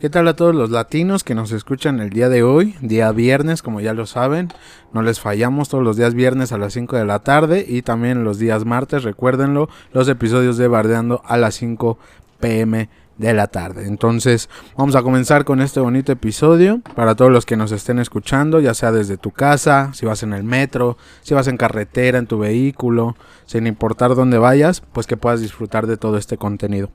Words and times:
¿Qué 0.00 0.08
tal 0.10 0.28
a 0.28 0.36
todos 0.36 0.54
los 0.54 0.70
latinos 0.70 1.24
que 1.24 1.34
nos 1.34 1.50
escuchan 1.50 1.98
el 1.98 2.10
día 2.10 2.28
de 2.28 2.44
hoy? 2.44 2.76
Día 2.80 3.10
viernes, 3.10 3.62
como 3.62 3.80
ya 3.80 3.94
lo 3.94 4.06
saben. 4.06 4.46
No 4.92 5.02
les 5.02 5.18
fallamos 5.18 5.68
todos 5.68 5.82
los 5.82 5.96
días 5.96 6.14
viernes 6.14 6.52
a 6.52 6.58
las 6.58 6.74
5 6.74 6.96
de 6.96 7.04
la 7.04 7.18
tarde 7.18 7.66
y 7.66 7.82
también 7.82 8.22
los 8.22 8.38
días 8.38 8.64
martes, 8.64 9.02
recuérdenlo, 9.02 9.68
los 9.92 10.08
episodios 10.08 10.56
de 10.56 10.68
Bardeando 10.68 11.20
a 11.24 11.36
las 11.36 11.56
5 11.56 11.98
pm 12.38 12.88
de 13.16 13.34
la 13.34 13.48
tarde. 13.48 13.88
Entonces, 13.88 14.48
vamos 14.76 14.94
a 14.94 15.02
comenzar 15.02 15.44
con 15.44 15.60
este 15.60 15.80
bonito 15.80 16.12
episodio 16.12 16.80
para 16.94 17.16
todos 17.16 17.32
los 17.32 17.44
que 17.44 17.56
nos 17.56 17.72
estén 17.72 17.98
escuchando, 17.98 18.60
ya 18.60 18.74
sea 18.74 18.92
desde 18.92 19.16
tu 19.16 19.32
casa, 19.32 19.90
si 19.94 20.06
vas 20.06 20.22
en 20.22 20.32
el 20.32 20.44
metro, 20.44 20.96
si 21.22 21.34
vas 21.34 21.48
en 21.48 21.56
carretera, 21.56 22.18
en 22.20 22.28
tu 22.28 22.38
vehículo, 22.38 23.16
sin 23.46 23.66
importar 23.66 24.14
dónde 24.14 24.38
vayas, 24.38 24.80
pues 24.80 25.08
que 25.08 25.16
puedas 25.16 25.40
disfrutar 25.40 25.88
de 25.88 25.96
todo 25.96 26.18
este 26.18 26.38
contenido. 26.38 26.88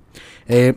Eh, 0.48 0.76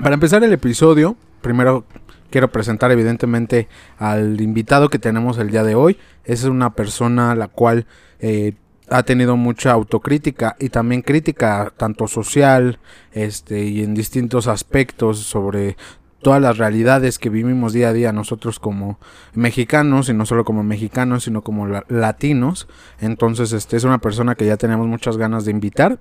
para 0.00 0.14
empezar 0.14 0.44
el 0.44 0.52
episodio, 0.52 1.16
primero 1.40 1.84
quiero 2.30 2.50
presentar 2.50 2.90
evidentemente 2.92 3.68
al 3.98 4.40
invitado 4.40 4.88
que 4.88 4.98
tenemos 4.98 5.38
el 5.38 5.50
día 5.50 5.64
de 5.64 5.74
hoy. 5.74 5.98
Es 6.24 6.44
una 6.44 6.74
persona 6.74 7.34
la 7.34 7.48
cual 7.48 7.86
eh, 8.20 8.54
ha 8.88 9.02
tenido 9.02 9.36
mucha 9.36 9.72
autocrítica 9.72 10.56
y 10.58 10.68
también 10.68 11.02
crítica 11.02 11.72
tanto 11.76 12.06
social 12.06 12.78
este 13.12 13.64
y 13.64 13.82
en 13.82 13.94
distintos 13.94 14.46
aspectos 14.46 15.18
sobre 15.20 15.76
todas 16.22 16.40
las 16.40 16.58
realidades 16.58 17.18
que 17.18 17.30
vivimos 17.30 17.72
día 17.72 17.88
a 17.88 17.92
día 17.92 18.12
nosotros 18.12 18.58
como 18.58 18.98
mexicanos 19.34 20.08
y 20.08 20.14
no 20.14 20.26
solo 20.26 20.44
como 20.44 20.62
mexicanos 20.62 21.24
sino 21.24 21.42
como 21.42 21.66
latinos. 21.66 22.68
Entonces 23.00 23.52
este 23.52 23.76
es 23.76 23.84
una 23.84 23.98
persona 23.98 24.34
que 24.34 24.46
ya 24.46 24.56
tenemos 24.56 24.86
muchas 24.86 25.16
ganas 25.16 25.44
de 25.44 25.52
invitar. 25.52 25.98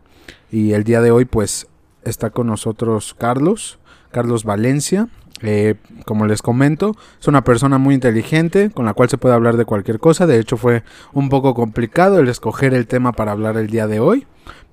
Y 0.52 0.74
el 0.74 0.84
día 0.84 1.02
de 1.02 1.12
hoy 1.12 1.26
pues 1.26 1.68
está 2.04 2.30
con 2.30 2.48
nosotros 2.48 3.16
Carlos 3.18 3.80
Carlos 4.12 4.44
Valencia 4.44 5.10
eh, 5.42 5.76
como 6.06 6.26
les 6.26 6.42
comento, 6.42 6.96
es 7.20 7.28
una 7.28 7.44
persona 7.44 7.78
muy 7.78 7.94
inteligente 7.94 8.72
con 8.72 8.86
la 8.86 8.94
cual 8.94 9.10
se 9.10 9.18
puede 9.18 9.36
hablar 9.36 9.58
de 9.58 9.66
cualquier 9.66 10.00
cosa. 10.00 10.28
De 10.28 10.40
hecho, 10.40 10.58
fue 10.58 10.84
un 11.14 11.30
poco 11.30 11.54
complicado 11.54 12.20
el 12.20 12.30
escoger 12.30 12.74
el 12.74 12.88
tema 12.88 13.12
para 13.12 13.32
hablar 13.32 13.58
el 13.58 13.68
día 13.68 13.88
de 13.88 14.00
hoy. 14.00 14.26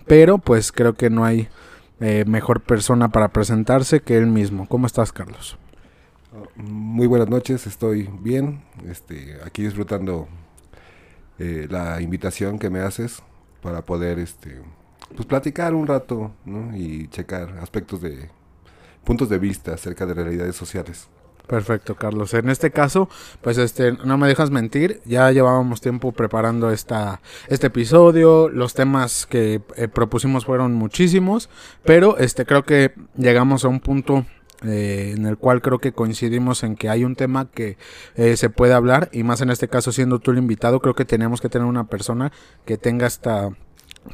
Pero 0.06 0.38
pues 0.38 0.72
creo 0.72 0.94
que 0.94 1.10
no 1.10 1.24
hay 1.24 1.48
eh, 2.00 2.24
mejor 2.26 2.60
persona 2.60 3.08
para 3.08 3.28
presentarse 3.28 4.00
que 4.00 4.16
él 4.16 4.26
mismo. 4.26 4.68
¿Cómo 4.68 4.86
estás, 4.86 5.12
Carlos? 5.12 5.58
Muy 6.56 7.06
buenas 7.06 7.28
noches, 7.28 7.66
estoy 7.66 8.08
bien. 8.20 8.62
Este, 8.88 9.38
aquí 9.44 9.62
disfrutando 9.62 10.28
eh, 11.38 11.66
la 11.70 12.00
invitación 12.00 12.58
que 12.58 12.70
me 12.70 12.80
haces 12.80 13.22
para 13.62 13.82
poder 13.82 14.18
este, 14.18 14.60
pues, 15.14 15.26
platicar 15.26 15.74
un 15.74 15.86
rato 15.86 16.32
y 16.74 17.08
checar 17.08 17.58
aspectos 17.58 18.00
de 18.00 18.30
puntos 19.04 19.28
de 19.28 19.38
vista 19.38 19.74
acerca 19.74 20.06
de 20.06 20.14
realidades 20.14 20.56
sociales. 20.56 21.08
Perfecto, 21.46 21.96
Carlos. 21.96 22.34
En 22.34 22.48
este 22.48 22.70
caso, 22.70 23.08
pues 23.40 23.58
este, 23.58 23.92
no 23.92 24.16
me 24.16 24.28
dejas 24.28 24.50
mentir, 24.50 25.00
ya 25.04 25.30
llevábamos 25.32 25.80
tiempo 25.80 26.12
preparando 26.12 26.70
esta, 26.70 27.20
este 27.48 27.66
episodio, 27.66 28.48
los 28.48 28.74
temas 28.74 29.26
que 29.26 29.60
eh, 29.76 29.88
propusimos 29.88 30.44
fueron 30.44 30.74
muchísimos, 30.74 31.50
pero 31.84 32.16
este 32.18 32.46
creo 32.46 32.62
que 32.62 32.94
llegamos 33.16 33.64
a 33.64 33.68
un 33.68 33.80
punto 33.80 34.24
eh, 34.64 35.14
en 35.16 35.26
el 35.26 35.36
cual 35.36 35.60
creo 35.60 35.80
que 35.80 35.92
coincidimos 35.92 36.62
en 36.62 36.76
que 36.76 36.88
hay 36.88 37.04
un 37.04 37.16
tema 37.16 37.50
que 37.50 37.76
eh, 38.14 38.36
se 38.36 38.48
puede 38.48 38.74
hablar 38.74 39.08
y 39.12 39.24
más 39.24 39.40
en 39.40 39.50
este 39.50 39.66
caso 39.66 39.90
siendo 39.90 40.20
tú 40.20 40.30
el 40.30 40.38
invitado, 40.38 40.80
creo 40.80 40.94
que 40.94 41.04
tenemos 41.04 41.40
que 41.40 41.48
tener 41.48 41.66
una 41.66 41.88
persona 41.88 42.32
que 42.64 42.78
tenga 42.78 43.08
esta 43.08 43.50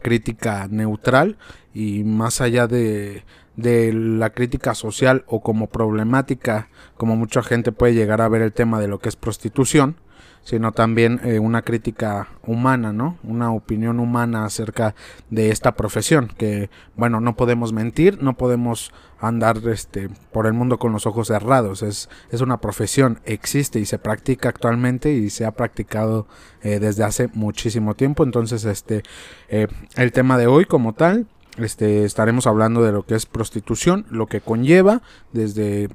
crítica 0.03 0.67
neutral 0.71 1.37
y 1.75 2.03
más 2.05 2.41
allá 2.41 2.67
de, 2.67 3.25
de 3.59 3.93
la 3.93 4.31
crítica 4.31 4.73
social 4.77 5.25
o 5.27 5.41
como 5.41 5.67
problemática, 5.67 6.69
como 6.97 7.17
mucha 7.17 7.43
gente 7.43 7.73
puede 7.73 7.93
llegar 7.93 8.21
a 8.21 8.29
ver 8.29 8.41
el 8.41 8.53
tema 8.53 8.79
de 8.79 8.87
lo 8.87 9.01
que 9.01 9.09
es 9.09 9.17
prostitución, 9.17 9.97
sino 10.45 10.71
también 10.71 11.21
eh, 11.25 11.41
una 11.41 11.63
crítica 11.63 12.29
humana, 12.47 12.93
¿no? 12.93 13.19
Una 13.25 13.53
opinión 13.53 13.99
humana 13.99 14.45
acerca 14.45 14.95
de 15.29 15.51
esta 15.51 15.75
profesión, 15.75 16.31
que 16.39 16.71
bueno, 16.95 17.21
no 17.21 17.35
podemos 17.35 17.73
mentir, 17.73 18.23
no 18.23 18.37
podemos 18.37 18.93
andar 19.21 19.59
este 19.67 20.09
por 20.31 20.47
el 20.47 20.53
mundo 20.53 20.79
con 20.79 20.93
los 20.93 21.05
ojos 21.07 21.27
cerrados, 21.27 21.83
es, 21.83 22.09
es 22.31 22.41
una 22.41 22.61
profesión, 22.61 23.19
existe 23.25 23.81
y 23.81 23.87
se 23.87 23.99
practica 23.99 24.51
actualmente 24.51 25.13
y 25.13 25.31
se 25.31 25.45
ha 25.45 25.51
practicado 25.51 26.29
eh, 26.63 26.79
desde 26.79 27.03
hace 27.03 27.29
muchísimo 27.35 27.95
tiempo, 27.95 28.23
entonces 28.23 28.65
este 28.65 29.03
eh, 29.49 29.67
el 29.97 30.13
tema 30.13 30.39
de 30.39 30.47
hoy 30.47 30.65
como 30.65 30.93
tal 30.93 31.27
este, 31.59 32.05
estaremos 32.05 32.47
hablando 32.47 32.83
de 32.83 32.93
lo 32.93 33.05
que 33.05 33.15
es 33.15 33.27
prostitución, 33.27 34.07
lo 34.11 34.27
que 34.27 34.41
conlleva 34.41 35.03
desde 35.33 35.89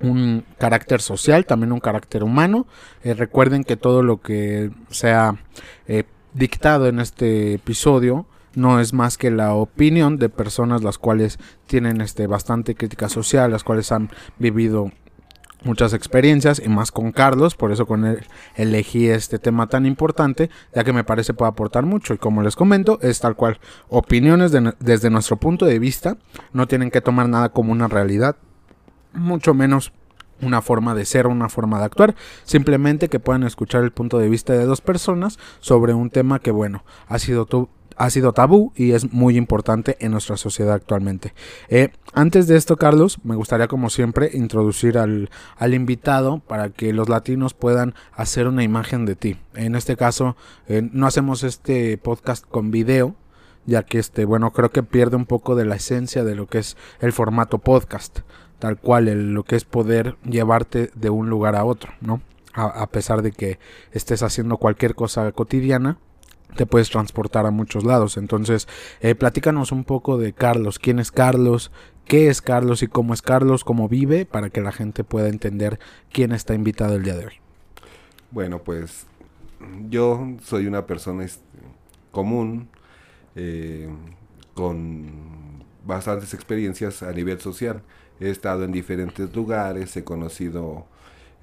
un 0.00 0.44
carácter 0.58 1.00
social, 1.00 1.46
también 1.46 1.72
un 1.72 1.80
carácter 1.80 2.22
humano. 2.22 2.66
Eh, 3.02 3.14
recuerden 3.14 3.64
que 3.64 3.76
todo 3.76 4.02
lo 4.02 4.20
que 4.20 4.70
sea 4.90 5.36
eh, 5.86 6.04
dictado 6.34 6.86
en 6.86 7.00
este 7.00 7.54
episodio 7.54 8.26
no 8.54 8.80
es 8.80 8.92
más 8.92 9.18
que 9.18 9.30
la 9.30 9.54
opinión 9.54 10.18
de 10.18 10.28
personas 10.28 10.82
las 10.82 10.98
cuales 10.98 11.38
tienen 11.66 12.00
este 12.00 12.26
bastante 12.26 12.74
crítica 12.74 13.08
social, 13.08 13.50
las 13.50 13.64
cuales 13.64 13.92
han 13.92 14.10
vivido 14.38 14.90
muchas 15.64 15.92
experiencias 15.92 16.62
y 16.64 16.68
más 16.68 16.92
con 16.92 17.12
Carlos, 17.12 17.54
por 17.54 17.72
eso 17.72 17.86
con 17.86 18.04
él 18.04 18.26
elegí 18.54 19.08
este 19.08 19.38
tema 19.38 19.66
tan 19.68 19.86
importante, 19.86 20.50
ya 20.74 20.84
que 20.84 20.92
me 20.92 21.04
parece 21.04 21.34
puede 21.34 21.50
aportar 21.50 21.84
mucho. 21.84 22.14
Y 22.14 22.18
como 22.18 22.42
les 22.42 22.56
comento, 22.56 22.98
es 23.02 23.20
tal 23.20 23.36
cual 23.36 23.58
opiniones 23.88 24.52
desde 24.78 25.10
nuestro 25.10 25.36
punto 25.36 25.66
de 25.66 25.78
vista, 25.78 26.16
no 26.52 26.66
tienen 26.66 26.90
que 26.90 27.00
tomar 27.00 27.28
nada 27.28 27.50
como 27.50 27.72
una 27.72 27.88
realidad, 27.88 28.36
mucho 29.12 29.54
menos 29.54 29.92
una 30.40 30.62
forma 30.62 30.94
de 30.94 31.04
ser 31.04 31.26
una 31.26 31.48
forma 31.48 31.78
de 31.78 31.86
actuar, 31.86 32.14
simplemente 32.44 33.08
que 33.08 33.18
puedan 33.18 33.42
escuchar 33.42 33.82
el 33.82 33.90
punto 33.90 34.18
de 34.18 34.28
vista 34.28 34.52
de 34.52 34.64
dos 34.66 34.80
personas 34.80 35.38
sobre 35.60 35.94
un 35.94 36.10
tema 36.10 36.38
que 36.38 36.52
bueno, 36.52 36.84
ha 37.08 37.18
sido 37.18 37.46
tu, 37.46 37.68
ha 37.98 38.10
sido 38.10 38.32
tabú 38.32 38.72
y 38.76 38.92
es 38.92 39.12
muy 39.12 39.36
importante 39.36 39.96
en 40.00 40.12
nuestra 40.12 40.36
sociedad 40.36 40.74
actualmente. 40.74 41.34
Eh, 41.68 41.90
antes 42.14 42.46
de 42.46 42.56
esto, 42.56 42.76
Carlos, 42.76 43.18
me 43.24 43.34
gustaría 43.34 43.66
como 43.66 43.90
siempre 43.90 44.30
introducir 44.32 44.98
al, 44.98 45.30
al, 45.56 45.74
invitado 45.74 46.38
para 46.38 46.70
que 46.70 46.92
los 46.92 47.08
latinos 47.08 47.54
puedan 47.54 47.94
hacer 48.12 48.46
una 48.46 48.62
imagen 48.62 49.04
de 49.04 49.16
ti. 49.16 49.36
En 49.54 49.74
este 49.74 49.96
caso, 49.96 50.36
eh, 50.68 50.88
no 50.92 51.06
hacemos 51.06 51.42
este 51.42 51.98
podcast 51.98 52.46
con 52.46 52.70
video, 52.70 53.16
ya 53.66 53.82
que 53.82 53.98
este, 53.98 54.24
bueno, 54.24 54.52
creo 54.52 54.70
que 54.70 54.84
pierde 54.84 55.16
un 55.16 55.26
poco 55.26 55.56
de 55.56 55.64
la 55.64 55.74
esencia 55.74 56.22
de 56.22 56.36
lo 56.36 56.46
que 56.46 56.58
es 56.58 56.76
el 57.00 57.12
formato 57.12 57.58
podcast, 57.58 58.20
tal 58.60 58.78
cual 58.78 59.34
lo 59.34 59.42
que 59.42 59.56
es 59.56 59.64
poder 59.64 60.16
llevarte 60.24 60.90
de 60.94 61.10
un 61.10 61.28
lugar 61.28 61.56
a 61.56 61.64
otro, 61.64 61.92
¿no? 62.00 62.22
a 62.54 62.88
pesar 62.88 63.22
de 63.22 63.30
que 63.30 63.60
estés 63.92 64.24
haciendo 64.24 64.56
cualquier 64.56 64.96
cosa 64.96 65.30
cotidiana, 65.30 65.98
te 66.56 66.66
puedes 66.66 66.90
transportar 66.90 67.46
a 67.46 67.50
muchos 67.50 67.84
lados. 67.84 68.16
Entonces, 68.16 68.68
eh, 69.00 69.14
platícanos 69.14 69.72
un 69.72 69.84
poco 69.84 70.18
de 70.18 70.32
Carlos. 70.32 70.78
¿Quién 70.78 70.98
es 70.98 71.12
Carlos? 71.12 71.70
¿Qué 72.04 72.28
es 72.28 72.40
Carlos 72.40 72.82
y 72.82 72.86
cómo 72.86 73.14
es 73.14 73.22
Carlos? 73.22 73.64
¿Cómo 73.64 73.88
vive? 73.88 74.24
Para 74.24 74.50
que 74.50 74.60
la 74.60 74.72
gente 74.72 75.04
pueda 75.04 75.28
entender 75.28 75.78
quién 76.10 76.32
está 76.32 76.54
invitado 76.54 76.96
el 76.96 77.02
día 77.02 77.16
de 77.16 77.26
hoy. 77.26 77.34
Bueno, 78.30 78.60
pues 78.60 79.06
yo 79.88 80.26
soy 80.42 80.66
una 80.66 80.86
persona 80.86 81.24
este, 81.24 81.42
común, 82.10 82.68
eh, 83.36 83.88
con 84.54 85.64
bastantes 85.84 86.34
experiencias 86.34 87.02
a 87.02 87.12
nivel 87.12 87.40
social. 87.40 87.82
He 88.20 88.30
estado 88.30 88.64
en 88.64 88.72
diferentes 88.72 89.34
lugares, 89.34 89.96
he 89.96 90.02
conocido 90.02 90.86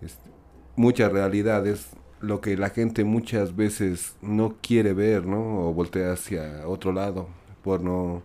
este, 0.02 0.30
muchas 0.76 1.12
realidades 1.12 1.90
lo 2.22 2.42
que 2.42 2.58
la 2.58 2.70
gente 2.70 3.04
muchas 3.04 3.56
veces 3.56 4.16
no 4.22 4.56
quiere 4.62 4.94
ver, 4.94 5.26
¿no? 5.26 5.68
O 5.68 5.74
voltea 5.74 6.14
hacia 6.14 6.68
otro 6.68 6.92
lado 6.92 7.28
por 7.64 7.82
no... 7.82 8.24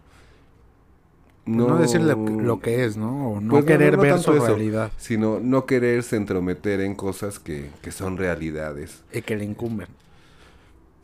No, 1.47 1.69
no 1.69 1.79
decirle 1.79 2.15
lo 2.15 2.61
que 2.61 2.85
es, 2.85 2.97
¿no? 2.97 3.31
O 3.31 3.41
no 3.41 3.53
pues 3.53 3.65
querer 3.65 3.97
ver 3.97 4.19
su 4.21 4.33
realidad. 4.33 4.93
Sino 4.99 5.41
no 5.41 5.67
quererse 5.67 6.17
entrometer 6.17 6.81
en 6.81 6.95
cosas 6.95 7.39
que, 7.39 7.71
que 7.83 7.91
son 7.91 8.19
realidades. 8.19 9.03
Y 9.13 9.23
que 9.23 9.37
le 9.37 9.45
incumben. 9.45 9.89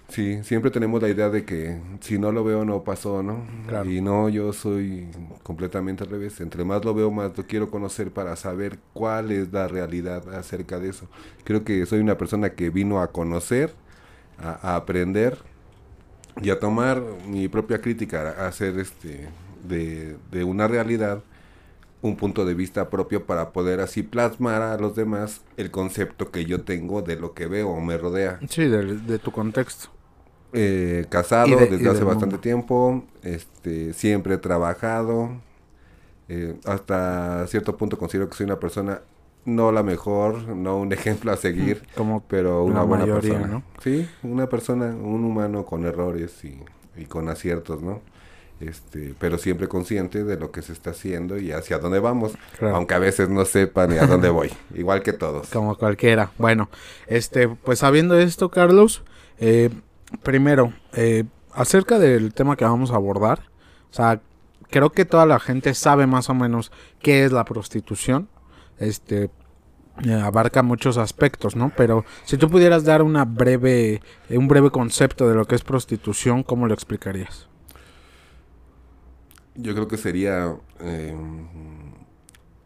Sí, 0.08 0.43
siempre 0.44 0.70
tenemos 0.70 1.03
la 1.03 1.08
idea 1.08 1.31
de 1.31 1.44
que 1.44 1.81
si 2.00 2.19
no 2.19 2.31
lo 2.31 2.44
veo 2.44 2.64
no 2.64 2.85
pasó, 2.85 3.23
¿no? 3.23 3.44
Y 3.85 4.00
no, 4.00 4.29
yo 4.29 4.53
soy 4.53 5.08
completamente 5.43 6.05
al 6.05 6.11
revés. 6.11 6.41
Entre 6.41 6.64
más 6.64 6.85
lo 6.85 6.94
veo, 6.94 7.11
más 7.11 7.37
lo 7.37 7.47
quiero 7.47 7.70
conocer 7.70 8.12
para 8.12 8.37
saber 8.37 8.79
cuál 8.93 9.32
es 9.32 9.53
la 9.53 9.67
realidad 9.67 10.32
acerca 10.35 10.79
de 10.79 10.91
eso. 10.91 11.08
Creo 11.44 11.64
que 11.64 11.85
soy 11.87 12.00
una 12.00 12.17
persona 12.17 12.50
que 12.50 12.70
vino 12.70 13.00
a 13.00 13.11
conocer, 13.11 13.75
a, 14.38 14.76
aprender 14.76 15.38
y 16.41 16.50
a 16.50 16.61
tomar 16.61 17.02
mi 17.26 17.49
propia 17.49 17.81
crítica, 17.81 18.37
a 18.38 18.47
hacer 18.47 18.79
este 18.79 19.29
de, 19.67 20.17
de 20.31 20.44
una 20.44 20.69
realidad 20.69 21.23
un 22.02 22.17
punto 22.17 22.44
de 22.44 22.55
vista 22.55 22.88
propio 22.91 23.26
para 23.26 23.50
poder 23.52 23.81
así 23.81 24.02
plasmar 24.02 24.62
a 24.62 24.76
los 24.79 24.94
demás 24.94 25.41
el 25.56 25.73
concepto 25.73 26.31
que 26.31 26.44
yo 26.44 26.62
tengo 26.62 27.02
de 27.02 27.17
lo 27.17 27.35
que 27.35 27.47
veo 27.47 27.70
o 27.70 27.81
me 27.81 27.99
rodea. 27.99 28.38
Sí, 28.49 28.67
de 28.67 29.19
tu 29.19 29.32
contexto. 29.32 29.95
Eh, 30.58 31.05
casado 31.08 31.56
desde 31.56 31.88
hace 31.88 32.05
bastante 32.05 32.38
tiempo, 32.38 33.05
este, 33.23 33.93
siempre 33.93 34.35
he 34.35 34.38
trabajado, 34.38 35.31
eh, 36.29 36.56
hasta 36.64 37.47
cierto 37.47 37.76
punto 37.76 37.99
considero 37.99 38.29
que 38.29 38.37
soy 38.37 38.44
una 38.44 38.58
persona 38.58 39.03
no 39.44 39.70
la 39.70 39.82
mejor, 39.82 40.49
no 40.49 40.79
un 40.79 40.93
ejemplo 40.94 41.31
a 41.31 41.37
seguir, 41.37 41.82
mm, 41.82 41.97
como 41.97 42.25
pero 42.26 42.64
una 42.64 42.82
buena 42.82 43.05
persona. 43.05 43.47
¿no? 43.47 43.62
Sí, 43.82 44.08
una 44.23 44.49
persona, 44.49 44.87
un 44.87 45.25
humano 45.25 45.64
con 45.67 45.85
errores 45.85 46.44
y, 46.44 46.59
y 46.97 47.05
con 47.05 47.29
aciertos, 47.29 47.82
¿no? 47.82 48.00
este, 48.61 49.14
pero 49.19 49.38
siempre 49.38 49.69
consciente 49.69 50.25
de 50.25 50.38
lo 50.38 50.50
que 50.50 50.62
se 50.62 50.73
está 50.73 50.91
haciendo 50.91 51.38
y 51.38 51.52
hacia 51.52 51.79
dónde 51.79 51.99
vamos, 51.99 52.32
aunque 52.61 52.94
a 52.94 52.99
veces 52.99 53.29
no 53.29 53.44
sepa 53.44 53.87
ni 53.87 53.99
a 53.99 54.06
dónde 54.06 54.31
voy, 54.31 54.50
igual 54.75 55.02
que 55.02 55.12
todos. 55.12 55.49
Como 55.52 55.76
cualquiera. 55.76 56.31
Bueno, 56.38 56.70
este, 57.06 57.49
pues 57.49 57.81
sabiendo 57.81 58.19
esto, 58.19 58.50
Carlos, 58.50 59.02
eh, 59.38 59.70
primero, 60.23 60.73
eh, 60.94 61.25
acerca 61.53 61.99
del 61.99 62.35
tema 62.35 62.56
que 62.56 62.64
vamos 62.64 62.91
a 62.91 62.97
abordar, 62.97 63.41
o 63.91 63.94
sea, 63.94 64.20
creo 64.70 64.91
que 64.91 65.05
toda 65.05 65.26
la 65.26 65.41
gente 65.41 65.75
sabe 65.75 66.06
más 66.06 66.29
o 66.31 66.35
menos 66.35 66.73
qué 67.00 67.25
es 67.25 67.32
la 67.32 67.44
prostitución, 67.44 68.29
este, 68.79 69.31
eh, 70.05 70.12
abarca 70.12 70.62
muchos 70.62 70.99
aspectos, 70.99 71.56
¿no? 71.56 71.73
Pero 71.76 72.05
si 72.25 72.37
tú 72.37 72.50
pudieras 72.50 72.85
dar 72.85 73.03
una 73.03 73.25
breve, 73.25 74.03
un 74.29 74.49
breve 74.49 74.70
concepto 74.70 75.29
de 75.29 75.35
lo 75.35 75.47
que 75.47 75.55
es 75.55 75.62
prostitución, 75.62 76.43
¿cómo 76.43 76.67
lo 76.67 76.75
explicarías? 76.75 77.49
Yo 79.55 79.75
creo 79.75 79.88
que 79.88 79.97
sería 79.97 80.55
em, 80.81 81.47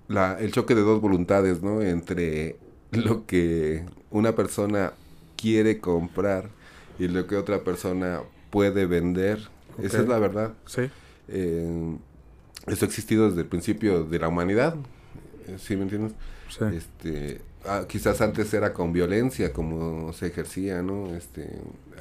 la, 0.08 0.40
el 0.40 0.50
choque 0.50 0.74
de 0.74 0.82
dos 0.82 1.00
voluntades, 1.00 1.62
¿no? 1.62 1.82
Entre 1.82 2.58
lo 2.90 3.26
que 3.26 3.86
una 4.10 4.34
persona 4.34 4.94
quiere 5.36 5.78
comprar 5.78 6.50
y 7.00 7.08
lo 7.08 7.26
que 7.26 7.36
otra 7.36 7.64
persona 7.64 8.20
puede 8.50 8.86
vender. 8.86 9.48
Esa 9.82 10.00
es 10.00 10.08
la 10.08 10.18
verdad. 10.18 10.52
Sí. 10.66 10.82
Eh, 11.28 11.96
esto 12.66 12.84
ha 12.84 12.88
existido 12.88 13.28
desde 13.28 13.40
el 13.40 13.46
principio 13.46 14.04
de 14.04 14.18
la 14.18 14.28
humanidad. 14.28 14.76
Eh, 15.48 15.56
¿Sí 15.58 15.76
me 15.76 15.84
entiendes? 15.84 16.12
Sí. 16.50 16.64
Este, 16.76 17.40
ah, 17.64 17.84
quizás 17.88 18.20
antes 18.20 18.52
era 18.52 18.74
con 18.74 18.92
violencia 18.92 19.52
como 19.52 20.12
se 20.12 20.26
ejercía, 20.26 20.82
¿no? 20.82 21.14
Este, 21.16 21.48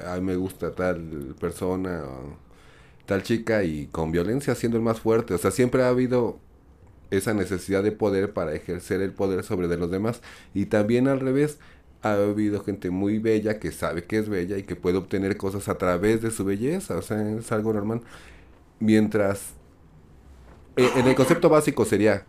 a 0.06 0.16
mí 0.16 0.20
me 0.20 0.36
gusta 0.36 0.72
tal 0.72 1.34
persona 1.40 2.04
tal 3.06 3.22
chica 3.24 3.64
y 3.64 3.86
con 3.86 4.12
violencia 4.12 4.54
siendo 4.54 4.76
el 4.76 4.84
más 4.84 5.00
fuerte. 5.00 5.34
O 5.34 5.38
sea, 5.38 5.50
siempre 5.50 5.82
ha 5.82 5.88
habido 5.88 6.38
esa 7.10 7.34
necesidad 7.34 7.82
de 7.82 7.90
poder 7.90 8.32
para 8.32 8.54
ejercer 8.54 9.00
el 9.00 9.12
poder 9.12 9.44
sobre 9.44 9.66
de 9.66 9.78
los 9.78 9.90
demás. 9.90 10.20
Y 10.54 10.66
también 10.66 11.08
al 11.08 11.20
revés, 11.20 11.58
ha 12.02 12.12
habido 12.14 12.62
gente 12.62 12.90
muy 12.90 13.18
bella 13.18 13.58
que 13.58 13.72
sabe 13.72 14.04
que 14.04 14.18
es 14.18 14.28
bella 14.28 14.56
y 14.56 14.62
que 14.62 14.76
puede 14.76 14.98
obtener 14.98 15.36
cosas 15.36 15.68
a 15.68 15.76
través 15.76 16.22
de 16.22 16.30
su 16.30 16.44
belleza. 16.44 16.96
O 16.96 17.02
sea, 17.02 17.20
es 17.36 17.52
algo 17.52 17.72
normal. 17.72 18.00
Mientras, 18.78 19.52
eh, 20.76 20.88
en 20.96 21.06
el 21.06 21.14
concepto 21.14 21.48
básico 21.48 21.84
sería, 21.84 22.24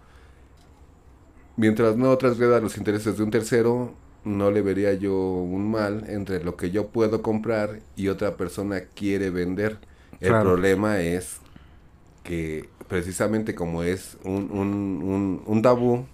mientras 1.55 1.95
no 1.95 2.17
transgreda 2.17 2.59
los 2.59 2.77
intereses 2.77 3.17
de 3.17 3.23
un 3.23 3.31
tercero, 3.31 3.93
no 4.23 4.51
le 4.51 4.61
vería 4.61 4.93
yo 4.93 5.15
un 5.15 5.71
mal 5.71 6.05
entre 6.07 6.43
lo 6.43 6.55
que 6.55 6.69
yo 6.71 6.87
puedo 6.87 7.21
comprar 7.21 7.79
y 7.95 8.09
otra 8.09 8.37
persona 8.37 8.81
quiere 8.93 9.29
vender. 9.29 9.79
El 10.19 10.39
problema 10.41 11.01
es 11.01 11.39
que 12.23 12.69
precisamente 12.87 13.55
como 13.55 13.83
es 13.83 14.17
un, 14.23 14.51
un, 14.51 15.41
un, 15.45 15.61
tabú, 15.61 16.05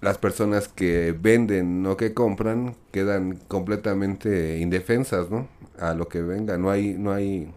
las 0.00 0.18
personas 0.18 0.68
que 0.68 1.14
venden, 1.18 1.82
no 1.82 1.96
que 1.96 2.12
compran, 2.12 2.76
quedan 2.92 3.38
completamente 3.48 4.58
indefensas, 4.58 5.30
¿no? 5.30 5.48
A 5.78 5.94
lo 5.94 6.08
que 6.08 6.22
venga. 6.22 6.58
No 6.58 6.70
hay, 6.70 6.94
no 6.94 7.12
hay 7.12 7.50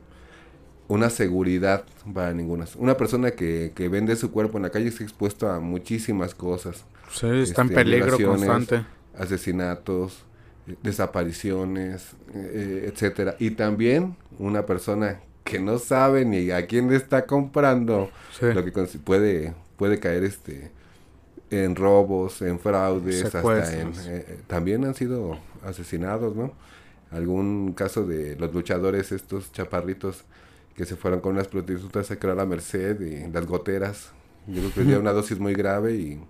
una 0.87 1.09
seguridad 1.09 1.83
para 2.13 2.33
ninguna. 2.33 2.65
Una 2.77 2.97
persona 2.97 3.31
que, 3.31 3.71
que 3.75 3.89
vende 3.89 4.15
su 4.15 4.31
cuerpo 4.31 4.57
en 4.57 4.63
la 4.63 4.69
calle 4.69 4.87
está 4.87 5.03
expuesto 5.03 5.49
a 5.49 5.59
muchísimas 5.59 6.33
cosas. 6.33 6.85
Sí, 7.11 7.27
está 7.27 7.61
en 7.61 7.69
este, 7.69 7.75
peligro 7.75 8.17
constante. 8.17 8.85
Asesinatos, 9.17 10.23
desapariciones, 10.81 12.15
eh, 12.33 12.89
etcétera. 12.91 13.35
Y 13.39 13.51
también 13.51 14.15
una 14.37 14.65
persona 14.65 15.19
que 15.43 15.59
no 15.59 15.79
sabe 15.79 16.25
ni 16.25 16.51
a 16.51 16.67
quién 16.67 16.89
le 16.89 16.95
está 16.95 17.25
comprando, 17.25 18.09
lo 18.41 18.63
que 18.63 18.71
puede 19.03 19.53
puede 19.77 19.99
caer 19.99 20.23
este 20.23 20.71
en 21.51 21.75
robos, 21.75 22.41
en 22.41 22.59
fraudes, 22.59 23.25
hasta 23.25 23.79
en 23.81 23.91
eh, 24.05 24.39
también 24.47 24.85
han 24.85 24.93
sido 24.93 25.39
asesinados, 25.63 26.35
¿no? 26.35 26.53
Algún 27.11 27.73
caso 27.73 28.05
de 28.05 28.35
los 28.35 28.53
luchadores 28.53 29.11
estos 29.11 29.51
chaparritos 29.51 30.25
que 30.75 30.85
se 30.85 30.95
fueron 30.95 31.21
con 31.21 31.33
unas 31.33 31.47
prostitutas 31.47 32.11
a 32.11 32.17
crear 32.17 32.37
la 32.37 32.45
Merced 32.45 33.01
y 33.01 33.31
las 33.31 33.45
goteras. 33.45 34.11
Yo 34.47 34.61
creo 34.61 34.69
que 34.69 34.81
tenía 34.81 34.99
una 34.99 35.11
dosis 35.11 35.39
muy 35.39 35.53
grave 35.53 35.95
y 35.95 36.21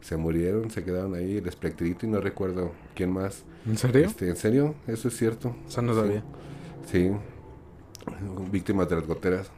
se 0.00 0.16
murieron, 0.16 0.70
se 0.70 0.84
quedaron 0.84 1.14
ahí, 1.14 1.38
el 1.38 1.48
espectrito 1.48 2.06
y 2.06 2.08
no 2.08 2.20
recuerdo 2.20 2.72
quién 2.94 3.12
más. 3.12 3.42
¿En 3.66 3.76
serio? 3.76 4.06
Este, 4.06 4.28
¿En 4.28 4.36
serio? 4.36 4.74
Eso 4.86 5.08
es 5.08 5.16
cierto. 5.16 5.54
Eso 5.66 5.82
no 5.82 5.94
sabía. 5.94 6.22
Sí. 6.90 7.10
Víctimas 8.50 8.88
de 8.88 8.96
las 8.96 9.06
goteras. 9.06 9.50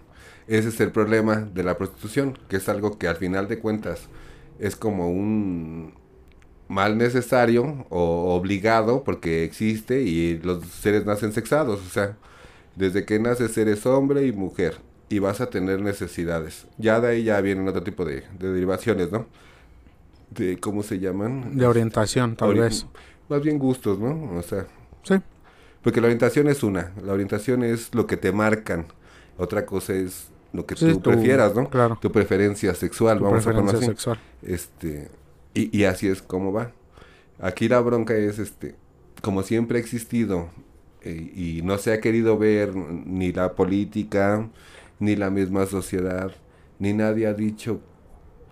Ese 0.49 0.71
es 0.71 0.81
el 0.81 0.91
problema 0.91 1.37
de 1.37 1.63
la 1.63 1.79
prostitución, 1.79 2.37
que 2.49 2.57
es 2.57 2.69
algo 2.69 2.99
que 2.99 3.07
al 3.07 3.17
final 3.17 3.47
de 3.47 3.59
cuentas 3.61 4.09
es 4.61 4.77
como 4.77 5.11
un 5.11 5.95
mal 6.69 6.97
necesario 6.97 7.87
o 7.89 8.35
obligado 8.37 9.03
porque 9.03 9.43
existe 9.43 10.03
y 10.03 10.39
los 10.39 10.65
seres 10.67 11.05
nacen 11.05 11.33
sexados. 11.33 11.81
O 11.85 11.91
sea, 11.91 12.17
desde 12.77 13.05
que 13.05 13.19
naces 13.19 13.59
eres 13.59 13.85
hombre 13.87 14.27
y 14.27 14.33
mujer 14.33 14.79
y 15.09 15.19
vas 15.19 15.41
a 15.41 15.51
tener 15.51 15.81
necesidades. 15.81 16.69
Ya 16.79 17.01
de 17.01 17.09
ahí 17.09 17.25
ya 17.25 17.41
vienen 17.41 17.67
otro 17.67 17.83
tipo 17.83 18.05
de, 18.05 18.25
de 18.39 18.53
derivaciones, 18.53 19.11
¿no? 19.11 19.27
de 20.31 20.59
cómo 20.59 20.83
se 20.83 20.99
llaman 20.99 21.57
de 21.57 21.67
orientación 21.67 22.37
tal 22.37 22.55
vez 22.55 22.87
más 23.29 23.43
bien 23.43 23.59
gustos 23.59 23.99
no 23.99 24.39
o 24.39 24.43
sea 24.43 24.67
sí 25.03 25.15
porque 25.83 26.01
la 26.01 26.07
orientación 26.07 26.49
es 26.49 26.63
una 26.63 26.93
la 27.05 27.13
orientación 27.13 27.65
es 27.65 27.95
lo 27.95 28.07
que 28.07 28.17
te 28.17 28.33
marcan 28.33 28.87
otra 29.37 29.67
cosa 29.67 29.95
es 29.95 30.29
lo 30.53 30.67
que 30.67 30.75
tú 30.75 31.01
prefieras 31.01 31.55
no 31.55 31.69
claro 31.69 31.99
tu 32.01 32.11
preferencia 32.11 32.75
sexual 32.75 33.21
vamos 33.21 33.47
a 33.47 33.53
ponerlo 33.53 33.79
así 33.79 33.87
sexual. 33.87 34.19
este 34.43 35.11
y, 35.55 35.77
y 35.77 35.85
así 35.85 36.09
es 36.09 36.23
como 36.23 36.53
va 36.53 36.73
aquí 37.39 37.69
la 37.69 37.81
bronca 37.81 38.15
es 38.15 38.39
este 38.39 38.75
como 39.23 39.43
siempre 39.43 39.79
ha 39.79 39.81
existido 39.81 40.49
eh, 41.03 41.33
y 41.35 41.63
no 41.63 41.79
se 41.79 41.93
ha 41.93 42.01
querido 42.01 42.37
ver 42.39 42.75
ni 42.75 43.33
la 43.33 43.55
política 43.55 44.49
ni 44.99 45.17
la 45.17 45.31
misma 45.31 45.67
sociedad 45.67 46.33
ni 46.79 46.93
nadie 46.95 47.27
ha 47.27 47.35
dicho 47.35 47.81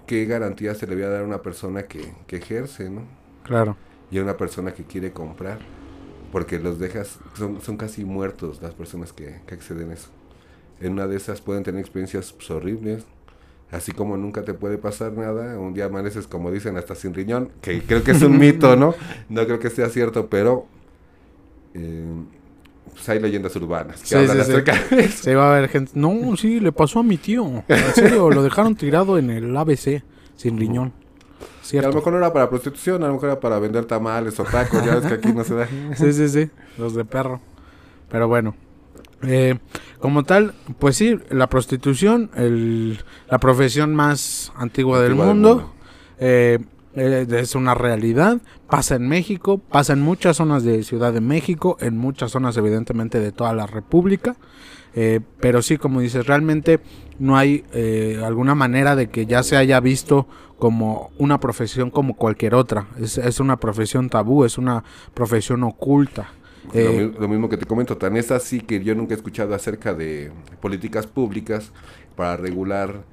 qué 0.08 0.24
garantía 0.24 0.74
se 0.74 0.86
le 0.88 0.96
voy 0.96 1.04
a 1.04 1.08
dar 1.10 1.22
a 1.22 1.24
una 1.24 1.42
persona 1.42 1.84
que, 1.84 2.12
ejerce, 2.28 2.90
¿no? 2.90 3.02
Claro. 3.44 3.76
Y 4.10 4.18
a 4.18 4.22
una 4.22 4.36
persona 4.36 4.72
que 4.72 4.82
quiere 4.82 5.12
comprar. 5.12 5.58
Porque 6.32 6.58
los 6.58 6.78
dejas, 6.78 7.18
son, 7.34 7.60
son 7.60 7.76
casi 7.76 8.04
muertos 8.04 8.60
las 8.60 8.74
personas 8.74 9.12
que, 9.12 9.40
acceden 9.50 9.90
a 9.90 9.94
eso. 9.94 10.08
En 10.80 10.92
una 10.92 11.06
de 11.06 11.16
esas 11.16 11.40
pueden 11.40 11.64
tener 11.64 11.80
experiencias 11.80 12.32
pues, 12.32 12.50
horribles. 12.50 13.04
Así 13.70 13.92
como 13.92 14.16
nunca 14.16 14.42
te 14.42 14.54
puede 14.54 14.78
pasar 14.78 15.12
nada, 15.12 15.58
un 15.58 15.74
día 15.74 15.86
amaneces, 15.86 16.26
como 16.26 16.50
dicen, 16.50 16.78
hasta 16.78 16.94
sin 16.94 17.12
riñón, 17.12 17.50
que 17.60 17.82
creo 17.82 18.02
que 18.02 18.12
es 18.12 18.22
un 18.22 18.38
mito, 18.40 18.76
¿no? 18.76 18.94
No 19.28 19.44
creo 19.44 19.58
que 19.58 19.68
sea 19.68 19.90
cierto, 19.90 20.28
pero 20.30 20.66
eh, 21.74 22.02
pues 22.94 23.08
hay 23.10 23.20
leyendas 23.20 23.54
urbanas 23.56 24.02
que 24.02 24.16
hablan 24.16 24.40
acerca 24.40 24.72
de 24.90 25.08
Se 25.08 25.34
va 25.34 25.54
a 25.54 25.60
ver 25.60 25.68
gente. 25.68 25.92
No, 25.94 26.36
sí, 26.36 26.60
le 26.60 26.72
pasó 26.72 27.00
a 27.00 27.02
mi 27.02 27.18
tío. 27.18 27.62
En 27.68 27.94
serio, 27.94 28.30
lo 28.30 28.42
dejaron 28.42 28.74
tirado 28.74 29.18
en 29.18 29.30
el 29.30 29.56
ABC, 29.56 30.02
sin 30.34 30.58
riñón. 30.58 30.94
a 31.72 31.82
lo 31.82 31.92
mejor 31.92 32.12
no 32.14 32.18
era 32.18 32.32
para 32.32 32.48
prostitución, 32.48 33.04
a 33.04 33.08
lo 33.08 33.14
mejor 33.14 33.28
era 33.30 33.40
para 33.40 33.58
vender 33.58 33.84
tamales 33.84 34.40
o 34.40 34.44
tacos, 34.44 34.82
ya 34.84 34.96
ves 34.96 35.06
que 35.06 35.14
aquí 35.14 35.32
no 35.32 35.44
se 35.44 35.54
da. 35.54 35.68
Sí, 35.94 36.12
sí, 36.14 36.28
sí, 36.28 36.50
los 36.78 36.94
de 36.94 37.04
perro. 37.04 37.40
Pero 38.10 38.26
bueno, 38.28 38.54
eh, 39.22 39.58
como 40.00 40.24
tal, 40.24 40.54
pues 40.78 40.96
sí, 40.96 41.18
la 41.30 41.48
prostitución, 41.48 42.30
el, 42.34 42.98
la 43.30 43.38
profesión 43.38 43.94
más 43.94 44.52
antigua, 44.56 45.00
del 45.00 45.14
mundo, 45.14 45.74
Eh, 46.20 46.58
eh, 46.94 47.26
es 47.30 47.54
una 47.54 47.74
realidad, 47.74 48.38
pasa 48.68 48.96
en 48.96 49.06
México, 49.06 49.58
pasa 49.58 49.92
en 49.92 50.00
muchas 50.00 50.38
zonas 50.38 50.64
de 50.64 50.82
Ciudad 50.82 51.12
de 51.12 51.20
México, 51.20 51.76
en 51.80 51.96
muchas 51.96 52.32
zonas 52.32 52.56
evidentemente 52.56 53.20
de 53.20 53.30
toda 53.30 53.52
la 53.52 53.66
República, 53.66 54.36
eh, 54.94 55.20
pero 55.38 55.62
sí, 55.62 55.76
como 55.76 56.00
dices, 56.00 56.26
realmente 56.26 56.80
no 57.20 57.36
hay 57.36 57.64
eh, 57.72 58.20
alguna 58.24 58.56
manera 58.56 58.96
de 58.96 59.10
que 59.10 59.26
ya 59.26 59.44
se 59.44 59.56
haya 59.56 59.78
visto 59.78 60.26
como 60.58 61.10
una 61.18 61.38
profesión 61.38 61.90
como 61.90 62.14
cualquier 62.14 62.56
otra, 62.56 62.88
es, 62.98 63.38
una 63.38 63.58
profesión 63.58 64.08
tabú, 64.08 64.44
es 64.44 64.58
una 64.58 64.82
profesión 65.14 65.62
oculta. 65.62 66.32
Lo, 66.74 67.20
lo, 67.20 67.28
mismo 67.28 67.48
que 67.48 67.56
te 67.56 67.66
comento, 67.66 67.96
tan 67.96 68.16
es 68.16 68.30
así 68.30 68.60
que 68.60 68.82
yo 68.82 68.94
nunca 68.94 69.14
he 69.14 69.16
escuchado 69.16 69.54
acerca 69.54 69.94
de 69.94 70.30
políticas 70.60 71.06
públicas 71.06 71.72
para 72.16 72.36
regular 72.36 73.04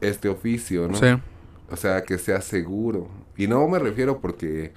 este 0.00 0.28
oficio, 0.28 0.88
¿no? 0.88 0.96
Sí. 0.96 1.06
O 1.70 1.76
sea, 1.76 2.02
que 2.04 2.18
sea 2.18 2.40
seguro. 2.40 3.08
Y 3.36 3.46
no 3.46 3.66
me 3.68 3.78
refiero 3.78 4.20
porque 4.20 4.72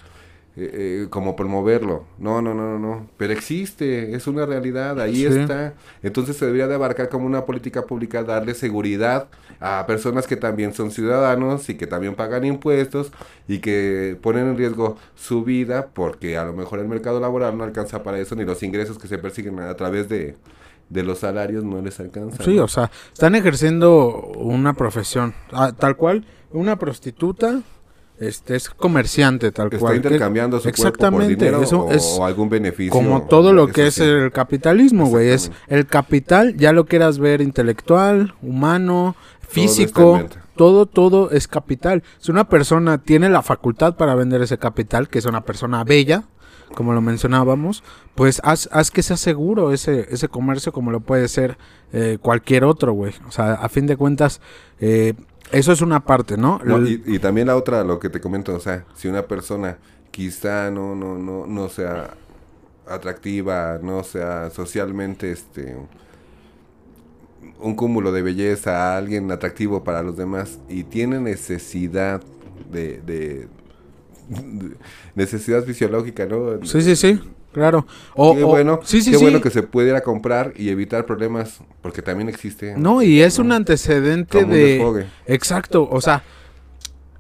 eh, 0.60 1.04
eh, 1.04 1.08
como 1.12 1.36
promoverlo. 1.36 2.06
No, 2.18 2.42
no, 2.42 2.56
no, 2.56 2.64
no, 2.64 2.80
no. 2.80 3.08
Pero 3.16 3.32
existe, 3.32 4.16
es 4.16 4.26
una 4.26 4.44
realidad, 4.48 5.00
ahí 5.00 5.24
está. 5.24 5.76
Entonces 6.02 6.36
se 6.36 6.46
debería 6.46 6.66
de 6.66 6.74
abarcar 6.74 7.10
como 7.10 7.28
una 7.28 7.46
política 7.46 7.86
pública, 7.86 8.24
darle 8.24 8.56
seguridad 8.56 9.28
a 9.60 9.86
personas 9.86 10.26
que 10.26 10.36
también 10.36 10.74
son 10.74 10.90
ciudadanos 10.90 11.70
y 11.70 11.76
que 11.76 11.86
también 11.86 12.16
pagan 12.16 12.44
impuestos 12.44 13.12
y 13.48 13.60
que 13.60 14.18
ponen 14.20 14.48
en 14.48 14.58
riesgo 14.58 14.98
su 15.14 15.44
vida 15.44 15.90
porque 15.94 16.38
a 16.38 16.46
lo 16.46 16.54
mejor 16.54 16.80
el 16.80 16.88
mercado 16.88 17.20
laboral 17.20 17.56
no 17.56 17.64
alcanza 17.64 18.02
para 18.02 18.18
eso 18.18 18.36
ni 18.36 18.44
los 18.44 18.64
ingresos 18.64 18.98
que 18.98 19.08
se 19.08 19.20
persiguen 19.20 19.60
a 19.60 19.76
través 19.76 20.10
de, 20.10 20.38
de 20.90 21.04
los 21.04 21.20
salarios 21.20 21.64
no 21.64 21.84
les 21.84 22.00
alcanza. 22.00 22.44
Sí, 22.44 22.58
o 22.58 22.68
sea, 22.68 22.90
están 23.14 23.36
ejerciendo 23.36 24.10
una 24.38 24.74
profesión, 24.74 25.36
ah, 25.52 25.72
tal 25.78 25.98
cual, 25.98 26.26
una 26.52 26.80
prostituta 26.80 27.62
este 28.20 28.56
es 28.56 28.70
comerciante 28.70 29.52
tal 29.52 29.68
Está 29.68 29.78
cual. 29.78 29.98
intercambiando 29.98 30.60
su 30.60 30.70
exactamente, 30.70 31.36
cuerpo 31.36 31.62
por 31.62 31.62
dinero 31.62 31.94
eso 31.94 32.18
o, 32.20 32.26
algún 32.26 32.50
beneficio. 32.50 32.92
Como 32.92 33.24
todo 33.24 33.54
lo 33.54 33.68
que 33.68 33.88
es 33.88 34.00
el 34.00 34.32
capitalismo, 34.32 35.08
güey. 35.08 35.30
Es 35.30 35.52
el 35.68 35.86
capital, 35.86 36.56
ya 36.58 36.74
lo 36.74 36.86
quieras 36.86 37.20
ver 37.20 37.42
intelectual, 37.42 38.36
humano, 38.42 39.16
físico. 39.48 40.28
Todo, 40.56 40.88
todo 40.88 41.30
es 41.30 41.48
capital. 41.48 42.02
Si 42.18 42.32
una 42.32 42.50
persona 42.50 42.98
tiene 42.98 43.30
la 43.30 43.44
facultad 43.44 43.96
para 43.96 44.16
vender 44.16 44.42
ese 44.42 44.58
capital, 44.58 45.08
que 45.08 45.20
es 45.20 45.26
una 45.26 45.42
persona 45.42 45.84
bella, 45.84 46.24
como 46.74 46.94
lo 46.94 47.02
mencionábamos, 47.02 47.84
pues 48.16 48.42
haz, 48.44 48.68
haz 48.72 48.92
que 48.92 49.04
sea 49.04 49.18
seguro 49.18 49.72
ese, 49.72 50.08
ese 50.10 50.28
comercio 50.28 50.74
como 50.74 50.92
lo 50.92 51.00
puede 51.00 51.28
ser 51.28 51.58
eh, 51.94 52.18
cualquier 52.22 52.64
otro, 52.64 52.94
güey. 52.94 53.14
O 53.28 53.32
sea, 53.32 53.54
a 53.54 53.70
fin 53.70 53.86
de 53.86 53.98
cuentas, 53.98 54.42
eh, 54.80 55.14
eso 55.52 55.72
es 55.72 55.82
una 55.82 56.04
parte, 56.04 56.38
¿no? 56.38 56.60
y, 56.86 57.20
también 57.20 57.48
la 57.48 57.56
otra, 57.56 57.84
lo 57.84 58.00
que 58.00 58.10
te 58.10 58.20
comento, 58.20 58.56
o 58.56 58.60
sea, 58.60 58.86
si 58.96 59.08
una 59.08 59.24
persona 59.24 59.78
quizá 60.12 60.72
no, 60.72 60.96
no, 60.96 61.18
no, 61.18 61.46
no 61.46 61.70
sea 61.70 62.12
atractiva, 62.88 63.80
no 63.82 64.04
sea 64.04 64.50
socialmente, 64.50 65.32
este, 65.32 65.76
un 67.60 67.76
cúmulo 67.76 68.12
de 68.12 68.22
belleza, 68.22 68.98
alguien 68.98 69.32
atractivo 69.32 69.84
para 69.84 70.02
los 70.04 70.18
demás 70.18 70.60
y 70.70 70.84
tiene 70.84 71.20
necesidad 71.20 72.22
de, 72.72 73.02
de 73.02 73.48
necesidad 75.16 75.64
fisiológica, 75.64 76.26
¿no? 76.26 76.64
Sí, 76.66 76.82
sí, 76.82 76.96
sí. 76.96 77.20
Claro. 77.58 77.88
O, 78.14 78.36
qué 78.36 78.44
bueno, 78.44 78.82
sí, 78.84 79.02
sí, 79.02 79.10
qué 79.10 79.18
bueno 79.18 79.42
que 79.42 79.50
se 79.50 79.64
pudiera 79.64 80.02
comprar 80.02 80.54
y 80.56 80.70
evitar 80.70 81.08
problemas, 81.08 81.60
porque 81.82 82.04
también 82.04 82.30
existe. 82.30 82.76
No, 82.78 83.02
y 83.02 83.24
es 83.24 83.40
un 83.40 83.52
antecedente 83.52 84.46
de... 84.46 85.08
Exacto, 85.26 85.90
o 85.90 86.00
sea, 86.00 86.22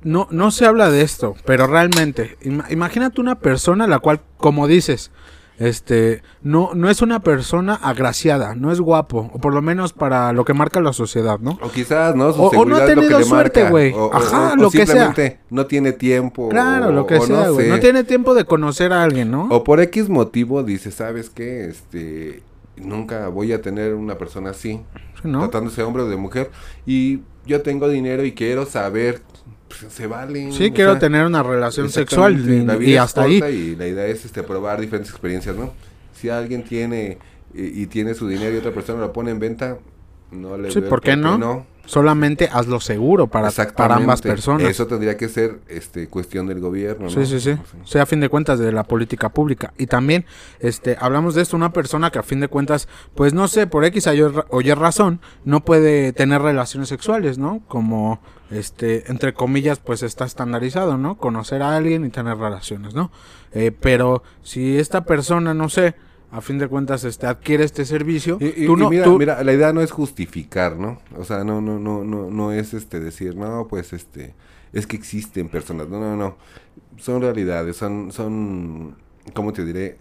no, 0.04 0.28
no 0.30 0.52
se 0.52 0.68
habla 0.68 0.92
de 0.92 1.02
esto, 1.02 1.34
pero 1.44 1.66
realmente, 1.66 2.38
imagínate 2.70 3.20
una 3.20 3.40
persona 3.40 3.88
la 3.88 3.98
cual, 3.98 4.22
como 4.38 4.68
dices, 4.68 5.10
este 5.58 6.22
no 6.42 6.72
no 6.76 6.90
es 6.90 7.02
una 7.02 7.20
persona 7.22 7.76
agraciada, 7.76 8.56
no 8.56 8.72
es 8.72 8.80
guapo, 8.80 9.32
o 9.34 9.40
por 9.40 9.54
lo 9.54 9.62
menos 9.62 9.94
para 9.94 10.32
lo 10.34 10.46
que 10.46 10.54
marca 10.54 10.80
la 10.82 10.94
sociedad, 10.94 11.40
¿no? 11.40 11.58
O 11.62 11.70
quizás, 11.70 12.16
¿no? 12.16 12.28
o, 12.28 12.66
no 12.66 12.76
ha 12.76 12.86
tenido 12.86 13.24
suerte, 13.24 13.70
güey. 13.70 13.94
Ajá, 14.12 14.56
lo 14.56 14.70
que 14.70 14.86
sea. 14.86 15.14
No 15.50 15.66
tiene 15.66 15.94
tiempo. 15.94 16.50
Claro, 16.50 16.92
lo 16.92 17.08
que 17.08 17.20
sea, 17.22 17.50
güey. 17.50 17.70
No, 17.70 17.80
tiene 17.80 18.04
tiempo 18.04 18.34
de 18.34 18.46
conocer 18.46 18.94
a 18.94 19.04
alguien, 19.04 19.32
¿no? 19.32 19.48
O 19.50 19.64
por 19.64 19.80
X 19.80 20.10
motivo 20.10 20.64
dice, 20.64 20.92
¿sabes 20.92 21.30
qué? 21.30 21.68
Este, 21.68 22.44
nunca 22.76 23.28
voy 23.30 23.54
a 23.54 23.62
tener 23.62 23.94
una 23.94 24.18
persona 24.18 24.52
así, 24.52 24.82
¿no? 25.24 25.40
tratándose 25.42 25.82
de 25.82 25.88
hombre 25.88 26.04
o 26.04 26.10
de 26.10 26.18
mujer, 26.18 26.52
y 26.86 27.22
yo 27.46 27.62
tengo 27.62 27.90
dinero 27.90 28.24
y 28.26 28.34
quiero 28.34 28.66
saber 28.66 29.22
pues, 29.68 29.94
se 29.94 30.08
vale. 30.08 30.52
Sí, 30.52 30.72
quiero 30.72 30.98
tener 30.98 31.26
una 31.26 31.44
relación 31.44 31.90
sexual 31.90 32.82
y, 32.82 32.98
hasta 32.98 33.24
ahí. 33.24 33.42
Y 33.44 33.76
la 33.76 33.88
idea 33.88 34.06
es 34.06 34.26
este, 34.26 34.44
probar 34.44 34.80
diferentes 34.80 35.12
experiencias, 35.12 35.56
¿no? 35.56 35.74
Si 36.14 36.30
alguien 36.30 36.64
tiene 36.64 37.20
y, 37.54 37.88
tiene 37.88 38.14
su 38.14 38.28
dinero 38.28 38.56
y 38.56 38.58
otra 38.58 38.72
persona 38.72 39.00
lo 39.00 39.14
pone 39.14 39.32
en 39.32 39.40
venta, 39.40 39.78
no 40.32 40.58
le 40.58 40.72
Sí, 40.72 40.82
¿por 40.82 41.02
qué 41.02 41.16
no? 41.16 41.66
Solamente 41.86 42.50
hazlo 42.52 42.82
seguro 42.82 43.28
para, 43.28 43.50
para 43.50 43.96
ambas 43.96 44.22
personas. 44.22 44.68
Eso 44.68 44.88
tendría 44.88 45.16
que 45.16 45.30
ser 45.30 45.62
este 45.70 46.10
cuestión 46.10 46.46
del 46.46 46.60
gobierno, 46.60 47.10
Sí, 47.10 47.26
sí, 47.26 47.40
sí. 47.40 47.52
O 47.82 47.88
sea, 47.88 48.04
a 48.04 48.06
fin 48.06 48.20
de 48.20 48.28
cuentas 48.28 48.60
de 48.60 48.74
la 48.74 48.84
política 48.84 49.30
pública. 49.30 49.74
Y 49.78 49.88
también 49.88 50.26
este 50.60 50.98
hablamos 51.00 51.34
de 51.34 51.44
esto, 51.44 51.56
una 51.56 51.72
persona 51.72 52.12
que 52.12 52.20
a 52.20 52.24
fin 52.24 52.42
de 52.42 52.50
cuentas, 52.50 52.90
pues 53.16 53.34
no 53.34 53.48
sé, 53.48 53.68
por 53.68 53.86
X 53.86 54.06
o 54.50 54.62
Y 54.62 54.74
razón, 54.74 55.22
no 55.46 55.64
puede 55.64 56.12
tener 56.12 56.42
relaciones 56.42 56.90
sexuales, 56.90 57.38
¿no? 57.38 57.62
Como 57.70 58.20
este, 58.52 59.10
entre 59.12 59.34
comillas, 59.34 59.80
pues 59.80 60.04
está 60.04 60.26
estandarizado, 60.26 60.98
¿no? 60.98 61.18
Conocer 61.18 61.62
a 61.62 61.76
alguien 61.76 62.06
y 62.06 62.10
tener 62.10 62.38
relaciones, 62.38 62.94
¿no? 62.94 63.12
Eh, 63.52 63.72
pero 63.72 64.24
si 64.44 64.78
esta 64.78 65.06
persona, 65.06 65.54
no 65.54 65.70
sé, 65.70 65.96
a 66.32 66.42
fin 66.42 66.58
de 66.58 66.68
cuentas 66.68 67.04
este 67.04 67.26
adquiere 67.26 67.64
este 67.64 67.86
servicio 67.86 68.38
y, 68.42 68.66
tú 68.66 68.76
no, 68.76 68.90
mira, 68.90 69.08
mira, 69.08 69.44
la 69.44 69.54
idea 69.54 69.72
no 69.72 69.82
es 69.82 69.92
justificar 69.92 70.76
no 70.76 71.00
o 71.18 71.24
sea 71.24 71.46
no 71.46 71.62
no 71.62 71.80
no 71.80 72.04
no 72.04 72.30
no 72.30 72.52
es 72.52 72.74
este 72.74 73.00
decir 73.00 73.38
no 73.38 73.68
pues 73.70 73.94
este 73.94 74.36
es 74.74 74.88
que 74.88 74.98
existen 74.98 75.48
personas 75.48 75.88
no 75.88 76.02
no 76.02 76.18
no 76.18 76.38
son 76.98 77.22
realidades 77.22 77.78
son 77.78 78.12
son 78.12 78.98
cómo 79.34 79.54
te 79.54 79.64
diré 79.64 80.00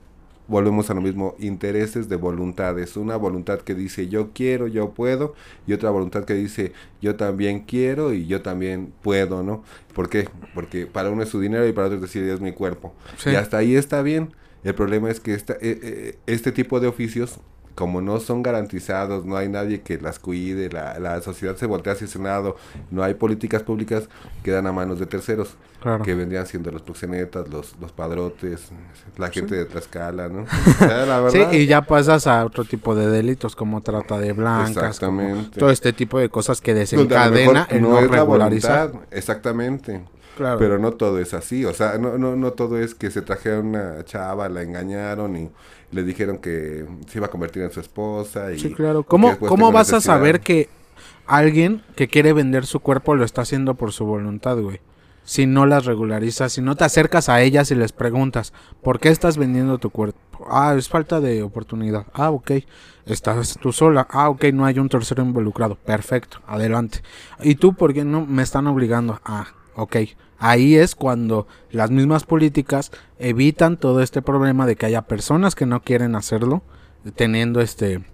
volvemos 0.48 0.90
a 0.90 0.94
lo 0.94 1.00
mismo, 1.00 1.34
intereses 1.38 2.08
de 2.08 2.16
voluntades. 2.16 2.96
Una 2.96 3.16
voluntad 3.16 3.60
que 3.60 3.74
dice 3.74 4.08
yo 4.08 4.30
quiero, 4.32 4.66
yo 4.66 4.90
puedo, 4.90 5.34
y 5.66 5.72
otra 5.72 5.90
voluntad 5.90 6.24
que 6.24 6.34
dice 6.34 6.72
yo 7.00 7.16
también 7.16 7.60
quiero 7.60 8.12
y 8.12 8.26
yo 8.26 8.42
también 8.42 8.92
puedo, 9.02 9.42
¿no? 9.42 9.64
¿Por 9.94 10.08
qué? 10.08 10.28
Porque 10.54 10.86
para 10.86 11.10
uno 11.10 11.22
es 11.22 11.28
su 11.28 11.40
dinero 11.40 11.66
y 11.66 11.72
para 11.72 11.86
otro 11.86 11.96
es 11.96 12.02
decir 12.02 12.22
es 12.24 12.40
mi 12.40 12.52
cuerpo. 12.52 12.94
Y 13.24 13.34
hasta 13.34 13.58
ahí 13.58 13.74
está 13.74 14.02
bien. 14.02 14.32
El 14.64 14.74
problema 14.74 15.10
es 15.10 15.20
que 15.20 15.32
esta, 15.34 15.54
eh, 15.54 15.58
eh, 15.62 16.18
este 16.26 16.50
tipo 16.50 16.80
de 16.80 16.88
oficios, 16.88 17.38
como 17.76 18.00
no 18.00 18.18
son 18.20 18.42
garantizados, 18.42 19.26
no 19.26 19.36
hay 19.36 19.50
nadie 19.50 19.82
que 19.82 19.98
las 19.98 20.18
cuide, 20.18 20.70
la, 20.70 20.98
la 20.98 21.20
sociedad 21.20 21.56
se 21.56 21.66
voltea 21.66 21.92
hacia 21.92 22.06
ese 22.06 22.18
lado, 22.18 22.56
no 22.90 23.04
hay 23.04 23.12
políticas 23.12 23.62
públicas, 23.62 24.08
quedan 24.42 24.66
a 24.66 24.72
manos 24.72 24.98
de 24.98 25.04
terceros, 25.04 25.56
que 26.02 26.14
vendrían 26.14 26.46
siendo 26.46 26.72
los 26.72 26.80
proxenetas, 26.80 27.48
los, 27.48 27.76
los 27.78 27.92
padrotes, 27.92 28.70
la 29.18 29.28
gente 29.28 29.54
de 29.54 29.66
Tlaxcala, 29.66 30.28
¿no? 30.28 30.46
Sí, 31.30 31.44
y 31.52 31.66
ya 31.66 31.82
pasas 31.82 32.26
a 32.26 32.44
otro 32.46 32.64
tipo 32.64 32.94
de 32.94 33.08
delitos 33.08 33.54
como 33.54 33.82
trata 33.82 34.18
de 34.18 34.32
blancas, 34.32 34.98
todo 35.56 35.70
este 35.70 35.92
tipo 35.92 36.18
de 36.18 36.30
cosas 36.30 36.62
que 36.62 36.72
desencadena 36.72 37.68
el 37.70 37.82
no, 37.82 38.00
regularizar. 38.00 38.90
exactamente. 39.10 40.02
Pero 40.36 40.78
no 40.78 40.92
todo 40.92 41.18
es 41.18 41.32
así, 41.34 41.64
o 41.64 41.72
sea, 41.72 41.96
no, 41.98 42.18
no, 42.18 42.36
no 42.36 42.52
todo 42.52 42.78
es 42.78 42.94
que 42.94 43.10
se 43.10 43.22
trajeron 43.22 43.68
una 43.68 44.04
chava, 44.04 44.48
la 44.50 44.62
engañaron 44.62 45.34
y 45.36 45.50
le 45.92 46.02
dijeron 46.02 46.38
que 46.38 46.86
se 47.06 47.18
iba 47.18 47.26
a 47.26 47.30
convertir 47.30 47.62
en 47.62 47.70
su 47.70 47.80
esposa. 47.80 48.52
Y 48.52 48.58
sí, 48.58 48.72
claro. 48.72 49.02
¿Cómo, 49.04 49.38
¿cómo 49.38 49.72
vas 49.72 49.92
a 49.92 50.00
saber 50.00 50.40
que 50.40 50.68
alguien 51.26 51.82
que 51.94 52.08
quiere 52.08 52.32
vender 52.32 52.66
su 52.66 52.80
cuerpo 52.80 53.14
lo 53.14 53.24
está 53.24 53.42
haciendo 53.42 53.74
por 53.74 53.92
su 53.92 54.04
voluntad, 54.04 54.58
güey? 54.58 54.80
Si 55.24 55.46
no 55.46 55.66
las 55.66 55.86
regularizas, 55.86 56.52
si 56.52 56.62
no 56.62 56.76
te 56.76 56.84
acercas 56.84 57.28
a 57.28 57.42
ellas 57.42 57.72
y 57.72 57.74
les 57.74 57.92
preguntas, 57.92 58.52
¿por 58.82 59.00
qué 59.00 59.08
estás 59.08 59.36
vendiendo 59.36 59.78
tu 59.78 59.90
cuerpo? 59.90 60.18
Ah, 60.48 60.74
es 60.76 60.88
falta 60.88 61.20
de 61.20 61.42
oportunidad. 61.42 62.06
Ah, 62.12 62.30
ok. 62.30 62.52
Estás 63.06 63.58
tú 63.60 63.72
sola. 63.72 64.06
Ah, 64.10 64.28
ok, 64.28 64.44
no 64.52 64.64
hay 64.64 64.78
un 64.78 64.88
tercero 64.88 65.24
involucrado. 65.24 65.76
Perfecto, 65.76 66.38
adelante. 66.46 67.02
¿Y 67.40 67.56
tú 67.56 67.74
por 67.74 67.92
qué 67.92 68.04
no 68.04 68.24
me 68.24 68.42
están 68.42 68.66
obligando? 68.68 69.20
Ah, 69.24 69.48
ok. 69.74 69.96
Ahí 70.38 70.76
es 70.76 70.94
cuando 70.94 71.46
las 71.70 71.90
mismas 71.90 72.24
políticas 72.24 72.92
evitan 73.18 73.76
todo 73.78 74.02
este 74.02 74.22
problema 74.22 74.66
de 74.66 74.76
que 74.76 74.86
haya 74.86 75.02
personas 75.02 75.54
que 75.54 75.66
no 75.66 75.82
quieren 75.82 76.14
hacerlo, 76.14 76.62
teniendo 77.14 77.60
este 77.60 78.04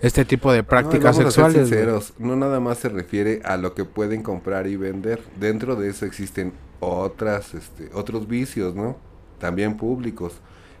este 0.00 0.24
tipo 0.24 0.52
de 0.52 0.62
prácticas 0.62 1.16
no, 1.18 1.24
sexuales. 1.24 1.68
sinceros, 1.68 2.14
no 2.18 2.36
nada 2.36 2.60
más 2.60 2.78
se 2.78 2.88
refiere 2.88 3.40
a 3.44 3.56
lo 3.56 3.74
que 3.74 3.84
pueden 3.84 4.22
comprar 4.22 4.66
y 4.66 4.76
vender. 4.76 5.20
Dentro 5.38 5.76
de 5.76 5.90
eso 5.90 6.06
existen 6.06 6.52
otras, 6.80 7.54
este, 7.54 7.90
otros 7.94 8.28
vicios, 8.28 8.74
¿no? 8.74 8.96
También 9.38 9.76
públicos. 9.76 10.34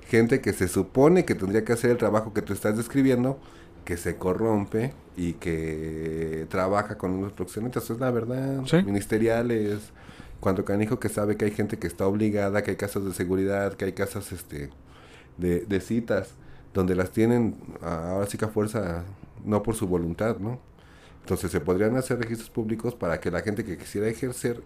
Gente 0.08 0.40
que 0.40 0.52
se 0.52 0.68
supone 0.68 1.24
que 1.24 1.34
tendría 1.34 1.64
que 1.64 1.72
hacer 1.72 1.90
el 1.90 1.96
trabajo 1.96 2.32
que 2.32 2.42
tú 2.42 2.52
estás 2.52 2.76
describiendo, 2.76 3.40
que 3.84 3.96
se 3.96 4.16
corrompe 4.16 4.94
y 5.16 5.34
que 5.34 6.46
trabaja 6.48 6.96
con 6.96 7.12
unos 7.12 7.32
proxenetas. 7.32 7.90
Es 7.90 7.98
la 7.98 8.10
verdad. 8.10 8.62
Ministeriales 8.84 9.92
cuando 10.42 10.64
canijo 10.64 10.98
que 10.98 11.08
sabe 11.08 11.36
que 11.36 11.44
hay 11.44 11.52
gente 11.52 11.78
que 11.78 11.86
está 11.86 12.04
obligada, 12.04 12.64
que 12.64 12.72
hay 12.72 12.76
casas 12.76 13.04
de 13.04 13.12
seguridad, 13.12 13.74
que 13.74 13.84
hay 13.84 13.92
casas 13.92 14.32
este 14.32 14.70
de, 15.38 15.60
de 15.60 15.80
citas, 15.80 16.30
donde 16.74 16.96
las 16.96 17.12
tienen 17.12 17.54
ahora 17.80 18.26
sí 18.26 18.36
que 18.36 18.46
a 18.46 18.48
fuerza, 18.48 19.04
no 19.44 19.62
por 19.62 19.76
su 19.76 19.86
voluntad, 19.86 20.38
¿no? 20.38 20.58
Entonces 21.20 21.52
se 21.52 21.60
podrían 21.60 21.96
hacer 21.96 22.18
registros 22.18 22.50
públicos 22.50 22.96
para 22.96 23.20
que 23.20 23.30
la 23.30 23.42
gente 23.42 23.64
que 23.64 23.78
quisiera 23.78 24.08
ejercer 24.08 24.60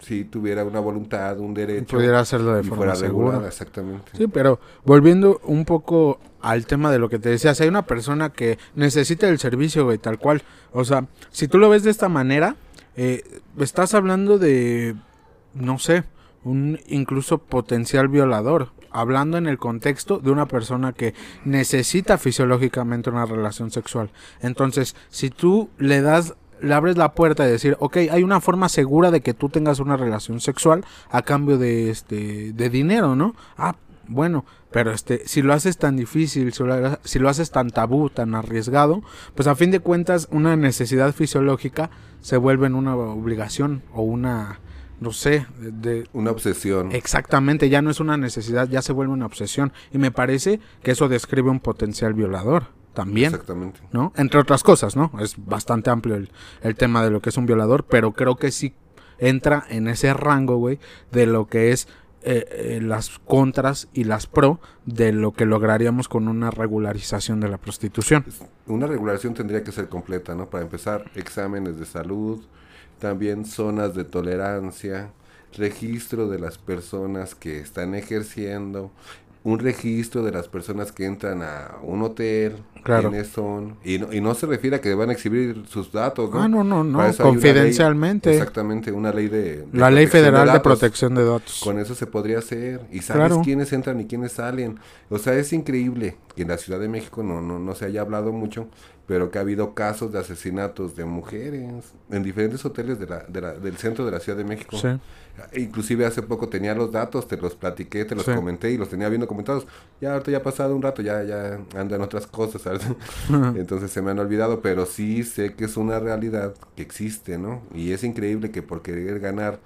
si 0.00 0.24
tuviera 0.24 0.64
una 0.64 0.80
voluntad, 0.80 1.38
un 1.38 1.54
derecho. 1.54 1.96
Pudiera 1.96 2.18
hacerlo 2.18 2.56
de 2.56 2.64
forma 2.64 2.92
segura. 2.96 3.46
exactamente. 3.46 4.10
Sí, 4.18 4.26
pero 4.26 4.58
volviendo 4.84 5.40
un 5.44 5.64
poco 5.64 6.18
al 6.40 6.66
tema 6.66 6.90
de 6.90 6.98
lo 6.98 7.08
que 7.08 7.20
te 7.20 7.28
decía, 7.28 7.54
si 7.54 7.62
hay 7.62 7.68
una 7.68 7.86
persona 7.86 8.30
que 8.30 8.58
necesita 8.74 9.28
el 9.28 9.38
servicio, 9.38 9.84
güey, 9.84 9.98
tal 9.98 10.18
cual. 10.18 10.42
O 10.72 10.84
sea, 10.84 11.06
si 11.30 11.46
tú 11.46 11.58
lo 11.58 11.70
ves 11.70 11.84
de 11.84 11.92
esta 11.92 12.08
manera, 12.08 12.56
eh, 12.96 13.22
estás 13.60 13.94
hablando 13.94 14.38
de 14.38 14.96
no 15.54 15.78
sé, 15.78 16.04
un 16.44 16.80
incluso 16.86 17.38
potencial 17.38 18.08
violador, 18.08 18.70
hablando 18.90 19.38
en 19.38 19.46
el 19.46 19.58
contexto 19.58 20.18
de 20.18 20.30
una 20.30 20.46
persona 20.46 20.92
que 20.92 21.14
necesita 21.44 22.18
fisiológicamente 22.18 23.10
una 23.10 23.26
relación 23.26 23.70
sexual. 23.70 24.10
Entonces, 24.40 24.96
si 25.08 25.30
tú 25.30 25.70
le 25.78 26.02
das 26.02 26.34
le 26.60 26.74
abres 26.74 26.96
la 26.96 27.12
puerta 27.12 27.44
y 27.44 27.50
decir, 27.50 27.76
ok, 27.80 27.96
hay 28.12 28.22
una 28.22 28.40
forma 28.40 28.68
segura 28.68 29.10
de 29.10 29.20
que 29.20 29.34
tú 29.34 29.48
tengas 29.48 29.80
una 29.80 29.96
relación 29.96 30.40
sexual 30.40 30.84
a 31.10 31.22
cambio 31.22 31.58
de 31.58 31.90
este 31.90 32.52
de 32.52 32.70
dinero, 32.70 33.16
¿no? 33.16 33.34
Ah, 33.56 33.74
bueno, 34.06 34.44
pero 34.70 34.90
este, 34.90 35.22
si 35.26 35.42
lo 35.42 35.52
haces 35.52 35.76
tan 35.78 35.96
difícil, 35.96 36.52
si 36.52 37.18
lo, 37.18 37.28
haces 37.28 37.50
tan 37.50 37.70
tabú, 37.70 38.10
tan 38.10 38.34
arriesgado, 38.34 39.02
pues 39.34 39.46
a 39.46 39.54
fin 39.54 39.70
de 39.70 39.80
cuentas 39.80 40.28
una 40.30 40.56
necesidad 40.56 41.12
fisiológica 41.12 41.90
se 42.20 42.36
vuelve 42.36 42.66
en 42.66 42.74
una 42.74 42.96
obligación 42.96 43.82
o 43.92 44.02
una, 44.02 44.60
no 45.02 45.12
sé, 45.12 45.46
de, 45.58 46.08
una 46.12 46.30
obsesión. 46.30 46.92
Exactamente, 46.92 47.68
ya 47.68 47.82
no 47.82 47.90
es 47.90 48.00
una 48.00 48.16
necesidad, 48.16 48.68
ya 48.68 48.82
se 48.82 48.92
vuelve 48.92 49.12
una 49.12 49.26
obsesión. 49.26 49.72
Y 49.92 49.98
me 49.98 50.10
parece 50.10 50.60
que 50.82 50.92
eso 50.92 51.08
describe 51.08 51.50
un 51.50 51.60
potencial 51.60 52.14
violador 52.14 52.66
también. 52.94 53.32
Exactamente. 53.32 53.80
¿No? 53.90 54.12
Entre 54.16 54.38
otras 54.38 54.62
cosas, 54.62 54.96
¿no? 54.96 55.10
Es 55.20 55.34
bastante 55.36 55.90
amplio 55.90 56.14
el, 56.14 56.30
el 56.62 56.76
tema 56.76 57.02
de 57.02 57.10
lo 57.10 57.20
que 57.20 57.30
es 57.30 57.36
un 57.36 57.46
violador, 57.46 57.84
pero 57.84 58.12
creo 58.12 58.36
que 58.36 58.50
sí 58.50 58.74
entra 59.18 59.64
en 59.68 59.88
ese 59.88 60.14
rango, 60.14 60.56
güey, 60.56 60.78
de 61.10 61.26
lo 61.26 61.46
que 61.46 61.72
es 61.72 61.88
eh, 62.24 62.76
eh, 62.76 62.80
las 62.80 63.18
contras 63.18 63.88
y 63.92 64.04
las 64.04 64.28
pro 64.28 64.60
de 64.86 65.10
lo 65.10 65.32
que 65.32 65.44
lograríamos 65.44 66.08
con 66.08 66.28
una 66.28 66.52
regularización 66.52 67.40
de 67.40 67.48
la 67.48 67.58
prostitución. 67.58 68.24
Una 68.66 68.86
regulación 68.86 69.34
tendría 69.34 69.64
que 69.64 69.72
ser 69.72 69.88
completa, 69.88 70.36
¿no? 70.36 70.48
Para 70.48 70.62
empezar, 70.62 71.10
exámenes 71.16 71.80
de 71.80 71.84
salud, 71.84 72.40
también 73.02 73.44
zonas 73.44 73.96
de 73.96 74.04
tolerancia, 74.04 75.10
registro 75.58 76.28
de 76.28 76.38
las 76.38 76.56
personas 76.56 77.34
que 77.34 77.58
están 77.58 77.96
ejerciendo, 77.96 78.92
un 79.42 79.58
registro 79.58 80.22
de 80.22 80.30
las 80.30 80.46
personas 80.46 80.92
que 80.92 81.04
entran 81.04 81.42
a 81.42 81.78
un 81.82 82.02
hotel, 82.02 82.62
claro. 82.84 83.10
quiénes 83.10 83.26
son, 83.26 83.76
y 83.84 83.98
no, 83.98 84.12
y 84.12 84.20
no 84.20 84.36
se 84.36 84.46
refiere 84.46 84.76
a 84.76 84.80
que 84.80 84.94
van 84.94 85.10
a 85.10 85.14
exhibir 85.14 85.64
sus 85.66 85.90
datos, 85.90 86.30
¿no? 86.30 86.42
Ah, 86.42 86.46
no, 86.46 86.62
no, 86.62 86.84
no, 86.84 87.00
confidencialmente. 87.16 88.30
exactamente, 88.34 88.92
una 88.92 89.12
ley 89.12 89.26
de... 89.26 89.66
la 89.72 89.90
ley 89.90 90.06
federal 90.06 90.52
de, 90.52 90.60
protección 90.60 91.16
de 91.16 91.24
datos. 91.24 91.60
Con 91.64 91.80
eso 91.80 91.96
se 91.96 92.06
podría 92.06 92.38
hacer, 92.38 92.82
y 92.92 93.00
sabes 93.00 93.36
quiénes 93.42 93.72
entran 93.72 94.00
y 94.00 94.06
quiénes 94.06 94.30
salen. 94.30 94.78
O 95.10 95.18
sea, 95.18 95.34
es 95.34 95.52
increíble 95.52 96.18
que 96.36 96.42
en 96.42 96.48
la 96.48 96.56
Ciudad 96.56 96.78
de 96.78 96.86
México 96.86 97.24
no, 97.24 97.42
no, 97.42 97.58
no 97.58 97.74
se 97.74 97.86
haya 97.86 98.02
hablado 98.02 98.30
mucho, 98.30 98.68
pero 99.06 99.30
que 99.30 99.38
ha 99.38 99.40
habido 99.40 99.74
casos 99.74 100.12
de 100.12 100.20
asesinatos 100.20 100.94
de 100.94 101.04
mujeres 101.04 101.92
en 102.10 102.22
diferentes 102.22 102.64
hoteles 102.64 102.98
de 102.98 103.06
la, 103.06 103.18
de 103.20 103.40
la, 103.40 103.52
del 103.54 103.76
centro 103.76 104.04
de 104.04 104.12
la 104.12 104.20
Ciudad 104.20 104.38
de 104.38 104.44
México. 104.44 104.76
Sí. 104.78 104.88
Inclusive 105.60 106.06
hace 106.06 106.22
poco 106.22 106.48
tenía 106.48 106.74
los 106.74 106.92
datos, 106.92 107.26
te 107.26 107.36
los 107.36 107.56
platiqué, 107.56 108.04
te 108.04 108.14
los 108.14 108.24
comenté 108.24 108.70
y 108.70 108.76
los 108.76 108.88
tenía 108.88 109.08
viendo 109.08 109.26
comentados. 109.26 109.66
Ya 110.00 110.12
ahorita 110.12 110.30
ya 110.30 110.38
ha 110.38 110.42
pasado 110.42 110.76
un 110.76 110.82
rato, 110.82 111.02
ya, 111.02 111.22
ya 111.24 111.58
ando 111.74 111.94
en 111.96 112.02
otras 112.02 112.26
cosas, 112.26 112.62
Entonces 113.56 113.90
se 113.90 114.02
me 114.02 114.10
han 114.10 114.18
olvidado, 114.18 114.60
pero 114.60 114.86
sí 114.86 115.24
sé 115.24 115.54
que 115.54 115.64
es 115.64 115.76
una 115.76 115.98
realidad 115.98 116.54
que 116.76 116.82
existe, 116.82 117.38
¿no? 117.38 117.62
Y 117.74 117.92
es 117.92 118.04
increíble 118.04 118.50
que 118.50 118.62
por 118.62 118.82
querer 118.82 119.20
ganar 119.20 119.58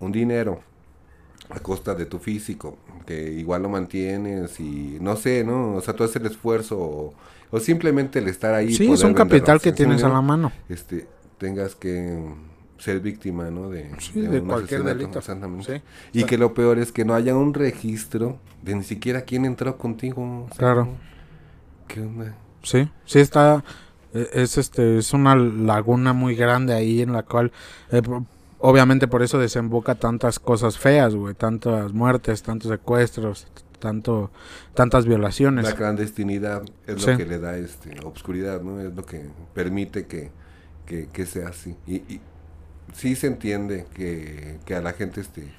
un 0.00 0.12
dinero 0.12 0.60
a 1.48 1.60
costa 1.60 1.94
de 1.94 2.06
tu 2.06 2.18
físico, 2.18 2.76
que 3.06 3.32
igual 3.32 3.62
lo 3.62 3.68
mantienes 3.68 4.58
y 4.60 4.98
no 5.00 5.16
sé, 5.16 5.44
¿no? 5.44 5.74
O 5.76 5.80
sea, 5.80 5.94
tú 5.94 6.04
haces 6.04 6.16
el 6.16 6.26
esfuerzo 6.26 7.14
o, 7.54 7.60
simplemente 7.60 8.18
el 8.18 8.28
estar 8.28 8.54
ahí. 8.54 8.74
Sí, 8.74 8.90
es 8.90 9.02
un 9.02 9.14
capital 9.14 9.60
que 9.60 9.72
tienes 9.72 10.02
a 10.02 10.08
la 10.08 10.20
mano. 10.20 10.52
Este, 10.68 11.06
tengas 11.38 11.74
que 11.74 12.18
ser 12.78 13.00
víctima, 13.00 13.50
¿no? 13.50 13.70
De, 13.70 13.90
cualquier 14.46 14.82
delito. 14.82 15.20
Y 16.12 16.24
que 16.24 16.38
lo 16.38 16.54
peor 16.54 16.78
es 16.78 16.92
que 16.92 17.04
no 17.04 17.14
haya 17.14 17.34
un 17.36 17.54
registro 17.54 18.38
de 18.62 18.74
ni 18.74 18.84
siquiera 18.84 19.22
quién 19.22 19.44
entró 19.44 19.76
contigo. 19.78 20.48
claro. 20.56 20.88
¿Qué 21.86 22.00
onda? 22.00 22.34
Sí, 22.62 22.88
sí 23.04 23.18
está 23.18 23.62
e, 24.14 24.28
es 24.32 24.56
este 24.56 24.98
es 24.98 25.12
una 25.12 25.34
laguna 25.34 26.12
muy 26.12 26.34
grande 26.34 26.72
ahí 26.72 27.02
en 27.02 27.12
la 27.12 27.24
cual 27.24 27.52
eh, 27.90 28.00
obviamente 28.58 29.08
por 29.08 29.22
eso 29.22 29.38
desemboca 29.38 29.96
tantas 29.96 30.38
cosas 30.38 30.78
feas, 30.78 31.14
güey, 31.14 31.34
tantas 31.34 31.92
muertes, 31.92 32.42
tantos 32.42 32.70
secuestros, 32.70 33.46
tanto 33.84 34.30
tantas 34.72 35.04
violaciones. 35.04 35.66
La 35.66 35.74
clandestinidad 35.74 36.62
es 36.86 37.06
lo 37.06 37.18
que 37.18 37.26
le 37.26 37.38
da 37.38 37.58
este 37.58 37.94
obscuridad, 38.02 38.62
¿no? 38.62 38.80
Es 38.80 38.94
lo 38.94 39.04
que 39.04 39.26
permite 39.52 40.06
que, 40.06 40.30
que, 40.86 41.26
sea 41.26 41.48
así. 41.48 41.76
Y, 41.86 41.96
y, 41.96 42.20
sí 42.94 43.14
se 43.14 43.26
entiende 43.26 43.84
que, 43.92 44.58
que 44.64 44.74
a 44.74 44.80
la 44.80 44.94
gente 44.94 45.20
este 45.20 45.52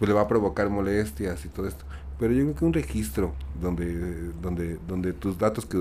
pues 0.00 0.08
le 0.08 0.14
va 0.14 0.22
a 0.22 0.26
provocar 0.26 0.68
molestias 0.68 1.44
y 1.44 1.48
todo 1.48 1.68
esto. 1.68 1.84
Pero 2.18 2.32
yo 2.32 2.42
creo 2.42 2.56
que 2.56 2.64
un 2.64 2.72
registro 2.72 3.34
donde 3.62 4.32
donde 4.42 4.76
donde 4.88 5.12
tus 5.12 5.38
datos 5.38 5.64
que, 5.64 5.78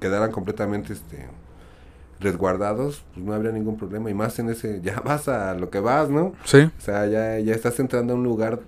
quedaran 0.00 0.30
completamente 0.30 0.92
este 0.92 1.26
resguardados, 2.20 3.02
pues 3.14 3.24
no 3.24 3.32
habría 3.32 3.50
ningún 3.50 3.78
problema. 3.78 4.10
Y 4.10 4.14
más 4.14 4.38
en 4.38 4.50
ese, 4.50 4.82
ya 4.82 5.00
vas 5.04 5.26
a 5.28 5.54
lo 5.54 5.70
que 5.70 5.80
vas, 5.80 6.10
¿no? 6.10 6.34
Sí. 6.44 6.58
O 6.78 6.80
sea, 6.80 7.06
ya, 7.06 7.38
ya 7.38 7.54
estás 7.54 7.80
entrando 7.80 8.12
a 8.12 8.16
un 8.16 8.24
lugar 8.24 8.60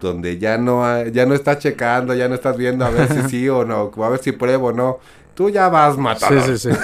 donde 0.00 0.38
ya 0.38 0.58
no 0.58 1.06
ya 1.06 1.26
no 1.26 1.34
estás 1.34 1.58
checando, 1.58 2.14
ya 2.14 2.28
no 2.28 2.34
estás 2.34 2.56
viendo 2.56 2.84
a 2.84 2.90
ver 2.90 3.12
si 3.12 3.28
sí 3.28 3.48
o 3.48 3.64
no, 3.64 3.90
a 4.02 4.08
ver 4.08 4.20
si 4.20 4.32
pruebo 4.32 4.68
o 4.68 4.72
no. 4.72 4.98
Tú 5.34 5.50
ya 5.50 5.68
vas 5.68 5.96
matando. 5.96 6.42
Sí, 6.42 6.58
sí, 6.58 6.70
sí. 6.70 6.78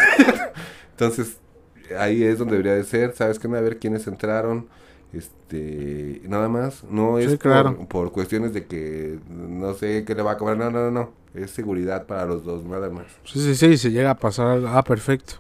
Entonces, 0.93 1.39
ahí 1.99 2.23
es 2.23 2.39
donde 2.39 2.53
debería 2.53 2.75
de 2.75 2.85
ser, 2.85 3.15
¿sabes 3.15 3.39
qué? 3.39 3.49
A 3.49 3.61
ver 3.61 3.79
quiénes 3.79 4.07
entraron, 4.07 4.67
este, 5.13 6.23
nada 6.25 6.49
más, 6.49 6.85
no 6.85 7.19
es 7.19 7.39
por, 7.89 8.13
cuestiones 8.13 8.53
de 8.53 8.67
que 8.67 9.19
no 9.29 9.75
sé 9.75 10.05
qué 10.05 10.15
le 10.15 10.23
va 10.23 10.33
a 10.33 10.39
cobrar, 10.39 10.57
no, 10.57 10.71
no, 10.71 10.91
no, 10.91 11.13
es 11.35 11.51
seguridad 11.51 12.07
para 12.07 12.27
los 12.27 12.45
dos, 12.45 12.65
nada 12.65 12.91
más. 12.91 13.07
Sí, 13.25 13.41
sí, 13.41 13.55
sí, 13.55 13.77
si 13.77 13.91
llega 13.91 14.11
a 14.11 14.17
pasar, 14.17 14.63
ah, 14.67 14.83
perfecto, 14.83 15.35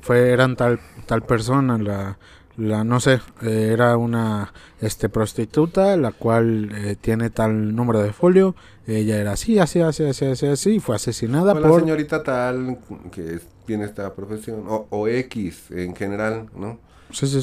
fue, 0.00 0.30
eran 0.30 0.56
tal, 0.56 0.78
tal 1.06 1.22
persona, 1.22 1.78
la, 1.78 2.18
la, 2.58 2.84
no 2.84 3.00
sé, 3.00 3.20
eh, 3.42 3.70
era 3.72 3.96
una, 3.96 4.52
este, 4.80 5.08
prostituta, 5.08 5.96
la 5.96 6.12
cual 6.12 6.70
eh, 6.74 6.96
tiene 7.00 7.30
tal 7.30 7.74
número 7.74 8.02
de 8.02 8.12
folio, 8.12 8.54
ella 8.86 9.16
era 9.18 9.32
así, 9.32 9.58
así, 9.58 9.80
así, 9.80 10.04
así, 10.04 10.26
así, 10.26 10.46
así, 10.46 10.80
fue 10.80 10.96
asesinada 10.96 11.54
por... 11.54 11.70
La 11.70 11.80
señorita 11.80 12.22
tal, 12.22 12.78
que 13.12 13.40
tiene 13.64 13.84
esta 13.84 14.12
profesión, 14.14 14.64
o, 14.68 14.86
o 14.90 15.08
X 15.08 15.70
en 15.70 15.94
general, 15.94 16.48
¿no? 16.56 16.78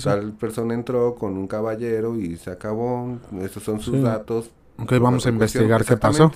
Tal 0.03 0.33
persona 0.33 0.73
entró 0.73 1.15
con 1.15 1.37
un 1.37 1.47
caballero 1.47 2.15
y 2.15 2.37
se 2.37 2.51
acabó. 2.51 3.17
Estos 3.41 3.63
son 3.63 3.79
sus 3.79 4.01
datos. 4.01 4.51
Ok, 4.77 4.93
vamos 4.99 5.25
a 5.25 5.29
investigar 5.29 5.83
qué 5.83 5.97
pasó. 5.97 6.31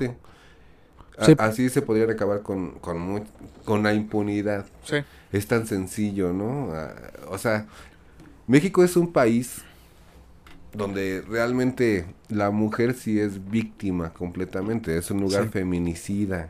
así 1.37 1.69
se 1.69 1.81
podría 1.83 2.11
acabar 2.11 2.41
con, 2.41 2.71
con, 2.79 3.23
con 3.65 3.83
la 3.83 3.93
impunidad. 3.93 4.65
Sí. 4.83 4.97
Es 5.31 5.45
tan 5.45 5.67
sencillo, 5.67 6.33
¿no? 6.33 6.69
o 7.29 7.37
sea, 7.37 7.67
México 8.49 8.83
es 8.83 8.97
un 8.97 9.13
país 9.13 9.61
donde 10.73 11.21
realmente 11.21 12.07
la 12.29 12.49
mujer 12.49 12.95
sí 12.95 13.19
es 13.19 13.47
víctima 13.51 14.11
completamente. 14.11 14.97
Es 14.97 15.11
un 15.11 15.21
lugar 15.21 15.49
feminicida. 15.49 16.49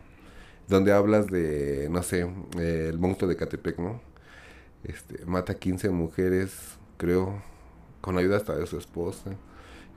Donde 0.70 0.94
hablas 0.94 1.28
de, 1.28 1.90
no 1.92 2.02
sé, 2.02 2.26
el 2.58 2.98
monstruo 3.00 3.30
de 3.30 3.36
Catepec, 3.36 3.80
¿no? 3.80 4.00
Este, 4.86 5.26
mata 5.26 5.56
15 5.56 5.90
mujeres, 5.90 6.78
creo, 6.96 7.42
con 8.00 8.18
ayuda 8.18 8.38
hasta 8.38 8.56
de 8.56 8.66
su 8.66 8.78
esposa. 8.78 9.32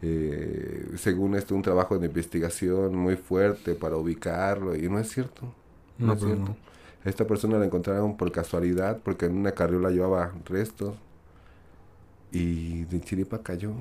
Eh, 0.02 0.88
según 0.96 1.36
esto, 1.36 1.54
un 1.54 1.62
trabajo 1.62 1.98
de 1.98 2.06
investigación 2.06 2.96
muy 2.96 3.14
fuerte 3.14 3.76
para 3.76 3.96
ubicarlo, 3.96 4.74
y 4.74 4.88
no 4.88 4.98
es 4.98 5.08
cierto. 5.08 5.54
No, 5.98 6.14
es 6.14 6.18
pues 6.18 6.32
cierto. 6.32 6.56
Esta 7.04 7.28
persona 7.28 7.58
la 7.58 7.66
encontraron 7.66 8.16
por 8.16 8.32
casualidad, 8.32 8.98
porque 9.04 9.26
en 9.26 9.36
una 9.36 9.52
carriola 9.52 9.90
llevaba 9.90 10.32
restos, 10.46 10.96
y 12.32 12.84
de 12.84 13.00
chiripa 13.00 13.42
cayó. 13.42 13.72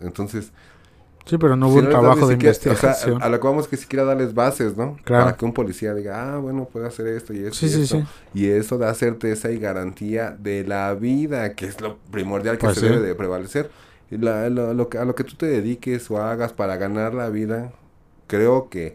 Entonces, 0.00 0.52
Sí, 1.26 1.38
pero 1.38 1.56
no 1.56 1.68
hubo 1.68 1.80
un 1.80 1.88
trabajo 1.88 2.28
de 2.28 2.34
investigación. 2.34 3.20
a 3.20 3.28
lo 3.28 3.40
que 3.40 3.46
vamos 3.48 3.66
que 3.66 3.76
siquiera 3.76 4.04
darles 4.04 4.32
bases, 4.32 4.76
¿no? 4.76 4.96
Claro. 5.02 5.24
Para 5.24 5.36
que 5.36 5.44
un 5.44 5.52
policía 5.52 5.92
diga, 5.92 6.34
ah, 6.34 6.38
bueno, 6.38 6.66
puede 6.66 6.86
hacer 6.86 7.08
esto 7.08 7.34
y 7.34 7.38
esto. 7.38 7.54
Sí, 7.54 7.66
y, 7.66 7.68
sí, 7.70 7.86
sí. 7.86 8.04
y 8.32 8.46
eso 8.46 8.78
da 8.78 8.94
certeza 8.94 9.50
y 9.50 9.58
garantía 9.58 10.30
de 10.30 10.64
la 10.64 10.94
vida, 10.94 11.54
que 11.54 11.66
es 11.66 11.80
lo 11.80 11.98
primordial 12.12 12.58
que 12.58 12.66
pues 12.66 12.78
se 12.78 12.88
debe 12.88 13.04
de 13.04 13.14
prevalecer. 13.16 13.70
La, 14.10 14.48
lo, 14.50 14.88
que, 14.88 14.98
a 14.98 15.04
lo 15.04 15.16
que 15.16 15.24
tú 15.24 15.34
te 15.34 15.46
dediques 15.46 16.08
o 16.12 16.18
hagas 16.22 16.52
para 16.52 16.76
ganar 16.76 17.12
la 17.12 17.28
vida, 17.28 17.72
creo 18.28 18.68
que 18.68 18.94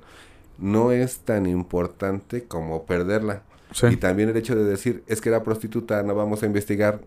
no 0.58 0.94
es 0.94 1.20
tan 1.20 1.46
importante 1.48 2.46
como 2.46 2.86
perderla. 2.86 3.44
Y 3.90 3.98
también 3.98 4.30
el 4.30 4.38
hecho 4.38 4.56
de 4.56 4.64
decir, 4.64 5.04
es 5.08 5.20
que 5.20 5.28
era 5.28 5.44
prostituta, 5.44 6.02
no 6.04 6.16
vamos 6.16 6.44
a 6.44 6.46
investigar 6.46 7.02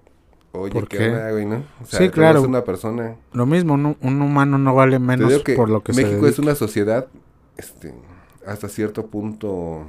Oye, 0.56 0.84
¿qué, 0.88 1.30
güey, 1.32 1.46
no? 1.46 1.64
O 1.82 1.86
sea, 1.86 1.98
sí, 1.98 2.10
claro. 2.10 2.38
Es 2.38 2.46
una 2.46 2.62
persona. 2.62 3.16
Lo 3.32 3.44
mismo, 3.44 3.74
un, 3.74 4.22
humano 4.22 4.56
no 4.56 4.72
vale 4.72 5.00
menos 5.00 5.42
por 5.56 5.68
lo 5.68 5.82
que 5.82 5.92
México 5.92 6.28
es 6.28 6.38
una 6.38 6.54
sociedad, 6.54 7.08
este, 7.56 7.92
hasta 8.46 8.68
cierto 8.68 9.06
punto 9.06 9.84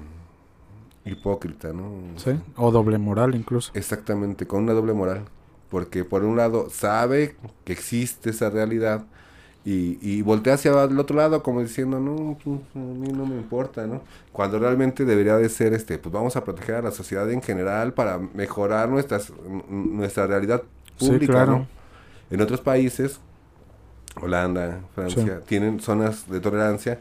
hipócrita, 1.05 1.71
¿no? 1.71 1.91
Sí, 2.15 2.31
o 2.55 2.71
doble 2.71 2.97
moral 2.97 3.35
incluso. 3.35 3.71
Exactamente, 3.75 4.47
con 4.47 4.63
una 4.63 4.73
doble 4.73 4.93
moral. 4.93 5.25
Porque 5.69 6.03
por 6.03 6.23
un 6.23 6.35
lado 6.35 6.69
sabe 6.71 7.35
que 7.63 7.73
existe 7.73 8.31
esa 8.31 8.49
realidad 8.49 9.05
y, 9.65 9.97
y 9.99 10.21
voltea 10.21 10.53
hacia 10.53 10.83
el 10.83 10.99
otro 10.99 11.17
lado 11.17 11.41
como 11.41 11.61
diciendo, 11.61 11.99
no, 11.99 12.37
pues, 12.43 12.59
a 12.75 12.77
mí 12.77 13.07
no 13.11 13.25
me 13.25 13.35
importa, 13.35 13.87
¿no? 13.87 14.03
Cuando 14.31 14.59
realmente 14.59 15.05
debería 15.05 15.37
de 15.37 15.49
ser, 15.49 15.73
este, 15.73 15.97
pues 15.97 16.13
vamos 16.13 16.35
a 16.35 16.43
proteger 16.43 16.75
a 16.75 16.81
la 16.83 16.91
sociedad 16.91 17.29
en 17.31 17.41
general 17.41 17.93
para 17.93 18.19
mejorar 18.19 18.89
nuestras, 18.89 19.33
nuestra 19.67 20.27
realidad 20.27 20.61
pública, 20.99 21.45
¿no? 21.47 21.67
En 22.29 22.41
otros 22.41 22.61
países, 22.61 23.19
Holanda, 24.21 24.79
Francia, 24.93 25.41
tienen 25.45 25.81
zonas 25.81 26.29
de 26.29 26.39
tolerancia 26.39 26.97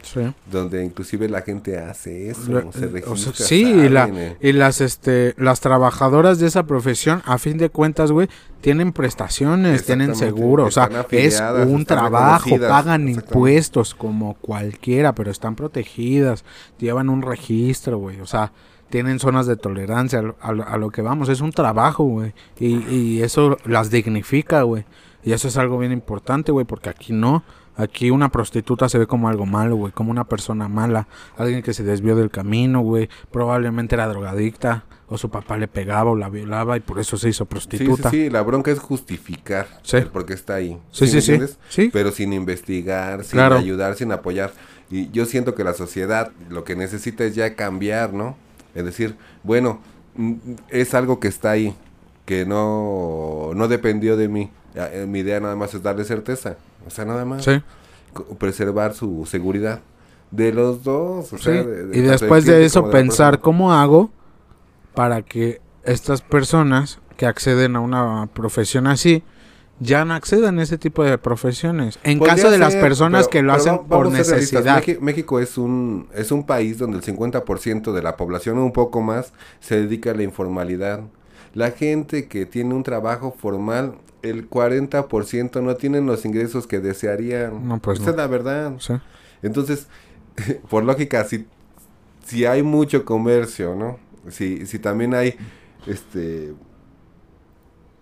donde 0.51 0.83
inclusive 0.83 1.29
la 1.29 1.41
gente 1.41 1.77
hace 1.77 2.29
eso, 2.29 2.71
se 2.73 2.87
registra, 2.87 3.33
Sí, 3.33 3.63
y, 3.63 3.89
la, 3.89 4.35
y, 4.41 4.51
las 4.51 4.81
este 4.81 5.33
las 5.37 5.61
trabajadoras 5.61 6.39
de 6.39 6.47
esa 6.47 6.63
profesión 6.63 7.21
a 7.25 7.37
fin 7.37 7.57
de 7.57 7.69
cuentas, 7.69 8.11
güey, 8.11 8.27
tienen 8.59 8.91
prestaciones, 8.91 9.85
tienen 9.85 10.15
seguro, 10.15 10.65
o 10.65 10.71
sea, 10.71 10.89
es 11.11 11.41
un 11.65 11.85
trabajo, 11.85 12.49
pagan 12.59 13.07
impuestos 13.07 13.95
como 13.95 14.33
cualquiera, 14.35 15.15
pero 15.15 15.31
están 15.31 15.55
protegidas, 15.55 16.43
llevan 16.79 17.09
un 17.09 17.21
registro, 17.21 17.97
güey, 17.97 18.19
o 18.19 18.25
sea, 18.25 18.51
tienen 18.89 19.19
zonas 19.19 19.47
de 19.47 19.55
tolerancia 19.55 20.21
a, 20.41 20.49
a 20.49 20.77
lo 20.77 20.89
que 20.89 21.01
vamos, 21.01 21.29
es 21.29 21.39
un 21.39 21.51
trabajo, 21.51 22.03
güey, 22.03 22.33
y, 22.59 22.77
y 22.93 23.21
eso 23.23 23.57
las 23.65 23.89
dignifica, 23.89 24.63
güey. 24.63 24.85
Y 25.25 25.33
eso 25.33 25.47
es 25.47 25.57
algo 25.57 25.77
bien 25.77 25.91
importante, 25.91 26.51
güey, 26.51 26.65
porque 26.65 26.89
aquí 26.89 27.11
no. 27.11 27.43
Aquí 27.77 28.09
una 28.09 28.29
prostituta 28.29 28.87
se 28.87 28.97
ve 28.97 29.07
como 29.07 29.27
algo 29.27 29.45
malo, 29.45 29.75
güey, 29.75 29.91
como 29.91 30.09
una 30.09 30.23
persona 30.23 30.69
mala, 30.69 31.09
alguien 31.35 31.61
que 31.61 31.73
se 31.73 31.83
desvió 31.83 32.15
del 32.15 32.29
camino, 32.29 32.79
güey, 32.79 33.09
probablemente 33.31 33.95
era 33.95 34.07
drogadicta, 34.07 34.85
o 35.07 35.17
su 35.17 35.29
papá 35.29 35.57
le 35.57 35.67
pegaba 35.67 36.11
o 36.11 36.15
la 36.15 36.29
violaba 36.29 36.77
y 36.77 36.79
por 36.79 36.99
eso 36.99 37.17
se 37.17 37.27
hizo 37.29 37.45
prostituta. 37.45 38.09
Sí, 38.09 38.23
sí, 38.23 38.29
la 38.29 38.41
bronca 38.43 38.71
es 38.71 38.79
justificar 38.79 39.67
sí. 39.83 39.97
porque 40.11 40.33
está 40.33 40.55
ahí. 40.55 40.79
Sí, 40.91 41.07
sí, 41.07 41.21
sí, 41.21 41.37
sí, 41.67 41.89
Pero 41.91 42.11
sin 42.11 42.31
investigar, 42.31 43.23
sin 43.25 43.39
ayudar, 43.39 43.95
sin 43.95 44.11
apoyar. 44.11 44.53
Y 44.89 45.09
yo 45.11 45.25
siento 45.25 45.53
que 45.53 45.63
la 45.63 45.73
sociedad 45.73 46.31
lo 46.49 46.63
que 46.63 46.75
necesita 46.75 47.25
es 47.25 47.35
ya 47.35 47.55
cambiar, 47.55 48.13
¿no? 48.13 48.37
Es 48.73 48.85
decir, 48.85 49.15
bueno, 49.43 49.81
mm, 50.15 50.33
es 50.69 50.93
algo 50.93 51.19
que 51.19 51.27
está 51.27 51.51
ahí, 51.51 51.75
que 52.25 52.45
no, 52.45 53.51
no 53.53 53.67
dependió 53.67 54.17
de 54.17 54.27
mí 54.27 54.51
eh, 54.75 55.05
mi 55.07 55.19
idea 55.19 55.39
nada 55.39 55.55
más 55.55 55.73
es 55.73 55.81
darle 55.81 56.03
certeza. 56.03 56.57
O 56.85 56.89
sea, 56.89 57.05
nada 57.05 57.25
más. 57.25 57.45
Preservar 58.37 58.93
su 58.93 59.25
seguridad. 59.25 59.79
De 60.31 60.51
los 60.51 60.83
dos. 60.83 61.31
y 61.93 62.01
después 62.01 62.45
de 62.45 62.65
eso 62.65 62.89
pensar 62.89 63.39
cómo 63.39 63.73
hago 63.73 64.09
para 64.93 65.21
que 65.21 65.61
estas 65.83 66.21
personas 66.21 66.99
que 67.15 67.25
acceden 67.25 67.75
a 67.75 67.79
una 67.79 68.27
profesión 68.33 68.87
así 68.87 69.23
ya 69.79 70.03
no 70.03 70.13
accedan 70.13 70.59
a 70.59 70.63
ese 70.63 70.77
tipo 70.77 71.03
de 71.03 71.17
profesiones. 71.17 71.99
En 72.03 72.19
caso 72.19 72.49
de 72.49 72.57
las 72.57 72.75
personas 72.75 73.27
que 73.27 73.41
lo 73.43 73.53
hacen 73.53 73.85
por 73.87 74.11
necesidad. 74.11 74.83
México 74.99 75.39
es 75.39 75.57
un, 75.57 76.07
es 76.13 76.31
un 76.31 76.45
país 76.45 76.77
donde 76.77 76.97
el 76.97 77.03
50% 77.03 77.93
de 77.93 78.01
la 78.01 78.17
población, 78.17 78.57
un 78.57 78.73
poco 78.73 79.01
más, 79.01 79.31
se 79.59 79.79
dedica 79.81 80.11
a 80.11 80.15
la 80.15 80.23
informalidad. 80.23 81.01
La 81.55 81.71
gente 81.71 82.27
que 82.27 82.45
tiene 82.45 82.75
un 82.75 82.83
trabajo 82.83 83.35
formal 83.35 83.95
el 84.21 84.49
40% 84.49 85.61
no 85.61 85.75
tienen 85.75 86.05
los 86.05 86.25
ingresos 86.25 86.67
que 86.67 86.79
desearían. 86.79 87.67
No, 87.67 87.79
pues 87.79 87.99
Esa 87.99 88.11
es 88.11 88.15
la 88.15 88.27
verdad. 88.27 88.73
Entonces, 89.41 89.87
por 90.69 90.83
lógica, 90.83 91.23
si, 91.23 91.47
si 92.25 92.45
hay 92.45 92.63
mucho 92.63 93.05
comercio, 93.05 93.75
¿no? 93.75 93.99
Si, 94.29 94.65
si 94.65 94.79
también 94.79 95.13
hay, 95.13 95.35
este... 95.87 96.53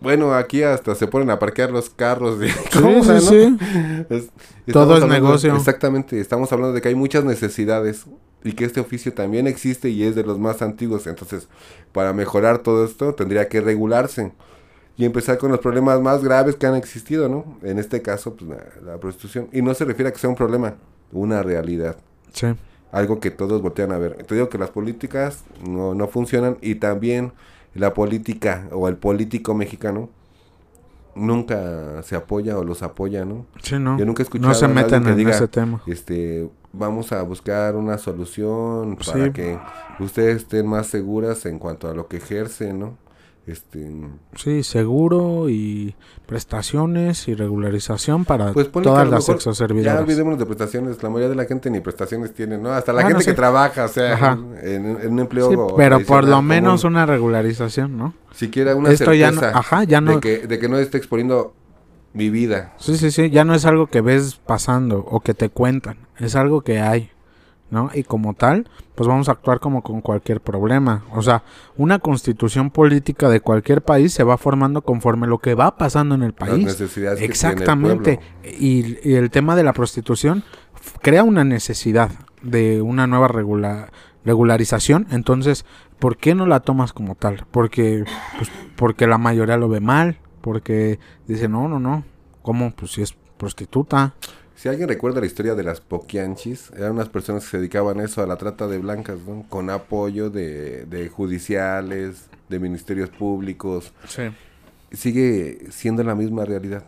Bueno, 0.04 0.34
aquí 0.34 0.64
hasta 0.64 0.96
se 0.96 1.08
ponen 1.08 1.30
a 1.30 1.40
parquear 1.40 1.72
los 1.72 1.90
carros. 1.90 2.38
De, 2.38 2.50
sí, 3.22 3.58
sí, 4.20 4.72
Todo 4.74 4.98
es 4.98 5.08
negocio. 5.08 5.56
Exactamente, 5.56 6.20
estamos 6.20 6.52
hablando 6.52 6.74
de 6.74 6.82
que 6.82 6.90
hay 6.90 6.96
muchas 6.96 7.24
necesidades 7.24 8.06
y 8.44 8.52
que 8.52 8.66
este 8.66 8.82
oficio 8.82 9.14
también 9.14 9.48
existe 9.48 9.90
y 9.90 10.04
es 10.04 10.14
de 10.14 10.24
los 10.24 10.38
más 10.38 10.62
antiguos. 10.62 11.08
Entonces, 11.08 11.48
para 11.94 12.12
mejorar 12.12 12.58
todo 12.58 12.84
esto, 12.84 13.16
tendría 13.16 13.48
que 13.48 13.62
regularse 13.62 14.34
y 14.98 15.06
empezar 15.06 15.38
con 15.38 15.52
los 15.52 15.62
problemas 15.62 16.02
más 16.02 16.22
graves 16.22 16.58
que 16.58 16.68
han 16.68 16.76
existido, 16.76 17.30
¿no? 17.30 17.58
En 17.64 17.80
este 17.80 18.02
caso, 18.02 18.36
pues 18.36 18.60
la, 18.84 18.98
prostitución. 18.98 19.48
Y 19.54 19.62
no 19.62 19.74
se 19.74 19.86
refiere 19.86 20.10
a 20.10 20.12
que 20.12 20.20
sea 20.20 20.30
un 20.30 20.36
problema, 20.36 20.76
una 21.14 21.42
realidad. 21.44 21.96
Sí. 22.34 22.48
Algo 22.92 23.22
que 23.22 23.32
todos 23.32 23.62
voltean 23.62 23.94
a 23.94 24.00
ver. 24.00 24.22
Te 24.26 24.36
digo 24.36 24.50
que 24.50 24.58
las 24.58 24.70
políticas 24.70 25.46
no, 25.66 25.96
no 25.96 26.10
funcionan 26.10 26.58
y 26.62 26.76
también 26.76 27.32
la 27.76 27.94
política 27.94 28.68
o 28.72 28.88
el 28.88 28.98
político 28.98 29.54
mexicano 29.56 30.10
nunca 31.16 32.02
se 32.04 32.16
apoya 32.16 32.58
o 32.58 32.64
los 32.64 32.84
apoya, 32.84 33.26
¿no? 33.26 33.46
Sí, 33.62 33.78
no. 33.80 33.98
Yo 33.98 34.06
nunca 34.06 34.24
he 34.24 34.26
escuchado 34.26 34.50
no 34.50 34.56
se 34.56 34.68
meten 34.68 35.08
en 35.08 35.30
ese 35.30 35.48
tema. 35.48 35.82
Este, 35.86 36.50
vamos 36.72 37.12
a 37.12 37.22
buscar 37.22 37.76
una 37.76 37.98
solución 37.98 38.98
para 38.98 39.32
que 39.32 39.60
ustedes 40.00 40.38
estén 40.38 40.68
más 40.68 40.88
seguras 40.88 41.46
en 41.46 41.60
cuanto 41.60 41.90
a 41.90 41.94
lo 41.94 42.08
que 42.08 42.18
ejercen, 42.18 42.80
¿no? 42.80 43.03
Este, 43.46 43.92
sí, 44.38 44.64
seguro 44.64 45.50
y 45.50 45.96
prestaciones 46.26 47.28
y 47.28 47.34
regularización 47.34 48.24
para 48.24 48.54
pues 48.54 48.72
todas 48.72 49.10
las 49.10 49.26
sexoservidoras. 49.26 49.96
Ya 49.96 50.02
olvidémonos 50.02 50.40
de 50.40 50.46
prestaciones, 50.46 51.04
la 51.04 51.10
mayoría 51.10 51.28
de 51.28 51.36
la 51.36 51.44
gente 51.44 51.70
ni 51.70 51.82
prestaciones 51.82 52.34
tiene, 52.34 52.58
¿no? 52.58 52.72
Hasta 52.72 52.94
la 52.94 53.06
gente 53.06 53.26
que 53.26 53.34
trabaja, 53.34 53.84
o 53.86 53.90
sea, 53.90 54.38
en, 54.62 55.12
un 55.12 55.20
empleo. 55.20 55.76
pero 55.76 56.00
por 56.06 56.26
lo 56.26 56.42
menos 56.42 56.86
una 56.86 57.06
regularización, 57.06 57.98
¿no? 57.98 58.14
Siquiera 58.34 58.76
una 58.76 58.92
Esto 58.92 59.14
ya 59.14 59.32
no, 59.32 59.42
ajá, 59.42 59.84
ya 59.84 60.00
no... 60.00 60.16
De 60.16 60.20
que, 60.22 60.48
de 60.48 60.60
que 60.60 60.70
no 60.70 60.78
esté 60.78 60.98
exponiendo 60.98 61.54
mi 62.14 62.30
vida. 62.30 62.74
Sí, 62.78 62.98
sí, 62.98 63.12
sí, 63.12 63.30
ya 63.30 63.44
no 63.44 63.54
es 63.56 63.66
algo 63.66 63.88
que 63.88 64.00
ves 64.00 64.40
pasando 64.46 65.00
o 65.00 65.20
que 65.20 65.34
te 65.34 65.50
cuentan, 65.50 65.98
es 66.18 66.36
algo 66.36 66.62
que 66.62 66.80
hay. 66.80 67.12
¿No? 67.74 67.90
Y 67.94 68.04
como 68.04 68.36
tal, 68.36 68.70
pues 68.96 69.08
vamos 69.08 69.28
a 69.28 69.34
actuar 69.34 69.60
como 69.60 69.82
con 69.82 70.02
cualquier 70.02 70.40
problema. 70.40 71.04
O 71.12 71.22
sea, 71.22 71.44
una 71.76 72.00
constitución 72.00 72.70
política 72.70 73.28
de 73.30 73.42
cualquier 73.42 73.82
país 73.82 74.14
se 74.14 74.24
va 74.24 74.38
formando 74.38 74.84
conforme 74.84 75.28
lo 75.28 75.40
que 75.40 75.56
va 75.56 75.76
pasando 75.76 76.14
en 76.16 76.22
el 76.22 76.34
país. 76.34 76.64
Las 76.64 76.80
necesidades 76.80 77.22
Exactamente. 77.22 78.20
y, 78.44 79.10
y, 79.10 79.16
el 79.16 79.32
tema 79.32 79.56
de 79.56 79.64
la 79.64 79.74
prostitución 79.74 80.44
crea 81.02 81.24
una 81.24 81.44
necesidad 81.44 82.12
de 82.44 82.82
una 82.82 83.08
nueva 83.08 83.28
regularización. 84.24 85.08
Entonces, 85.10 85.66
¿por 85.98 86.18
qué 86.18 86.36
no 86.36 86.46
la 86.46 86.60
tomas 86.60 86.94
como 86.94 87.16
tal? 87.16 87.46
Porque, 87.50 88.06
pues, 88.38 88.52
porque 88.76 89.08
la 89.08 89.18
mayoría 89.18 89.58
lo 89.58 89.68
ve 89.68 89.80
mal. 89.80 90.20
Porque 90.42 91.00
dice, 91.28 91.48
no, 91.48 91.68
no, 91.68 91.80
no. 91.80 92.04
¿Cómo? 92.44 92.72
Pues 92.72 92.92
si 92.92 93.02
es 93.02 93.16
prostituta. 93.38 94.14
Si 94.56 94.70
alguien 94.70 94.88
recuerda 94.88 95.20
la 95.20 95.26
historia 95.26 95.56
de 95.56 95.64
las 95.64 95.82
poquianchis, 95.82 96.72
eran 96.78 96.94
unas 96.94 97.10
personas 97.10 97.44
que 97.44 97.50
se 97.52 97.58
dedicaban 97.58 98.00
a 98.00 98.04
eso, 98.04 98.22
a 98.22 98.28
la 98.28 98.38
trata 98.38 98.68
de 98.68 98.78
blancas, 98.78 99.20
¿no? 99.28 99.46
Con 99.50 99.70
apoyo 99.70 100.30
de, 100.30 100.86
de 100.86 101.10
judiciales, 101.10 102.28
de 102.50 102.60
ministerios 102.60 103.10
públicos. 103.10 103.94
Sí. 104.08 104.24
Sigue 104.92 105.68
siendo 105.72 106.04
la 106.04 106.16
misma 106.16 106.46
realidad. 106.46 106.84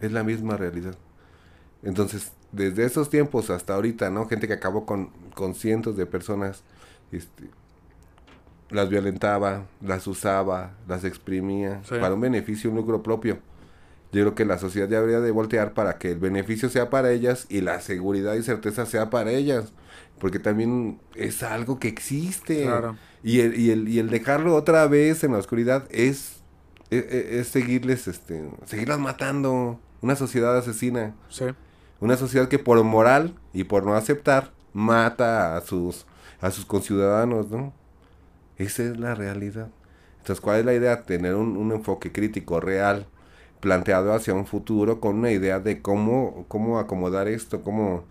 Es 0.00 0.12
la 0.12 0.22
misma 0.22 0.56
realidad. 0.56 0.94
Entonces, 1.82 2.32
desde 2.52 2.84
esos 2.84 3.10
tiempos 3.10 3.50
hasta 3.50 3.74
ahorita, 3.74 4.10
¿no? 4.10 4.26
Gente 4.26 4.46
que 4.46 4.54
acabó 4.54 4.86
con, 4.86 5.10
con 5.34 5.54
cientos 5.54 5.96
de 5.96 6.06
personas, 6.06 6.62
este, 7.10 7.50
las 8.70 8.88
violentaba, 8.88 9.66
las 9.80 10.06
usaba, 10.06 10.72
las 10.86 11.04
exprimía 11.04 11.82
para 11.88 12.14
un 12.14 12.20
beneficio, 12.20 12.70
un 12.70 12.76
lucro 12.76 13.02
propio 13.02 13.38
yo 14.12 14.20
creo 14.20 14.34
que 14.34 14.44
la 14.44 14.58
sociedad 14.58 14.88
ya 14.90 14.98
habría 14.98 15.20
de 15.20 15.30
voltear 15.30 15.72
para 15.72 15.96
que 15.96 16.12
el 16.12 16.18
beneficio 16.18 16.68
sea 16.68 16.90
para 16.90 17.12
ellas 17.12 17.46
y 17.48 17.62
la 17.62 17.80
seguridad 17.80 18.34
y 18.34 18.42
certeza 18.42 18.84
sea 18.84 19.08
para 19.08 19.30
ellas. 19.30 19.72
Porque 20.18 20.38
también 20.38 21.00
es 21.14 21.42
algo 21.42 21.80
que 21.80 21.88
existe. 21.88 22.68
Y, 23.22 23.40
el, 23.40 23.58
y, 23.58 23.70
el, 23.70 23.88
y 23.88 23.98
el 23.98 24.10
dejarlo 24.10 24.54
otra 24.54 24.86
vez 24.86 25.24
en 25.24 25.32
la 25.32 25.38
oscuridad 25.38 25.86
es, 25.90 26.42
e, 26.90 26.98
e, 26.98 27.40
es, 27.40 27.48
seguirles, 27.48 28.06
este, 28.06 28.50
seguirlas 28.66 28.98
matando. 28.98 29.80
Una 30.02 30.14
sociedad 30.14 30.58
asesina. 30.58 31.14
Sí. 31.30 31.46
Una 31.98 32.16
sociedad 32.18 32.48
que 32.48 32.58
por 32.58 32.82
moral 32.84 33.34
y 33.54 33.64
por 33.64 33.84
no 33.84 33.94
aceptar 33.94 34.52
mata 34.74 35.56
a 35.56 35.62
sus, 35.62 36.04
a 36.40 36.50
sus 36.50 36.66
conciudadanos, 36.66 37.48
¿no? 37.50 37.72
Esa 38.58 38.82
es 38.82 38.98
la 38.98 39.14
realidad. 39.14 39.68
Entonces, 40.18 40.40
¿cuál 40.40 40.60
es 40.60 40.66
la 40.66 40.74
idea? 40.74 41.02
Tener 41.02 41.34
un, 41.34 41.56
un 41.56 41.72
enfoque 41.72 42.12
crítico, 42.12 42.60
real, 42.60 43.06
planteado 43.62 44.12
hacia 44.12 44.34
un 44.34 44.44
futuro 44.44 44.98
con 44.98 45.20
una 45.20 45.30
idea 45.30 45.60
de 45.60 45.80
cómo, 45.80 46.44
cómo 46.48 46.80
acomodar 46.80 47.28
esto, 47.28 47.62
cómo, 47.62 48.04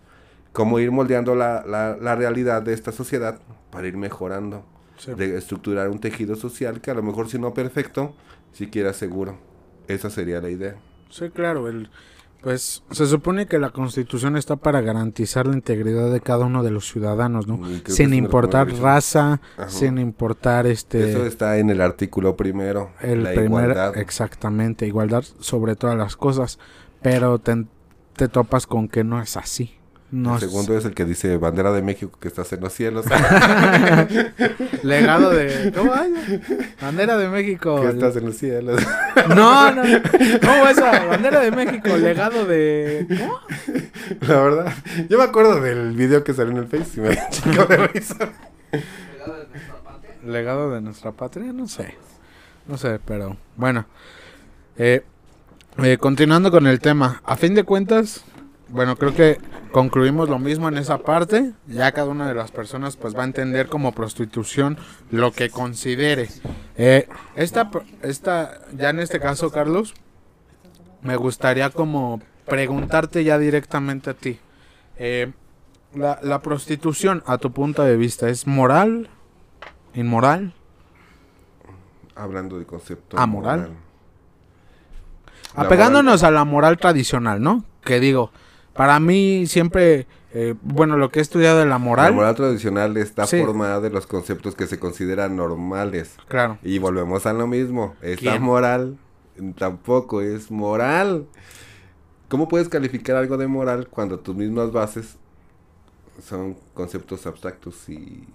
cómo 0.54 0.78
ir 0.78 0.90
moldeando 0.90 1.34
la, 1.34 1.62
la, 1.66 2.14
realidad 2.16 2.62
de 2.62 2.72
esta 2.72 2.90
sociedad 2.90 3.38
para 3.70 3.86
ir 3.86 3.98
mejorando, 3.98 4.64
de 5.14 5.36
estructurar 5.36 5.90
un 5.90 5.98
tejido 5.98 6.36
social 6.36 6.80
que 6.80 6.90
a 6.90 6.94
lo 6.94 7.02
mejor 7.02 7.28
si 7.28 7.38
no 7.38 7.52
perfecto, 7.52 8.14
siquiera 8.52 8.94
seguro. 8.94 9.36
Esa 9.88 10.08
sería 10.08 10.40
la 10.40 10.48
idea. 10.48 10.76
Sí, 11.10 11.28
claro, 11.28 11.68
el, 11.68 11.90
pues 12.42 12.82
se 12.90 13.06
supone 13.06 13.46
que 13.46 13.58
la 13.58 13.70
constitución 13.70 14.36
está 14.36 14.56
para 14.56 14.80
garantizar 14.80 15.46
la 15.46 15.54
integridad 15.54 16.10
de 16.12 16.20
cada 16.20 16.46
uno 16.46 16.64
de 16.64 16.72
los 16.72 16.90
ciudadanos, 16.90 17.46
¿no? 17.46 17.60
Sin 17.86 18.12
importar 18.14 18.68
raza, 18.80 19.40
sin 19.68 19.98
importar 19.98 20.66
este... 20.66 21.10
Eso 21.10 21.24
está 21.24 21.58
en 21.58 21.70
el 21.70 21.80
artículo 21.80 22.36
primero. 22.36 22.90
El 23.00 23.22
la 23.22 23.34
igualdad. 23.34 23.96
Exactamente, 23.96 24.86
igualdad 24.86 25.24
sobre 25.38 25.76
todas 25.76 25.96
las 25.96 26.16
cosas. 26.16 26.58
Pero 27.00 27.38
te 27.38 28.28
topas 28.28 28.66
con 28.66 28.88
que 28.88 29.04
no 29.04 29.22
es 29.22 29.36
así. 29.36 29.76
No 30.12 30.34
el 30.34 30.40
segundo 30.40 30.76
es 30.76 30.84
el 30.84 30.92
que 30.94 31.06
dice 31.06 31.38
bandera 31.38 31.72
de 31.72 31.80
México 31.80 32.18
que 32.20 32.28
estás 32.28 32.52
en 32.52 32.60
los 32.60 32.74
cielos. 32.74 33.06
Legado 34.82 35.30
de. 35.30 35.72
¿Cómo 35.74 35.94
hay? 35.94 36.12
Bandera 36.82 37.16
de 37.16 37.28
México. 37.30 37.80
Que 37.80 37.88
estás 37.88 38.16
en 38.16 38.26
los 38.26 38.36
cielos. 38.36 38.80
No, 39.28 39.72
no. 39.72 39.82
¿Cómo 40.42 40.68
esa? 40.68 41.06
Bandera 41.06 41.40
de 41.40 41.50
México, 41.52 41.96
legado 41.96 42.44
de. 42.44 43.06
¿Cómo? 43.08 43.38
La 44.20 44.40
verdad. 44.40 44.74
Yo 45.08 45.16
me 45.16 45.24
acuerdo 45.24 45.60
del 45.60 45.92
video 45.92 46.24
que 46.24 46.34
salió 46.34 46.50
en 46.52 46.58
el 46.58 46.66
Face 46.66 46.98
y 46.98 47.00
me 47.00 47.18
chico 47.30 47.64
de 47.66 47.76
risa. 47.86 48.32
Legado 50.26 50.70
de 50.72 50.80
nuestra 50.80 51.12
patria, 51.12 51.52
no 51.52 51.68
sé. 51.68 51.94
No 52.66 52.76
sé, 52.76 52.98
pero 53.04 53.36
bueno. 53.56 53.86
Eh, 54.76 55.04
eh, 55.78 55.96
continuando 55.98 56.50
con 56.50 56.66
el 56.66 56.80
tema. 56.80 57.22
A 57.24 57.36
fin 57.36 57.54
de 57.54 57.64
cuentas, 57.64 58.24
bueno, 58.72 58.96
creo 58.96 59.14
que 59.14 59.38
concluimos 59.70 60.30
lo 60.30 60.38
mismo 60.38 60.66
en 60.68 60.78
esa 60.78 60.98
parte. 60.98 61.52
Ya 61.66 61.92
cada 61.92 62.08
una 62.08 62.26
de 62.26 62.34
las 62.34 62.50
personas 62.50 62.96
pues 62.96 63.14
va 63.14 63.20
a 63.20 63.26
entender 63.26 63.68
como 63.68 63.92
prostitución 63.92 64.78
lo 65.10 65.30
que 65.30 65.50
considere. 65.50 66.28
Eh, 66.76 67.06
esta, 67.36 67.70
esta, 68.00 68.62
ya 68.74 68.88
en 68.88 69.00
este 69.00 69.20
caso, 69.20 69.50
Carlos, 69.50 69.92
me 71.02 71.16
gustaría 71.16 71.68
como 71.68 72.22
preguntarte 72.46 73.24
ya 73.24 73.38
directamente 73.38 74.08
a 74.08 74.14
ti. 74.14 74.40
Eh, 74.96 75.32
la, 75.94 76.18
la, 76.22 76.40
prostitución, 76.40 77.22
a 77.26 77.36
tu 77.36 77.52
punto 77.52 77.82
de 77.82 77.98
vista, 77.98 78.30
¿es 78.30 78.46
moral? 78.46 79.10
¿Inmoral? 79.92 80.54
Hablando 82.14 82.58
de 82.58 82.64
concepto. 82.64 83.18
¿Amoral? 83.18 83.70
Apegándonos 85.54 86.22
a 86.22 86.30
la 86.30 86.46
moral 86.46 86.78
tradicional, 86.78 87.42
¿no? 87.42 87.64
Que 87.84 88.00
digo, 88.00 88.32
para 88.74 89.00
mí 89.00 89.46
siempre, 89.46 90.06
eh, 90.32 90.54
bueno, 90.62 90.96
lo 90.96 91.10
que 91.10 91.18
he 91.18 91.22
estudiado 91.22 91.58
de 91.58 91.66
la 91.66 91.78
moral. 91.78 92.06
La 92.06 92.12
moral 92.12 92.34
tradicional 92.34 92.96
está 92.96 93.26
formada 93.26 93.80
de 93.80 93.90
los 93.90 94.06
conceptos 94.06 94.54
que 94.54 94.66
se 94.66 94.78
consideran 94.78 95.36
normales. 95.36 96.16
Claro. 96.28 96.58
Y 96.62 96.78
volvemos 96.78 97.26
a 97.26 97.32
lo 97.32 97.46
mismo. 97.46 97.94
Esta 98.02 98.38
moral 98.38 98.96
tampoco 99.56 100.20
es 100.20 100.50
moral. 100.50 101.26
¿Cómo 102.28 102.48
puedes 102.48 102.68
calificar 102.68 103.16
algo 103.16 103.36
de 103.36 103.46
moral 103.46 103.88
cuando 103.88 104.18
tus 104.18 104.34
mismas 104.34 104.72
bases 104.72 105.16
son 106.22 106.56
conceptos 106.74 107.26
abstractos 107.26 107.88
y, 107.88 108.26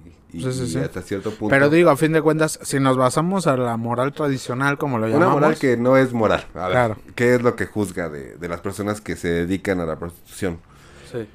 hasta 0.84 1.02
cierto 1.02 1.32
punto. 1.32 1.50
Pero 1.50 1.70
digo, 1.70 1.90
a 1.90 1.98
fin 1.98 2.12
de 2.12 2.22
cuentas, 2.22 2.60
si 2.62 2.80
nos 2.80 2.98
basamos 2.98 3.48
a 3.48 3.58
la 3.58 3.78
moral 3.78 4.14
tradicional, 4.14 4.78
como 4.78 4.98
lo 4.98 5.08
llamamos. 5.08 5.28
Una 5.28 5.34
moral 5.34 5.58
que 5.58 5.78
no 5.78 5.98
es 5.98 6.14
moral. 6.14 6.46
claro. 6.54 6.98
¿Qué 7.16 7.36
es 7.36 7.42
lo 7.42 7.56
que 7.56 7.66
juzga 7.66 8.10
de, 8.10 8.36
de, 8.36 8.48
las 8.48 8.62
personas 8.62 9.02
que 9.02 9.16
se 9.16 9.30
dedican 9.30 9.80
a 9.80 9.86
la 9.86 9.98
prostitución? 9.98 10.60
Sí. 11.12 11.28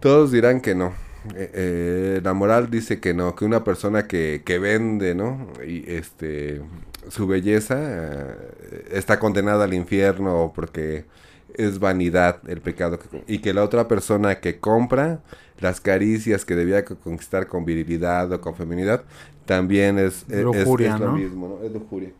Todos 0.00 0.32
dirán 0.32 0.60
que 0.60 0.74
no. 0.74 0.92
Eh, 1.34 1.50
eh, 1.54 2.20
la 2.22 2.34
moral 2.34 2.70
dice 2.70 3.00
que 3.00 3.14
no, 3.14 3.34
que 3.34 3.46
una 3.46 3.64
persona 3.64 4.06
que, 4.06 4.42
que 4.44 4.58
vende, 4.58 5.14
¿no? 5.14 5.48
Y 5.66 5.90
este 5.90 6.60
su 7.08 7.26
belleza 7.26 7.76
eh, 7.78 8.88
está 8.92 9.18
condenada 9.18 9.64
al 9.64 9.74
infierno 9.74 10.52
porque 10.54 11.06
es 11.54 11.78
vanidad 11.78 12.40
el 12.48 12.60
pecado 12.60 12.98
y 13.26 13.38
que 13.38 13.54
la 13.54 13.62
otra 13.62 13.88
persona 13.88 14.40
que 14.40 14.58
compra 14.58 15.20
las 15.60 15.80
caricias 15.80 16.44
que 16.44 16.54
debía 16.54 16.84
conquistar 16.84 17.46
con 17.46 17.64
virilidad 17.64 18.32
o 18.32 18.40
con 18.40 18.54
feminidad, 18.54 19.04
también 19.46 19.98
es, 19.98 20.24
e, 20.28 20.42
lujuria, 20.42 20.94
es, 20.94 21.00
lo 21.00 21.12
mismo, 21.12 21.48
¿no? 21.48 21.66
Es 21.66 21.72
lujuria. 21.72 22.10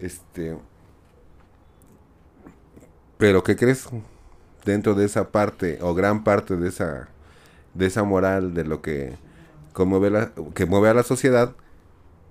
Este, 0.00 0.56
pero 3.16 3.42
¿qué 3.42 3.56
crees? 3.56 3.88
Dentro 4.64 4.94
de 4.94 5.06
esa 5.06 5.30
parte 5.30 5.78
o 5.80 5.94
gran 5.94 6.24
parte 6.24 6.56
de 6.56 6.68
esa 6.68 7.08
de 7.74 7.86
esa 7.86 8.02
moral 8.02 8.54
de 8.54 8.64
lo 8.64 8.80
que 8.82 9.14
conmueve 9.72 10.10
la, 10.10 10.32
que 10.54 10.66
mueve 10.66 10.88
a 10.88 10.94
la 10.94 11.02
sociedad, 11.02 11.54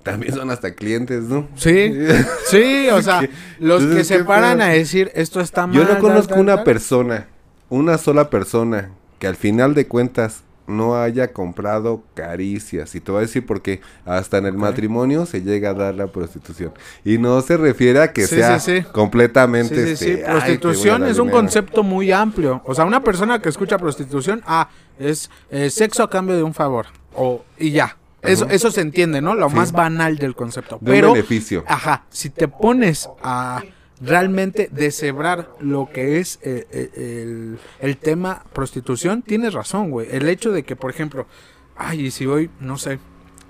también 0.03 0.33
son 0.33 0.51
hasta 0.51 0.73
clientes, 0.73 1.23
¿no? 1.23 1.47
Sí, 1.55 1.93
sí, 2.49 2.89
o 2.89 3.01
sea, 3.01 3.27
los 3.59 3.85
que 3.85 4.03
se 4.03 4.23
paran 4.23 4.61
a 4.61 4.67
decir 4.67 5.11
esto 5.15 5.39
está 5.39 5.67
mal. 5.67 5.75
Yo 5.75 5.83
no 5.85 5.99
conozco 5.99 6.35
una 6.35 6.63
persona, 6.63 7.27
una 7.69 7.97
sola 7.97 8.29
persona 8.29 8.91
que 9.19 9.27
al 9.27 9.35
final 9.35 9.73
de 9.73 9.87
cuentas 9.87 10.43
no 10.67 11.01
haya 11.01 11.31
comprado 11.31 12.03
caricias. 12.13 12.93
Y 12.93 12.99
te 12.99 13.11
voy 13.11 13.19
a 13.19 13.21
decir 13.21 13.45
porque 13.45 13.81
hasta 14.05 14.37
en 14.37 14.45
el 14.45 14.53
matrimonio 14.53 15.25
se 15.25 15.41
llega 15.41 15.71
a 15.71 15.73
dar 15.73 15.95
la 15.95 16.07
prostitución. 16.07 16.73
Y 17.03 17.17
no 17.17 17.41
se 17.41 17.57
refiere 17.57 18.01
a 18.01 18.11
que 18.11 18.27
sea 18.27 18.59
completamente... 18.91 19.93
Este, 19.93 20.17
prostitución 20.17 21.05
es 21.05 21.17
un 21.19 21.29
concepto 21.29 21.83
muy 21.83 22.11
amplio. 22.11 22.61
O 22.65 22.75
sea, 22.75 22.85
una 22.85 23.01
persona 23.01 23.41
que 23.41 23.49
escucha 23.49 23.77
prostitución, 23.77 24.43
ah, 24.45 24.69
es 24.99 25.29
eh, 25.49 25.69
sexo 25.69 26.03
a 26.03 26.09
cambio 26.09 26.35
de 26.35 26.43
un 26.43 26.53
favor. 26.53 26.87
O, 27.15 27.43
y 27.57 27.71
ya. 27.71 27.97
Eso, 28.21 28.47
eso 28.49 28.71
se 28.71 28.81
entiende, 28.81 29.21
¿no? 29.21 29.35
Lo 29.35 29.49
más 29.49 29.71
banal 29.71 30.17
del 30.17 30.35
concepto. 30.35 30.79
Pero, 30.83 31.13
beneficio. 31.13 31.63
Ajá, 31.65 32.03
si 32.09 32.29
te 32.29 32.49
pones 32.49 33.07
a 33.23 33.61
realmente 34.01 34.69
deshebrar 34.71 35.49
lo 35.59 35.89
que 35.91 36.19
es 36.19 36.39
eh, 36.43 36.67
eh, 36.71 37.55
el, 37.79 37.97
tema 37.97 38.43
prostitución, 38.53 39.21
tienes 39.21 39.53
razón, 39.53 39.89
güey. 39.89 40.07
El 40.11 40.29
hecho 40.29 40.51
de 40.51 40.63
que, 40.63 40.75
por 40.75 40.91
ejemplo, 40.91 41.27
ay, 41.75 42.07
y 42.07 42.11
si 42.11 42.25
hoy, 42.25 42.49
no 42.59 42.77
sé, 42.77 42.99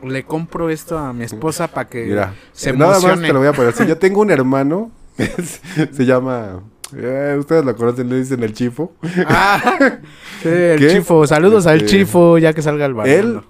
le 0.04 0.24
compro 0.24 0.70
esto 0.70 0.98
a 0.98 1.14
mi 1.14 1.24
esposa 1.24 1.68
para 1.68 1.90
que 1.90 2.06
se 2.54 2.70
emocione. 2.70 2.78
Nada 2.78 3.16
más 3.16 3.22
te 3.28 3.34
lo 3.34 3.40
voy 3.40 3.48
a 3.48 3.54
poner. 3.54 3.74
Si 3.74 3.86
yo 3.86 3.98
tengo 3.98 4.22
un 4.22 4.32
hermano, 4.32 4.92
se 5.92 6.06
llama... 6.06 6.62
Eh, 6.96 7.36
ustedes 7.38 7.66
lo 7.66 7.76
conocen, 7.76 8.08
le 8.08 8.16
dicen 8.16 8.42
el 8.44 8.54
chifo. 8.54 8.94
Ah, 9.28 10.00
el 10.46 10.90
chifo. 10.90 11.28
Saludos 11.28 11.68
al 11.68 11.82
este, 11.82 11.90
chifo, 11.90 12.38
ya 12.38 12.54
que 12.54 12.62
salga 12.62 12.86
el 12.86 12.94
barrio. 12.94 13.20
Él, 13.20 13.42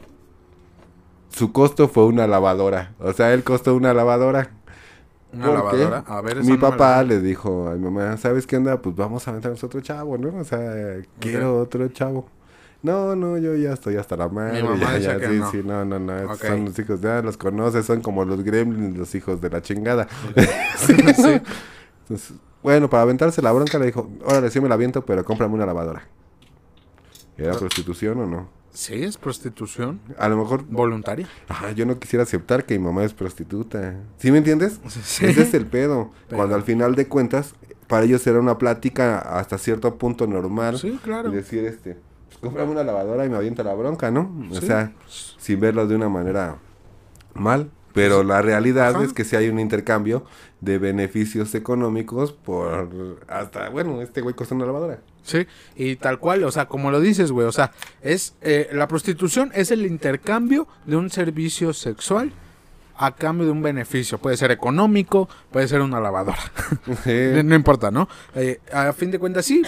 su 1.30 1.52
costo 1.52 1.88
fue 1.88 2.06
una 2.06 2.26
lavadora. 2.26 2.94
O 3.00 3.14
sea, 3.14 3.34
él 3.34 3.44
costó 3.44 3.76
una 3.76 3.94
lavadora. 3.94 4.57
Una 5.34 5.52
lavadora. 5.52 6.04
A 6.08 6.22
ver, 6.22 6.44
mi 6.44 6.58
papá 6.58 7.04
le 7.04 7.20
dijo 7.20 7.68
a 7.68 7.74
mi 7.74 7.90
mamá, 7.90 8.18
¿sabes 8.18 8.48
qué 8.48 8.58
onda? 8.58 8.82
Pues 8.82 8.96
vamos 8.96 9.28
a 9.28 9.32
aventarnos 9.32 9.63
otro 9.63 9.82
chavo, 9.82 10.18
¿no? 10.18 10.38
O 10.40 10.44
sea, 10.44 11.02
quiero 11.20 11.60
otro 11.60 11.88
chavo. 11.90 12.30
No, 12.84 13.16
no, 13.16 13.38
yo 13.38 13.56
ya 13.56 13.74
estoy 13.74 13.98
hasta 13.98 14.16
la 14.16 14.30
madre. 14.30 14.62
Mi 14.62 14.70
mamá 14.70 14.98
ya, 14.98 15.18
que 15.18 15.28
sí, 15.28 15.34
no. 15.34 15.52
sí, 15.52 15.62
no, 15.66 15.84
no, 15.84 16.00
no. 16.00 16.36
Son 16.36 16.66
los 16.66 16.80
hijos, 16.80 17.02
ya 17.02 17.22
los 17.22 17.36
conoces, 17.36 17.86
son 17.86 18.02
como 18.02 18.24
los 18.24 18.44
gremlins, 18.44 18.98
los 18.98 19.13
hijos 19.16 19.42
de 19.42 19.50
la 19.50 19.62
chingada. 19.62 20.08
sí. 20.78 20.94
Entonces, 20.94 22.34
bueno, 22.63 22.90
para 22.90 23.04
aventarse 23.04 23.42
la 23.42 23.52
bronca 23.52 23.80
le 23.80 23.88
dijo, 23.88 24.10
órale, 24.24 24.50
sí 24.50 24.62
me 24.62 24.70
la 24.70 24.76
aviento, 24.76 25.06
pero 25.06 25.26
cómprame 25.26 25.56
una 25.56 25.66
lavadora. 25.66 26.04
¿Era 27.38 27.54
prostitución 27.54 28.20
o 28.20 28.26
no? 28.26 28.57
Sí, 28.78 29.04
es 29.04 29.18
prostitución. 29.18 30.00
A 30.20 30.30
lo 30.30 30.38
mejor. 30.38 30.63
Voluntaria. 30.68 31.28
Ajá, 31.48 31.72
yo 31.72 31.88
no 31.88 31.98
quisiera 31.98 32.22
aceptar 32.22 32.63
que 32.63 32.78
mi 32.78 32.86
mamá 32.86 33.06
es 33.06 33.12
prostituta. 33.12 33.96
¿Sí 34.18 34.32
me 34.32 34.38
entiendes? 34.38 34.80
Ese 34.86 35.32
es 35.32 35.56
el 35.56 35.66
pedo. 35.66 36.12
Cuando 36.30 36.54
al 36.54 36.62
final 36.62 36.94
de 36.94 37.08
cuentas, 37.08 37.56
para 37.88 38.06
ellos 38.06 38.28
era 38.28 38.40
una 38.40 38.60
plática 38.60 39.18
hasta 39.18 39.58
cierto 39.58 39.98
punto 39.98 40.28
normal. 40.28 40.78
Sí, 40.78 41.00
claro. 41.04 41.34
Y 41.34 41.36
decir, 41.38 41.66
este, 41.66 41.98
pues 42.28 42.38
cómprame 42.38 42.72
una 42.72 42.84
lavadora 42.84 43.26
y 43.26 43.30
me 43.30 43.38
avienta 43.38 43.63
la 43.63 43.74
bronca, 43.74 44.12
¿no? 44.12 44.32
O 44.52 44.62
sea, 44.62 44.94
sin 45.08 45.60
verlo 45.60 45.88
de 45.88 45.96
una 45.96 46.08
manera 46.08 46.58
mal. 47.34 47.72
Pero 47.98 48.24
la 48.24 48.44
realidad 48.44 49.02
es 49.02 49.12
que 49.12 49.24
si 49.24 49.36
hay 49.36 49.50
un 49.50 49.60
intercambio 49.60 50.24
de 50.62 50.78
beneficios 50.78 51.56
económicos 51.56 52.32
por 52.32 53.18
hasta, 53.28 53.70
bueno, 53.70 54.04
este 54.04 54.22
güey 54.22 54.36
costó 54.36 54.54
una 54.54 54.68
lavadora. 54.68 55.00
Sí, 55.24 55.48
y 55.76 55.96
tal 55.96 56.20
cual, 56.20 56.44
o 56.44 56.52
sea, 56.52 56.68
como 56.68 56.92
lo 56.92 57.02
dices, 57.02 57.32
güey, 57.32 57.48
o 57.48 57.52
sea, 57.52 57.72
es 58.04 58.36
eh, 58.42 58.70
la 58.72 58.88
prostitución 58.88 59.52
es 59.56 59.72
el 59.72 59.84
intercambio 59.84 60.68
de 60.86 60.96
un 60.96 61.10
servicio 61.10 61.74
sexual 61.74 62.32
a 62.98 63.16
cambio 63.16 63.46
de 63.46 63.52
un 63.52 63.62
beneficio. 63.62 64.18
Puede 64.18 64.38
ser 64.38 64.52
económico, 64.52 65.30
puede 65.52 65.68
ser 65.68 65.82
una 65.82 66.00
lavadora. 66.00 66.40
no, 67.44 67.56
importa, 67.56 67.92
¿no? 67.92 68.10
Eh, 68.36 68.60
a 68.74 68.92
fin 68.94 69.12
de 69.12 69.20
cuentas, 69.20 69.46
sí, 69.46 69.62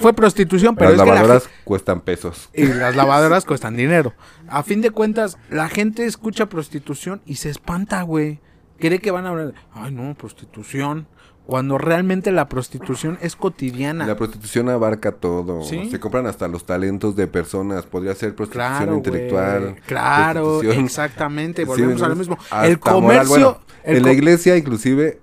fue, 0.00 0.12
prostitución, 0.12 0.74
pero... 0.76 0.90
Las 0.90 0.98
lavadoras 0.98 1.50
cuestan 1.64 2.00
pesos. 2.00 2.50
Y 2.54 2.64
las 2.66 2.96
lavadoras 2.96 3.44
cuestan 3.44 3.76
dinero. 3.76 4.14
A 4.48 4.62
fin 4.62 4.80
de 4.80 4.90
cuentas, 4.90 5.38
la 5.50 5.68
gente 5.68 6.06
escucha 6.06 6.46
prostitución 6.46 7.22
y 7.26 7.36
se 7.36 7.50
espanta, 7.50 8.02
güey. 8.02 8.40
Cree 8.78 8.98
que 8.98 9.10
van 9.10 9.26
a 9.26 9.28
hablar, 9.28 9.52
ay 9.74 9.92
no, 9.92 10.14
prostitución 10.14 11.06
cuando 11.50 11.78
realmente 11.78 12.30
la 12.30 12.48
prostitución 12.48 13.18
es 13.20 13.34
cotidiana. 13.34 14.06
La 14.06 14.14
prostitución 14.14 14.68
abarca 14.68 15.10
todo. 15.10 15.64
Se 15.64 15.98
compran 15.98 16.28
hasta 16.28 16.46
los 16.46 16.64
talentos 16.64 17.16
de 17.16 17.26
personas. 17.26 17.86
Podría 17.86 18.14
ser 18.14 18.36
prostitución 18.36 18.94
intelectual. 18.94 19.74
Claro, 19.84 20.62
exactamente. 20.62 21.64
Volvemos 21.64 22.00
a 22.02 22.08
lo 22.08 22.14
mismo. 22.14 22.38
el 22.62 22.78
comercio. 22.78 23.58
en 23.82 24.04
la 24.04 24.12
iglesia, 24.12 24.56
inclusive, 24.56 25.18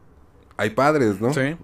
hay 0.57 0.71
padres, 0.71 1.21
¿no? 1.21 1.33
Sí. 1.33 1.55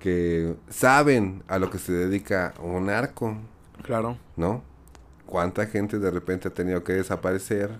Que 0.00 0.56
saben 0.68 1.44
a 1.46 1.60
lo 1.60 1.70
que 1.70 1.78
se 1.78 1.92
dedica 1.92 2.54
un 2.60 2.90
arco. 2.90 3.36
Claro. 3.84 4.18
¿No? 4.34 4.64
¿Cuánta 5.24 5.66
gente 5.66 6.00
de 6.00 6.10
repente 6.10 6.48
ha 6.48 6.50
tenido 6.52 6.82
que 6.82 6.94
desaparecer 6.94 7.78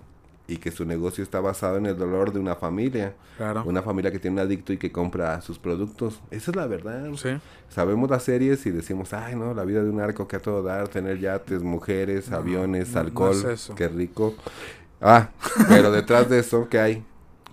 y 0.48 0.56
que 0.56 0.70
su 0.70 0.86
negocio 0.86 1.22
está 1.22 1.40
basado 1.40 1.76
en 1.76 1.84
el 1.84 1.96
dolor 1.96 2.32
de 2.32 2.40
una 2.40 2.56
familia. 2.56 3.14
Claro. 3.36 3.62
Una 3.66 3.82
familia 3.82 4.10
que 4.10 4.18
tiene 4.18 4.40
un 4.40 4.46
adicto 4.46 4.72
y 4.72 4.78
que 4.78 4.90
compra 4.90 5.40
sus 5.42 5.58
productos. 5.58 6.20
Esa 6.30 6.50
es 6.50 6.56
la 6.56 6.66
verdad. 6.66 7.06
Sí. 7.16 7.38
Sabemos 7.68 8.08
las 8.08 8.22
series 8.22 8.64
y 8.64 8.70
decimos, 8.70 9.12
ay, 9.12 9.36
no, 9.36 9.52
la 9.52 9.64
vida 9.64 9.84
de 9.84 9.90
un 9.90 10.00
arco 10.00 10.26
que 10.26 10.36
a 10.36 10.40
todo 10.40 10.62
dar, 10.62 10.88
tener 10.88 11.20
yates, 11.20 11.62
mujeres, 11.62 12.32
aviones, 12.32 12.96
alcohol, 12.96 13.36
qué 13.76 13.88
rico. 13.88 14.34
Ah, 15.02 15.28
pero 15.68 15.92
detrás 15.92 16.30
de 16.30 16.38
eso, 16.38 16.66
¿qué 16.68 16.80
hay? 16.80 17.04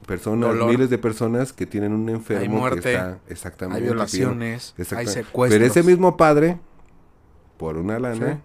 Personas, 0.08 0.56
miles 0.56 0.90
de 0.90 0.98
personas 0.98 1.52
que 1.52 1.66
tienen 1.66 1.92
un 1.92 2.08
enfermo 2.10 2.70
que 2.70 2.76
está 2.76 3.20
exactamente. 3.28 3.82
Hay 3.82 3.84
violaciones, 3.84 4.74
hay 4.78 5.08
secuestros. 5.08 5.50
Pero 5.50 5.66
ese 5.66 5.84
mismo 5.84 6.16
padre, 6.16 6.60
por 7.58 7.78
una 7.78 8.00
lana, 8.00 8.34
sí, 8.34 8.40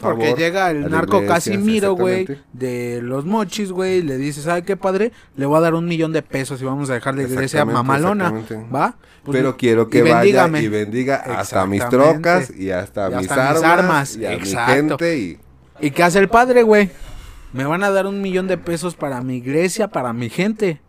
porque 0.00 0.34
llega 0.36 0.70
el 0.70 0.90
narco 0.90 1.24
Casimiro, 1.26 1.94
güey, 1.94 2.26
de 2.52 3.00
los 3.02 3.24
mochis, 3.24 3.72
güey, 3.72 4.02
le 4.02 4.16
dice, 4.16 4.42
¿sabe 4.42 4.62
qué, 4.62 4.76
padre? 4.76 5.12
Le 5.36 5.46
voy 5.46 5.58
a 5.58 5.60
dar 5.60 5.74
un 5.74 5.86
millón 5.86 6.12
de 6.12 6.22
pesos 6.22 6.60
y 6.60 6.64
vamos 6.64 6.90
a 6.90 6.94
dejar 6.94 7.14
la 7.14 7.22
iglesia 7.22 7.64
mamalona, 7.64 8.32
¿va? 8.74 8.96
Pues, 9.22 9.38
Pero 9.38 9.56
quiero 9.56 9.88
que 9.88 10.02
vaya 10.02 10.48
y 10.58 10.68
bendiga 10.68 11.16
hasta 11.16 11.64
mis 11.66 11.88
trocas 11.88 12.50
y 12.50 12.70
hasta, 12.70 13.08
mis, 13.10 13.30
armas, 13.30 14.16
y 14.16 14.26
a 14.26 14.36
mi 14.36 14.46
gente. 14.46 15.18
Y... 15.18 15.38
¿Y 15.80 15.90
qué 15.92 16.02
hace 16.02 16.18
el 16.18 16.28
padre, 16.28 16.62
güey? 16.62 16.90
Me 17.52 17.64
van 17.64 17.84
a 17.84 17.90
dar 17.90 18.06
un 18.06 18.20
millón 18.20 18.48
de 18.48 18.58
pesos 18.58 18.94
para 18.96 19.20
mi 19.22 19.36
iglesia, 19.36 19.88
para 19.88 20.12
mi 20.12 20.28
gente. 20.28 20.80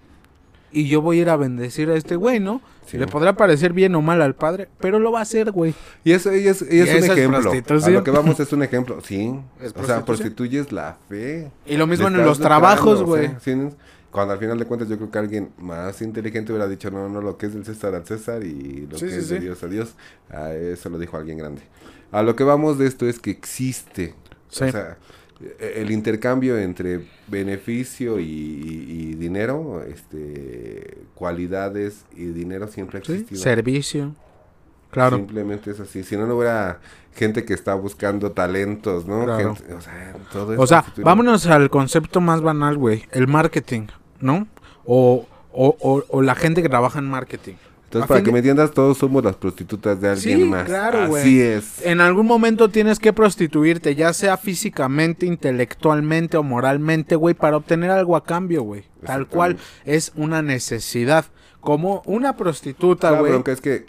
Y 0.73 0.88
yo 0.88 1.01
voy 1.01 1.19
a 1.19 1.21
ir 1.21 1.29
a 1.29 1.38
bendecir 1.38 1.89
a 1.89 1.95
este 1.95 2.15
güey, 2.15 2.39
¿no? 2.39 2.62
Le 2.91 3.07
podrá 3.07 3.36
parecer 3.36 3.73
bien 3.73 3.95
o 3.95 4.01
mal 4.01 4.21
al 4.21 4.36
padre, 4.36 4.67
pero 4.79 4.99
lo 4.99 5.12
va 5.12 5.19
a 5.19 5.21
hacer, 5.21 5.51
güey. 5.51 5.73
Y 6.03 6.12
eso, 6.12 6.36
y 6.36 6.47
es, 6.47 6.62
y 6.69 6.79
es 6.79 7.03
un 7.03 7.12
ejemplo. 7.12 7.51
a 7.51 7.89
lo 7.89 8.03
que 8.03 8.12
vamos 8.12 8.39
es 8.39 8.51
un 8.51 8.63
ejemplo, 8.63 8.99
sí. 9.01 9.33
o 9.75 9.86
sea, 9.86 10.03
prostituyes 10.03 10.71
la 10.71 10.97
fe. 11.07 11.49
Y 11.65 11.77
lo 11.77 11.88
mismo 11.88 12.07
en 12.07 12.23
los 12.23 12.39
trabajos, 12.39 13.03
güey. 13.03 13.31
Cuando 14.12 14.33
al 14.33 14.39
final 14.39 14.59
de 14.59 14.65
cuentas 14.65 14.88
yo 14.89 14.97
creo 14.97 15.09
que 15.09 15.17
alguien 15.17 15.49
más 15.57 15.99
inteligente 16.03 16.51
hubiera 16.51 16.67
dicho, 16.67 16.91
no, 16.91 17.09
no, 17.09 17.19
lo 17.19 17.36
que 17.36 17.47
es 17.47 17.55
del 17.55 17.65
César 17.65 17.95
al 17.95 18.05
César 18.05 18.43
y 18.43 18.88
lo 18.88 18.99
que 18.99 19.05
es 19.07 19.29
de 19.29 19.39
Dios 19.39 19.63
a 19.63 19.67
Dios. 19.67 19.95
A 20.29 20.53
eso 20.53 20.89
lo 20.89 20.99
dijo 20.99 21.17
alguien 21.17 21.39
grande. 21.39 21.63
A 22.12 22.21
lo 22.21 22.36
que 22.36 22.43
vamos 22.43 22.77
de 22.77 22.86
esto 22.86 23.07
es 23.07 23.19
que 23.19 23.31
existe. 23.31 24.13
O 24.51 24.53
sea, 24.53 24.97
el 25.60 25.91
intercambio 25.91 26.58
entre 26.58 27.06
beneficio 27.27 28.19
y, 28.19 29.15
dinero, 29.15 29.84
este, 29.84 30.97
cualidades 31.15 32.06
y 32.15 32.25
dinero 32.25 32.67
siempre 32.67 32.97
ha 32.97 33.01
existido. 33.01 33.41
Servicio. 33.41 34.15
Claro. 34.91 35.17
Simplemente 35.17 35.71
es 35.71 35.79
así. 35.79 36.03
Si 36.03 36.15
no, 36.15 36.27
no 36.27 36.36
hubiera 36.36 36.79
gente 37.15 37.45
que 37.45 37.53
está 37.53 37.73
buscando 37.73 38.32
talentos, 38.32 39.08
¿no? 39.08 39.23
o 39.23 39.82
sea, 39.82 40.15
todo 40.32 40.60
o 40.60 40.67
sea 40.67 40.86
vámonos 40.97 41.47
al 41.47 41.69
concepto 41.69 42.21
más 42.21 42.41
banal, 42.41 42.77
güey. 42.77 43.06
El 43.12 43.27
marketing, 43.27 43.88
¿no? 44.19 44.47
O, 44.86 45.27
o, 45.51 46.03
o 46.08 46.21
la 46.21 46.36
gente 46.36 46.62
que 46.62 46.69
trabaja 46.69 46.99
en 46.99 47.06
marketing. 47.06 47.56
Entonces, 47.93 48.08
para 48.08 48.23
que 48.23 48.32
me 48.32 48.39
entiendas, 48.39 48.71
todos 48.71 48.97
somos 48.97 49.23
las 49.23 49.36
prostitutas 49.36 50.01
de 50.01 50.10
alguien 50.10 50.39
sí, 50.39 50.45
más. 50.45 50.65
Claro, 50.65 51.08
güey. 51.10 51.21
Así 51.21 51.39
es. 51.39 51.86
En 51.86 52.01
algún 52.01 52.25
momento 52.25 52.69
tienes 52.69 52.97
que 52.97 53.13
prostituirte, 53.13 53.93
ya 53.93 54.13
sea 54.13 54.38
físicamente, 54.38 55.27
intelectualmente 55.27 56.38
o 56.38 56.43
moralmente, 56.43 57.15
güey, 57.15 57.36
para 57.36 57.58
obtener 57.58 57.91
algo 57.91 58.15
a 58.15 58.23
cambio, 58.23 58.63
güey. 58.63 58.86
Tal 59.06 59.27
cual 59.27 59.58
es 59.86 60.12
una 60.15 60.41
necesidad. 60.41 61.25
Como 61.60 62.01
una 62.06 62.36
prostituta, 62.36 63.12
güey. 63.12 63.25
La 63.25 63.29
bronca 63.29 63.51
es 63.51 63.62
que 63.62 63.86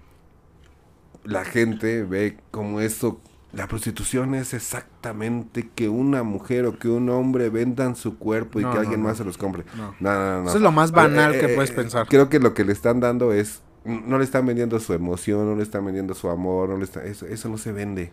la 1.24 1.46
gente 1.46 2.02
ve 2.02 2.36
como 2.50 2.82
eso. 2.82 3.22
La 3.54 3.68
prostitución 3.68 4.34
es 4.34 4.52
exactamente 4.52 5.70
que 5.74 5.88
una 5.88 6.24
mujer 6.24 6.66
o 6.66 6.78
que 6.78 6.88
un 6.88 7.08
hombre 7.08 7.48
vendan 7.48 7.96
su 7.96 8.18
cuerpo 8.18 8.60
y 8.60 8.64
que 8.64 8.78
alguien 8.78 9.00
más 9.00 9.16
se 9.16 9.24
los 9.24 9.38
compre. 9.38 9.64
No, 9.76 9.94
no, 10.00 10.42
no. 10.42 10.48
Eso 10.48 10.58
es 10.58 10.62
lo 10.62 10.72
más 10.72 10.90
banal 10.90 11.34
eh, 11.34 11.40
que 11.40 11.46
eh, 11.46 11.54
puedes 11.54 11.70
pensar. 11.70 12.06
Creo 12.06 12.28
que 12.28 12.38
lo 12.38 12.52
que 12.52 12.64
le 12.64 12.72
están 12.72 13.00
dando 13.00 13.32
es 13.32 13.62
no 13.84 14.18
le 14.18 14.24
están 14.24 14.46
vendiendo 14.46 14.80
su 14.80 14.92
emoción, 14.92 15.46
no 15.46 15.56
le 15.56 15.62
están 15.62 15.84
vendiendo 15.84 16.14
su 16.14 16.28
amor, 16.28 16.68
no 16.70 16.78
le 16.78 16.84
está, 16.84 17.04
eso, 17.04 17.26
eso 17.26 17.48
no 17.48 17.58
se 17.58 17.72
vende. 17.72 18.12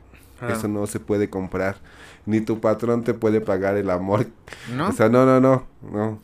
Eso 0.50 0.68
no 0.68 0.88
se 0.88 1.00
puede 1.00 1.30
comprar. 1.30 1.78
Ni 2.26 2.42
tu 2.42 2.60
patrón 2.60 3.04
te 3.04 3.14
puede 3.14 3.42
pagar 3.42 3.78
el 3.78 3.92
amor. 3.92 4.26
¿No? 4.76 4.90
O 4.90 4.92
sea, 4.92 5.08
no, 5.08 5.24
no, 5.24 5.40
no, 5.40 5.68
no. 5.92 6.20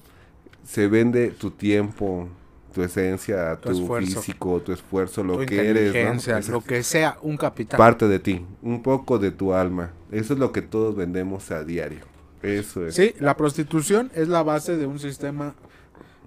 Se 0.63 0.87
vende 0.87 1.29
tu 1.29 1.51
tiempo, 1.51 2.27
tu 2.73 2.81
esencia, 2.83 3.55
tu, 3.57 3.95
físico, 3.97 4.59
tu 4.61 4.71
esfuerzo, 4.71 5.23
lo 5.23 5.45
que 5.45 5.69
eres, 5.69 5.93
¿no? 6.25 6.53
lo 6.53 6.61
que 6.61 6.83
sea, 6.83 7.17
un 7.21 7.37
capital. 7.37 7.77
Parte 7.77 8.07
de 8.07 8.19
ti, 8.19 8.45
un 8.61 8.81
poco 8.81 9.19
de 9.19 9.31
tu 9.31 9.53
alma. 9.53 9.91
Eso 10.11 10.33
es 10.33 10.39
lo 10.39 10.51
que 10.51 10.61
todos 10.61 10.95
vendemos 10.95 11.51
a 11.51 11.63
diario. 11.63 12.05
Eso 12.41 12.85
es. 12.85 12.95
Sí, 12.95 13.13
la 13.19 13.37
prostitución 13.37 14.11
es 14.13 14.27
la 14.27 14.43
base 14.43 14.77
de 14.77 14.87
un 14.87 14.99
sistema 14.99 15.55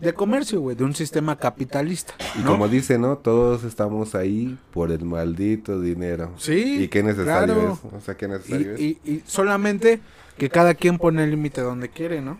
de 0.01 0.15
comercio, 0.15 0.61
güey, 0.61 0.77
de 0.77 0.85
un 0.85 0.95
sistema 0.95 1.37
capitalista. 1.37 2.15
Y 2.39 2.43
como 2.43 2.69
dice, 2.69 2.99
¿no? 2.99 3.19
Todos 3.19 3.65
estamos 3.65 4.15
ahí 4.15 4.59
por 4.73 4.91
el 4.91 5.05
maldito 5.05 5.81
dinero. 5.81 6.33
Sí. 6.39 6.85
¿Y 6.85 6.89
qué 6.89 7.03
necesario 7.03 7.73
es? 7.73 7.93
O 7.93 8.01
sea, 8.01 8.17
¿qué 8.17 8.27
necesario 8.27 8.79
y, 8.79 8.99
es? 9.05 9.09
Y, 9.09 9.23
solamente 9.27 10.01
que 10.39 10.49
cada 10.49 10.75
quien 10.75 10.97
pone 10.97 11.23
el 11.25 11.31
límite 11.31 11.61
donde 11.61 11.91
quiere, 11.91 12.23
¿no? 12.23 12.39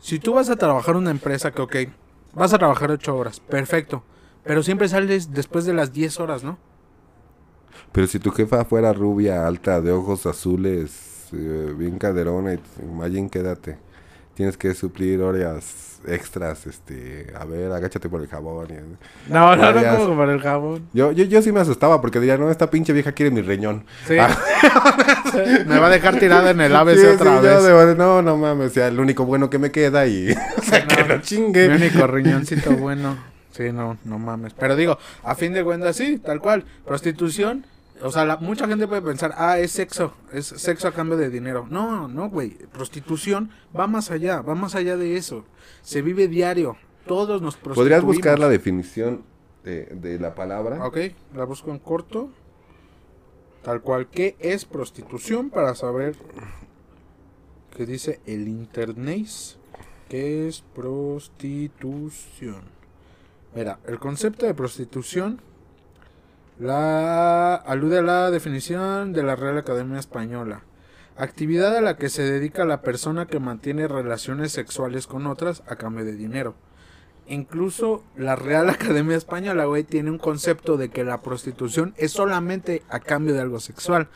Si 0.00 0.18
tú 0.18 0.34
vas 0.34 0.48
a 0.48 0.56
trabajar 0.56 0.96
una 0.96 1.10
empresa 1.10 1.50
que, 1.50 1.62
ok, 1.62 1.76
vas 2.32 2.54
a 2.54 2.58
trabajar 2.58 2.90
ocho 2.90 3.14
horas, 3.14 3.38
perfecto. 3.40 4.02
Pero 4.42 4.62
siempre 4.62 4.88
sales 4.88 5.32
después 5.32 5.66
de 5.66 5.74
las 5.74 5.92
diez 5.92 6.18
horas, 6.20 6.42
¿no? 6.42 6.58
Pero 7.92 8.06
si 8.06 8.18
tu 8.18 8.30
jefa 8.30 8.64
fuera 8.64 8.92
rubia, 8.92 9.46
alta, 9.46 9.80
de 9.80 9.92
ojos 9.92 10.26
azules, 10.26 11.28
eh, 11.32 11.74
bien 11.76 11.98
caderona, 11.98 12.58
imagínate, 12.82 13.30
quédate. 13.30 13.78
Tienes 14.34 14.56
que 14.56 14.74
suplir 14.74 15.20
horas 15.20 15.93
extras, 16.06 16.66
este, 16.66 17.32
a 17.38 17.44
ver, 17.44 17.72
agáchate 17.72 18.08
por 18.08 18.20
el 18.20 18.28
jabón. 18.28 18.68
no, 19.28 19.56
no, 19.56 19.72
no, 19.72 19.96
como 19.96 20.16
por 20.16 20.30
el 20.30 20.40
jabón. 20.40 20.88
Yo, 20.92 21.12
yo, 21.12 21.24
yo 21.24 21.42
sí 21.42 21.52
me 21.52 21.60
asustaba 21.60 22.00
porque 22.00 22.20
diría, 22.20 22.36
no, 22.36 22.50
esta 22.50 22.70
pinche 22.70 22.92
vieja 22.92 23.12
quiere 23.12 23.30
mi 23.30 23.42
riñón. 23.42 23.84
Sí. 24.06 24.16
Ah. 24.18 24.36
me 25.66 25.78
va 25.78 25.86
a 25.86 25.90
dejar 25.90 26.18
tirada 26.18 26.50
en 26.50 26.60
el 26.60 26.74
ABC 26.74 27.14
otra 27.14 27.40
vez. 27.40 27.96
no, 27.96 28.22
no 28.22 28.36
mames, 28.36 28.70
o 28.70 28.74
sea, 28.74 28.88
el 28.88 29.00
único 29.00 29.24
bueno 29.24 29.50
que 29.50 29.58
me 29.58 29.70
queda 29.70 30.06
y, 30.06 30.32
o 30.58 30.62
sea, 30.62 30.86
que 30.86 31.04
no 31.04 31.20
chingue. 31.20 31.68
Mi 31.68 31.76
único 31.76 32.06
riñoncito 32.06 32.72
bueno. 32.72 33.16
Sí, 33.50 33.70
no, 33.72 33.96
no 34.04 34.18
mames. 34.18 34.52
Pero 34.54 34.74
digo, 34.74 34.98
a 35.22 35.34
fin 35.34 35.52
de 35.52 35.62
cuentas, 35.62 35.96
sí, 35.96 36.18
tal 36.18 36.40
cual. 36.40 36.64
Prostitución 36.84 37.64
o 38.02 38.10
sea, 38.10 38.36
mucha 38.38 38.66
gente 38.66 38.88
puede 38.88 39.02
pensar, 39.02 39.34
ah, 39.36 39.58
es 39.58 39.70
sexo, 39.72 40.14
es 40.32 40.46
sexo 40.46 40.88
a 40.88 40.92
cambio 40.92 41.16
de 41.16 41.30
dinero. 41.30 41.66
No, 41.70 42.08
no, 42.08 42.28
güey. 42.28 42.50
Prostitución 42.72 43.50
va 43.76 43.86
más 43.86 44.10
allá, 44.10 44.42
va 44.42 44.54
más 44.54 44.74
allá 44.74 44.96
de 44.96 45.16
eso. 45.16 45.44
Se 45.82 46.02
vive 46.02 46.28
diario. 46.28 46.76
Todos 47.06 47.40
nos 47.40 47.54
prostituimos. 47.56 47.76
¿Podrías 47.76 48.02
buscar 48.02 48.38
la 48.38 48.48
definición 48.48 49.22
de, 49.62 50.18
la 50.20 50.34
palabra? 50.34 50.84
Ok, 50.84 50.98
la 51.34 51.44
busco 51.44 51.70
en 51.70 51.78
corto. 51.78 52.30
Tal 53.62 53.80
cual, 53.80 54.08
¿qué 54.08 54.36
es 54.40 54.64
prostitución? 54.64 55.50
Para 55.50 55.74
saber 55.74 56.16
qué 57.76 57.86
dice 57.86 58.20
el 58.26 58.48
internet. 58.48 59.28
¿Qué 60.08 60.48
es 60.48 60.62
prostitución? 60.74 62.62
Mira, 63.54 63.78
el 63.86 63.98
concepto 63.98 64.46
de 64.46 64.54
prostitución 64.54 65.40
la 66.58 67.54
alude 67.56 67.98
a 67.98 68.02
la 68.02 68.30
definición 68.30 69.12
de 69.12 69.22
la 69.22 69.36
Real 69.36 69.58
Academia 69.58 69.98
Española. 69.98 70.62
Actividad 71.16 71.76
a 71.76 71.80
la 71.80 71.96
que 71.96 72.08
se 72.08 72.22
dedica 72.22 72.64
la 72.64 72.82
persona 72.82 73.26
que 73.26 73.38
mantiene 73.38 73.86
relaciones 73.88 74.52
sexuales 74.52 75.06
con 75.06 75.26
otras 75.26 75.62
a 75.68 75.76
cambio 75.76 76.04
de 76.04 76.16
dinero. 76.16 76.54
Incluso 77.26 78.04
la 78.16 78.36
Real 78.36 78.68
Academia 78.70 79.16
Española, 79.16 79.64
güey, 79.64 79.84
tiene 79.84 80.10
un 80.10 80.18
concepto 80.18 80.76
de 80.76 80.90
que 80.90 81.04
la 81.04 81.22
prostitución 81.22 81.94
es 81.96 82.12
solamente 82.12 82.82
a 82.88 83.00
cambio 83.00 83.34
de 83.34 83.40
algo 83.40 83.60
sexual. 83.60 84.08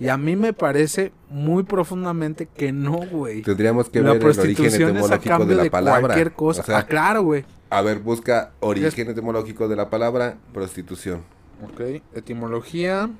Y 0.00 0.08
a 0.08 0.16
mí 0.16 0.34
me 0.34 0.52
parece 0.52 1.12
muy 1.28 1.62
profundamente 1.62 2.46
que 2.46 2.72
no, 2.72 2.98
güey. 2.98 3.42
Tendríamos 3.42 3.90
que 3.90 4.00
ver 4.00 4.16
el 4.16 4.40
origen 4.40 4.66
etimológico 4.66 5.46
de 5.46 5.54
la 5.54 5.70
palabra. 5.70 6.00
Cualquier 6.00 6.32
cosa. 6.32 6.64
ah, 6.76 6.86
claro, 6.86 7.22
güey. 7.22 7.44
A 7.70 7.82
ver, 7.82 8.00
busca 8.00 8.52
origen 8.60 9.10
etimológico 9.10 9.68
de 9.68 9.76
la 9.76 9.90
palabra 9.90 10.38
prostitución. 10.52 11.22
Ok, 11.64 11.80
etimología. 12.14 13.10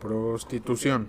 Prostitución. 0.00 1.08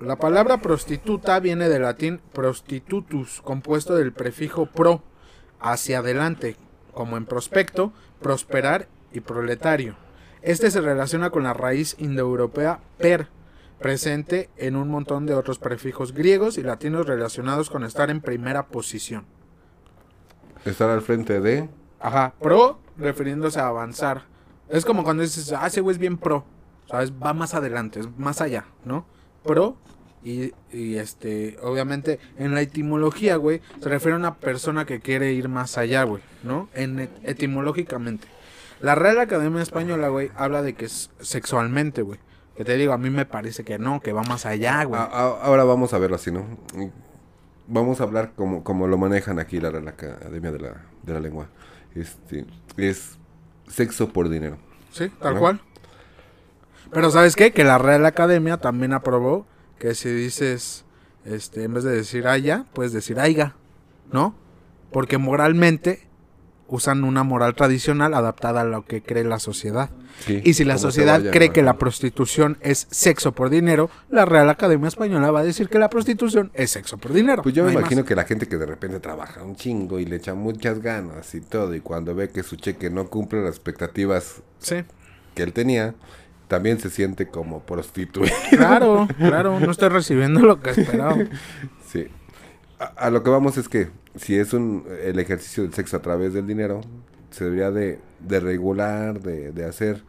La 0.00 0.16
palabra 0.16 0.60
prostituta 0.60 1.38
viene 1.38 1.68
del 1.68 1.82
latín 1.82 2.20
prostitutus, 2.32 3.40
compuesto 3.42 3.94
del 3.94 4.12
prefijo 4.12 4.66
pro, 4.66 5.02
hacia 5.60 5.98
adelante, 5.98 6.56
como 6.92 7.16
en 7.16 7.26
prospecto, 7.26 7.92
prosperar 8.20 8.88
y 9.12 9.20
proletario. 9.20 9.94
Este 10.42 10.70
se 10.70 10.80
relaciona 10.80 11.30
con 11.30 11.44
la 11.44 11.52
raíz 11.52 11.94
indoeuropea 11.98 12.80
per, 12.98 13.28
presente 13.78 14.48
en 14.56 14.74
un 14.74 14.88
montón 14.88 15.26
de 15.26 15.34
otros 15.34 15.58
prefijos 15.58 16.14
griegos 16.14 16.58
y 16.58 16.62
latinos 16.62 17.06
relacionados 17.06 17.70
con 17.70 17.84
estar 17.84 18.10
en 18.10 18.22
primera 18.22 18.66
posición. 18.66 19.26
Estar 20.64 20.90
al 20.90 21.02
frente 21.02 21.40
de. 21.40 21.68
Ajá, 22.00 22.34
pro 22.40 22.78
refiriéndose 22.98 23.60
a 23.60 23.68
avanzar. 23.68 24.22
Es 24.68 24.84
como 24.84 25.02
cuando 25.04 25.22
dices, 25.22 25.52
ah, 25.52 25.66
ese 25.66 25.80
güey 25.80 25.94
es 25.94 25.98
bien 25.98 26.16
pro. 26.16 26.44
¿Sabes? 26.88 27.12
Va 27.12 27.32
más 27.32 27.54
adelante, 27.54 28.00
es 28.00 28.08
más 28.18 28.40
allá, 28.40 28.64
¿no? 28.84 29.06
Pro 29.44 29.76
Y, 30.24 30.52
y, 30.72 30.96
este, 30.96 31.56
obviamente, 31.62 32.18
en 32.36 32.54
la 32.54 32.62
etimología, 32.62 33.36
güey, 33.36 33.62
se 33.80 33.88
refiere 33.88 34.14
a 34.14 34.18
una 34.18 34.34
persona 34.36 34.84
que 34.84 35.00
quiere 35.00 35.32
ir 35.32 35.48
más 35.48 35.78
allá, 35.78 36.02
güey, 36.02 36.22
¿no? 36.42 36.68
En, 36.74 37.08
etimológicamente. 37.22 38.26
La 38.80 38.94
Real 38.94 39.20
Academia 39.20 39.62
Española, 39.62 40.08
güey, 40.08 40.30
habla 40.36 40.62
de 40.62 40.74
que 40.74 40.86
es 40.86 41.10
sexualmente, 41.20 42.02
güey. 42.02 42.18
Que 42.56 42.64
te 42.64 42.76
digo, 42.76 42.92
a 42.92 42.98
mí 42.98 43.08
me 43.08 43.24
parece 43.24 43.64
que 43.64 43.78
no, 43.78 44.00
que 44.00 44.12
va 44.12 44.22
más 44.24 44.44
allá, 44.44 44.84
güey. 44.84 45.00
Ahora 45.00 45.64
vamos 45.64 45.94
a 45.94 45.98
verlo 45.98 46.16
así, 46.16 46.30
¿no? 46.30 46.44
Vamos 47.72 48.00
a 48.00 48.04
hablar 48.04 48.32
como, 48.34 48.64
como 48.64 48.88
lo 48.88 48.98
manejan 48.98 49.38
aquí 49.38 49.60
la 49.60 49.70
Real 49.70 49.86
Academia 49.86 50.50
de 50.50 50.58
la, 50.58 50.84
de 51.04 51.12
la 51.14 51.20
Lengua. 51.20 51.46
Este, 51.94 52.44
es 52.76 53.16
sexo 53.68 54.12
por 54.12 54.28
dinero. 54.28 54.58
Sí, 54.90 55.08
tal 55.20 55.38
cual. 55.38 55.60
Pero 56.92 57.10
¿sabes 57.12 57.36
qué? 57.36 57.52
Que 57.52 57.62
la 57.62 57.78
Real 57.78 58.04
Academia 58.06 58.56
también 58.56 58.92
aprobó 58.92 59.46
que 59.78 59.94
si 59.94 60.10
dices, 60.10 60.84
este, 61.24 61.62
en 61.62 61.74
vez 61.74 61.84
de 61.84 61.92
decir 61.92 62.26
haya, 62.26 62.66
puedes 62.72 62.92
decir 62.92 63.20
aiga, 63.20 63.54
¿no? 64.12 64.34
Porque 64.90 65.16
moralmente 65.16 66.09
usan 66.70 67.04
una 67.04 67.24
moral 67.24 67.54
tradicional 67.54 68.14
adaptada 68.14 68.62
a 68.62 68.64
lo 68.64 68.84
que 68.84 69.02
cree 69.02 69.24
la 69.24 69.38
sociedad. 69.38 69.90
y 70.26 70.54
si 70.54 70.64
la 70.64 70.78
sociedad 70.78 71.22
cree 71.30 71.50
que 71.50 71.62
la 71.62 71.78
prostitución 71.78 72.58
es 72.60 72.86
sexo 72.90 73.32
por 73.32 73.50
dinero, 73.50 73.90
la 74.10 74.24
Real 74.24 74.48
Academia 74.50 74.88
Española 74.88 75.30
va 75.30 75.40
a 75.40 75.44
decir 75.44 75.68
que 75.68 75.78
la 75.78 75.90
prostitución 75.90 76.50
es 76.54 76.70
sexo 76.70 76.98
por 76.98 77.12
dinero. 77.12 77.42
Pues 77.42 77.54
yo 77.54 77.64
me 77.64 77.72
imagino 77.72 78.04
que 78.04 78.14
la 78.14 78.24
gente 78.24 78.46
que 78.46 78.56
de 78.56 78.66
repente 78.66 79.00
trabaja 79.00 79.42
un 79.42 79.56
chingo 79.56 79.98
y 79.98 80.06
le 80.06 80.16
echa 80.16 80.34
muchas 80.34 80.80
ganas 80.80 81.34
y 81.34 81.40
todo, 81.40 81.74
y 81.74 81.80
cuando 81.80 82.14
ve 82.14 82.28
que 82.28 82.42
su 82.42 82.56
cheque 82.56 82.90
no 82.90 83.08
cumple 83.08 83.42
las 83.42 83.54
expectativas 83.54 84.42
que 85.34 85.42
él 85.42 85.52
tenía, 85.52 85.94
también 86.48 86.80
se 86.80 86.90
siente 86.90 87.28
como 87.28 87.60
prostituido. 87.60 88.34
Claro, 88.50 89.08
claro, 89.18 89.60
no 89.60 89.70
estoy 89.70 89.88
recibiendo 89.88 90.40
lo 90.40 90.60
que 90.60 90.70
esperaba. 90.70 91.16
Sí. 91.86 92.08
A, 92.80 93.10
lo 93.10 93.22
que 93.22 93.30
vamos 93.30 93.58
es 93.58 93.68
que 93.68 93.88
si 94.16 94.36
es 94.36 94.54
un 94.54 94.86
el 95.02 95.18
ejercicio 95.18 95.62
del 95.62 95.74
sexo 95.74 95.98
a 95.98 96.02
través 96.02 96.32
del 96.32 96.46
dinero, 96.46 96.80
se 97.30 97.44
debería 97.44 97.70
de, 97.70 98.00
de 98.20 98.40
regular, 98.40 99.20
de, 99.20 99.52
de 99.52 99.64
hacer, 99.66 100.02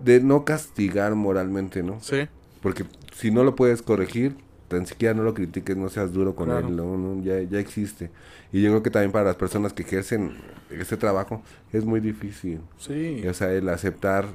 de 0.00 0.20
no 0.20 0.44
castigar 0.44 1.16
moralmente, 1.16 1.82
¿no? 1.82 2.00
Sí. 2.00 2.28
Porque 2.62 2.84
si 3.14 3.32
no 3.32 3.42
lo 3.42 3.56
puedes 3.56 3.82
corregir, 3.82 4.36
tan 4.68 4.86
siquiera 4.86 5.14
no 5.14 5.22
lo 5.22 5.34
critiques, 5.34 5.76
no 5.76 5.88
seas 5.88 6.12
duro 6.12 6.36
con 6.36 6.50
él, 6.50 6.76
no, 6.76 7.22
ya, 7.22 7.40
ya 7.42 7.58
existe. 7.58 8.10
Y 8.52 8.62
yo 8.62 8.70
creo 8.70 8.82
que 8.82 8.90
también 8.90 9.12
para 9.12 9.24
las 9.24 9.36
personas 9.36 9.72
que 9.72 9.82
ejercen 9.82 10.36
ese 10.70 10.96
trabajo 10.96 11.42
es 11.72 11.84
muy 11.84 12.00
difícil. 12.00 12.60
Sí. 12.78 13.26
O 13.26 13.34
sea, 13.34 13.52
el 13.52 13.68
aceptar 13.68 14.26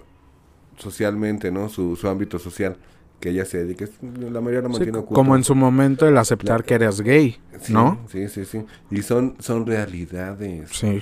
socialmente, 0.78 1.52
¿no? 1.52 1.70
Su, 1.70 1.96
su 1.96 2.08
ámbito 2.10 2.40
social 2.40 2.78
que 3.24 3.30
ella 3.30 3.46
se 3.46 3.64
dedique. 3.64 3.88
La 4.02 4.42
mayoría 4.42 4.64
lo 4.64 4.68
mantiene 4.68 4.98
oculto. 4.98 5.16
Como 5.16 5.38
en 5.38 5.46
su 5.46 5.56
momento 5.56 6.06
el 6.06 6.18
aceptar 6.18 6.66
que 6.66 6.74
eres 6.74 7.00
gay, 7.00 7.40
¿no? 7.70 7.98
Sí, 8.10 8.28
sí, 8.28 8.44
sí. 8.44 8.66
Y 8.92 9.02
son, 9.02 9.38
son 9.40 9.66
realidades. 9.66 10.70
Sí. 10.72 11.00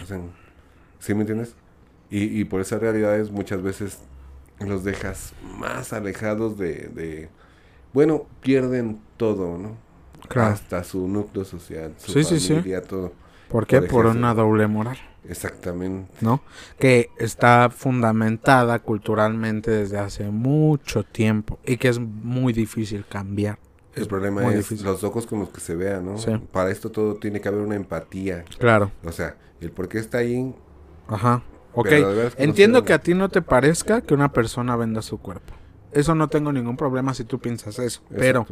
¿Sí 1.00 1.14
me 1.16 1.22
entiendes? 1.22 1.56
Y, 2.12 2.40
y 2.40 2.46
por 2.46 2.62
esas 2.62 2.80
realidades 2.80 3.32
muchas 3.32 3.64
veces 3.64 3.98
los 4.60 4.84
dejas 4.84 5.34
más 5.58 5.94
alejados 5.94 6.60
de, 6.60 6.92
de 6.94 7.30
bueno, 7.92 8.28
pierden 8.42 9.02
todo, 9.18 9.58
¿no? 9.58 9.76
Claro. 10.28 10.52
Hasta 10.52 10.84
su 10.84 11.08
núcleo 11.08 11.44
social, 11.44 11.96
su 11.98 12.12
sí, 12.12 12.24
familia, 12.24 12.82
sí, 12.82 12.88
todo. 12.88 13.14
¿Por 13.50 13.66
qué? 13.66 13.82
Por 13.82 14.06
una 14.06 14.36
doble 14.36 14.68
moral. 14.68 15.00
Exactamente. 15.28 16.12
¿No? 16.22 16.42
Que 16.80 17.10
está 17.18 17.70
fundamentada 17.70 18.80
culturalmente 18.80 19.72
desde 19.72 20.00
hace 20.00 20.26
mucho 20.30 21.04
tiempo 21.04 21.60
y 21.66 21.78
que 21.78 21.90
es 21.90 22.00
muy 22.00 22.54
difícil 22.54 23.06
cambiar. 23.08 23.60
El 23.96 24.08
problema 24.08 24.54
es 24.54 24.72
los 24.82 25.04
ojos 25.04 25.28
con 25.28 25.40
los 25.40 25.50
que 25.50 25.60
se 25.60 25.76
vea, 25.76 26.00
¿no? 26.00 26.18
Sí. 26.18 26.32
Para 26.52 26.72
esto 26.72 26.92
todo 26.92 27.16
tiene 27.16 27.42
que 27.42 27.50
haber 27.50 27.62
una 27.62 27.76
empatía. 27.76 28.46
Claro. 28.58 28.92
O 29.04 29.12
sea, 29.12 29.36
el 29.60 29.72
por 29.72 29.90
qué 29.90 30.00
está 30.00 30.20
ahí. 30.20 30.56
Ajá. 31.08 31.44
Ok. 31.74 31.90
Entiendo 32.38 32.84
que 32.84 32.94
a 32.94 33.00
ti 33.00 33.14
no 33.14 33.30
te 33.30 33.42
parezca 33.42 34.02
que 34.02 34.14
una 34.14 34.32
persona 34.32 34.76
venda 34.76 35.02
su 35.02 35.18
cuerpo. 35.20 35.54
Eso 35.94 36.16
no 36.16 36.30
tengo 36.30 36.52
ningún 36.52 36.78
problema 36.78 37.14
si 37.14 37.24
tú 37.24 37.40
piensas 37.40 37.80
eso. 37.80 38.02
Pero, 38.16 38.48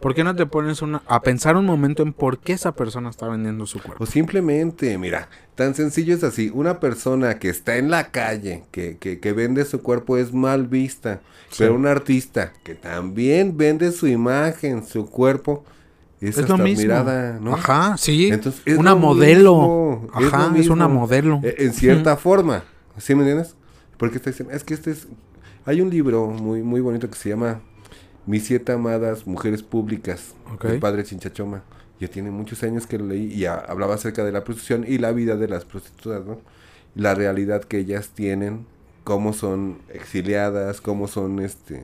¿por 0.00 0.14
qué 0.14 0.22
no 0.24 0.34
te 0.36 0.46
pones 0.46 0.82
una, 0.82 1.02
a 1.06 1.22
pensar 1.22 1.56
un 1.56 1.64
momento 1.64 2.02
en 2.02 2.12
por 2.12 2.38
qué 2.38 2.52
esa 2.52 2.72
persona 2.72 3.10
está 3.10 3.28
vendiendo 3.28 3.66
su 3.66 3.80
cuerpo? 3.80 4.04
O 4.04 4.06
simplemente, 4.06 4.96
mira, 4.98 5.28
tan 5.54 5.74
sencillo 5.74 6.14
es 6.14 6.22
así. 6.22 6.50
Una 6.54 6.80
persona 6.80 7.38
que 7.38 7.48
está 7.48 7.76
en 7.76 7.90
la 7.90 8.10
calle, 8.10 8.64
que, 8.70 8.96
que, 8.98 9.18
que 9.18 9.32
vende 9.32 9.64
su 9.64 9.82
cuerpo, 9.82 10.16
es 10.16 10.32
mal 10.32 10.66
vista. 10.66 11.20
Pero 11.58 11.74
un 11.74 11.86
artista 11.86 12.52
que 12.62 12.74
también 12.74 13.56
vende 13.56 13.92
su 13.92 14.06
imagen, 14.06 14.86
su 14.86 15.08
cuerpo, 15.08 15.64
es, 16.20 16.38
es 16.38 16.48
lo 16.48 16.58
mismo. 16.58 16.82
Mirada, 16.82 17.38
¿no? 17.40 17.54
Ajá, 17.54 17.96
sí. 17.96 18.28
Entonces, 18.28 18.62
es 18.64 18.78
una 18.78 18.94
modelo. 18.94 20.08
Ajá, 20.12 20.52
es, 20.56 20.68
una 20.68 20.88
modelo. 20.88 21.40
E, 21.42 21.56
en 21.58 21.72
cierta 21.72 22.16
forma. 22.16 22.64
¿Sí 22.98 23.14
me 23.14 23.22
entiendes? 23.22 23.56
Porque 23.98 24.16
está 24.16 24.30
diciendo, 24.30 24.54
es 24.54 24.64
que 24.64 24.74
este 24.74 24.92
es 24.92 25.06
hay 25.66 25.80
un 25.80 25.90
libro 25.90 26.26
muy, 26.26 26.62
muy 26.62 26.80
bonito 26.80 27.08
que 27.08 27.16
se 27.16 27.30
llama 27.30 27.60
Mis 28.26 28.44
siete 28.44 28.72
amadas 28.72 29.26
mujeres 29.26 29.62
públicas, 29.62 30.34
del 30.62 30.78
padre 30.78 31.04
Chinchachoma. 31.04 31.62
Ya 32.00 32.08
tiene 32.08 32.30
muchos 32.30 32.62
años 32.62 32.86
que 32.86 32.98
lo 32.98 33.06
leí 33.06 33.32
y 33.32 33.46
hablaba 33.46 33.94
acerca 33.94 34.24
de 34.24 34.32
la 34.32 34.44
prostitución 34.44 34.84
y 34.86 34.98
la 34.98 35.12
vida 35.12 35.36
de 35.36 35.48
las 35.48 35.64
prostitutas, 35.64 36.24
¿no? 36.24 36.40
La 36.94 37.14
realidad 37.14 37.64
que 37.64 37.78
ellas 37.78 38.10
tienen, 38.10 38.66
cómo 39.04 39.32
son 39.32 39.78
exiliadas, 39.92 40.80
cómo 40.80 41.08
son 41.08 41.40
este 41.40 41.82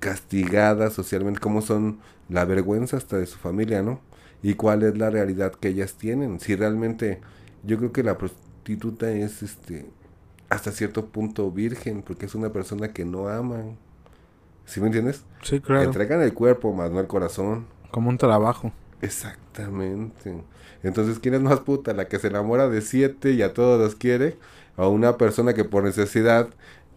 castigadas 0.00 0.92
socialmente, 0.92 1.40
cómo 1.40 1.60
son 1.60 1.98
la 2.28 2.44
vergüenza 2.44 2.96
hasta 2.96 3.18
de 3.18 3.26
su 3.26 3.38
familia, 3.38 3.82
¿no? 3.82 4.00
Y 4.42 4.54
cuál 4.54 4.82
es 4.82 4.96
la 4.96 5.10
realidad 5.10 5.52
que 5.52 5.68
ellas 5.68 5.94
tienen. 5.94 6.40
Si 6.40 6.54
realmente, 6.54 7.20
yo 7.64 7.78
creo 7.78 7.92
que 7.92 8.02
la 8.02 8.16
prostituta 8.16 9.10
es 9.10 9.42
este 9.42 9.86
hasta 10.48 10.72
cierto 10.72 11.06
punto 11.06 11.50
virgen, 11.50 12.02
porque 12.02 12.26
es 12.26 12.34
una 12.34 12.50
persona 12.50 12.92
que 12.92 13.04
no 13.04 13.28
aman. 13.28 13.76
¿Sí 14.64 14.80
me 14.80 14.86
entiendes? 14.86 15.24
Sí, 15.42 15.60
claro. 15.60 15.82
Entregan 15.82 16.20
el 16.22 16.34
cuerpo, 16.34 16.72
más 16.72 16.90
no 16.90 17.00
el 17.00 17.06
corazón. 17.06 17.66
Como 17.90 18.10
un 18.10 18.18
trabajo. 18.18 18.72
Exactamente. 19.00 20.42
Entonces, 20.82 21.18
¿quién 21.18 21.34
es 21.34 21.40
más 21.40 21.60
puta? 21.60 21.92
¿La 21.92 22.08
que 22.08 22.18
se 22.18 22.28
enamora 22.28 22.68
de 22.68 22.80
siete 22.82 23.32
y 23.32 23.42
a 23.42 23.54
todos 23.54 23.80
los 23.80 23.94
quiere? 23.94 24.36
¿O 24.76 24.88
una 24.88 25.16
persona 25.16 25.54
que 25.54 25.64
por 25.64 25.84
necesidad 25.84 26.48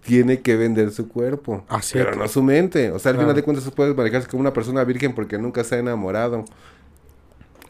tiene 0.04 0.42
que 0.42 0.56
vender 0.56 0.92
su 0.92 1.08
cuerpo? 1.08 1.64
Así 1.68 1.94
pero 1.94 2.16
no 2.16 2.28
su 2.28 2.44
mente. 2.44 2.92
O 2.92 3.00
sea, 3.00 3.12
al 3.12 3.18
final 3.18 3.36
de 3.36 3.44
cuentas, 3.44 3.70
puede 3.72 3.94
manejarse 3.94 4.28
como 4.28 4.42
una 4.42 4.54
persona 4.54 4.84
virgen 4.84 5.14
porque 5.14 5.38
nunca 5.38 5.64
se 5.64 5.76
ha 5.76 5.80
enamorado. 5.80 6.46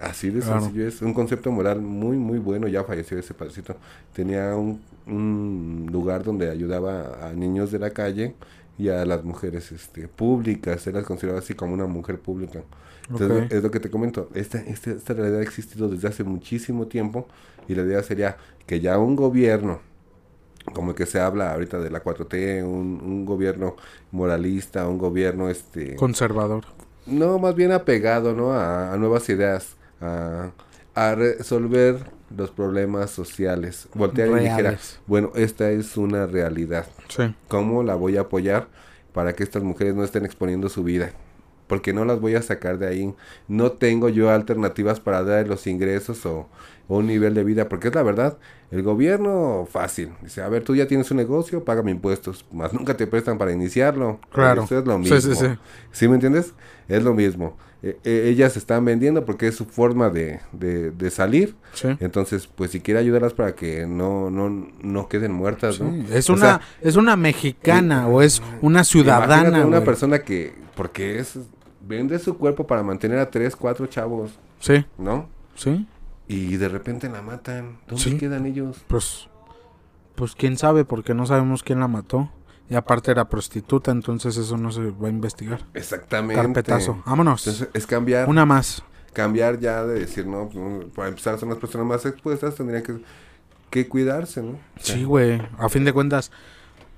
Así 0.01 0.29
de 0.31 0.41
sencillo 0.41 0.87
es. 0.87 1.01
Un 1.01 1.13
concepto 1.13 1.51
moral 1.51 1.81
muy, 1.81 2.17
muy 2.17 2.39
bueno. 2.39 2.67
Ya 2.67 2.83
falleció 2.83 3.17
ese 3.19 3.33
padrecito. 3.33 3.75
Tenía 4.13 4.55
un, 4.55 4.81
un 5.05 5.87
lugar 5.91 6.23
donde 6.23 6.49
ayudaba 6.49 7.27
a 7.27 7.33
niños 7.33 7.71
de 7.71 7.79
la 7.79 7.91
calle 7.91 8.35
y 8.77 8.89
a 8.89 9.05
las 9.05 9.23
mujeres 9.23 9.71
este, 9.71 10.07
públicas. 10.07 10.87
Él 10.87 10.95
las 10.95 11.05
consideraba 11.05 11.39
así 11.39 11.53
como 11.53 11.73
una 11.73 11.85
mujer 11.85 12.19
pública. 12.19 12.63
Entonces, 13.09 13.51
es 13.51 13.61
lo 13.63 13.71
que 13.71 13.79
te 13.79 13.91
comento. 13.91 14.29
Esta, 14.33 14.59
esta, 14.59 14.91
esta 14.91 15.13
realidad 15.13 15.39
ha 15.39 15.43
existido 15.43 15.87
desde 15.89 16.07
hace 16.07 16.23
muchísimo 16.23 16.87
tiempo 16.87 17.27
y 17.67 17.75
la 17.75 17.83
idea 17.83 18.01
sería 18.03 18.37
que 18.65 18.79
ya 18.79 18.97
un 18.97 19.15
gobierno, 19.15 19.81
como 20.73 20.91
el 20.91 20.95
que 20.95 21.05
se 21.05 21.19
habla 21.19 21.53
ahorita 21.53 21.79
de 21.79 21.89
la 21.91 22.03
4T, 22.03 22.63
un, 22.63 23.01
un 23.03 23.25
gobierno 23.25 23.75
moralista, 24.11 24.87
un 24.87 24.97
gobierno 24.97 25.49
este 25.49 25.95
conservador. 25.95 26.65
No, 27.05 27.39
más 27.39 27.55
bien 27.55 27.71
apegado, 27.71 28.33
¿no? 28.35 28.53
A, 28.53 28.93
a 28.93 28.97
nuevas 28.97 29.27
ideas, 29.29 29.77
a, 30.01 30.51
a 30.95 31.15
resolver 31.15 31.97
los 32.35 32.51
problemas 32.51 33.11
sociales. 33.11 33.87
Voltear 33.93 34.29
y 34.29 34.43
dijera, 34.43 34.77
bueno, 35.07 35.31
esta 35.35 35.71
es 35.71 35.97
una 35.97 36.25
realidad. 36.27 36.87
Sí. 37.07 37.33
¿Cómo 37.47 37.83
la 37.83 37.95
voy 37.95 38.17
a 38.17 38.21
apoyar 38.21 38.67
para 39.13 39.33
que 39.33 39.43
estas 39.43 39.63
mujeres 39.63 39.95
no 39.95 40.03
estén 40.03 40.25
exponiendo 40.25 40.69
su 40.69 40.83
vida? 40.83 41.11
Porque 41.67 41.93
no 41.93 42.03
las 42.03 42.19
voy 42.19 42.35
a 42.35 42.41
sacar 42.41 42.79
de 42.79 42.87
ahí. 42.87 43.13
No 43.47 43.71
tengo 43.71 44.09
yo 44.09 44.29
alternativas 44.29 44.99
para 44.99 45.23
dar 45.23 45.47
los 45.47 45.67
ingresos 45.67 46.25
o, 46.25 46.49
un 46.89 47.07
nivel 47.07 47.33
de 47.33 47.45
vida. 47.45 47.69
Porque 47.69 47.87
es 47.87 47.95
la 47.95 48.03
verdad, 48.03 48.37
el 48.71 48.83
gobierno 48.83 49.65
fácil. 49.71 50.11
Dice, 50.21 50.41
a 50.41 50.49
ver, 50.49 50.65
tú 50.65 50.75
ya 50.75 50.87
tienes 50.87 51.09
un 51.11 51.17
negocio, 51.17 51.63
págame 51.63 51.91
impuestos. 51.91 52.45
Más 52.51 52.73
nunca 52.73 52.97
te 52.97 53.07
prestan 53.07 53.37
para 53.37 53.53
iniciarlo. 53.53 54.19
Claro. 54.33 54.63
Eso 54.63 54.79
es 54.79 54.85
lo 54.85 54.97
mismo. 54.99 55.15
Sí, 55.15 55.29
sí, 55.29 55.35
sí. 55.35 55.47
¿Sí 55.93 56.07
me 56.09 56.15
entiendes? 56.15 56.53
Es 56.89 57.03
lo 57.03 57.13
mismo. 57.13 57.55
Eh, 57.83 57.99
eh, 58.03 58.23
ellas 58.27 58.57
están 58.57 58.85
vendiendo 58.85 59.25
porque 59.25 59.47
es 59.47 59.55
su 59.55 59.65
forma 59.65 60.09
de, 60.09 60.39
de, 60.51 61.11
salir. 61.11 61.55
Entonces, 61.99 62.47
pues 62.47 62.71
si 62.71 62.79
quiere 62.79 62.99
ayudarlas 62.99 63.33
para 63.33 63.55
que 63.55 63.87
no, 63.87 64.29
no, 64.29 64.69
no 64.83 65.07
queden 65.07 65.31
muertas, 65.31 65.81
Es 66.11 66.29
una, 66.29 66.61
es 66.81 66.95
una 66.95 67.15
mexicana 67.15 68.07
o 68.07 68.21
es 68.21 68.41
una 68.61 68.83
ciudadana. 68.83 69.65
Una 69.65 69.83
persona 69.83 70.19
que, 70.19 70.53
porque 70.75 71.17
es, 71.17 71.39
vende 71.87 72.19
su 72.19 72.37
cuerpo 72.37 72.67
para 72.67 72.83
mantener 72.83 73.17
a 73.17 73.31
tres, 73.31 73.55
cuatro 73.55 73.87
chavos. 73.87 74.31
Sí. 74.59 74.85
¿No? 74.99 75.27
Sí. 75.55 75.87
Y 76.27 76.57
de 76.57 76.69
repente 76.69 77.09
la 77.09 77.23
matan. 77.23 77.79
¿Dónde 77.87 78.17
quedan 78.17 78.45
ellos? 78.45 78.77
Pues, 78.87 79.27
pues 80.13 80.35
quién 80.35 80.55
sabe, 80.55 80.85
porque 80.85 81.15
no 81.15 81.25
sabemos 81.25 81.63
quién 81.63 81.79
la 81.79 81.87
mató. 81.87 82.29
Y 82.71 82.75
aparte 82.75 83.11
era 83.11 83.27
prostituta, 83.27 83.91
entonces 83.91 84.37
eso 84.37 84.55
no 84.55 84.71
se 84.71 84.91
va 84.91 85.09
a 85.09 85.11
investigar. 85.11 85.59
Exactamente. 85.73 86.41
Carpetazo. 86.41 87.03
Vámonos. 87.05 87.45
Entonces, 87.45 87.67
es 87.73 87.85
cambiar. 87.85 88.29
Una 88.29 88.45
más. 88.45 88.81
Cambiar 89.11 89.59
ya 89.59 89.83
de 89.83 89.99
decir, 89.99 90.25
no, 90.25 90.47
pues, 90.47 90.85
para 90.95 91.09
empezar 91.09 91.37
son 91.37 91.49
las 91.49 91.57
personas 91.57 91.85
más 91.85 92.05
expuestas, 92.05 92.55
tendrían 92.55 92.81
que, 92.81 93.01
que 93.69 93.89
cuidarse, 93.89 94.41
¿no? 94.41 94.57
Sí, 94.79 95.03
güey. 95.03 95.41
A 95.57 95.67
fin 95.67 95.83
de 95.83 95.91
cuentas, 95.91 96.31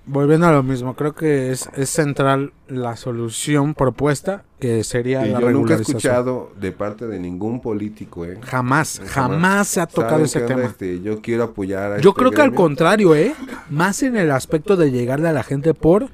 volviendo 0.06 0.46
a 0.46 0.52
lo 0.52 0.62
mismo, 0.62 0.96
creo 0.96 1.16
que 1.16 1.52
es, 1.52 1.68
es 1.74 1.90
central 1.90 2.54
la 2.68 2.96
solución 2.96 3.74
propuesta 3.74 4.44
que 4.64 4.82
sería 4.86 5.28
Y 5.28 5.32
la 5.32 5.42
yo 5.42 5.52
nunca 5.52 5.74
he 5.74 5.82
escuchado 5.82 6.54
de 6.58 6.72
parte 6.72 7.06
de 7.06 7.20
ningún 7.20 7.60
político, 7.60 8.24
¿eh? 8.24 8.40
Jamás, 8.44 9.00
Jamás. 9.00 9.12
jamás 9.12 9.68
se 9.68 9.82
ha 9.82 9.88
tocado 9.88 10.12
¿Saben 10.12 10.26
ese 10.26 10.40
tema. 10.40 10.64
Este, 10.64 11.02
yo 11.02 11.22
quiero 11.22 11.44
apoyar 11.44 11.92
a 11.92 11.98
Yo 12.00 12.12
este 12.12 12.20
creo 12.20 12.32
que 12.32 12.42
al 12.42 12.54
contrario, 12.54 13.14
¿eh? 13.14 13.36
Más 13.70 14.04
en 14.04 14.16
el 14.16 14.32
aspecto 14.32 14.78
de 14.78 14.90
llegarle 14.90 15.28
a 15.28 15.34
la 15.34 15.44
gente 15.44 15.74
por 15.74 16.08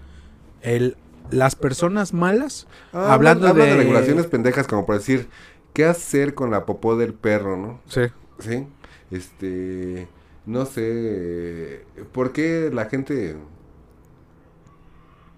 el 0.63 0.97
las 1.29 1.55
personas 1.55 2.11
malas. 2.11 2.65
Ah, 2.91 3.13
hablando 3.13 3.47
habla 3.47 3.65
de... 3.65 3.75
regulaciones 3.75 4.25
pendejas 4.25 4.65
como 4.65 4.87
por 4.87 4.97
decir, 4.97 5.27
¿qué 5.73 5.85
hacer 5.85 6.33
con 6.33 6.49
la 6.49 6.65
popó 6.65 6.97
del 6.97 7.13
perro, 7.13 7.55
no? 7.55 7.81
Sí. 7.85 8.01
¿Sí? 8.39 8.65
Este, 9.11 10.07
no 10.47 10.65
sé, 10.65 11.85
¿por 12.13 12.31
qué 12.31 12.71
la 12.73 12.85
gente... 12.85 13.35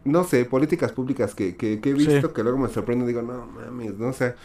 No 0.03 0.23
sé, 0.23 0.45
políticas 0.45 0.91
públicas 0.91 1.35
que, 1.35 1.55
que, 1.55 1.79
que 1.79 1.89
he 1.91 1.93
visto 1.93 2.27
Sí. 2.29 2.33
que 2.33 2.41
luego 2.43 2.57
me 2.57 2.69
sorprenden 2.69 3.07
digo, 3.07 3.21
no 3.21 3.45
mames, 3.45 3.97
no 3.99 4.07
o 4.07 4.13
sea, 4.13 4.35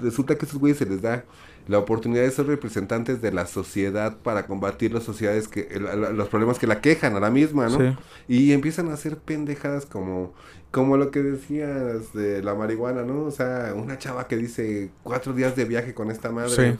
resulta 0.00 0.36
que 0.36 0.46
a 0.46 0.48
esos 0.48 0.60
güeyes 0.60 0.78
se 0.78 0.86
les 0.86 1.02
da 1.02 1.24
la 1.66 1.78
oportunidad 1.78 2.22
de 2.22 2.30
ser 2.30 2.46
representantes 2.46 3.20
de 3.20 3.32
la 3.32 3.46
sociedad 3.46 4.16
para 4.22 4.46
combatir 4.46 4.92
las 4.94 5.02
sociedades 5.04 5.48
que, 5.48 5.68
la- 5.80 5.94
los 6.10 6.28
problemas 6.28 6.58
que 6.58 6.66
la 6.68 6.80
quejan 6.80 7.16
a 7.16 7.20
la 7.20 7.30
misma, 7.30 7.68
¿no? 7.68 7.78
Sí. 7.78 7.96
Y 8.28 8.52
empiezan 8.52 8.88
a 8.88 8.94
hacer 8.94 9.18
pendejadas 9.18 9.84
como, 9.84 10.32
como 10.70 10.96
lo 10.96 11.10
que 11.10 11.22
decías 11.22 12.12
de 12.14 12.42
la 12.42 12.54
marihuana, 12.54 13.02
¿no? 13.02 13.24
O 13.24 13.30
sea, 13.32 13.72
una 13.74 13.98
chava 13.98 14.26
que 14.28 14.36
dice 14.36 14.90
cuatro 15.02 15.32
días 15.32 15.56
de 15.56 15.64
viaje 15.64 15.92
con 15.92 16.10
esta 16.10 16.30
madre. 16.30 16.50
Sí. 16.72 16.78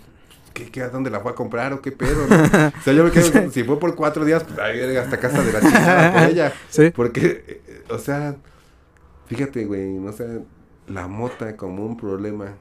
¿Qué, 0.55 0.69
qué, 0.69 0.83
a 0.83 0.89
dónde 0.89 1.11
la 1.11 1.21
fue 1.21 1.31
a 1.31 1.35
comprar 1.37 1.73
o 1.73 1.81
qué 1.81 1.93
pedo, 1.93 2.27
no? 2.27 2.35
o 2.37 2.83
sea, 2.83 2.93
yo 2.93 3.05
me 3.05 3.13
quedo, 3.13 3.51
si 3.53 3.63
fue 3.63 3.79
por 3.79 3.95
cuatro 3.95 4.25
días, 4.25 4.43
pues 4.43 4.59
ahí 4.59 4.97
hasta 4.97 5.17
casa 5.21 5.43
de 5.45 5.53
la 5.53 5.61
chingada 5.61 6.13
por 6.13 6.23
ella. 6.31 6.53
Sí. 6.69 6.91
Porque, 6.91 7.61
o 7.91 7.99
sea, 7.99 8.37
fíjate, 9.27 9.65
güey, 9.67 9.93
no 9.95 10.13
sé, 10.13 10.43
la 10.87 11.09
mota 11.09 11.57
como 11.57 11.85
un 11.85 11.97
problema. 11.97 12.57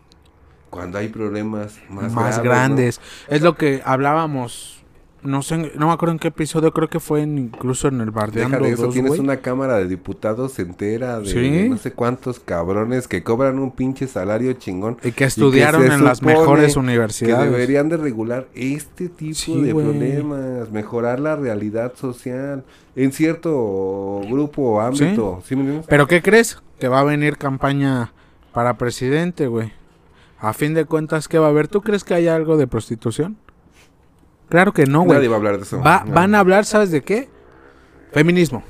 Cuando 0.70 1.00
hay 1.00 1.10
problemas 1.10 1.80
más, 1.90 2.14
Más, 2.14 2.40
graves, 2.40 2.70
¿no? 2.70 2.76
grandes. 2.78 3.02
Es 3.28 3.42
lo 3.42 3.56
que 3.56 3.82
hablábamos. 3.86 4.79
No 5.22 5.42
sé, 5.42 5.58
no 5.76 5.88
me 5.88 5.94
acuerdo 5.94 6.14
en 6.14 6.20
qué 6.20 6.30
episodio, 6.30 6.72
creo 6.72 6.88
que 6.90 7.02
fue 7.02 7.22
en- 7.24 7.38
incluso 7.38 7.90
en 7.90 8.00
el 8.00 8.10
Bardeando 8.10 8.56
Deja 8.58 8.68
de 8.68 8.74
eso, 8.74 8.84
2, 8.86 8.94
tienes 8.94 9.20
una 9.20 9.38
cámara 9.38 9.76
de 9.78 9.88
diputados 9.88 10.58
entera 10.60 11.20
de 11.20 11.26
Sí. 11.30 11.68
no 11.70 11.78
sé 11.78 11.92
cuántos 11.92 12.40
cabrones 12.40 13.08
que 13.10 13.22
cobran 13.22 13.60
un 13.60 13.72
pinche 13.72 14.08
salario 14.08 14.54
chingón. 14.54 14.98
Y 15.04 15.12
que 15.12 15.26
estudiaron 15.26 15.92
en 15.92 16.06
las 16.06 16.22
mejores 16.22 16.74
Que 16.74 16.80
universidades. 16.80 17.52
deberían 17.52 17.90
de 17.90 17.98
regular 17.98 18.48
este 18.56 19.10
tipo 19.10 19.34
Sí, 19.36 19.62
de 19.62 19.74
problemas, 19.74 20.72
mejorar 20.72 21.20
la 21.20 21.36
realidad 21.36 21.94
social 21.96 22.64
en 22.96 23.12
cierto 23.12 24.22
grupo 24.30 24.62
o 24.62 24.80
ámbito. 24.82 25.44
¿Pero 25.90 26.08
qué 26.08 26.22
crees? 26.22 26.62
Que 26.80 26.88
va 26.88 27.02
a 27.02 27.04
venir 27.04 27.38
campaña 27.38 28.14
para 28.54 28.78
presidente, 28.78 29.48
güey. 29.48 29.74
A 30.40 30.54
fin 30.54 30.74
de 30.74 30.86
cuentas, 30.86 31.28
¿qué 31.28 31.38
va 31.40 31.48
a 31.48 31.50
haber? 31.50 31.68
¿Tú 31.68 31.82
crees 31.82 32.06
que 32.06 32.14
hay 32.14 32.28
algo 32.30 32.56
de 32.56 32.68
prostitución? 32.68 33.36
Claro 34.50 34.74
que 34.74 34.86
no, 34.86 35.02
güey. 35.04 35.18
Nadie 35.18 35.28
va 35.30 35.36
a 35.36 35.38
hablar 35.38 35.58
de 35.58 35.64
eso. 35.64 35.80
Va- 35.82 36.04
No. 36.06 36.14
Van 36.14 36.36
a 36.36 36.40
hablar, 36.40 36.66
¿sabes 36.66 36.92
de 36.92 37.02
qué? 37.02 37.30
Feminismo, 38.12 38.64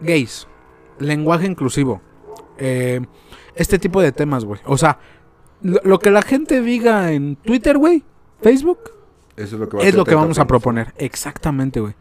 gays, 0.00 0.46
lenguaje 0.98 1.46
inclusivo, 1.46 2.02
eh, 2.58 3.00
este 3.54 3.78
tipo 3.78 4.02
de 4.02 4.12
temas, 4.12 4.44
güey. 4.44 4.60
O 4.66 4.76
sea, 4.76 4.98
lo, 5.62 5.80
lo 5.84 5.98
que 5.98 6.10
la 6.10 6.20
gente 6.22 6.60
diga 6.60 7.12
en 7.12 7.36
Twitter, 7.36 7.78
güey, 7.78 8.04
Facebook, 8.42 8.78
Eso 9.36 9.56
es 9.56 9.60
lo 9.60 9.68
que, 9.68 9.76
va 9.78 9.82
es 9.82 9.88
ser 9.90 9.94
lo 9.96 10.04
que 10.04 10.10
trending 10.10 10.22
vamos 10.24 10.38
a 10.38 10.46
proponer. 10.46 10.92
Exactamente, 10.98 11.80
güey. 11.80 11.94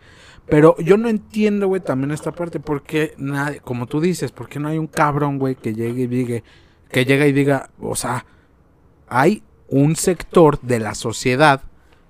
Pero 0.47 0.75
yo 0.77 0.97
no 0.97 1.07
entiendo, 1.09 1.67
güey, 1.67 1.81
también 1.81 2.11
esta 2.11 2.31
parte. 2.33 2.59
Porque 2.59 3.15
nadie, 3.17 3.61
como 3.61 3.87
tú 3.87 3.99
dices, 4.01 4.31
¿por 4.31 4.47
qué 4.49 4.59
no 4.59 4.67
hay 4.67 4.77
un 4.77 4.87
cabrón, 4.87 5.39
güey, 5.39 5.55
que 5.55 5.73
llegue 5.73 6.03
y 6.03 6.07
diga, 6.07 6.43
que 6.91 7.05
llega 7.05 7.25
y 7.25 7.31
diga, 7.31 7.69
o 7.79 7.95
sea, 7.95 8.25
hay 9.07 9.41
un 9.69 9.95
sector 9.95 10.59
de 10.61 10.79
la 10.79 10.93
sociedad 10.93 11.61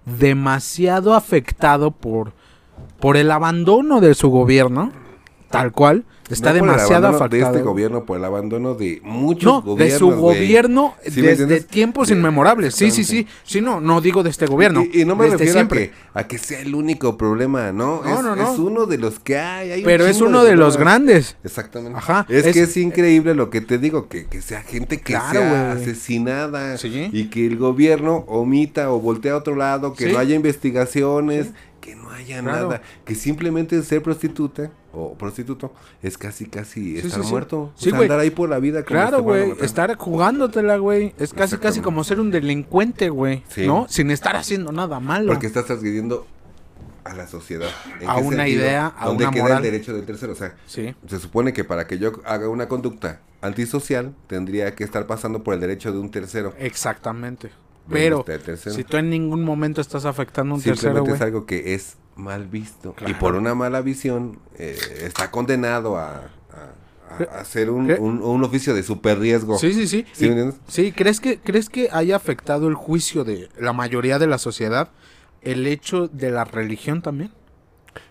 demasiado 0.05 1.13
afectado 1.13 1.91
por, 1.91 2.33
por 2.99 3.17
el 3.17 3.31
abandono 3.31 4.01
de 4.01 4.13
su 4.13 4.29
gobierno, 4.29 4.91
tal 5.49 5.71
cual, 5.71 6.05
está 6.29 6.49
No 6.49 6.55
demasiado 6.55 7.07
afectado. 7.07 7.29
de 7.29 7.39
este 7.41 7.61
gobierno, 7.61 8.03
por 8.05 8.17
el 8.17 8.25
abandono 8.25 8.73
de 8.75 8.99
muchos 9.03 9.63
No, 9.65 9.75
de 9.75 9.91
su 9.91 10.09
gobierno 10.11 10.95
¿Sí 11.07 11.21
me 11.21 11.35
desde 11.35 11.61
tiempos 11.61 12.07
De- 12.07 12.15
inmemorables. 12.15 12.75
Sí, 12.75 12.91
sí, 12.91 13.03
sí. 13.03 13.27
Sí, 13.43 13.61
no, 13.61 13.79
no 13.79 14.01
digo 14.01 14.23
de 14.23 14.29
este 14.29 14.45
gobierno. 14.47 14.83
Y, 14.91 15.01
y 15.01 15.05
no 15.05 15.15
me 15.15 15.25
desde 15.25 15.37
refiero 15.37 15.53
siempre. 15.53 15.91
a 16.13 16.13
que, 16.13 16.19
a 16.19 16.27
que 16.27 16.37
sea 16.37 16.59
el 16.61 16.73
único 16.75 17.17
problema, 17.17 17.71
¿no? 17.71 18.01
No, 18.03 18.17
es, 18.17 18.23
no, 18.23 18.35
no. 18.35 18.53
es 18.53 18.59
uno 18.59 18.85
de 18.85 18.97
los 18.97 19.19
que 19.19 19.37
hay. 19.37 19.71
hay 19.71 19.79
un 19.81 19.85
Pero 19.85 20.05
es 20.07 20.21
uno 20.21 20.43
de 20.43 20.55
los 20.55 20.77
grandes. 20.77 21.37
Exactamente. 21.43 21.97
Ajá, 21.97 22.25
Es, 22.29 22.45
es- 22.45 22.53
que 22.53 22.61
es 22.63 22.77
increíble 22.77 23.35
lo 23.35 23.49
que 23.49 23.61
te 23.61 23.77
digo, 23.77 24.07
que, 24.07 24.25
que 24.25 24.41
sea 24.41 24.61
gente 24.61 24.97
que 24.97 25.13
Claro, 25.13 25.39
sea 25.39 25.71
asesinada 25.73 26.77
Sí. 26.77 27.09
y 27.11 27.25
que 27.29 27.45
el 27.45 27.57
gobierno 27.57 28.25
omita 28.27 28.91
o 28.91 28.99
voltea 28.99 29.33
a 29.33 29.37
otro 29.37 29.55
lado, 29.55 29.93
que 29.93 30.07
Sí. 30.07 30.11
no 30.13 30.19
haya 30.19 30.35
investigaciones, 30.35 31.47
que 31.85 31.95
no 31.95 32.09
haya 32.09 32.41
Claro. 32.41 32.67
nada, 32.69 32.81
que 33.05 33.13
simplemente 33.13 33.79
ser 33.83 34.01
prostituta 34.01 34.71
o 34.91 35.13
prostituto 35.13 35.71
es 36.01 36.17
casi 36.17 36.47
casi 36.47 36.99
Sí, 36.99 37.07
estar 37.07 37.23
sí, 37.23 37.29
muerto. 37.29 37.71
Sí, 37.75 37.89
o 37.89 37.91
sea, 37.91 37.97
güey. 37.99 38.03
andar 38.09 38.19
ahí 38.21 38.31
por 38.31 38.49
la 38.49 38.57
vida 38.57 38.83
Claro, 38.83 39.17
este 39.17 39.21
güey. 39.21 39.41
matando. 39.49 39.63
Estar 39.65 39.95
jugándotela, 39.95 40.77
güey. 40.77 41.13
Es 41.19 41.31
casi, 41.33 41.57
casi 41.57 41.81
como 41.81 42.03
ser 42.03 42.19
un 42.19 42.31
delincuente, 42.31 43.09
güey. 43.09 43.43
Sí. 43.49 43.67
¿No? 43.67 43.85
Sin 43.87 44.09
estar 44.09 44.35
haciendo 44.35 44.71
nada 44.71 44.99
malo. 44.99 45.27
Porque 45.31 45.45
estás 45.45 45.65
transgrediendo 45.65 46.25
a 47.03 47.13
la 47.13 47.27
sociedad. 47.27 47.69
¿En 48.01 48.09
A 48.09 48.15
una 48.15 48.37
sentido? 48.37 48.61
idea, 48.63 48.93
a 48.97 49.05
¿Dónde 49.05 49.25
una 49.25 49.31
queda 49.33 49.43
moral. 49.43 49.57
el 49.63 49.71
derecho 49.71 49.93
del 49.93 50.05
tercero? 50.07 50.33
O 50.33 50.35
sea, 50.35 50.55
Sí. 50.65 50.95
se 51.07 51.19
supone 51.19 51.53
que 51.53 51.63
para 51.63 51.85
que 51.85 51.99
yo 51.99 52.13
haga 52.25 52.49
una 52.49 52.67
conducta 52.67 53.19
antisocial, 53.41 54.15
tendría 54.25 54.73
que 54.73 54.83
estar 54.83 55.05
pasando 55.05 55.43
por 55.43 55.53
el 55.53 55.59
derecho 55.59 55.91
de 55.91 55.99
un 55.99 56.09
tercero. 56.09 56.55
Exactamente. 56.57 57.51
¿Dónde 57.87 57.99
Pero 57.99 58.23
tercero? 58.23 58.75
si 58.75 58.83
tú 58.83 58.97
en 58.97 59.09
ningún 59.09 59.43
momento 59.43 59.79
estás 59.81 60.05
afectando 60.05 60.53
a 60.53 60.57
un 60.57 60.61
tercero, 60.63 60.75
Simplemente 60.95 61.09
güey. 61.11 61.15
es 61.15 61.21
algo 61.21 61.45
que 61.45 61.73
es 61.75 61.97
mal 62.15 62.47
visto. 62.47 62.95
Y 63.05 63.13
por 63.13 63.35
una 63.35 63.53
mala 63.55 63.81
visión, 63.81 64.39
eh, 64.57 64.77
está 65.01 65.29
condenado 65.31 65.97
a, 65.97 66.15
a- 66.51 67.39
hacer 67.39 67.69
un, 67.69 67.91
un- 67.99 68.21
un 68.23 68.43
oficio 68.43 68.73
de 68.73 68.81
super 68.83 69.19
riesgo. 69.19 69.57
Sí, 69.59 69.73
sí, 69.73 69.87
sí. 69.87 70.05
Sí, 70.67 70.91
¿crees 70.91 71.19
que, 71.19 71.39
¿crees 71.39 71.69
que 71.69 71.89
haya 71.91 72.15
afectado 72.15 72.67
el 72.67 72.73
juicio 72.75 73.23
de 73.23 73.49
la 73.59 73.71
mayoría 73.73 74.17
de 74.19 74.27
la 74.27 74.37
sociedad 74.39 74.89
el 75.41 75.67
hecho 75.67 76.07
de 76.07 76.31
la 76.31 76.43
religión 76.45 77.01
también? 77.03 77.31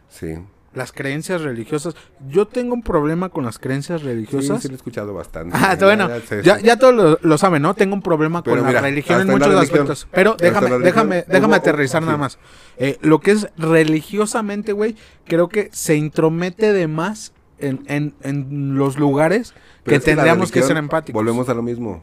Sí. 0.09 0.37
Las 0.75 0.93
creencias 0.93 1.43
religiosas. 1.43 1.95
Yo 2.29 2.47
tengo 2.47 2.75
un 2.75 2.83
problema 2.83 3.29
con 3.29 3.45
las 3.45 3.59
creencias 3.59 4.01
Sí, 4.01 4.07
religiosas. 4.07 4.61
sí 4.62 4.68
lo 4.68 4.75
he 4.75 4.77
escuchado 4.77 5.14
bastante. 5.14 5.57
Ah, 5.57 5.77
bueno, 5.81 6.09
ya 6.43 6.59
ya, 6.61 6.75
sí. 6.75 6.79
todos 6.81 6.95
lo, 6.95 7.18
lo 7.22 7.39
saben, 7.39 7.62
¿no? 7.62 7.75
Tengo 7.75 7.95
un 7.95 8.03
problema 8.03 8.43
con 8.43 8.53
Pero 8.53 8.62
la 8.62 8.68
mira, 8.68 8.81
religión 8.81 9.20
en 9.20 9.29
muchos 9.29 9.49
religión, 9.49 9.83
aspectos. 9.91 10.09
Pero 10.12 10.37
déjame, 10.39 10.79
déjame, 10.81 11.25
déjame 11.29 11.57
aterrizar 11.57 12.03
sí. 12.03 12.07
nada 12.07 12.18
más. 12.18 12.39
Eh, 12.77 12.99
lo 13.03 13.20
que 13.20 13.31
es 13.31 13.49
religiosamente, 13.57 14.72
güey, 14.72 14.97
creo 15.25 15.49
que 15.49 15.68
se 15.72 15.97
intromete 15.97 16.72
de 16.72 16.89
más 16.89 17.33
en, 17.59 17.85
en, 17.87 18.14
en 18.22 18.77
los 18.77 18.99
lugares 18.99 19.55
Pero 19.85 19.99
que 20.01 20.05
tendríamos 20.05 20.51
que 20.51 20.62
ser 20.62 20.77
empáticos. 20.77 21.14
Volvemos 21.18 21.49
a 21.49 21.55
lo 21.55 21.62
mismo. 21.62 22.03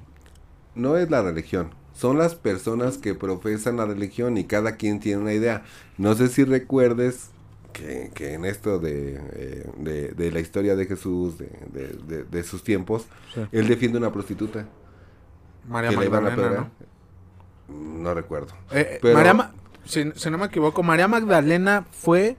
No 0.76 0.96
es 0.98 1.10
la 1.12 1.22
religión. 1.22 1.72
Son 1.94 2.18
las 2.18 2.36
personas 2.36 2.98
que 2.98 3.14
profesan 3.14 3.78
la 3.78 3.86
religión 3.86 4.38
y 4.38 4.46
cada 4.46 4.78
quien 4.78 5.00
tiene 5.02 5.22
una 5.22 5.34
idea. 5.34 5.64
No 5.98 6.16
sé 6.16 6.30
si 6.30 6.46
recuerdes 6.46 7.32
que, 7.74 8.12
que 8.14 8.34
en 8.34 8.46
esto 8.46 8.80
de, 8.80 9.20
eh, 9.34 9.70
de, 9.78 10.08
de 10.10 10.32
la 10.32 10.40
historia 10.40 10.76
de 10.76 10.86
Jesús, 10.86 11.38
de, 11.38 11.50
de- 11.72 11.88
de- 12.08 12.24
de 12.24 12.44
sus 12.44 12.64
tiempos, 12.64 13.06
Sí. 13.34 13.42
él 13.52 13.68
defiende 13.68 13.98
una 13.98 14.12
prostituta 14.12 14.66
María 15.68 15.90
que 15.92 15.98
le 15.98 16.06
iban 16.06 16.26
a 16.26 16.30
Magdalena. 16.30 16.70
¿no? 17.70 18.14
recuerdo. 18.14 18.54
Eh, 18.72 18.82
eh, 18.96 19.00
Pero- 19.02 19.14
María 19.18 19.34
Ma- 19.34 19.52
si, 19.86 20.12
si 20.16 20.30
no 20.30 20.38
me 20.38 20.46
equivoco, 20.48 20.84
María 20.84 21.08
Magdalena 21.08 21.86
fue 21.92 22.38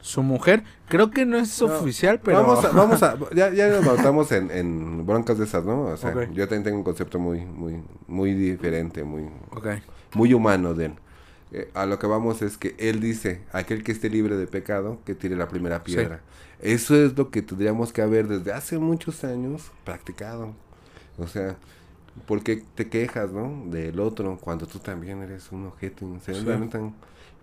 su 0.00 0.22
mujer. 0.22 0.62
Creo 0.88 1.10
que 1.10 1.24
no 1.26 1.36
es 1.38 1.60
No, 1.60 1.66
oficial, 1.68 2.20
pero... 2.22 2.42
Vamos 2.42 2.64
a, 2.64 2.70
vamos 2.70 3.02
a, 3.02 3.16
ya, 3.34 3.50
ya 3.52 3.68
nos 3.68 3.84
notamos 3.84 4.30
en, 4.32 4.50
en 4.50 5.04
broncas 5.06 5.38
de 5.38 5.44
esas, 5.44 5.64
¿no? 5.64 5.82
O 5.82 5.96
sea, 5.96 6.12
yo 6.32 6.46
también 6.46 6.62
tengo 6.64 6.76
un 6.78 6.84
concepto 6.84 7.18
muy, 7.18 7.44
muy, 7.44 7.82
muy 8.06 8.34
diferente, 8.34 9.02
muy, 9.02 9.28
muy 10.14 10.32
humano 10.34 10.74
de 10.74 10.86
él. 10.86 10.92
Eh, 11.52 11.70
a 11.74 11.86
lo 11.86 11.98
que 11.98 12.06
vamos 12.06 12.42
es 12.42 12.56
que 12.58 12.74
él 12.78 13.00
dice, 13.00 13.40
aquel 13.52 13.84
que 13.84 13.92
esté 13.92 14.10
libre 14.10 14.36
de 14.36 14.46
pecado, 14.46 14.98
que 15.04 15.14
tire 15.14 15.36
la 15.36 15.48
primera 15.48 15.76
Sí. 15.78 15.94
piedra. 15.94 16.20
Eso 16.60 16.96
es 16.96 17.16
lo 17.16 17.30
que 17.30 17.42
tendríamos 17.42 17.92
que 17.92 18.02
haber 18.02 18.26
desde 18.28 18.52
hace 18.52 18.78
muchos 18.78 19.22
años 19.24 19.70
practicado. 19.84 20.54
O 21.18 21.26
sea, 21.26 21.56
¿por 22.26 22.42
qué 22.42 22.62
te 22.74 22.88
quejas, 22.88 23.30
no? 23.32 23.64
Del 23.70 24.00
otro 24.00 24.38
cuando 24.40 24.66
tú 24.66 24.78
también 24.78 25.22
eres 25.22 25.52
un 25.52 25.66
objeto? 25.66 26.06
Sí. 26.24 26.32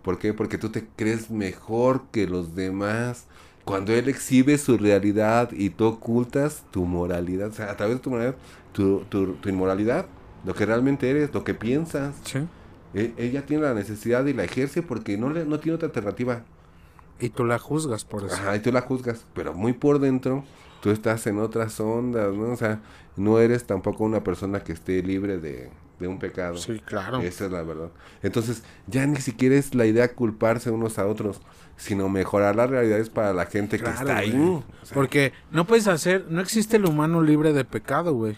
¿Por 0.02 0.20
qué? 0.20 0.34
Porque 0.34 0.58
tú 0.58 0.70
te 0.70 0.86
crees 0.96 1.30
mejor 1.32 2.04
que 2.12 2.28
los 2.28 2.56
demás. 2.56 3.26
cuando 3.66 3.94
él 3.94 4.10
exhibe 4.10 4.58
su 4.58 4.78
realidad 4.78 5.50
y 5.54 5.70
tú 5.70 5.86
ocultas 5.86 6.66
tu 6.72 6.84
moralidad, 6.86 7.48
o 7.48 7.54
sea, 7.54 7.72
a 7.72 7.78
través 7.78 7.96
de 7.96 8.02
tu 8.02 8.10
moralidad, 8.10 8.36
tu, 8.74 9.06
tu, 9.06 9.36
tu 9.36 9.48
inmoralidad, 9.48 10.06
lo 10.44 10.54
que 10.54 10.66
realmente 10.66 11.10
eres, 11.10 11.34
lo 11.34 11.46
que 11.46 11.54
piensas. 11.54 12.14
Sí. 12.26 12.40
E- 12.94 13.14
ella 13.18 13.46
tiene 13.46 13.64
la 13.64 13.74
necesidad 13.74 14.26
y 14.26 14.34
la 14.34 14.44
ejerce 14.44 14.82
porque 14.82 15.18
no, 15.18 15.30
le, 15.30 15.46
no 15.46 15.60
tiene 15.60 15.76
otra 15.76 15.88
alternativa. 15.88 16.44
Y 17.20 17.30
tú 17.30 17.46
la 17.46 17.60
juzgas 17.60 18.06
por 18.06 18.24
eso. 18.26 18.36
Ajá, 18.36 18.56
y 18.56 18.60
tú 18.60 18.72
la 18.72 18.82
juzgas, 18.82 19.26
pero 19.34 19.54
muy 19.54 19.74
por 19.74 20.00
dentro 20.00 20.44
tú 20.82 20.90
estás 20.90 21.26
en 21.28 21.40
otras 21.40 21.80
ondas, 21.80 22.34
¿no? 22.34 22.52
O 22.52 22.58
sea, 22.58 22.82
no 23.16 23.40
eres 23.40 23.66
tampoco 23.66 24.04
una 24.04 24.24
persona 24.24 24.62
que 24.64 24.74
esté 24.74 25.02
libre 25.02 25.38
de, 25.38 25.70
de 26.00 26.08
un 26.10 26.20
pecado. 26.20 26.58
Sí, 26.58 26.82
claro. 26.84 27.22
Esa 27.22 27.46
es 27.46 27.52
la 27.52 27.62
verdad. 27.64 27.90
Entonces, 28.22 28.64
ya 28.88 29.06
ni 29.06 29.16
siquiera 29.18 29.56
es 29.56 29.74
la 29.76 29.86
idea 29.86 30.14
culparse 30.14 30.72
unos 30.72 31.00
a 31.00 31.08
otros, 31.08 31.40
sino 31.78 32.10
mejorar 32.10 32.58
las 32.58 32.70
realidades 32.70 33.10
para 33.10 33.32
la 33.34 33.46
gente 33.46 33.80
que 33.80 33.90
está 33.90 34.18
ahí. 34.18 34.32
güey. 34.32 34.44
O 34.50 34.64
sea, 34.84 34.94
Porque 34.96 35.32
no 35.52 35.66
puedes 35.66 35.88
hacer, 35.88 36.26
no 36.30 36.42
existe 36.42 36.76
el 36.76 36.86
humano 36.86 37.22
libre 37.22 37.54
de 37.54 37.64
pecado, 37.64 38.14
güey. 38.14 38.36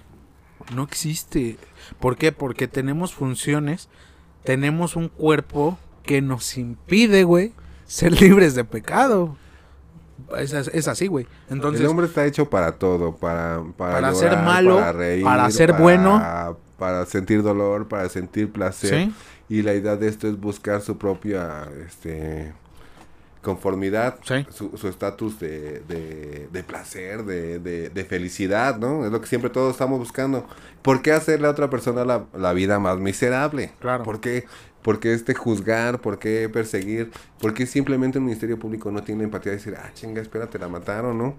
No 0.76 0.84
existe. 0.84 1.58
¿Por 2.00 2.16
qué? 2.16 2.32
Porque 2.32 2.68
tenemos 2.68 3.14
funciones, 3.16 3.90
tenemos 4.46 4.96
un 4.96 5.10
cuerpo 5.10 5.78
que 6.04 6.22
nos 6.22 6.58
impide, 6.58 7.24
güey, 7.24 7.52
ser 7.86 8.20
libres 8.22 8.56
de 8.56 8.64
pecado. 8.64 9.36
Es, 10.38 10.54
as- 10.54 10.70
es 10.74 10.88
así, 10.88 11.08
güey. 11.08 11.28
Entonces, 11.50 11.82
el 11.82 11.88
hombre 11.88 12.06
está 12.08 12.26
hecho 12.26 12.50
para 12.50 12.74
todo, 12.74 13.16
para, 13.16 13.62
para, 13.78 13.94
Para 13.96 14.12
llorar, 14.14 14.16
ser 14.32 14.38
malo, 14.44 14.76
para, 14.78 14.92
reír, 14.94 15.24
para 15.24 15.52
ser 15.52 15.72
para- 15.72 15.84
bueno. 15.84 16.58
para 16.80 17.06
sentir 17.06 17.44
dolor, 17.44 17.88
para 17.88 18.08
sentir 18.10 18.52
placer. 18.52 19.06
¿sí? 19.08 19.14
Y 19.50 19.62
la 19.62 19.74
idea 19.74 19.96
de 19.96 20.08
esto 20.08 20.28
es 20.28 20.40
buscar 20.40 20.82
su 20.82 20.98
propia 20.98 21.68
este, 21.86 22.54
conformidad, 23.46 24.18
Sí. 24.24 24.46
su 24.50 24.76
su 24.78 24.90
estatus 24.90 25.40
de, 25.40 25.80
de, 25.88 26.50
de 26.52 26.64
placer, 26.64 27.24
de, 27.24 27.60
de, 27.60 27.90
de 27.90 28.04
felicidad, 28.06 28.78
¿no? 28.78 29.06
Es 29.06 29.12
lo 29.14 29.22
que 29.22 29.28
siempre 29.28 29.50
todos 29.50 29.72
estamos 29.72 30.00
buscando. 30.00 30.46
¿Por 30.82 31.02
qué 31.02 31.14
hacerle 31.14 31.48
a 31.48 31.52
otra 31.52 31.70
persona 31.70 32.04
la, 32.04 32.26
la 32.38 32.52
vida 32.54 32.80
más 32.80 32.98
miserable? 33.00 33.72
Claro. 33.80 34.04
¿Por 34.04 34.20
qué, 34.20 34.46
por 34.82 35.00
qué 35.00 35.14
este 35.14 35.34
juzgar? 35.34 36.02
¿Por 36.02 36.20
qué 36.20 36.50
perseguir? 36.50 37.12
¿Por 37.40 37.54
qué 37.54 37.66
simplemente 37.66 38.18
el 38.18 38.26
Ministerio 38.26 38.60
Público 38.60 38.92
no 38.92 39.04
tiene 39.04 39.24
empatía 39.24 39.52
de 39.54 39.58
decir, 39.60 39.76
ah, 39.78 39.92
chinga, 39.94 40.22
espérate, 40.22 40.60
la 40.60 40.68
mataron, 40.68 41.18
¿no? 41.18 41.38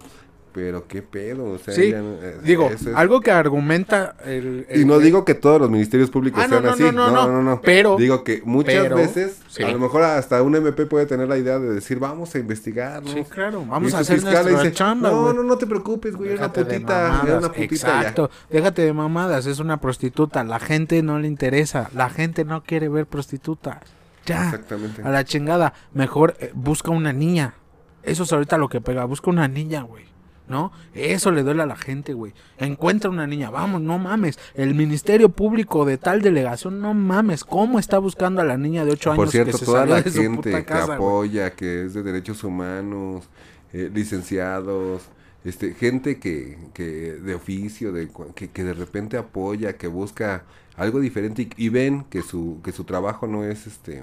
Pero 0.57 0.89
qué 0.89 1.03
pedo, 1.03 1.45
o 1.53 1.59
sea, 1.59 1.75
Sí, 1.75 1.93
no- 1.93 2.15
eh, 2.23 2.39
Digo, 2.43 2.71
es- 2.71 2.87
algo 2.95 3.21
que 3.21 3.31
argumenta 3.31 4.17
el... 4.25 4.65
el- 4.71 4.81
y 4.81 4.85
no 4.87 4.99
digo 4.99 5.27
que 5.27 5.35
todos 5.35 5.61
los 5.61 5.69
ministerios 5.69 6.09
públicos 6.09 6.43
Ah, 6.43 6.47
no, 6.49 6.53
sean 6.55 6.65
no, 6.65 6.71
así. 6.71 6.83
no, 6.83 7.11
no, 7.11 7.43
no, 7.43 7.61
pero- 7.61 7.99
Digo 7.99 8.25
que 8.25 8.41
muchas 8.43 8.83
pero- 8.85 8.97
veces, 8.97 9.39
sí. 9.49 9.63
a 9.63 9.69
lo 9.71 9.79
mejor 9.79 10.03
hasta 10.05 10.43
un 10.43 10.57
MP 10.57 10.87
puede 10.87 11.05
tener 11.05 11.29
la 11.29 11.37
idea 11.37 11.59
de 11.59 11.75
decir, 11.75 11.99
vamos 11.99 12.35
a 12.35 12.39
investigar, 12.39 13.03
¿no? 13.03 13.11
Sí, 13.13 13.23
claro. 13.29 13.65
Y 13.67 13.69
Vamos 13.69 13.93
a 13.93 13.99
su 13.99 14.15
hacer 14.15 14.23
nuestra 14.23 14.43
dice, 14.51 14.73
chamba, 14.73 15.11
No, 15.11 15.33
no, 15.35 15.43
no 15.43 15.59
te 15.59 15.67
preocupes, 15.67 16.17
güey, 16.17 16.31
es 16.33 16.39
una 16.39 16.51
putita, 16.51 16.75
es 16.77 16.81
mamadas, 17.13 17.39
una 17.45 17.53
putita 17.53 17.87
ya. 17.87 17.99
Exacto. 17.99 18.31
Déjate 18.49 18.81
de 18.81 18.93
mamadas, 18.95 19.45
es 19.45 19.59
una 19.59 19.77
prostituta. 19.79 20.43
La 20.43 20.59
gente 20.59 21.03
no 21.03 21.19
le 21.19 21.29
interesa. 21.29 21.91
La 21.95 22.09
gente 22.09 22.47
no 22.47 22.63
quiere 22.63 22.89
ver 22.89 23.05
prostitutas. 23.05 23.77
Ya. 24.25 24.45
Exactamente. 24.47 25.03
A 25.03 25.11
la 25.11 25.23
chingada. 25.25 25.75
Mejor 25.93 26.35
eh, 26.41 26.51
busca 26.55 26.91
una 26.91 27.13
niña. 27.13 27.55
Eso 28.03 28.23
es 28.23 28.33
ahorita 28.33 28.57
lo 28.57 28.69
que 28.69 28.81
pega. 28.81 29.05
Busca 29.05 29.31
una 29.31 29.49
niña, 29.49 29.83
güey. 29.83 30.05
¿No? 30.49 30.71
Eso 30.95 31.33
le 31.33 31.43
duele 31.43 31.63
a 31.63 31.67
la 31.67 31.77
gente, 31.77 32.13
güey. 32.13 32.33
Encuentra 32.59 33.11
una 33.11 33.27
niña. 33.27 33.51
Vamos, 33.51 33.81
no 33.81 33.99
mames. 33.99 34.39
El 34.55 34.75
Ministerio 34.75 35.29
Público 35.29 35.85
de 35.85 35.99
tal 35.99 36.23
delegación, 36.23 36.81
no 36.81 36.95
mames. 36.95 37.43
¿Cómo 37.43 37.79
está 37.79 37.99
buscando 37.99 38.41
a 38.43 38.45
la 38.45 38.57
niña 38.57 38.85
de 38.85 38.93
8 38.93 39.11
años 39.11 39.25
Por 39.25 39.31
cierto, 39.31 39.53
que 39.53 39.59
se 39.59 39.65
toda 39.65 39.87
la 39.87 40.03
gente 40.03 40.51
que 40.51 40.65
casa, 40.65 40.95
apoya, 40.95 41.51
que 41.55 41.87
es 41.87 41.95
de 41.95 42.03
derechos 42.05 42.45
humanos, 42.45 43.29
eh, 43.73 43.91
licenciados, 43.93 45.03
este, 45.45 45.75
gente 45.75 46.19
que, 46.19 46.59
que 46.75 46.85
de 46.85 47.35
oficio, 47.35 47.93
de, 47.93 48.09
que, 48.35 48.51
que 48.51 48.65
de 48.65 48.73
repente 48.73 49.17
apoya, 49.17 49.77
que 49.77 49.87
busca 49.87 50.45
algo 50.77 51.01
diferente 51.01 51.43
y, 51.43 51.67
y 51.67 51.69
ven 51.69 52.05
que 52.11 52.23
su, 52.23 52.61
que 52.63 52.73
su 52.73 52.85
trabajo 52.85 53.27
no 53.27 53.45
es 53.45 53.67
este 53.67 54.03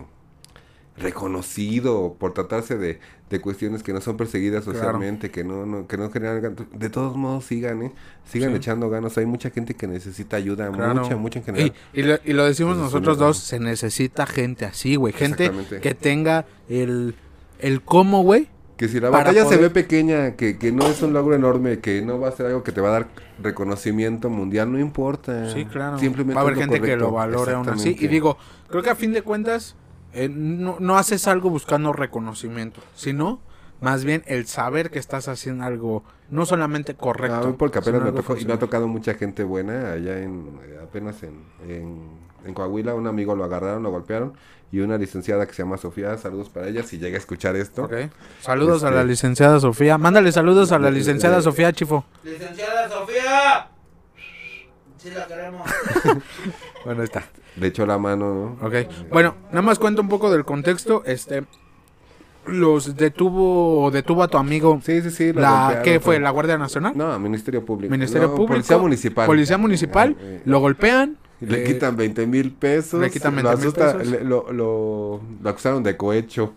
reconocido 0.97 2.15
por 2.19 2.33
tratarse 2.33 2.77
de, 2.77 2.99
de 3.29 3.41
cuestiones 3.41 3.81
que 3.83 3.93
no 3.93 4.01
son 4.01 4.17
perseguidas 4.17 4.63
Claro. 4.63 4.77
socialmente, 4.79 5.31
que 5.31 5.43
no, 5.43 5.65
no, 5.65 5.87
que 5.87 5.97
no 5.97 6.09
generan 6.11 6.55
de 6.73 6.89
todos 6.89 7.15
modos 7.17 7.45
sigan, 7.45 7.81
¿eh? 7.83 7.91
sigan 8.25 8.51
Sí. 8.51 8.57
echando 8.57 8.89
ganas, 8.89 9.17
hay 9.17 9.25
mucha 9.25 9.49
gente 9.49 9.73
que 9.73 9.87
necesita 9.87 10.37
ayuda, 10.37 10.69
Claro. 10.71 11.01
mucha, 11.01 11.15
mucha 11.15 11.39
en 11.39 11.45
general. 11.45 11.73
Y, 11.93 11.99
y 11.99 12.03
lo, 12.03 12.15
y 12.23 12.33
lo 12.33 12.45
decimos 12.45 12.77
nosotros 12.77 13.17
dos, 13.17 13.37
se 13.37 13.59
necesita 13.59 14.25
gente 14.25 14.65
así, 14.65 14.95
güey. 14.95 15.13
Gente 15.13 15.51
que 15.81 15.93
tenga 15.95 16.45
el, 16.69 17.15
el 17.59 17.81
cómo, 17.81 18.21
güey. 18.23 18.49
Que 18.77 18.87
si 18.87 18.99
la 18.99 19.09
batalla 19.11 19.45
se 19.45 19.57
ve 19.57 19.69
pequeña, 19.69 20.35
que, 20.35 20.57
que 20.57 20.71
no 20.71 20.87
es 20.87 21.01
un 21.03 21.13
logro 21.13 21.35
enorme, 21.35 21.79
que 21.79 22.01
no 22.01 22.19
va 22.19 22.29
a 22.29 22.31
ser 22.31 22.47
algo 22.47 22.63
que 22.63 22.71
te 22.71 22.81
va 22.81 22.89
a 22.89 22.91
dar 22.91 23.07
reconocimiento 23.41 24.29
mundial, 24.29 24.71
no 24.71 24.79
importa. 24.79 25.49
Sí, 25.53 25.65
claro. 25.65 25.99
Simplemente 25.99 26.33
Va 26.35 26.41
a 26.41 26.43
haber 26.43 26.55
gente 26.57 26.81
que 26.81 26.97
lo 26.97 27.11
valore 27.11 27.53
aún 27.53 27.69
así. 27.69 27.95
Y 27.99 28.07
digo, 28.07 28.37
creo 28.69 28.81
que 28.83 28.89
a 28.89 28.95
fin 28.95 29.13
de 29.13 29.21
cuentas, 29.21 29.75
eh, 30.13 30.29
no, 30.29 30.77
no 30.79 30.97
haces 30.97 31.27
algo 31.27 31.49
buscando 31.49 31.93
reconocimiento, 31.93 32.81
sino 32.95 33.39
más 33.81 34.05
bien 34.05 34.23
el 34.27 34.45
saber 34.47 34.89
que 34.91 34.99
estás 34.99 35.27
haciendo 35.27 35.65
algo 35.65 36.03
no 36.29 36.45
solamente 36.45 36.95
correcto. 36.95 37.49
Ah, 37.49 37.55
porque 37.57 37.79
apenas 37.79 38.01
me 38.03 38.11
tocó, 38.11 38.37
y 38.37 38.45
me 38.45 38.53
ha 38.53 38.59
tocado 38.59 38.87
mucha 38.87 39.13
gente 39.15 39.43
buena 39.43 39.91
allá 39.91 40.19
en, 40.19 40.59
eh, 40.63 40.79
apenas 40.81 41.21
en, 41.23 41.43
en, 41.67 42.09
en 42.45 42.53
Coahuila, 42.53 42.93
un 42.95 43.07
amigo 43.07 43.35
lo 43.35 43.43
agarraron, 43.43 43.83
lo 43.83 43.91
golpearon, 43.91 44.33
y 44.71 44.79
una 44.79 44.97
licenciada 44.97 45.45
que 45.45 45.53
se 45.53 45.61
llama 45.63 45.77
Sofía, 45.77 46.17
saludos 46.17 46.49
para 46.49 46.67
ella, 46.67 46.81
si 46.83 46.97
llega 46.97 47.15
a 47.17 47.19
escuchar 47.19 47.55
esto. 47.55 47.87
Saludos 48.41 48.83
a 48.83 48.87
Este- 48.87 48.97
la 48.97 49.03
licenciada 49.03 49.59
Sofía. 49.59 49.97
Mándale 49.99 50.31
saludos 50.31 50.71
a 50.71 50.79
la 50.79 50.87
Eh, 50.87 50.93
licenciada 50.93 51.39
eh, 51.39 51.41
Sofía 51.43 51.71
Chifo. 51.73 52.05
Licenciada 52.23 52.89
Sofía. 52.89 53.67
Sí 54.97 55.09
la 55.11 55.27
queremos. 55.27 55.69
Bueno, 56.85 57.01
ahí 57.01 57.05
está. 57.05 57.23
Le 57.57 57.67
echó 57.67 57.85
la 57.85 57.97
mano, 57.97 58.57
¿no? 58.61 58.67
Ok. 58.67 58.75
Bueno, 59.11 59.35
nada 59.49 59.61
más 59.61 59.77
cuento 59.79 60.01
un 60.01 60.09
poco 60.09 60.31
del 60.31 60.43
contexto. 60.45 61.03
Este, 61.05 61.43
los 62.47 62.95
detuvo, 62.95 63.89
detuvo 63.91 64.23
a 64.23 64.27
tu 64.27 64.37
amigo. 64.37 64.79
Sí, 64.83 65.01
sí, 65.01 65.11
sí. 65.11 65.33
La, 65.33 65.81
¿Qué 65.83 65.99
fue? 65.99 66.19
¿La 66.19 66.31
Guardia 66.31 66.57
Nacional? 66.57 66.93
No, 66.95 67.17
Ministerio 67.19 67.63
Público. 67.63 67.91
Ministerio 67.91 68.27
No, 68.29 68.35
Público. 68.35 68.53
Policía 68.55 68.77
Municipal. 68.77 69.25
Policía 69.27 69.57
Municipal. 69.57 70.11
Eh, 70.11 70.15
eh, 70.21 70.41
Lo 70.45 70.59
golpean. 70.59 71.17
Le 71.39 71.61
eh, 71.61 71.63
quitan 71.65 71.95
20 71.97 72.25
mil 72.27 72.51
pesos. 72.53 72.99
le 73.01 73.09
quitan 73.11 73.35
lo 73.35 73.43
20,000 73.43 73.67
asusta- 73.67 73.97
pesos. 73.97 74.07
le- 74.11 74.23
lo, 74.23 74.51
lo, 74.51 75.21
lo 75.41 75.49
acusaron 75.49 75.83
de 75.83 75.95
cohecho. 75.97 76.53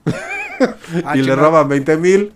ah, 1.05 1.17
y 1.17 1.23
le 1.23 1.35
roban 1.37 1.69
20 1.69 1.97
mil. 1.99 2.33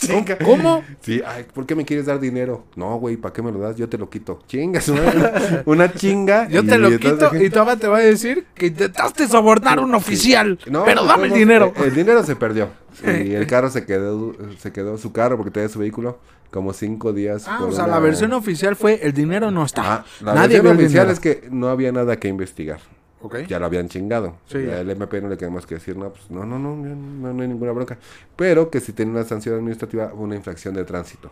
Chinga. 0.00 0.38
¿Cómo? 0.38 0.82
Sí, 1.00 1.20
ay, 1.26 1.44
¿por 1.52 1.66
qué 1.66 1.74
me 1.74 1.84
quieres 1.84 2.06
dar 2.06 2.18
dinero? 2.20 2.64
No, 2.76 2.96
güey, 2.98 3.16
¿para 3.16 3.32
qué 3.32 3.42
me 3.42 3.52
lo 3.52 3.58
das? 3.58 3.76
Yo 3.76 3.88
te 3.88 3.98
lo 3.98 4.08
quito. 4.10 4.40
Chinga, 4.48 4.80
su 4.80 4.94
madre. 4.94 5.62
Una 5.66 5.92
chinga. 5.92 6.48
Yo 6.48 6.64
te 6.64 6.78
lo 6.78 6.90
quito 6.98 7.30
y 7.40 7.50
todavía 7.50 7.76
te 7.76 7.86
va 7.88 7.98
a 7.98 8.00
decir 8.00 8.46
que 8.54 8.66
intentaste 8.66 9.28
sobornar 9.28 9.78
a 9.78 9.82
un 9.82 9.94
oficial. 9.94 10.58
No, 10.70 10.84
pero 10.84 11.04
dame 11.04 11.26
el 11.28 11.32
dinero. 11.34 11.72
El, 11.76 11.84
el 11.84 11.94
dinero 11.94 12.22
se 12.24 12.36
perdió. 12.36 12.68
Y 13.04 13.32
el 13.34 13.46
carro 13.46 13.70
se 13.70 13.86
quedó, 13.86 14.34
se 14.58 14.72
quedó 14.72 14.98
su 14.98 15.12
carro 15.12 15.36
porque 15.36 15.50
tenía 15.52 15.68
su 15.68 15.78
vehículo 15.78 16.18
como 16.50 16.72
cinco 16.72 17.12
días. 17.12 17.44
ah, 17.46 17.60
o 17.62 17.70
sea, 17.72 17.84
una- 17.84 17.94
la 17.94 18.00
versión 18.00 18.32
oficial 18.32 18.74
fue 18.76 18.98
el 19.02 19.12
dinero 19.12 19.50
no 19.50 19.64
está. 19.64 19.82
Ah, 19.94 20.04
la 20.20 20.34
Nadie 20.34 20.60
versión 20.60 20.76
oficial 20.76 21.10
es 21.10 21.20
que 21.20 21.48
no 21.50 21.68
había 21.68 21.92
nada 21.92 22.18
que 22.18 22.28
investigar. 22.28 22.80
Ya 23.48 23.58
lo 23.58 23.66
habían 23.66 23.88
chingado. 23.88 24.36
Sí, 24.46 24.64
Ya 24.66 24.80
el 24.80 24.90
MP 24.90 25.20
no 25.20 25.28
le 25.28 25.36
queda 25.36 25.50
más 25.50 25.66
que 25.66 25.74
decir, 25.74 25.96
no, 25.96 26.10
pues 26.10 26.30
no, 26.30 26.44
no, 26.46 26.58
no, 26.58 26.74
no, 26.76 27.32
no 27.32 27.42
hay 27.42 27.48
ninguna 27.48 27.72
bronca. 27.72 27.98
Pero 28.36 28.70
que 28.70 28.80
si 28.80 28.92
tiene 28.92 29.10
una 29.10 29.24
sanción 29.24 29.56
administrativa, 29.56 30.12
una 30.14 30.36
infracción 30.36 30.74
de 30.74 30.84
tránsito. 30.84 31.30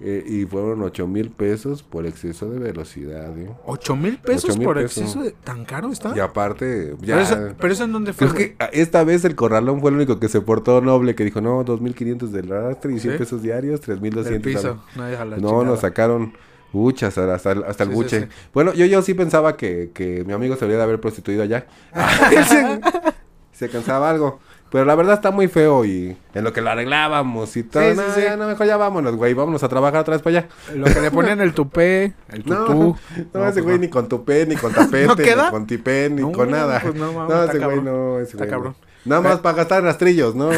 Eh, 0.00 0.22
y 0.24 0.44
fueron 0.46 0.80
8 0.82 1.08
mil 1.08 1.30
pesos 1.30 1.82
por 1.82 2.06
exceso 2.06 2.48
de 2.48 2.60
velocidad. 2.60 3.36
¿eh? 3.36 3.50
¿Ocho 3.66 3.96
mil 3.96 4.16
pesos 4.18 4.50
8,000 4.50 4.64
por 4.64 4.76
pesos. 4.76 4.98
exceso 4.98 5.22
de... 5.24 5.32
¿Tan 5.32 5.64
caro 5.64 5.90
está? 5.90 6.16
Y 6.16 6.20
aparte, 6.20 6.94
¿Pero, 7.00 7.20
ya... 7.20 7.54
pero 7.58 7.72
eso 7.72 7.82
en 7.82 7.92
dónde 7.92 8.12
fue? 8.12 8.32
Que 8.32 8.56
esta 8.72 9.02
vez 9.02 9.24
el 9.24 9.34
corralón 9.34 9.80
fue 9.80 9.90
el 9.90 9.96
único 9.96 10.20
que 10.20 10.28
se 10.28 10.40
portó 10.40 10.80
noble, 10.80 11.16
que 11.16 11.24
dijo, 11.24 11.40
no, 11.40 11.64
2.500 11.64 12.28
del 12.28 12.48
rastre 12.48 12.92
y 12.94 13.00
100 13.00 13.12
¿Sí? 13.12 13.18
pesos 13.18 13.42
diarios, 13.42 13.80
Del 13.80 14.00
3.200. 14.00 14.40
piso. 14.40 14.80
No, 14.94 15.36
No, 15.38 15.64
nos 15.64 15.80
sacaron 15.80 16.32
Uchas, 16.72 17.16
hasta, 17.16 17.52
el- 17.52 17.64
hasta 17.64 17.84
el 17.84 17.90
Sí, 17.90 17.94
buche. 17.94 18.20
sí. 18.22 18.26
Bueno, 18.52 18.72
yo, 18.74 18.84
yo 18.86 19.00
sí 19.02 19.14
pensaba 19.14 19.56
que, 19.56 19.90
que 19.94 20.22
mi 20.26 20.32
amigo 20.32 20.54
se 20.54 20.60
debería 20.60 20.78
de 20.78 20.84
haber 20.84 21.00
prostituido 21.00 21.42
allá. 21.42 21.66
se 23.52 23.68
cansaba 23.68 24.10
algo. 24.10 24.40
Pero 24.70 24.84
la 24.84 24.94
verdad 24.94 25.14
está 25.14 25.30
muy 25.30 25.48
feo 25.48 25.86
y 25.86 26.14
en 26.34 26.44
lo 26.44 26.52
que 26.52 26.60
lo 26.60 26.68
arreglábamos 26.68 27.56
y 27.56 27.62
todo. 27.62 27.82
No, 27.94 28.02
ya, 28.18 28.36
no, 28.36 28.46
mejor 28.46 28.66
ya 28.66 28.76
vámonos, 28.76 29.16
güey. 29.16 29.32
Vámonos 29.32 29.62
a 29.62 29.68
trabajar 29.70 30.00
otra 30.02 30.12
vez 30.12 30.22
para 30.22 30.40
allá. 30.40 30.48
Lo 30.74 30.84
que 30.84 31.00
le 31.00 31.10
ponían 31.10 31.40
el 31.40 31.54
tupé, 31.54 32.12
el 32.28 32.44
No, 32.44 32.66
tutú. 32.66 32.96
no, 33.32 33.44
ese 33.48 33.62
pues 33.62 33.64
güey 33.64 33.76
no. 33.76 33.80
ni 33.80 33.88
con 33.88 34.08
tupé, 34.10 34.44
ni 34.44 34.56
con 34.56 34.74
tapete, 34.74 35.06
¿No 35.06 35.16
queda? 35.16 35.44
ni 35.46 35.50
con 35.52 35.66
tipé, 35.66 36.10
ni 36.10 36.20
No, 36.20 36.32
con 36.32 36.50
nada. 36.50 36.80
pues 36.82 36.94
no, 36.96 37.12
no, 37.12 37.22
está 37.44 37.56
ese 37.56 37.64
güey 37.64 37.80
no, 37.82 38.18
ese 38.20 38.36
güey 38.36 38.46
no. 38.46 38.54
cabrón. 38.54 38.76
Nada 39.06 39.22
más 39.22 39.38
para 39.38 39.56
gastar 39.56 39.82
rastrillos, 39.82 40.34
¿no? 40.34 40.50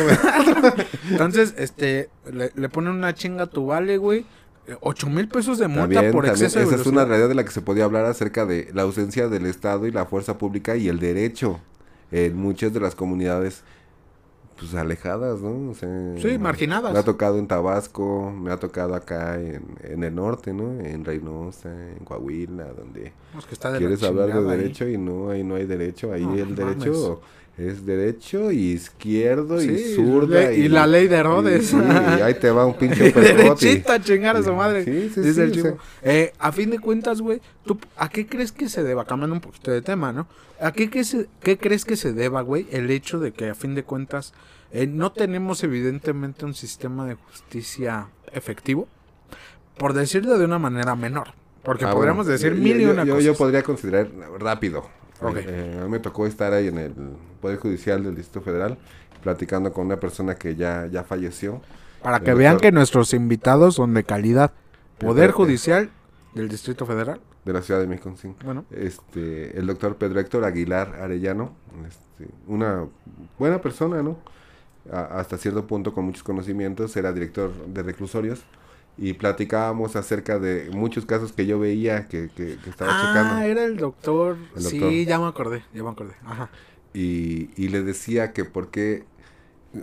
Entonces, 1.11 1.55
este, 1.57 2.09
le, 2.33 2.51
le 2.57 2.69
ponen 2.69 2.93
una 2.95 3.15
chinga 3.15 3.45
a 3.45 3.47
tu 3.47 3.67
vale, 3.67 3.97
güey. 3.97 4.27
Eh, 4.67 4.77
Ocho 4.81 5.09
mil 5.09 5.29
pesos 5.29 5.59
de 5.59 5.69
multa 5.69 5.83
También, 5.95 6.13
por 6.13 6.25
también, 6.25 6.45
exceso 6.47 6.59
de 6.59 6.65
esa 6.75 6.83
es 6.83 6.87
una 6.87 7.05
realidad 7.05 7.29
de 7.29 7.35
la 7.35 7.45
que 7.45 7.51
se 7.51 7.63
podía 7.63 7.85
hablar 7.85 8.05
acerca 8.05 8.47
de 8.47 8.71
la 8.75 8.83
ausencia 8.83 9.29
del 9.29 9.47
Estado 9.47 9.87
y 9.87 9.91
la 9.93 10.05
fuerza 10.07 10.39
pública 10.39 10.77
y 10.77 10.89
el 10.89 11.01
derecho 11.01 11.61
en 12.13 12.37
muchas 12.37 12.73
de 12.73 12.81
las 12.81 12.95
comunidades 12.95 13.63
pues 14.59 14.75
alejadas, 14.75 15.41
¿no? 15.41 15.71
O 15.71 15.75
sea, 15.75 15.89
Sí, 16.19 16.37
marginadas. 16.39 16.93
Me 16.93 16.99
ha 16.99 17.03
tocado 17.03 17.39
en 17.39 17.47
Tabasco, 17.49 18.31
me 18.31 18.53
ha 18.53 18.59
tocado 18.59 18.95
acá 18.95 19.41
en, 19.41 19.63
en 19.83 20.05
el 20.05 20.15
norte, 20.15 20.53
¿no? 20.53 20.79
En 20.81 21.03
Reynosa, 21.03 21.71
en 21.97 22.05
Coahuila, 22.05 22.67
donde 22.75 23.15
Es 23.39 23.47
que 23.47 23.55
está 23.55 23.73
de 23.73 23.79
quieres 23.79 24.03
hablar 24.03 24.27
de 24.27 24.33
chingada 24.35 24.53
ahí. 24.53 24.59
derecho 24.59 24.87
y 24.89 24.99
no, 24.99 25.31
ahí 25.31 25.43
no 25.43 25.55
hay 25.55 25.65
derecho. 25.65 26.13
Ahí 26.13 26.27
No, 26.27 26.35
el 26.35 26.55
derecho 26.55 27.23
es 27.69 27.85
derecho 27.85 28.51
y 28.51 28.73
izquierdo 28.73 29.63
y 29.63 29.95
zurda. 29.95 30.53
y 30.53 30.69
la 30.69 30.87
ley 30.87 31.09
de 31.09 31.17
Herodes. 31.17 31.73
Y, 31.73 31.77
ahí 32.23 32.35
te 32.35 32.51
va 32.51 32.65
un 32.67 32.75
pinche 32.79 33.13
derechita 33.13 33.95
a 33.95 34.01
chingar 34.03 34.37
a 34.37 34.43
su 34.43 34.53
madre. 34.55 34.85
Sí, 34.85 35.11
sí, 35.15 35.21
Dice 35.21 35.35
sí, 35.35 35.41
el 35.41 35.53
chico. 35.53 35.79
Eh, 36.03 36.33
a 36.39 36.53
fin 36.53 36.71
de 36.71 36.79
cuentas, 36.79 37.21
güey, 37.21 37.41
¿tú 37.65 37.79
a 37.97 38.09
qué 38.09 38.27
crees 38.27 38.53
que 38.53 38.69
se 38.69 38.83
deba? 38.83 39.05
Cambiando 39.05 39.35
un 39.35 39.41
poquito 39.41 39.71
de 39.71 39.83
tema, 39.83 40.13
¿no? 40.13 40.27
¿A 40.61 40.73
qué, 40.73 40.89
qué 40.91 41.05
se- 41.05 41.27
qué 41.43 41.59
crees 41.59 41.85
que 41.85 41.97
se 41.97 42.13
deba, 42.13 42.41
güey? 42.43 42.67
El 42.71 42.91
hecho 42.91 43.19
de 43.19 43.33
que 43.33 43.51
a 43.51 43.55
fin 43.55 43.75
de 43.75 43.83
cuentas 43.85 44.33
eh, 44.73 44.87
no 44.87 45.13
tenemos 45.13 45.63
evidentemente 45.65 46.45
un 46.45 46.55
sistema 46.55 47.07
de 47.07 47.15
justicia 47.15 48.09
efectivo. 48.33 48.89
Por 49.77 49.93
decirlo 49.95 50.39
de 50.39 50.45
una 50.45 50.59
manera 50.59 50.95
menor. 50.97 51.29
Porque 51.63 51.85
Ah, 51.85 51.93
podríamos 51.93 52.27
bueno, 52.27 52.39
decir 52.39 52.55
yo- 52.55 52.63
mil 52.63 52.81
y 52.81 52.85
yo, 52.85 52.91
una 52.93 53.05
yo 53.05 53.35
podría 53.35 53.63
considerar 53.63 54.09
rápido. 54.39 54.89
Ok. 55.23 55.37
Eh, 55.39 55.79
a 55.81 55.85
mí 55.85 55.91
me 55.91 55.99
tocó 55.99 56.27
estar 56.27 56.53
ahí 56.53 56.69
en 56.69 56.79
el 56.79 56.93
Poder 57.41 57.59
Judicial 57.59 58.03
del 58.03 58.15
Distrito 58.15 58.41
Federal 58.43 58.79
platicando 59.23 59.73
con 59.73 59.87
una 59.87 59.97
persona 60.01 60.35
que 60.35 60.57
ya, 60.57 60.87
ya 60.87 61.05
falleció. 61.05 61.61
Para 62.03 62.21
que 62.21 62.33
vean 62.35 62.59
que 62.59 62.73
nuestros 62.73 63.13
invitados 63.13 63.75
son 63.75 63.93
de 63.95 64.05
calidad. 64.05 64.53
Poder 64.99 65.31
Eh, 65.31 65.33
Judicial 65.33 65.91
del 66.35 66.49
Distrito 66.49 66.87
Federal. 66.87 67.21
de 67.45 67.53
la 67.55 67.63
Ciudad 67.63 67.81
de 67.81 67.87
México, 67.87 68.15
sí. 68.21 68.35
Bueno, 68.45 68.65
Este, 68.71 69.59
el 69.59 69.67
doctor 69.67 69.97
Pedro 69.97 70.21
Héctor 70.21 70.45
Aguilar 70.45 70.97
Arellano, 71.01 71.53
este, 71.89 72.31
una 72.47 72.87
buena 73.39 73.61
persona, 73.63 74.03
¿no? 74.03 74.19
A- 74.93 75.19
hasta 75.21 75.37
cierto 75.39 75.67
punto 75.67 75.93
con 75.95 76.05
muchos 76.07 76.23
conocimientos, 76.23 76.97
era 76.97 77.13
director 77.13 77.51
de 77.67 77.83
reclusorios 77.83 78.43
y 78.99 79.15
platicábamos 79.15 79.97
acerca 79.97 80.39
de 80.39 80.71
muchos 80.73 81.07
casos 81.07 81.33
que 81.33 81.47
yo 81.47 81.59
veía 81.59 82.07
que, 82.09 82.29
que- 82.35 82.59
que 82.63 82.71
estaba 82.71 82.93
ah, 82.95 83.01
checando. 83.07 83.43
era 83.45 83.65
el 83.65 83.77
doctor. 83.77 84.37
El 84.57 84.63
Sí, 84.63 85.05
ya 85.07 85.19
me 85.19 85.27
acordé, 85.27 85.65
ya 85.75 85.83
me 85.83 85.91
acordé. 85.91 86.15
Ajá. 86.25 86.51
y, 86.93 87.51
y 87.57 87.69
le 87.69 87.83
decía 87.83 88.33
que 88.33 88.45
por 88.45 88.71
qué, 88.71 89.05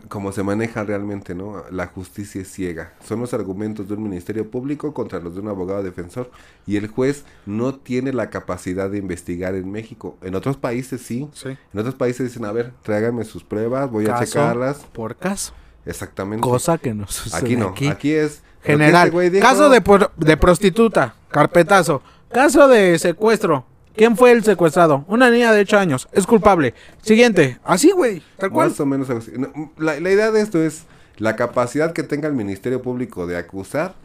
como 0.09 0.33
se 0.33 0.43
maneja 0.43 0.83
realmente, 0.83 1.33
¿no? 1.33 1.63
La 1.71 1.87
justicia 1.87 2.41
es 2.41 2.51
ciega. 2.51 2.93
Son 3.07 3.21
los 3.21 3.33
argumentos 3.33 3.87
de 3.87 3.93
un 3.93 4.03
ministerio 4.03 4.51
público 4.51 4.93
contra 4.93 5.19
los 5.21 5.33
de 5.35 5.39
un 5.41 5.47
abogado 5.47 5.81
defensor 5.81 6.29
y 6.65 6.75
el 6.75 6.87
juez 6.87 7.23
no 7.45 7.73
tiene 7.75 8.11
la 8.11 8.29
capacidad 8.29 8.89
de 8.89 8.97
investigar 8.97 9.55
en 9.55 9.71
México. 9.71 10.17
En 10.21 10.35
otros 10.35 10.57
países 10.57 11.01
sí. 11.01 11.29
Sí. 11.33 11.57
En 11.73 11.79
otros 11.79 11.95
países 11.95 12.27
dicen, 12.27 12.43
a 12.43 12.51
ver, 12.51 12.73
tráigame 12.83 13.23
sus 13.23 13.45
pruebas, 13.45 13.89
voy 13.89 14.07
a 14.07 14.19
checarlas. 14.19 14.79
por 14.91 15.15
caso. 15.15 15.53
Exactamente. 15.85 16.41
Cosa 16.41 16.77
que 16.77 16.93
no 16.93 17.07
sucede 17.07 17.39
aquí 17.39 17.55
no, 17.55 17.69
aquí. 17.69 17.87
aquí, 17.87 18.11
es... 18.11 18.43
General, 18.67 19.07
este 19.07 19.29
dijo, 19.31 19.45
caso 19.47 19.69
de, 19.69 19.81
por- 19.81 20.11
de 20.15 20.37
prostituta, 20.37 21.15
carpetazo. 21.31 22.01
Caso 22.31 22.67
de 22.67 22.97
secuestro. 22.99 23.65
¿Quién 23.95 24.15
fue 24.15 24.31
el 24.31 24.43
secuestrado? 24.43 25.05
Una 25.07 25.29
niña 25.31 25.51
de 25.51 25.61
8 25.61 25.77
años. 25.79 26.07
Es 26.11 26.27
culpable. 26.27 26.75
Siguiente. 27.01 27.57
Así, 27.63 27.89
güey. 27.91 28.21
Tal 28.37 28.51
cual. 28.51 28.69
Más 28.69 28.79
o 28.79 28.85
menos 28.85 29.09
así. 29.09 29.31
La, 29.77 29.99
la 29.99 30.11
idea 30.11 30.29
de 30.29 30.41
esto 30.41 30.61
es 30.61 30.83
la 31.17 31.35
capacidad 31.35 31.93
que 31.93 32.03
tenga 32.03 32.27
el 32.27 32.35
Ministerio 32.35 32.83
Público 32.83 33.25
de 33.25 33.37
acusar 33.37 33.95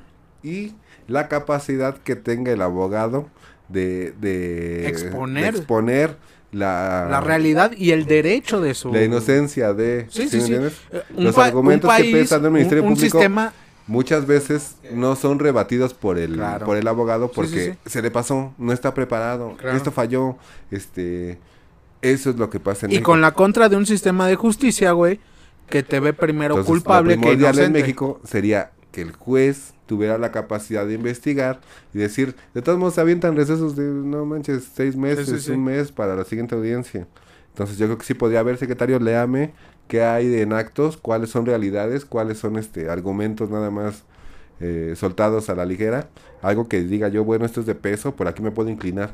y 0.43 0.73
la 1.09 1.29
capacidad 1.29 1.97
que 1.99 2.17
tenga 2.17 2.53
el 2.53 2.63
abogado 2.63 3.29
de, 3.69 4.13
de 4.19 4.89
Exponer. 4.89 5.53
de 5.53 5.59
exponer 5.59 6.17
la, 6.53 7.09
La 7.11 7.21
realidad 7.21 7.73
y 7.77 7.91
el 7.91 8.07
derecho 8.07 8.61
de 8.63 8.73
su... 8.75 8.93
la 8.93 9.03
inocencia 9.03 9.75
de 9.75 10.07
Sí, 10.11 10.29
¿sí 10.29 10.41
sí? 10.41 10.55
Eh, 10.55 10.71
Los 11.19 11.37
argumentos 11.39 11.91
que 11.95 12.03
país, 12.03 12.13
presenta 12.17 12.47
el 12.47 12.53
Ministerio 12.53 12.83
un, 12.83 12.89
un 12.91 12.95
Público 12.95 13.19
sistema... 13.19 13.53
muchas 13.87 14.27
veces 14.27 14.77
no 14.93 15.17
son 15.17 15.39
rebatidos 15.39 15.95
por 15.95 16.19
el 16.19 16.35
Claro. 16.35 16.67
por 16.67 16.77
el 16.77 16.87
abogado 16.87 17.27
Sí, 17.29 17.33
porque 17.35 17.79
sí, 17.85 17.91
se 17.91 18.03
le 18.03 18.11
pasó, 18.11 18.55
no 18.59 18.73
está 18.73 18.95
preparado, 18.95 19.57
Claro. 19.57 19.77
esto 19.77 19.91
falló, 19.93 20.37
este 20.71 21.39
eso 22.01 22.31
es 22.31 22.37
lo 22.37 22.51
que 22.51 22.59
pasa 22.59 22.87
en 22.87 22.93
Y 22.93 22.95
México. 22.97 23.13
con 23.13 23.21
la 23.21 23.33
contra 23.33 23.69
de 23.69 23.77
un 23.77 23.87
sistema 23.87 24.27
de 24.27 24.35
justicia, 24.37 24.91
güey, 24.93 25.21
que 25.69 25.83
te 25.85 26.01
ve 26.01 26.13
primero 26.13 26.55
Entonces, 26.55 26.69
culpable 26.69 27.15
lo 27.15 27.21
que 27.21 27.27
primordial 27.29 27.55
en 27.55 27.55
inocente. 27.61 27.81
México 27.81 28.21
sería 28.25 28.73
que 28.91 29.03
el 29.03 29.13
juez 29.13 29.73
tuviera 29.87 30.19
la 30.19 30.33
capacidad 30.33 30.85
de 30.87 30.95
investigar 30.95 31.61
y 31.95 31.99
decir, 31.99 32.35
de 32.55 32.63
todos 32.63 32.79
modos 32.79 32.95
se 32.95 33.01
avientan 33.01 33.37
recesos 33.37 33.77
de, 33.77 33.85
no 33.85 34.25
manches, 34.27 34.65
seis 34.75 34.97
meses, 34.97 35.29
sí, 35.29 35.39
sí. 35.41 35.51
un 35.53 35.65
mes 35.65 35.93
para 35.93 36.15
la 36.17 36.25
siguiente 36.25 36.55
audiencia. 36.55 37.07
Entonces 37.51 37.79
yo 37.79 37.87
creo 37.87 37.99
que 37.99 38.05
sí 38.05 38.15
podría 38.15 38.41
haber, 38.41 38.57
secretario, 38.59 38.99
léame 38.99 39.53
qué 39.93 40.03
hay 40.03 40.41
en 40.41 40.55
actos, 40.55 40.97
cuáles 40.97 41.29
son 41.29 41.45
realidades, 41.45 42.07
cuáles 42.07 42.39
son 42.39 42.57
este 42.57 42.89
argumentos 42.89 43.51
nada 43.51 43.71
más 43.71 44.05
eh, 44.59 44.95
soltados 44.97 45.51
a 45.51 45.55
la 45.55 45.67
ligera, 45.67 46.09
algo 46.41 46.67
que 46.67 46.83
diga 46.83 47.09
yo, 47.09 47.25
bueno, 47.25 47.45
esto 47.45 47.61
es 47.61 47.67
de 47.67 47.75
peso, 47.75 48.17
por 48.17 48.27
aquí 48.27 48.43
me 48.43 48.51
puedo 48.53 48.71
inclinar. 48.71 49.11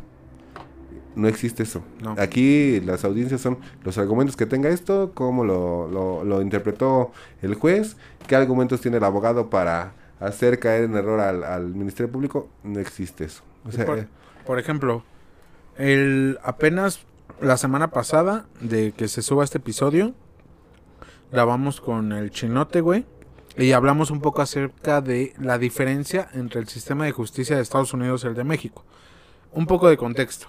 No 1.17 1.27
existe 1.27 1.65
eso. 1.65 1.83
No. 2.01 2.15
Aquí 2.17 2.81
las 2.83 3.05
audiencias 3.05 3.41
son 3.41 3.59
los 3.83 3.99
argumentos 3.99 4.37
que 4.37 4.47
tenga 4.47 4.69
esto, 4.69 5.11
cómo 5.15 5.45
lo, 5.45 5.89
lo, 5.89 6.23
lo 6.23 6.43
interpretó 6.43 7.11
el 7.43 7.57
juez, 7.57 7.97
qué 8.29 8.37
argumentos 8.37 8.81
tiene 8.81 8.99
el 8.99 9.05
abogado 9.05 9.51
para 9.51 9.95
hacer 10.21 10.61
caer 10.61 10.85
en 10.85 10.95
error 10.95 11.19
al, 11.19 11.43
al 11.43 11.75
Ministerio 11.75 12.13
Público. 12.13 12.49
No 12.63 12.79
existe 12.79 13.25
eso. 13.25 13.43
O 13.65 13.73
sea, 13.73 13.85
por, 13.85 13.99
eh, 13.99 14.07
por 14.47 14.61
ejemplo, 14.61 15.03
el 15.77 16.39
apenas 16.45 17.01
la 17.41 17.57
semana 17.57 17.91
pasada 17.91 18.47
de 18.61 18.93
que 18.93 19.09
se 19.09 19.23
suba 19.23 19.43
este 19.43 19.59
episodio, 19.59 20.15
grabamos 21.31 21.81
con 21.81 22.13
el 22.13 22.31
chinote, 22.31 22.81
güey, 22.81 23.05
y 23.57 23.73
hablamos 23.73 24.11
un 24.11 24.21
poco 24.21 24.43
acerca 24.43 25.01
de 25.01 25.35
la 25.39 25.59
diferencia 25.59 26.29
entre 26.33 26.61
el 26.61 26.69
sistema 26.69 27.05
de 27.05 27.13
justicia 27.13 27.57
de 27.57 27.63
Estados 27.63 27.93
Unidos 27.93 28.25
y 28.25 28.29
el 28.29 28.35
de 28.35 28.45
México. 28.45 28.85
Un 29.53 29.67
poco 29.67 29.89
de 29.89 29.97
contexto. 29.97 30.49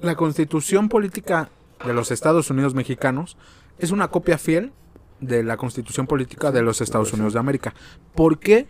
La 0.00 0.14
constitución 0.14 0.88
política 0.88 1.50
de 1.84 1.92
los 1.92 2.10
Estados 2.10 2.50
Unidos 2.50 2.74
mexicanos 2.74 3.36
es 3.78 3.90
una 3.90 4.08
copia 4.08 4.38
fiel 4.38 4.72
de 5.20 5.42
la 5.42 5.56
constitución 5.56 6.06
política 6.06 6.52
de 6.52 6.62
los 6.62 6.80
Estados 6.80 7.12
Unidos 7.12 7.32
de 7.32 7.40
América. 7.40 7.74
¿Por 8.14 8.38
qué? 8.38 8.68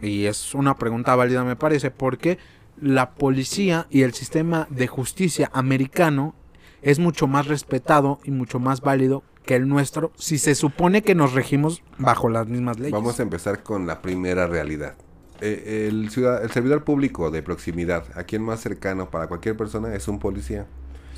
Y 0.00 0.24
es 0.26 0.54
una 0.54 0.76
pregunta 0.76 1.14
válida 1.14 1.44
me 1.44 1.56
parece, 1.56 1.90
¿por 1.90 2.18
qué 2.18 2.38
la 2.80 3.10
policía 3.10 3.86
y 3.90 4.02
el 4.02 4.14
sistema 4.14 4.66
de 4.70 4.86
justicia 4.86 5.50
americano 5.52 6.34
es 6.82 6.98
mucho 6.98 7.26
más 7.26 7.46
respetado 7.46 8.20
y 8.24 8.30
mucho 8.30 8.60
más 8.60 8.80
válido 8.80 9.22
que 9.48 9.54
el 9.56 9.66
nuestro 9.66 10.12
si 10.16 10.36
se 10.36 10.54
supone 10.54 11.00
que 11.02 11.14
nos 11.14 11.32
regimos 11.32 11.82
bajo 11.96 12.28
las 12.28 12.46
mismas 12.48 12.78
leyes? 12.78 12.92
vamos 12.92 13.18
a 13.18 13.22
empezar 13.22 13.62
con 13.62 13.86
la 13.86 14.02
primera 14.02 14.46
realidad. 14.46 14.94
Eh, 15.40 15.88
el, 15.88 16.10
ciudad- 16.10 16.44
el 16.44 16.50
servidor 16.50 16.84
público 16.84 17.30
de 17.30 17.42
proximidad, 17.42 18.04
a 18.14 18.24
quien 18.24 18.42
más 18.42 18.60
cercano 18.60 19.08
para 19.08 19.26
cualquier 19.26 19.56
persona, 19.56 19.94
es 19.94 20.06
un 20.06 20.18
policía. 20.18 20.66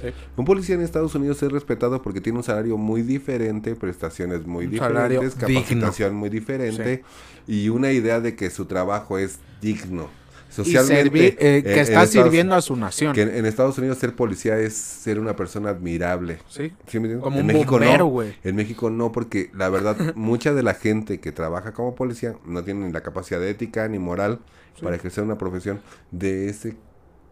Sí. 0.00 0.08
Un 0.36 0.44
policía 0.44 0.76
en 0.76 0.82
Estados 0.82 1.14
Unidos 1.16 1.42
es 1.42 1.50
respetado 1.50 2.00
porque 2.02 2.20
tiene 2.20 2.38
un 2.38 2.44
salario 2.44 2.76
muy 2.76 3.02
diferente, 3.02 3.74
prestaciones 3.74 4.46
muy 4.46 4.66
Un 4.66 4.70
diferentes, 4.70 5.36
digno. 5.38 5.60
capacitación 5.60 6.14
muy 6.14 6.28
diferente 6.30 7.02
y 7.48 7.68
una 7.68 7.90
idea 7.90 8.20
de 8.20 8.36
que 8.36 8.48
su 8.50 8.66
trabajo 8.66 9.18
es 9.18 9.40
digno. 9.60 10.08
Y 10.51 10.53
Socialmente, 10.53 11.03
servir, 11.05 11.36
eh, 11.38 11.57
en- 11.59 11.62
que 11.62 11.72
en 11.74 11.78
está 11.78 12.03
Estados- 12.03 12.11
sirviendo 12.11 12.55
a 12.57 12.61
su 12.61 12.74
nación. 12.76 13.14
que 13.14 13.22
en, 13.22 13.34
en 13.34 13.46
Estados 13.46 13.78
Unidos 13.78 13.98
ser 13.98 14.14
policía 14.16 14.59
es 14.59 14.74
ser 14.74 15.18
una 15.20 15.36
persona 15.36 15.70
admirable. 15.70 16.38
¿Sí? 16.48 16.72
¿Sí 16.88 16.98
me 16.98 17.07
entiendes? 17.07 17.22
Como 17.22 17.36
en 17.36 17.42
un 17.42 17.46
México 17.46 17.70
bombero, 17.78 18.11
no. 18.11 18.22
En 18.42 18.57
México 18.57 18.90
no, 18.90 19.12
porque 19.12 19.51
la 19.55 19.68
verdad, 19.68 19.96
mucha 20.16 20.53
de 20.53 20.62
la 20.64 20.74
gente 20.74 21.20
que 21.20 21.30
trabaja 21.32 21.72
como 21.72 21.94
policía 21.94 22.34
no 22.44 22.64
tiene 22.64 22.86
ni 22.86 22.92
la 22.92 23.03
capacidad 23.03 23.42
ética 23.46 23.86
ni 23.88 23.98
moral 23.98 24.40
Sí. 24.74 24.82
para 24.84 24.96
ejercer 24.96 25.24
una 25.24 25.36
profesión 25.38 25.80
de 26.11 26.48
ese 26.48 26.76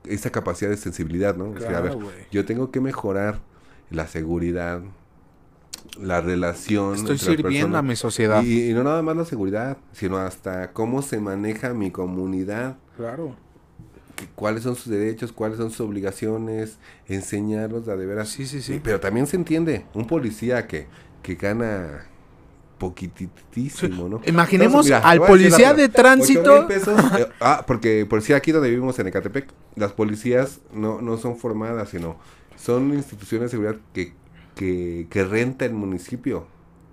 esa 0.04 0.30
capacidad 0.30 0.70
de 0.70 0.76
sensibilidad, 0.76 1.34
¿no? 1.36 1.52
Decir, 1.52 1.68
a 1.74 1.80
ver, 1.80 1.90
Claro, 1.92 1.98
güey. 2.06 2.16
yo 2.30 2.44
tengo 2.44 2.70
que 2.70 2.80
mejorar 2.80 3.40
la 3.90 4.06
seguridad, 4.06 4.80
la 6.00 6.20
relación. 6.20 6.94
Estoy 6.94 7.16
entre 7.16 7.36
sirviendo 7.36 7.78
a 7.78 7.82
mi 7.82 7.96
sociedad. 7.96 8.42
Y, 8.42 8.70
y 8.70 8.74
no 8.74 8.84
nada 8.84 9.02
más 9.02 9.16
la 9.16 9.24
seguridad, 9.24 9.78
sino 9.92 10.18
hasta 10.18 10.72
cómo 10.72 11.02
se 11.02 11.20
maneja 11.20 11.74
mi 11.74 11.90
comunidad, 11.90 12.76
Claro. 12.96 13.34
que- 14.16 14.26
cuáles 14.34 14.62
son 14.64 14.74
sus 14.76 14.88
derechos, 14.90 15.32
cuáles 15.32 15.58
son 15.58 15.70
sus 15.70 15.80
obligaciones, 15.80 16.78
enseñarlos 17.06 17.88
a 17.88 17.96
de 17.96 18.06
veras. 18.06 18.28
Sí, 18.28 18.46
sí, 18.46 18.60
sí. 18.62 18.74
Y- 18.74 18.80
Pero 18.80 19.00
también 19.00 19.26
se 19.26 19.36
entiende, 19.36 19.86
un 19.94 20.06
policía 20.06 20.66
que, 20.66 20.86
que 21.22 21.34
gana 21.36 22.04
poquitísimo, 22.78 24.08
¿no? 24.08 24.20
Imaginemos 24.26 24.86
Entonces, 24.86 24.96
mira, 24.96 25.08
al 25.08 25.20
policía 25.20 25.74
de 25.74 25.88
tránsito. 25.88 26.66
pesos, 26.68 26.98
eh, 27.18 27.26
ah, 27.40 27.64
porque 27.66 28.06
por 28.08 28.22
si 28.22 28.32
aquí 28.32 28.52
donde 28.52 28.70
vivimos 28.70 28.98
en 28.98 29.08
Ecatepec, 29.08 29.48
las 29.76 29.92
policías 29.92 30.60
no, 30.72 31.00
no 31.00 31.16
son 31.16 31.36
formadas, 31.36 31.88
sino 31.90 32.16
son 32.56 32.92
instituciones 32.94 33.46
de 33.46 33.50
seguridad 33.50 33.76
que, 33.92 34.12
que, 34.58 35.06
que 35.08 35.22
renta 35.22 35.64
el 35.64 35.72
municipio. 35.72 36.46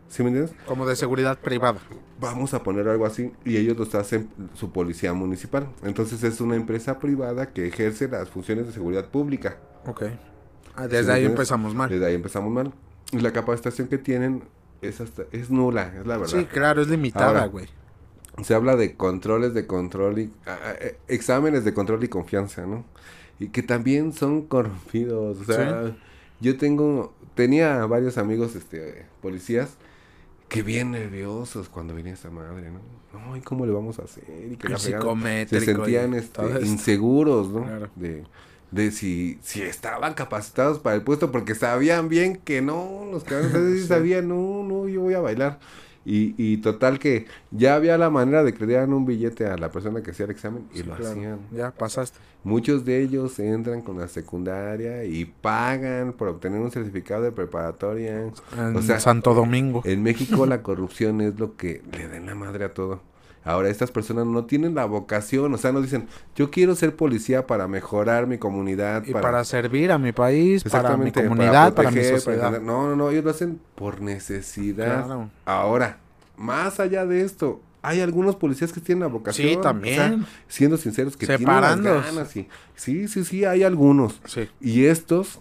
¿Sí 0.08 0.22
me 0.22 0.30
entiendes? 0.30 0.56
Como 0.68 0.86
de 0.86 0.96
seguridad 0.96 1.40
privada. 1.40 1.80
Vamos 2.20 2.54
a 2.54 2.62
poner 2.62 2.88
algo 2.88 3.08
así 3.08 3.32
y 3.44 3.58
ellos 3.58 3.76
los 3.76 3.96
hacen 3.96 4.30
su 4.54 4.72
policía 4.72 5.14
municipal. 5.14 5.68
Entonces 5.84 6.24
es 6.24 6.40
una 6.42 6.56
empresa 6.56 7.00
privada 7.00 7.52
que 7.54 7.68
ejerce 7.68 8.08
las 8.08 8.30
funciones 8.30 8.68
de 8.68 8.72
seguridad 8.72 9.10
pública. 9.10 9.58
Ok. 9.88 10.04
Ah, 10.76 10.84
¿Sí 10.84 10.90
desde 10.90 11.12
ahí 11.12 11.26
empezamos 11.26 11.74
mal. 11.74 11.90
Desde 11.90 12.06
ahí 12.06 12.14
empezamos 12.14 12.54
mal. 12.54 12.72
Y 13.12 13.20
la 13.20 13.34
capacitación 13.34 13.88
que 13.88 13.98
tienen 13.98 14.44
es, 14.84 15.02
hasta, 15.02 15.24
es 15.32 15.50
nula, 15.50 15.92
es 16.00 16.06
la 16.06 16.18
verdad. 16.18 16.38
Sí, 16.38 16.46
claro, 16.46 16.84
es 16.84 16.88
limitada, 16.88 17.48
güey. 17.48 17.68
Se 18.44 18.54
habla 18.54 18.76
de 18.76 18.96
controles 18.96 19.56
de 19.56 19.66
control 19.66 20.20
y 20.20 20.32
eh, 20.82 20.98
exámenes 21.08 21.66
de 21.66 21.74
control 21.74 22.04
y 22.04 22.10
confianza, 22.10 22.68
¿no? 22.68 22.86
Y 23.40 23.48
que 23.48 23.64
también 23.64 24.14
son 24.14 24.44
corrompidos. 24.44 25.40
O 25.40 25.44
sea, 25.46 25.96
yo 26.40 26.58
tengo, 26.58 27.14
tenía 27.36 27.86
varios 27.86 28.18
amigos, 28.18 28.56
este, 28.56 29.06
policías, 29.22 29.78
que 30.50 30.62
bien 30.64 30.92
nerviosos 30.92 31.70
cuando 31.70 31.96
venía 31.96 32.14
esa 32.14 32.30
madre, 32.30 32.72
¿no? 32.72 32.80
No, 33.14 33.36
¿y 33.36 33.42
cómo 33.42 33.66
le 33.66 33.72
vamos 33.72 34.00
a 34.00 34.04
hacer? 34.04 34.24
Y 34.52 34.58
que 34.58 34.70
la 34.70 34.78
se 34.78 34.92
sentían 35.62 36.14
este, 36.14 36.42
inseguros, 36.62 37.50
¿no? 37.50 37.64
Claro. 37.64 37.90
De, 37.96 38.24
de 38.72 38.92
si, 38.92 39.40
si 39.42 39.62
estaban 39.62 40.14
capacitados 40.14 40.80
para 40.80 40.96
el 40.96 41.02
puesto, 41.02 41.32
porque 41.32 41.56
sabían 41.56 42.10
bien 42.10 42.36
que 42.36 42.62
no, 42.62 43.08
los 43.12 43.24
cabrones 43.24 43.82
Sí. 43.82 43.88
sabían, 43.88 44.28
no, 44.28 44.64
no, 44.64 44.88
yo 44.88 45.02
voy 45.02 45.14
a 45.14 45.22
bailar. 45.22 45.60
Y, 46.06 46.36
y 46.38 46.58
total 46.58 47.00
que 47.00 47.26
ya 47.50 47.74
había 47.76 47.98
la 47.98 48.12
manera 48.12 48.44
de 48.44 48.54
que 48.54 48.60
le 48.60 48.68
dieran 48.68 48.94
un 48.94 49.06
billete 49.08 49.48
a 49.48 49.58
la 49.58 49.72
persona 49.72 50.04
que 50.04 50.12
hacía 50.12 50.26
el 50.26 50.32
examen 50.32 50.66
y 50.74 50.78
Sí, 50.78 50.84
lo 50.84 50.96
claro. 50.96 51.12
hacían. 51.12 51.40
Ya 51.52 51.72
pasaste. 51.72 52.20
Muchos 52.44 52.86
de 52.86 53.02
ellos 53.02 53.40
entran 53.40 53.82
con 53.82 53.98
la 53.98 54.08
secundaria 54.08 55.04
y 55.04 55.26
pagan 55.26 56.14
por 56.14 56.28
obtener 56.28 56.62
un 56.62 56.70
certificado 56.70 57.24
de 57.24 57.32
preparatoria. 57.32 58.22
En 58.22 58.76
O 58.76 58.82
sea, 58.84 59.00
Santo 59.00 59.34
Domingo. 59.34 59.82
En 59.84 60.04
México 60.04 60.46
la 60.46 60.62
corrupción 60.64 61.22
es 61.22 61.40
lo 61.40 61.56
que 61.58 61.82
le 61.92 62.08
da 62.08 62.18
en 62.18 62.28
la 62.28 62.36
madre 62.36 62.66
a 62.66 62.74
todo. 62.76 63.02
Ahora 63.46 63.70
estas 63.70 63.92
personas 63.92 64.26
no 64.26 64.46
tienen 64.46 64.74
la 64.74 64.86
vocación, 64.86 65.54
o 65.54 65.58
sea, 65.58 65.72
no 65.72 65.80
dicen, 65.80 66.08
yo 66.36 66.50
quiero 66.50 66.76
ser 66.76 66.96
policía 66.96 67.46
para 67.46 67.68
mejorar 67.68 68.26
mi 68.26 68.40
comunidad. 68.40 69.04
y 69.06 69.14
para, 69.14 69.44
servir 69.44 69.92
a 69.92 70.00
mi 70.00 70.12
país, 70.12 70.64
para 70.64 70.98
mi 70.98 71.12
comunidad, 71.12 71.76
para, 71.76 71.92
mi 71.92 71.98
proteger, 71.98 72.20
sociedad. 72.20 72.40
para 72.42 72.58
entender. 72.58 72.74
No, 72.74 72.90
no, 72.90 72.96
no, 72.96 73.12
ellos 73.12 73.24
lo 73.24 73.30
hacen 73.30 73.62
por 73.76 74.02
necesidad. 74.02 75.06
Claro. 75.06 75.30
Ahora, 75.46 76.00
más 76.36 76.80
allá 76.80 77.06
de 77.06 77.22
esto, 77.22 77.62
hay 77.84 78.02
algunos 78.02 78.36
policías 78.36 78.74
que 78.74 78.82
tienen 78.82 79.04
la 79.04 79.10
vocación. 79.10 79.48
Sí, 79.48 79.56
o 79.56 79.62
también. 79.62 79.96
sea, 79.96 80.20
siendo 80.48 80.78
sinceros, 80.78 81.16
que 81.16 81.28
tienen 81.28 81.46
las 81.46 81.82
ganas. 81.82 82.36
Y, 82.36 82.48
sí, 82.76 83.08
sí, 83.08 83.24
sí, 83.24 83.46
hay 83.46 83.62
algunos. 83.62 84.20
Sí. 84.26 84.50
Y 84.60 84.86
estos 84.86 85.40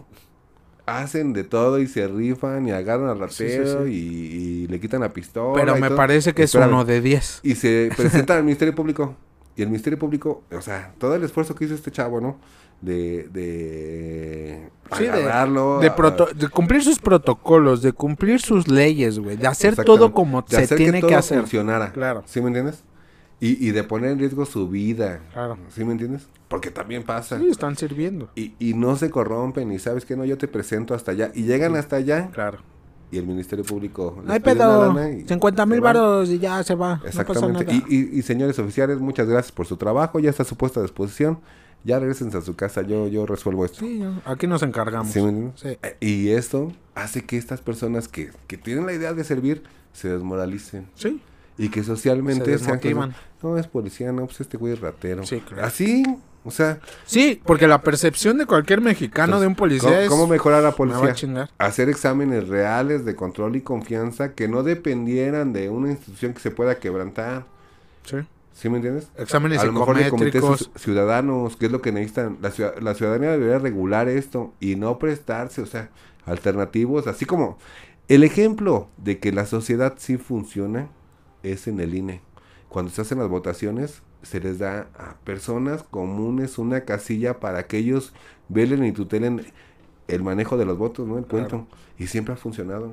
hacen 0.87 1.33
de 1.33 1.45
todo 1.45 1.79
y 1.79 1.87
se 1.87 2.07
rifan 2.09 2.69
y 2.69 2.73
agarran 2.73 3.09
al 3.09 3.31
Sí, 3.31 3.49
sí, 3.49 3.57
ratero 3.59 3.87
sí. 3.87 3.93
Y, 3.93 3.97
y 3.97 4.67
le 4.69 4.81
quitan 4.81 5.01
la 5.01 5.11
pistola. 5.13 5.61
Pero 5.61 5.77
me 5.77 5.89
todo. 5.89 5.97
parece 5.97 6.33
que 6.35 6.43
es 6.45 6.55
uno 6.55 6.85
de 6.85 7.01
10. 7.01 7.41
Y 7.43 7.55
se 7.55 7.91
presentan 7.97 8.39
al 8.39 8.45
Ministerio 8.45 8.75
Público. 8.75 9.15
Y 9.57 9.63
el 9.63 9.69
Ministerio 9.69 9.99
Público, 9.99 10.43
o 10.51 10.61
sea, 10.61 10.93
todo 10.99 11.15
el 11.15 11.23
esfuerzo 11.23 11.55
que 11.55 11.65
hizo 11.65 11.75
este 11.75 11.91
chavo, 11.93 12.21
¿no? 12.21 12.39
De, 12.81 13.29
de 13.33 14.69
Sí, 14.99 15.05
de-. 15.05 15.23
De, 15.23 15.31
a- 15.31 15.97
proto- 15.97 16.33
de 16.35 16.49
cumplir 16.49 16.83
sus 16.83 16.99
protocolos, 16.99 17.81
de 17.81 17.93
cumplir 17.93 18.41
sus 18.41 18.67
leyes, 18.69 19.19
güey. 19.21 19.37
De 19.37 19.47
hacer 19.47 19.77
todo 19.77 20.13
como 20.13 20.43
de 20.43 20.57
se 20.57 20.63
hacer 20.65 20.77
tiene 20.77 21.01
todo 21.01 21.09
que 21.09 21.15
hacer. 21.15 21.39
funcionara. 21.39 21.93
Claro. 21.93 22.25
¿Sí 22.27 22.41
me 22.41 22.49
entiendes? 22.49 22.83
Y, 23.41 23.67
y 23.69 23.73
de 23.73 23.85
poner 23.85 24.11
en 24.13 24.19
riesgo 24.19 24.47
su 24.47 24.69
vida. 24.69 25.21
Claro. 25.33 25.59
¿Sí 25.69 25.85
me 25.85 25.93
entiendes? 25.93 26.27
Porque 26.49 26.71
también 26.71 27.03
pasa. 27.03 27.39
Sí, 27.39 27.49
están 27.49 27.77
sirviendo. 27.77 28.31
Y, 28.37 28.55
y 28.59 28.75
no 28.75 28.97
se 28.97 29.11
corrompen 29.11 29.71
y 29.73 29.79
sabes 29.79 30.05
que 30.05 30.17
no, 30.17 30.25
yo 30.25 30.39
te 30.39 30.49
presento 30.49 30.95
hasta 30.95 31.11
allá. 31.13 31.31
Y 31.35 31.43
llegan 31.43 31.75
hasta 31.77 31.97
allá 31.97 32.31
Claro. 32.33 32.59
y 33.11 33.19
el 33.19 33.27
Ministerio 33.27 33.65
Público... 33.65 34.23
No 34.25 34.33
hay 34.33 34.41
pedo. 34.41 34.95
lana 34.95 35.11
y 35.11 35.25
50 35.27 35.67
mil 35.67 35.81
varos 35.81 36.31
y 36.31 36.39
ya 36.39 36.63
se 36.63 36.75
va. 36.75 36.97
No 36.97 37.03
pasa 37.03 37.09
Exactamente. 37.23 37.65
nada. 37.65 37.85
y, 37.89 38.19
y, 38.19 38.23
señores 38.23 38.59
oficiales, 38.59 38.99
muchas 39.01 39.27
gracias 39.29 39.53
por 39.53 39.67
su 39.67 39.77
trabajo. 39.77 40.21
Ya 40.21 40.31
está 40.31 40.45
su 40.45 40.57
puesta 40.57 40.81
a 40.81 40.83
disposición. 40.85 41.41
Ya 41.83 41.99
regresen 41.99 42.35
a 42.35 42.41
su 42.41 42.55
casa. 42.57 42.81
Yo, 42.83 43.09
yo 43.09 43.27
resuelvo 43.27 43.65
esto. 43.67 43.81
Sí, 43.81 44.03
aquí 44.25 44.47
nos 44.47 44.63
encargamos. 44.63 45.13
¿Sí 45.13 45.21
me? 45.21 45.51
Sí. 45.57 45.77
Y 46.01 46.29
esto 46.31 46.73
hace 46.95 47.25
que 47.25 47.37
estas 47.37 47.61
personas 47.61 48.09
que, 48.09 48.31
que 48.47 48.57
tienen 48.57 48.87
la 48.87 48.93
idea 48.95 49.13
de 49.13 49.23
servir 49.25 49.65
se 49.93 50.09
desmoralicen. 50.09 50.87
Sí. 50.95 51.21
Y 51.57 51.69
que 51.69 51.85
socialmente 51.85 52.59
Se 52.59 52.65
sean 52.65 52.79
cosas, 52.81 53.11
No, 53.43 53.59
es 53.59 53.67
policía, 53.69 54.11
no, 54.13 54.27
pues 54.27 54.41
este 54.41 54.57
güey 54.57 54.73
es 54.73 54.81
ratero. 54.81 55.25
Sí, 55.25 55.41
claro. 55.41 55.65
Así, 55.65 56.03
o 56.45 56.51
sea... 56.51 56.81
Sí, 57.07 57.41
porque 57.45 57.69
la 57.69 57.81
percepción 57.83 58.39
de 58.39 58.47
cualquier 58.47 58.81
mexicano 58.81 59.39
de 59.41 59.47
un 59.47 59.55
policía 59.55 59.89
¿cómo, 59.89 60.01
es... 60.01 60.09
cómo 60.09 60.27
mejorar 60.27 60.59
a 60.61 60.63
la 60.63 60.75
Me 60.79 60.91
va 60.93 60.97
a 60.97 61.01
policía? 61.01 61.51
Hacer 61.59 61.89
exámenes 61.89 62.49
reales 62.49 63.05
de 63.05 63.15
control 63.15 63.55
y 63.55 63.61
confianza 63.61 64.33
que 64.33 64.49
no 64.49 64.63
dependieran 64.65 65.53
de 65.53 65.71
una 65.71 65.91
institución 65.91 66.35
que 66.35 66.41
se 66.41 66.51
pueda 66.51 66.79
quebrantar. 66.81 67.45
Sí. 68.05 68.17
¿Sí 68.53 68.69
me 68.69 68.77
entiendes? 68.77 69.09
Exámenes 69.17 69.59
a 69.61 69.65
lo 69.67 69.73
mejor 69.73 69.97
de 69.97 70.09
comités 70.09 70.71
ciudadanos, 70.77 71.57
que 71.57 71.67
es 71.67 71.73
lo 71.73 71.83
que 71.83 71.91
necesitan. 71.93 72.39
La, 72.41 72.51
ciudad- 72.53 72.75
la 72.81 72.95
ciudadanía 72.95 73.31
debería 73.31 73.59
regular 73.59 74.09
esto 74.09 74.53
y 74.61 74.77
no 74.77 74.99
prestarse, 74.99 75.61
o 75.61 75.67
sea, 75.67 75.91
alternativos, 76.25 77.07
así 77.07 77.25
como 77.27 77.59
el 78.09 78.23
ejemplo 78.23 78.89
de 78.97 79.19
que 79.19 79.33
la 79.33 79.47
sociedad 79.47 79.95
sí 79.97 80.19
funciona 80.19 80.89
es 81.45 81.67
en 81.69 81.81
el 81.81 81.95
INE. 81.95 82.21
Cuando 82.69 82.91
se 82.91 83.03
hacen 83.03 83.19
las 83.19 83.29
votaciones, 83.29 84.03
se 84.23 84.41
les 84.41 84.59
da 84.59 84.89
a 84.99 85.17
personas 85.25 85.83
comunes 85.83 86.59
una 86.59 86.81
casilla 86.83 87.39
para 87.41 87.67
que 87.67 87.79
ellos 87.79 88.13
velen 88.49 88.85
y 88.85 88.93
tutelen 88.93 89.45
el 90.09 90.23
manejo 90.23 90.57
de 90.57 90.65
los 90.67 90.77
votos, 90.77 91.07
¿no? 91.07 91.19
El 91.19 91.25
Claro. 91.25 91.49
cuento. 91.49 91.67
Y 91.99 92.09
siempre 92.09 92.35
ha 92.35 92.37
funcionado. 92.37 92.91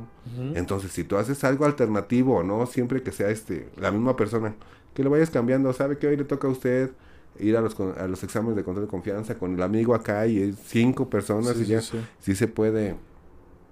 Entonces, 0.54 0.92
si 0.92 1.04
tú 1.04 1.18
haces 1.18 1.44
algo 1.44 1.66
alternativo, 1.66 2.44
no 2.44 2.66
siempre 2.68 3.02
que 3.02 3.12
sea 3.12 3.30
este 3.32 3.68
la 3.78 3.92
misma 3.92 4.16
persona, 4.16 4.54
que 4.94 5.04
lo 5.04 5.10
vayas 5.10 5.30
cambiando, 5.32 5.74
sabe 5.74 5.98
que 5.98 6.06
hoy 6.08 6.18
le 6.18 6.24
toca 6.26 6.48
a 6.48 6.52
usted 6.52 6.92
ir 7.40 7.58
a 7.58 7.62
los 7.62 7.76
a 7.80 8.08
los 8.08 8.24
exámenes 8.24 8.56
de 8.58 8.64
control 8.64 8.86
de 8.86 8.92
confianza 8.92 9.36
con 9.40 9.56
el 9.56 9.62
amigo 9.64 9.96
acá 9.96 10.28
y 10.28 10.54
cinco 10.66 11.10
personas 11.10 11.56
Sí, 11.58 11.64
y 11.64 11.66
ya 11.66 11.82
sí, 11.82 11.98
sí. 11.98 12.06
sí 12.20 12.36
se 12.36 12.48
puede, 12.48 12.96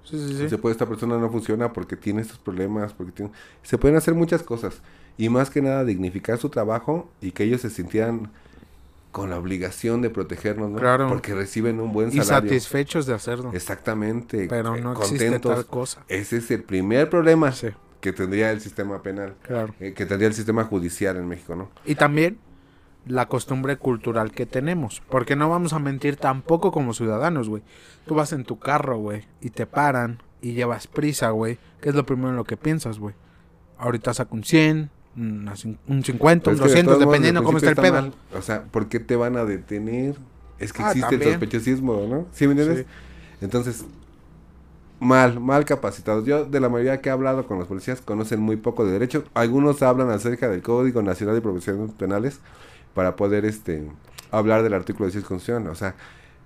Sí, 0.04 0.18
sí, 0.18 0.28
sí 0.30 0.38
sí. 0.38 0.50
se 0.50 0.58
puede 0.58 0.74
esta 0.74 0.88
persona 0.88 1.18
no 1.18 1.30
funciona 1.30 1.72
porque 1.74 1.96
tiene 1.96 2.22
estos 2.22 2.40
problemas, 2.40 2.94
porque 2.94 3.12
tiene 3.12 3.32
se 3.64 3.78
pueden 3.78 3.98
hacer 3.98 4.14
muchas 4.16 4.42
cosas 4.44 4.82
y 5.18 5.30
más 5.30 5.50
que 5.50 5.62
nada 5.62 5.84
dignificar 5.86 6.38
su 6.38 6.50
trabajo 6.50 7.10
y 7.22 7.32
que 7.32 7.44
ellos 7.44 7.62
se 7.62 7.70
sintieran 7.70 8.32
con 9.12 9.30
la 9.32 9.38
obligación 9.40 10.02
de 10.02 10.10
protegernos, 10.12 10.70
¿no? 10.70 10.78
Claro. 10.78 11.08
Porque 11.10 11.34
reciben 11.34 11.80
un 11.80 11.92
buen 11.92 12.10
Y 12.10 12.22
salario. 12.22 12.50
satisfechos 12.52 13.06
de 13.08 13.14
hacerlo. 13.16 13.52
Exactamente. 13.54 14.48
Pero 14.48 14.78
no 14.78 14.94
existe 14.94 15.40
tal 15.40 15.66
cosa. 15.66 16.04
Ese 16.08 16.38
es 16.38 16.52
el 16.52 16.64
primer 16.64 17.10
problema 17.10 17.52
Sí, 17.52 17.70
que 18.02 18.14
tendría 18.14 18.52
el 18.52 18.62
sistema 18.62 19.02
penal, 19.02 19.34
claro. 19.42 19.74
eh, 19.80 19.94
que 19.94 20.06
tendría 20.06 20.28
el 20.28 20.36
sistema 20.36 20.64
judicial 20.64 21.18
en 21.18 21.28
México, 21.28 21.56
¿no? 21.56 21.70
Y 21.86 21.96
también 21.96 22.38
la 23.06 23.28
costumbre 23.28 23.78
cultural 23.78 24.32
que 24.32 24.46
tenemos. 24.46 25.02
Porque 25.10 25.36
no 25.36 25.50
vamos 25.50 25.74
a 25.74 25.80
mentir 25.80 26.16
tampoco 26.18 26.72
como 26.72 26.94
ciudadanos, 26.94 27.50
güey. 27.50 27.64
Tú 28.06 28.16
vas 28.16 28.34
en 28.34 28.44
tu 28.46 28.60
carro, 28.60 28.98
güey, 28.98 29.24
y 29.42 29.50
te 29.52 29.66
paran 29.66 30.22
y 30.42 30.54
llevas 30.54 30.88
prisa, 30.88 31.30
güey. 31.32 31.58
¿Qué 31.82 31.90
es 31.90 31.96
lo 31.96 32.06
primero 32.06 32.30
en 32.30 32.36
lo 32.36 32.44
que 32.44 32.58
piensas, 32.58 33.00
güey? 33.00 33.16
Ahorita 33.78 34.14
saco 34.14 34.36
un 34.36 34.44
100, 34.44 34.90
una 35.16 35.54
cin- 35.56 35.78
un 35.88 36.04
50, 36.04 36.44
Pero 36.46 36.52
un 36.52 36.56
es 36.58 36.62
que 36.62 36.68
de 36.68 36.84
200, 36.84 36.84
todos 36.94 37.00
modos, 37.06 37.12
dependiendo 37.14 37.44
cómo 37.44 37.58
está 37.58 37.70
el 37.70 37.76
pedo. 37.76 37.94
mal. 37.94 38.14
O 38.38 38.42
sea, 38.42 38.64
¿por 38.64 38.88
qué 38.90 39.00
te 39.00 39.16
van 39.16 39.38
a 39.38 39.46
detener? 39.46 40.16
Es 40.60 40.74
que 40.74 40.84
Ah, 40.84 40.92
existe 40.92 41.16
el 41.16 41.24
sospechosismo, 41.24 42.06
¿no? 42.10 42.28
¿Sí 42.34 42.46
me 42.48 42.52
entiendes? 42.54 42.86
Entonces, 43.42 43.86
mal, 45.00 45.40
mal 45.40 45.66
capacitados. 45.66 46.26
Yo, 46.26 46.46
de 46.46 46.60
la 46.60 46.70
mayoría 46.70 47.00
que 47.02 47.10
he 47.10 47.12
hablado 47.12 47.48
con 47.48 47.58
los 47.60 47.68
policías, 47.68 48.02
conocen 48.02 48.42
muy 48.42 48.58
poco 48.58 48.86
de 48.86 48.92
derecho. 48.92 49.24
Algunos 49.34 49.82
hablan 49.82 50.10
acerca 50.10 50.50
del 50.50 50.62
Código 50.62 51.02
Nacional 51.02 51.36
de 51.36 51.42
Profesiones 51.42 51.92
Penales 51.94 52.40
para 52.94 53.16
poder 53.16 53.46
este 53.46 53.84
hablar 54.32 54.64
del 54.64 54.74
artículo 54.74 55.06
16 55.08 55.26
constitucional. 55.28 55.72
O 55.72 55.76
sea, 55.76 55.96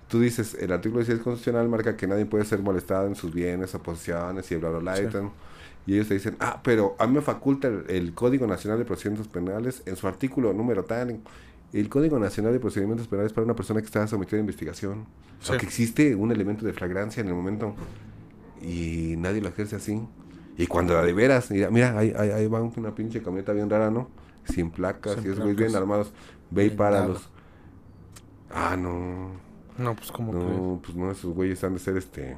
tú 0.08 0.20
dices, 0.20 0.54
el 0.60 0.72
artículo 0.72 1.00
16 1.00 1.22
constitucional 1.22 1.68
marca 1.68 1.96
que 1.96 2.06
nadie 2.06 2.26
puede 2.26 2.44
ser 2.44 2.60
molestado 2.60 3.06
en 3.06 3.14
sus 3.14 3.32
bienes 3.32 3.74
o 3.74 3.82
posesiones 3.82 4.50
y 4.50 4.56
bla, 4.56 4.70
bla, 4.70 4.78
bla. 4.78 5.00
y 5.02 5.06
tal. 5.06 5.30
Y 5.86 5.94
ellos 5.94 6.08
te 6.08 6.14
dicen, 6.14 6.36
ah, 6.40 6.60
pero 6.64 6.96
a 6.98 7.06
mí 7.06 7.14
me 7.14 7.20
faculta 7.20 7.68
el, 7.68 7.84
el 7.88 8.14
Código 8.14 8.46
Nacional 8.46 8.78
de 8.78 8.86
Procedimientos 8.86 9.28
Penales 9.30 9.82
en 9.84 9.96
su 9.96 10.06
artículo 10.08 10.52
número 10.54 10.84
tal. 10.84 11.20
El 11.74 11.88
Código 11.88 12.18
Nacional 12.18 12.52
de 12.52 12.60
Procedimientos 12.60 13.06
Penales 13.08 13.32
para 13.32 13.44
una 13.44 13.54
persona 13.56 13.80
que 13.80 13.86
está 13.86 14.06
sometida 14.06 14.36
a 14.38 14.40
investigación. 14.40 15.06
O 15.42 15.44
sea, 15.44 15.56
Sí. 15.56 15.60
que 15.60 15.66
existe 15.66 16.14
un 16.14 16.32
elemento 16.32 16.64
de 16.64 16.72
flagrancia 16.72 17.20
en 17.20 17.28
el 17.28 17.34
momento 17.34 17.74
y 18.62 19.14
nadie 19.18 19.40
lo 19.40 19.48
ejerce 19.48 19.76
así. 19.76 20.00
Y 20.56 20.66
cuando 20.68 21.00
de 21.02 21.12
veras, 21.12 21.50
mira, 21.50 21.70
mira 21.70 21.98
ahí, 21.98 22.14
ahí, 22.16 22.30
ahí 22.30 22.46
va 22.46 22.62
una 22.62 22.94
pinche 22.94 23.20
camioneta 23.22 23.52
bien 23.52 23.68
rara, 23.68 23.90
¿no? 23.90 24.08
Sin 24.44 24.70
placas, 24.70 25.14
Sin 25.14 25.24
y 25.24 25.28
esos 25.28 25.40
güeyes 25.40 25.56
bien 25.56 25.76
armados. 25.76 26.12
Ve 26.50 26.66
y 26.66 26.70
páralos. 26.70 27.28
Ah, 28.50 28.76
no. 28.76 29.32
No, 29.76 29.96
pues 29.96 30.12
como 30.12 30.32
No, 30.32 30.80
pues 30.82 30.96
no, 30.96 31.10
esos 31.10 31.34
güeyes 31.34 31.62
han 31.64 31.74
de 31.74 31.80
ser 31.80 31.96
este. 31.96 32.36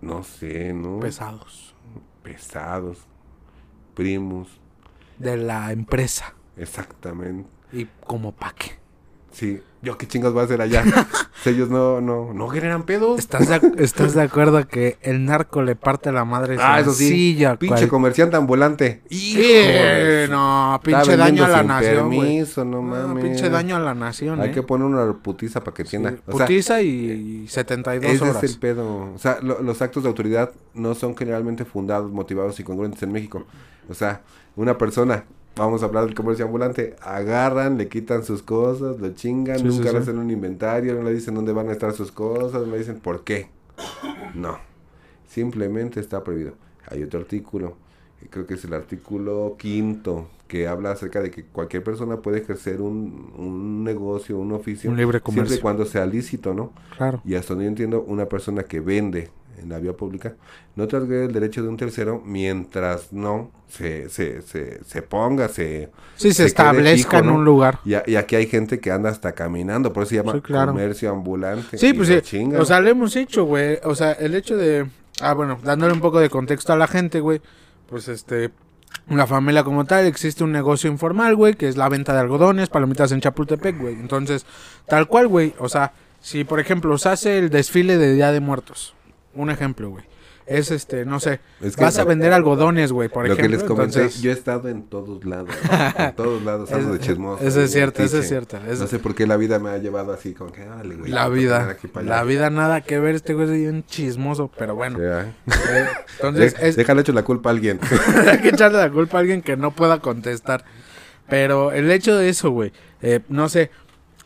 No 0.00 0.22
sé, 0.22 0.72
¿no? 0.72 1.00
pesados. 1.00 1.74
Pesados. 2.22 3.06
Primos. 3.94 4.48
De 5.18 5.36
la 5.36 5.72
empresa. 5.72 6.34
Exactamente. 6.56 7.48
Y 7.72 7.86
como 8.06 8.32
pa' 8.32 8.54
qué. 8.54 8.79
Sí. 9.32 9.60
Yo 9.82 9.96
qué 9.96 10.06
chingas 10.06 10.32
voy 10.34 10.42
a 10.42 10.44
hacer 10.44 10.60
allá. 10.60 10.84
ellos 11.46 11.70
no, 11.70 12.02
no, 12.02 12.34
no 12.34 12.48
generan 12.48 12.82
pedos. 12.82 13.18
¿Estás 13.18 13.48
de, 13.48 13.82
¿Estás 13.82 14.12
de 14.12 14.20
acuerdo 14.20 14.68
que 14.68 14.98
el 15.00 15.24
narco 15.24 15.62
le 15.62 15.74
parte 15.74 16.12
la 16.12 16.26
madre 16.26 16.58
Ah, 16.60 16.80
eso 16.80 16.92
sí. 16.92 17.04
sencilla, 17.08 17.56
Pinche 17.56 17.76
cual- 17.76 17.88
comerciante 17.88 18.36
ambulante. 18.36 19.00
Sí, 19.08 19.40
no, 20.28 20.78
pinche 20.84 21.16
daño 21.16 21.44
a 21.44 21.48
la 21.48 21.62
nación, 21.62 22.10
permiso, 22.10 22.62
no 22.64 22.82
No, 22.82 22.82
mames. 22.82 23.24
pinche 23.24 23.48
daño 23.48 23.76
a 23.76 23.80
la 23.80 23.94
nación, 23.94 24.40
Hay 24.42 24.50
eh. 24.50 24.52
que 24.52 24.62
poner 24.62 24.86
una 24.86 25.12
putiza 25.14 25.60
para 25.64 25.74
que 25.74 25.82
entienda. 25.82 26.10
Sea, 26.10 26.20
Putiza 26.26 26.82
y, 26.82 27.42
y 27.44 27.48
72 27.48 28.12
ese 28.12 28.24
horas. 28.24 28.44
es 28.44 28.52
el 28.52 28.58
pedo. 28.58 29.12
O 29.14 29.18
sea, 29.18 29.38
lo- 29.40 29.62
los 29.62 29.80
actos 29.80 30.02
de 30.02 30.10
autoridad 30.10 30.50
no 30.74 30.94
son 30.94 31.16
generalmente 31.16 31.64
fundados, 31.64 32.10
motivados 32.12 32.60
y 32.60 32.64
congruentes 32.64 33.02
en 33.02 33.12
México. 33.12 33.46
O 33.88 33.94
sea, 33.94 34.20
una 34.56 34.76
persona, 34.76 35.24
vamos 35.60 35.82
a 35.82 35.86
hablar 35.86 36.06
del 36.06 36.14
comercio 36.14 36.44
ambulante, 36.44 36.96
agarran, 37.02 37.76
le 37.76 37.88
quitan 37.88 38.24
sus 38.24 38.42
cosas, 38.42 38.98
lo 38.98 39.10
chingan, 39.14 39.58
Sí, 39.58 39.64
nunca 39.64 39.88
sí, 39.88 39.92
le 39.92 39.98
hacen 39.98 40.18
un 40.18 40.30
inventario, 40.30 40.94
no 40.94 41.02
le 41.02 41.12
dicen 41.12 41.34
dónde 41.34 41.52
van 41.52 41.68
a 41.68 41.72
estar 41.72 41.92
sus 41.92 42.10
cosas, 42.10 42.62
no 42.66 42.72
le 42.72 42.78
dicen 42.78 42.98
por 42.98 43.24
qué. 43.24 43.48
No, 44.34 44.58
simplemente 45.28 46.00
está 46.00 46.24
prohibido. 46.24 46.54
Hay 46.86 47.02
otro 47.02 47.20
artículo, 47.20 47.76
creo 48.30 48.46
que 48.46 48.54
es 48.54 48.64
el 48.64 48.72
artículo 48.72 49.56
quinto, 49.58 50.28
que 50.48 50.66
habla 50.66 50.92
acerca 50.92 51.20
de 51.20 51.30
que 51.30 51.44
cualquier 51.44 51.84
persona 51.84 52.16
puede 52.16 52.38
ejercer 52.38 52.80
un, 52.80 53.32
un 53.36 53.84
negocio, 53.84 54.38
un 54.38 54.52
oficio, 54.52 54.90
Un 54.90 54.96
libre 54.96 55.20
siempre 55.30 55.56
y 55.56 55.58
cuando 55.58 55.84
sea 55.84 56.06
lícito, 56.06 56.54
¿no? 56.54 56.72
Claro. 56.96 57.20
Y 57.24 57.34
hasta 57.34 57.54
donde 57.54 57.64
yo 57.64 57.68
entiendo, 57.68 58.02
una 58.02 58.26
persona 58.26 58.62
que 58.62 58.80
vende 58.80 59.30
en 59.62 59.68
la 59.68 59.78
vía 59.78 59.92
pública 59.92 60.34
no 60.76 60.86
transgrede 60.88 61.26
el 61.26 61.32
derecho 61.32 61.62
de 61.62 61.68
un 61.68 61.76
tercero 61.76 62.22
mientras 62.24 63.12
no 63.12 63.50
se, 63.68 64.08
se, 64.08 64.42
se, 64.42 64.82
se 64.84 65.02
ponga, 65.02 65.48
se... 65.48 65.90
Sí, 66.16 66.32
se, 66.32 66.46
establezca 66.46 67.18
fijo, 67.18 67.24
en 67.24 67.30
un 67.36 67.44
lugar. 67.44 67.78
Y, 67.84 67.94
a- 67.94 68.02
y 68.06 68.16
aquí 68.16 68.36
hay 68.36 68.46
gente 68.46 68.80
que 68.80 68.90
anda 68.90 69.10
hasta 69.10 69.32
caminando, 69.32 69.92
por 69.92 70.02
eso 70.04 70.10
se 70.10 70.16
llama 70.16 70.32
Sí, 70.32 70.40
claro. 70.40 70.72
comercio 70.72 71.10
ambulante. 71.10 71.76
Sí, 71.78 71.92
pues 71.92 72.08
sí. 72.24 72.44
O 72.58 72.64
sea, 72.64 72.80
lo 72.80 72.88
hemos 72.88 73.14
hecho, 73.16 73.44
güey. 73.44 73.78
O 73.84 73.94
sea, 73.94 74.12
el 74.12 74.34
hecho 74.34 74.56
de. 74.56 74.86
Ah, 75.20 75.34
bueno, 75.34 75.58
dándole 75.62 75.92
un 75.92 76.00
poco 76.00 76.18
de 76.20 76.30
contexto 76.30 76.72
a 76.72 76.76
la 76.76 76.86
gente, 76.88 77.20
güey. 77.20 77.40
Pues 77.88 78.08
este. 78.08 78.50
La 79.08 79.26
familia 79.26 79.62
como 79.64 79.84
tal, 79.84 80.06
existe 80.06 80.42
un 80.42 80.50
negocio 80.52 80.90
informal, 80.90 81.36
güey, 81.36 81.54
que 81.54 81.68
es 81.68 81.76
la 81.76 81.88
venta 81.88 82.12
de 82.12 82.20
algodones, 82.20 82.68
palomitas 82.68 83.12
en 83.12 83.20
Chapultepec, 83.20 83.78
güey. 83.78 83.94
Entonces, 83.94 84.44
tal 84.88 85.06
cual, 85.08 85.28
güey. 85.28 85.54
O 85.58 85.68
sea, 85.68 85.92
si 86.20 86.42
por 86.44 86.58
ejemplo 86.60 86.96
se 86.98 87.08
hace 87.08 87.38
el 87.38 87.50
desfile 87.50 87.98
de 87.98 88.14
Día 88.14 88.32
de 88.32 88.40
Muertos, 88.40 88.94
un 89.34 89.50
ejemplo, 89.50 89.90
güey. 89.90 90.04
Es 90.46 90.72
este, 90.72 91.04
no 91.04 91.20
sé, 91.20 91.38
Es 91.60 91.76
que 91.76 91.84
vas 91.84 91.96
a 91.98 92.02
lo- 92.02 92.08
vender 92.08 92.32
algodones, 92.32 92.90
güey, 92.90 93.08
por 93.08 93.24
lo 93.24 93.34
ejemplo. 93.34 93.42
que 93.50 93.56
les 93.56 93.62
comenté, 93.62 93.98
entonces- 94.00 94.20
yo 94.20 94.30
he 94.30 94.34
estado 94.34 94.68
en 94.68 94.82
todos 94.82 95.24
lados, 95.24 95.50
en 95.96 96.16
todos 96.16 96.42
lados, 96.42 96.68
de 96.92 96.98
chismoso. 96.98 97.46
eso 97.46 97.60
es 97.62 97.70
cierto, 97.70 98.02
eso 98.02 98.18
es 98.18 98.26
cierto, 98.26 98.56
eso- 98.68 98.82
No 98.82 98.88
sé 98.88 98.98
por 98.98 99.14
qué 99.14 99.28
la 99.28 99.36
vida 99.36 99.60
me 99.60 99.70
ha 99.70 99.78
llevado 99.78 100.12
así, 100.12 100.34
como 100.34 100.50
que, 100.50 100.64
dale, 100.64 100.96
güey. 100.96 101.12
La 101.12 101.28
vida, 101.28 101.76
la 102.02 102.24
vida 102.24 102.50
nada 102.50 102.80
que 102.80 102.98
ver, 102.98 103.14
este 103.14 103.34
güey 103.34 103.46
es 103.46 103.52
bien 103.52 103.84
chismoso, 103.86 104.50
pero 104.58 104.74
bueno. 104.74 104.98
Sí, 104.98 105.04
¿eh? 105.04 105.32
Eh, 105.70 105.86
Entonces, 106.16 106.58
De- 106.58 106.68
es, 106.70 106.74
Déjale 106.76 107.02
hecho 107.02 107.12
la 107.12 107.22
culpa 107.22 107.50
a 107.50 107.52
alguien. 107.52 107.78
hay 108.28 108.38
que 108.40 108.48
echarle 108.48 108.78
la 108.78 108.90
culpa 108.90 109.18
a 109.18 109.20
alguien 109.20 109.42
que 109.42 109.56
no 109.56 109.70
pueda 109.70 110.00
contestar. 110.00 110.64
Pero 111.28 111.70
el 111.70 111.88
hecho 111.92 112.16
de 112.16 112.28
eso, 112.28 112.50
güey, 112.50 112.72
eh, 113.02 113.20
no 113.28 113.48
sé, 113.48 113.70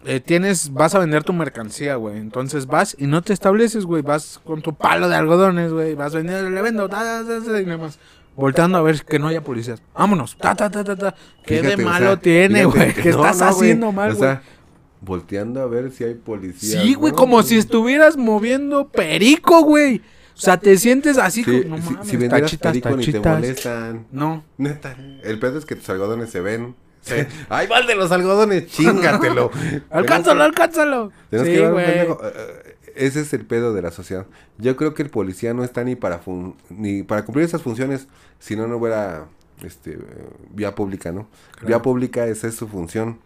eh, 0.05 0.21
tienes, 0.21 0.73
vas 0.73 0.95
a 0.95 0.99
vender 0.99 1.25
tu 1.25 1.33
mercancía, 1.33 1.97
güey. 1.97 2.19
Entonces 2.19 2.67
vas 2.67 2.97
y 2.99 3.07
no 3.07 3.23
te 3.23 3.33
estableces, 3.33 3.85
güey. 3.85 4.03
Vas 4.03 4.41
con 4.45 4.63
tu 4.63 4.75
palo 4.75 5.09
de 5.09 5.17
algodones, 5.17 5.73
güey. 5.73 5.95
Vas 5.95 6.15
vendiendo, 6.15 6.51
le 6.51 6.63
vendo, 6.63 6.89
ta, 6.89 7.25
ta, 7.25 7.41
ta, 7.45 7.61
y 7.61 7.67
nada 7.67 7.79
más. 7.79 7.99
Volteando 8.37 8.79
a 8.79 8.83
ver 8.83 9.05
que 9.05 9.19
no 9.19 9.29
haya 9.29 9.43
policías. 9.43 9.81
Vámonos, 9.95 10.37
ta, 10.37 10.55
ta, 10.55 10.69
ta, 10.69 10.83
ta, 10.83 10.97
ta. 10.97 11.15
¿Qué 11.45 11.61
Fíjate, 11.61 11.77
de 11.77 11.85
o 11.85 11.87
malo 11.87 12.07
sea, 12.07 12.17
tiene, 12.17 12.65
güey? 12.65 12.93
¿Qué 12.95 13.11
no, 13.11 13.25
estás 13.25 13.39
no, 13.39 13.47
haciendo 13.47 13.93
mal, 13.93 14.11
O 14.11 14.17
güey? 14.17 14.29
sea, 14.29 14.43
volteando 15.01 15.61
a 15.63 15.67
ver 15.67 15.93
si 15.93 16.05
hay 16.05 16.15
policía. 16.15 16.83
Sí, 16.83 16.95
güey, 16.95 17.13
como 17.13 17.43
si 17.43 17.57
estuvieras 17.57 18.17
moviendo 18.17 18.89
perico, 18.89 19.63
güey. 19.63 20.03
O 20.37 20.41
sea, 20.41 20.59
te 20.59 20.77
sientes 20.79 21.17
así 21.17 21.45
Sí, 21.45 21.63
como, 21.63 21.77
no 21.77 21.83
si, 21.83 21.93
mames, 21.95 22.09
si 22.09 22.29
tachitas, 22.29 22.97
ni 22.97 23.07
te 23.07 23.21
molestan. 23.21 24.07
No. 24.11 24.43
Neta. 24.59 24.97
El 25.23 25.39
pedo 25.39 25.59
es 25.59 25.65
que 25.65 25.77
tus 25.77 25.89
algodones 25.91 26.31
se 26.31 26.41
ven. 26.41 26.75
¡Ay, 27.49 27.69
mal 27.69 27.87
de 27.87 27.95
los 27.95 28.11
algodones! 28.13 28.67
¡Chingatelo! 28.67 29.51
Alcánzalo, 29.91 30.43
alcánzalo. 30.43 31.13
Sí, 31.31 31.39
que 31.45 31.61
un. 31.61 31.81
Eh, 31.81 32.09
eh, 32.09 32.77
Ese 32.95 33.21
es 33.21 33.33
el 33.33 33.45
pedo 33.45 33.75
de 33.75 33.83
la 33.83 33.91
sociedad. 33.91 34.27
Yo 34.59 34.77
creo 34.77 34.95
que 34.95 35.03
el 35.03 35.11
policía 35.11 35.53
no 35.55 35.65
está 35.65 35.83
ni 35.85 35.97
para 35.97 36.19
fun- 36.19 36.57
ni 36.71 37.03
para 37.03 37.25
cumplir 37.25 37.45
esas 37.45 37.63
funciones 37.63 38.07
si 38.39 38.57
no 38.57 38.67
no 38.69 38.77
hubiera 38.77 39.27
este 39.63 39.99
vía 40.51 40.75
pública, 40.75 41.11
¿no? 41.13 41.27
Vía 41.67 41.81
pública 41.83 42.27
esa 42.27 42.47
es 42.49 42.55
su 42.55 42.69
función. 42.69 43.19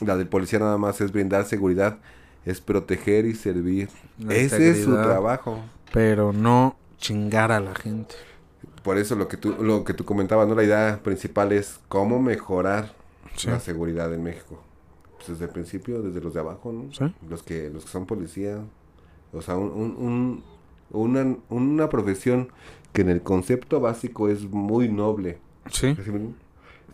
La 0.00 0.16
del 0.16 0.26
policía 0.26 0.58
nada 0.58 0.78
más 0.78 1.00
es 1.00 1.12
brindar 1.12 1.44
seguridad, 1.46 1.98
es 2.44 2.60
proteger 2.60 3.24
y 3.26 3.34
servir. 3.34 3.88
La 4.18 4.34
Ese 4.34 4.70
es 4.70 4.84
su 4.84 4.94
trabajo. 4.94 5.60
Pero 5.92 6.32
no 6.32 6.76
chingar 6.98 7.52
a 7.52 7.60
la 7.60 7.74
gente. 7.74 8.14
Por 8.82 8.98
eso 8.98 9.14
lo 9.14 9.28
que 9.28 9.36
tú 9.36 9.54
lo 9.60 9.84
que 9.84 9.94
tú 9.94 10.04
comentabas, 10.04 10.48
¿no? 10.48 10.54
La 10.54 10.64
idea 10.64 11.00
principal 11.02 11.52
es 11.52 11.78
cómo 11.88 12.20
mejorar 12.20 12.94
Sí. 13.36 13.48
la 13.48 13.60
seguridad 13.60 14.12
en 14.12 14.22
México. 14.22 14.60
Pues 15.16 15.28
desde 15.28 15.44
el 15.44 15.50
principio, 15.50 16.02
desde 16.02 16.20
los 16.20 16.34
de 16.34 16.40
abajo, 16.40 16.72
¿no? 16.72 16.92
Sí. 16.92 17.14
Los 17.28 17.42
que 17.42 17.70
los 17.70 17.84
que 17.84 17.90
son 17.90 18.06
policías. 18.06 18.60
O 19.32 19.40
sea, 19.40 19.56
un, 19.56 19.70
un- 19.70 19.96
un- 19.96 20.44
una, 20.90 21.36
una 21.48 21.88
profesión 21.88 22.48
que 22.92 23.00
en 23.02 23.08
el 23.08 23.22
concepto 23.22 23.80
básico 23.80 24.28
es 24.28 24.42
muy 24.42 24.88
noble. 24.88 25.38
Sí. 25.70 25.96
¿Sí 26.04 26.10
me- 26.10 26.34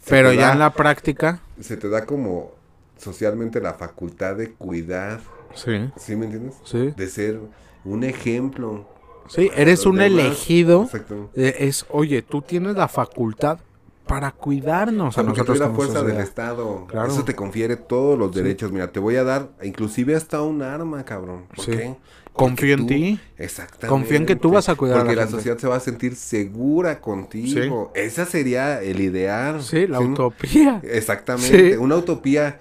se 0.01 0.11
Pero 0.11 0.33
ya 0.33 0.49
da- 0.49 0.53
en 0.53 0.59
la 0.61 0.73
práctica. 0.75 1.41
Se 1.59 1.77
te 1.77 1.89
da 1.89 2.05
como 2.07 2.53
socialmente 2.99 3.61
la 3.61 3.75
facultad 3.75 4.37
de 4.37 4.53
cuidar, 4.53 5.21
Sí. 5.55 5.91
¿sí 5.97 6.15
me 6.15 6.27
entiendes? 6.27 6.57
Sí. 6.65 6.93
De 6.97 7.07
ser 7.09 7.41
un 7.85 8.05
ejemplo. 8.05 8.87
Sí, 9.29 9.51
eres 9.57 9.87
un 9.87 9.97
demás. 9.97 10.11
elegido. 10.27 10.85
Exacto. 10.85 11.31
Eh, 11.35 11.57
es, 11.61 11.87
oye, 11.91 12.23
tú 12.23 12.43
tienes 12.43 12.77
la 12.77 12.89
facultad 12.89 13.59
para 14.07 14.31
cuidarnos 14.33 15.19
O 15.19 15.21
a 15.21 15.23
nosotros 15.25 15.59
la 15.59 15.69
fuerza 15.71 16.03
del. 16.03 16.17
Estado. 16.19 16.87
Claro. 16.89 17.13
Eso 17.13 17.25
te 17.25 17.35
confiere 17.35 17.77
todos 17.77 18.19
los 18.19 18.35
Sí. 18.35 18.41
derechos. 18.43 18.73
Mira, 18.73 18.91
te 18.91 19.01
voy 19.01 19.17
a 19.17 19.25
dar, 19.25 19.51
inclusive 19.63 20.15
hasta 20.17 20.41
un 20.43 20.63
arma, 20.63 21.05
cabrón. 21.05 21.45
¿Por 21.55 21.65
Sí. 21.65 21.71
qué? 21.73 21.95
Confío 22.33 22.75
en 22.75 22.87
ti. 22.87 23.21
Exactamente. 23.37 23.89
Confío 23.89 24.17
en 24.17 24.25
que 24.25 24.37
tú 24.37 24.51
vas 24.53 24.69
a 24.69 24.77
cuidar 24.77 24.99
a 24.99 25.01
Porque 25.01 25.17
la 25.17 25.23
la, 25.23 25.27
gente. 25.27 25.39
sociedad 25.39 25.59
se 25.59 25.67
va 25.67 25.77
a 25.77 25.81
sentir 25.81 26.15
segura 26.15 27.01
contigo. 27.01 27.91
Esa 27.97 28.25
sería 28.27 28.81
el 28.81 29.01
ideal. 29.01 29.61
Sí, 29.63 29.87
la 29.89 29.99
¿sí? 29.99 30.05
utopía. 30.05 30.81
Exactamente. 30.85 31.73
Sí. 31.73 31.77
Una 31.77 31.97
utopía 31.97 32.61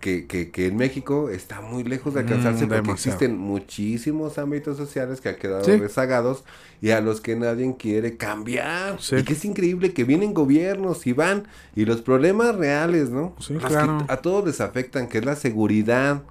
que, 0.00 0.26
que, 0.26 0.50
que 0.50 0.66
en 0.66 0.76
México 0.76 1.28
está 1.28 1.60
muy 1.60 1.82
lejos 1.84 2.14
de 2.14 2.20
alcanzarse 2.20 2.66
Mm, 2.66 2.68
porque 2.68 2.82
demasiado. 2.82 3.16
existen 3.16 3.38
muchísimos 3.38 4.38
ámbitos 4.38 4.76
sociales 4.76 5.20
que 5.20 5.30
han 5.30 5.36
quedado 5.36 5.64
Sí. 5.64 5.76
rezagados 5.76 6.44
y 6.80 6.90
a 6.90 7.00
los 7.00 7.20
que 7.20 7.34
nadie 7.36 7.74
quiere 7.78 8.16
cambiar. 8.16 9.00
Sí. 9.00 9.16
Y 9.16 9.22
que 9.24 9.32
es 9.32 9.44
increíble 9.44 9.92
que 9.92 10.04
vienen 10.04 10.34
gobiernos 10.34 11.06
y 11.06 11.12
van 11.12 11.48
y 11.74 11.84
los 11.84 12.00
problemas 12.02 12.54
reales, 12.54 13.10
¿no? 13.10 13.34
Sí, 13.40 13.54
que 13.54 13.74
a 13.76 14.16
todos 14.22 14.44
les 14.46 14.60
afectan, 14.60 15.08
que 15.08 15.18
es 15.18 15.24
la 15.24 15.34
seguridad, 15.36 16.22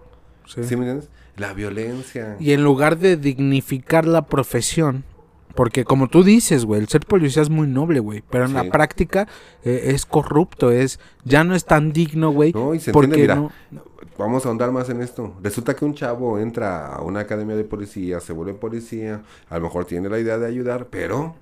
Sí. 0.45 0.63
¿sí 0.63 0.76
me 0.78 0.84
entiendes? 0.84 1.09
La 1.36 1.53
violencia. 1.53 2.38
Y 2.39 2.53
en 2.53 2.63
lugar 2.63 2.97
de 2.97 3.18
dignificar 3.18 4.07
la 4.07 4.26
profesión, 4.26 5.03
porque 5.58 5.86
como 5.86 6.08
tú 6.08 6.24
dices, 6.24 6.66
güey, 6.66 6.80
el 6.80 6.88
ser 6.88 7.03
policía 7.08 7.41
es 7.41 7.49
muy 7.49 7.68
noble, 7.68 7.99
güey, 7.99 8.24
pero 8.30 8.43
en 8.45 8.51
Sí. 8.51 8.53
la 8.55 8.70
práctica 8.70 9.28
eh, 9.66 9.86
es 9.88 10.05
corrupto, 10.05 10.70
es 10.70 10.99
ya 11.26 11.43
no 11.43 11.55
es 11.55 11.66
tan 11.66 11.91
digno, 11.91 12.30
güey, 12.30 12.53
No, 12.53 12.76
y 12.76 12.80
se 12.80 12.91
porque 12.91 13.08
entiende, 13.08 13.36
mira, 13.36 13.51
no 13.72 13.82
Vamos 14.20 14.45
a 14.45 14.49
ahondar 14.49 14.72
más 14.72 14.89
en 14.89 15.01
esto. 15.01 15.36
Resulta 15.43 15.76
que 15.76 15.86
un 15.86 15.93
chavo 15.93 16.39
entra 16.39 16.88
a 16.93 17.01
una 17.01 17.20
academia 17.22 17.55
de 17.55 17.64
policía, 17.64 18.20
se 18.20 18.34
vuelve 18.34 18.53
policía, 18.53 19.22
a 19.49 19.58
lo 19.58 19.64
mejor 19.66 19.86
tiene 19.86 20.10
la 20.10 20.20
idea 20.20 20.38
de 20.39 20.47
ayudar, 20.47 20.88
pero 20.89 21.36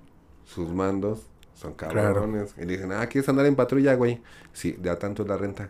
sus 0.46 0.70
mandos 0.74 1.22
son 1.54 1.74
cabrones. 1.74 2.54
Y 2.58 2.62
le 2.66 2.74
dicen, 2.74 2.92
ah, 2.94 3.06
¿quieres 3.08 3.28
andar 3.30 3.46
en 3.46 3.56
patrulla, 3.56 3.96
güey? 3.96 4.22
Sí, 4.52 4.74
de 4.74 4.90
a 4.90 4.98
tanto 5.00 5.26
la 5.26 5.38
renta. 5.38 5.70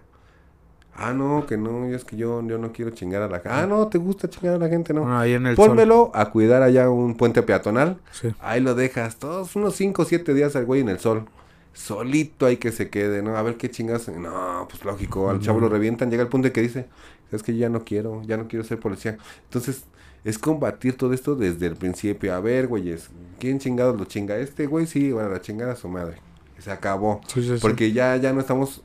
Ah, 0.98 1.14
no, 1.14 1.46
que 1.46 1.58
no, 1.58 1.86
es 1.88 2.06
que 2.06 2.16
yo, 2.16 2.42
yo 2.48 2.58
no 2.58 2.72
quiero 2.72 2.92
chingar 2.92 3.22
a 3.22 3.28
la 3.28 3.40
gente. 3.40 3.50
Ah, 3.50 3.68
no, 3.68 3.88
te 3.88 3.98
gusta 3.98 4.30
chingar 4.30 4.56
a 4.56 4.58
la 4.58 4.70
gente, 4.70 4.94
no. 4.94 5.06
Ah, 5.08 5.22
ahí 5.22 5.34
en 5.34 5.46
el 5.46 5.56
sol. 5.56 5.68
Pónmelo 5.68 6.10
a 6.14 6.32
cuidar 6.32 6.62
allá 6.62 6.90
un 6.90 7.16
puente 7.16 7.44
peatonal. 7.44 7.98
Sí. 8.12 8.34
Ahí 8.40 8.62
lo 8.62 8.76
dejas 8.76 9.18
todos 9.18 9.56
unos 9.58 9.76
5 9.76 10.02
o 10.02 10.06
7 10.06 10.34
días 10.34 10.56
al 10.56 10.66
güey 10.66 10.82
en 10.82 10.90
el 10.90 11.00
sol. 11.00 11.26
Solito 11.74 12.46
hay 12.46 12.56
que 12.56 12.72
se 12.72 12.90
quede, 12.90 13.22
¿no? 13.22 13.36
A 13.36 13.42
ver 13.42 13.58
qué 13.58 13.70
chingas. 13.70 14.08
No, 14.08 14.66
pues 14.70 14.86
lógico, 14.86 15.30
al 15.30 15.42
chavo 15.42 15.60
lo 15.60 15.68
revientan. 15.68 16.10
Llega 16.10 16.24
el 16.24 16.30
punto 16.30 16.48
de 16.48 16.54
que 16.54 16.62
dice, 16.62 16.86
es 17.34 17.44
que 17.44 17.54
yo 17.54 17.60
ya 17.60 17.70
no 17.70 17.84
quiero, 17.84 18.22
ya 18.24 18.38
no 18.38 18.48
quiero 18.48 18.64
ser 18.64 18.80
policía. 18.80 19.18
Entonces, 19.44 19.84
es 20.24 20.40
combatir 20.40 20.96
todo 20.96 21.12
esto 21.12 21.36
desde 21.36 21.68
el 21.68 21.76
principio. 21.76 22.34
A 22.34 22.40
ver, 22.40 22.68
güeyes, 22.68 23.10
¿quién 23.38 23.60
chingados 23.60 24.00
lo 24.00 24.06
chinga? 24.06 24.38
Este 24.38 24.66
güey 24.66 24.88
sí, 24.88 25.12
bueno, 25.12 25.28
la 25.28 25.42
chingada 25.42 25.74
a 25.74 25.76
su 25.76 25.90
madre. 25.90 26.20
Se 26.58 26.72
acabó. 26.72 27.20
Sí, 27.28 27.42
sí, 27.42 27.56
sí. 27.56 27.60
Porque 27.62 27.92
ya, 27.92 28.16
ya 28.16 28.32
no 28.32 28.40
estamos. 28.40 28.82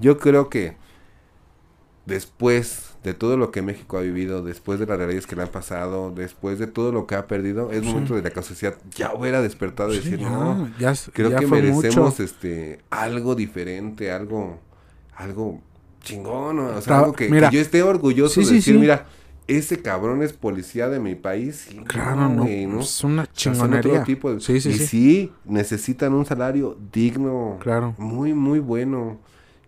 Yo 0.00 0.18
creo 0.18 0.48
que 0.48 0.76
después 2.06 2.90
de 3.02 3.14
todo 3.14 3.36
lo 3.36 3.50
que 3.50 3.62
México 3.62 3.98
ha 3.98 4.00
vivido, 4.02 4.42
después 4.42 4.78
de 4.78 4.86
las 4.86 4.96
realidades 4.98 5.26
que 5.26 5.36
le 5.36 5.42
han 5.42 5.48
pasado, 5.48 6.10
después 6.14 6.58
de 6.58 6.66
todo 6.66 6.92
lo 6.92 7.06
que 7.06 7.14
ha 7.14 7.26
perdido, 7.26 7.70
es 7.70 7.82
momento 7.82 8.14
de 8.14 8.22
la 8.22 8.30
que 8.30 8.36
la 8.36 8.42
sociedad 8.42 8.76
ya 8.96 9.12
hubiera 9.14 9.42
despertado 9.42 9.92
y 9.92 9.98
Sí, 9.98 10.04
decir, 10.10 10.18
ya, 10.20 10.30
no, 10.30 10.70
ya 10.78 10.92
creo 11.12 11.30
ya 11.30 11.38
que 11.38 11.46
merecemos 11.46 12.12
mucho. 12.12 12.22
este 12.22 12.80
algo 12.90 13.34
diferente, 13.34 14.10
algo, 14.10 14.58
algo 15.16 15.60
chingón, 16.02 16.58
o 16.58 16.80
sea, 16.80 16.94
Tra- 16.94 16.98
algo 17.00 17.12
que, 17.12 17.28
mira. 17.28 17.50
que 17.50 17.56
yo 17.56 17.62
esté 17.62 17.82
orgulloso 17.82 18.34
Sí, 18.34 18.40
de 18.40 18.46
sí, 18.46 18.54
decir, 18.56 18.74
sí. 18.74 18.80
mira, 18.80 19.06
ese 19.46 19.82
cabrón 19.82 20.22
es 20.22 20.32
policía 20.32 20.88
de 20.88 21.00
mi 21.00 21.14
país. 21.14 21.68
claro, 21.86 22.28
no, 22.30 22.44
Es 22.80 23.04
una 23.04 23.26
chingonería. 23.30 24.02
Tipo 24.04 24.40
sí, 24.40 24.60
sí, 24.60 24.70
y 24.70 24.78
sí. 24.78 25.32
necesitan 25.44 26.14
un 26.14 26.24
salario 26.24 26.78
digno. 26.92 27.58
Claro. 27.60 27.94
Muy, 27.98 28.32
muy 28.32 28.58
bueno. 28.60 29.18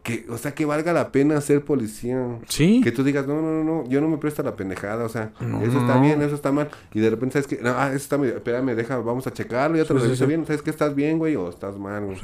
Que, 0.06 0.24
o 0.30 0.38
sea, 0.38 0.54
que 0.54 0.64
valga 0.64 0.92
la 0.92 1.10
pena 1.10 1.40
ser 1.40 1.64
policía. 1.64 2.38
Sí. 2.48 2.80
Que 2.80 2.92
tú 2.92 3.02
digas, 3.02 3.26
no, 3.26 3.42
no, 3.42 3.64
no, 3.64 3.88
yo 3.88 4.00
no 4.00 4.08
me 4.08 4.18
presto 4.18 4.40
la 4.44 4.54
pendejada, 4.54 5.04
o 5.04 5.08
sea, 5.08 5.32
eso 5.62 5.80
está 5.80 5.98
bien, 6.00 6.22
eso 6.22 6.36
está 6.36 6.52
mal. 6.52 6.70
Y 6.94 7.00
de 7.00 7.10
repente, 7.10 7.32
¿sabes 7.32 7.48
que 7.48 7.60
No, 7.60 7.70
ah, 7.76 7.88
eso 7.88 7.96
está 7.96 8.16
bien, 8.16 8.36
espérame, 8.36 8.76
deja, 8.76 8.98
vamos 8.98 9.26
a 9.26 9.32
checarlo, 9.32 9.76
ya 9.76 9.84
te 9.84 9.94
lo 9.94 10.06
dice 10.06 10.24
bien, 10.26 10.46
¿sabes 10.46 10.62
que 10.62 10.70
estás 10.70 10.94
bien, 10.94 11.18
güey? 11.18 11.34
O 11.34 11.48
estás 11.48 11.76
mal, 11.76 12.04
güey. 12.04 12.18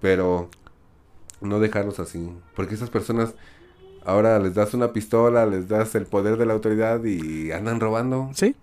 Pero 0.00 0.50
no 1.40 1.60
dejarlos 1.60 2.00
así. 2.00 2.28
Porque 2.56 2.74
esas 2.74 2.90
personas 2.90 3.36
Ahora 4.04 4.38
les 4.38 4.54
das 4.54 4.74
una 4.74 4.92
pistola, 4.92 5.46
les 5.46 5.68
das 5.68 5.94
el 5.94 6.06
poder 6.06 6.36
de 6.36 6.46
la 6.46 6.54
autoridad 6.54 7.04
y 7.04 7.52
andan 7.52 7.78
robando. 7.78 8.30
Sí. 8.34 8.56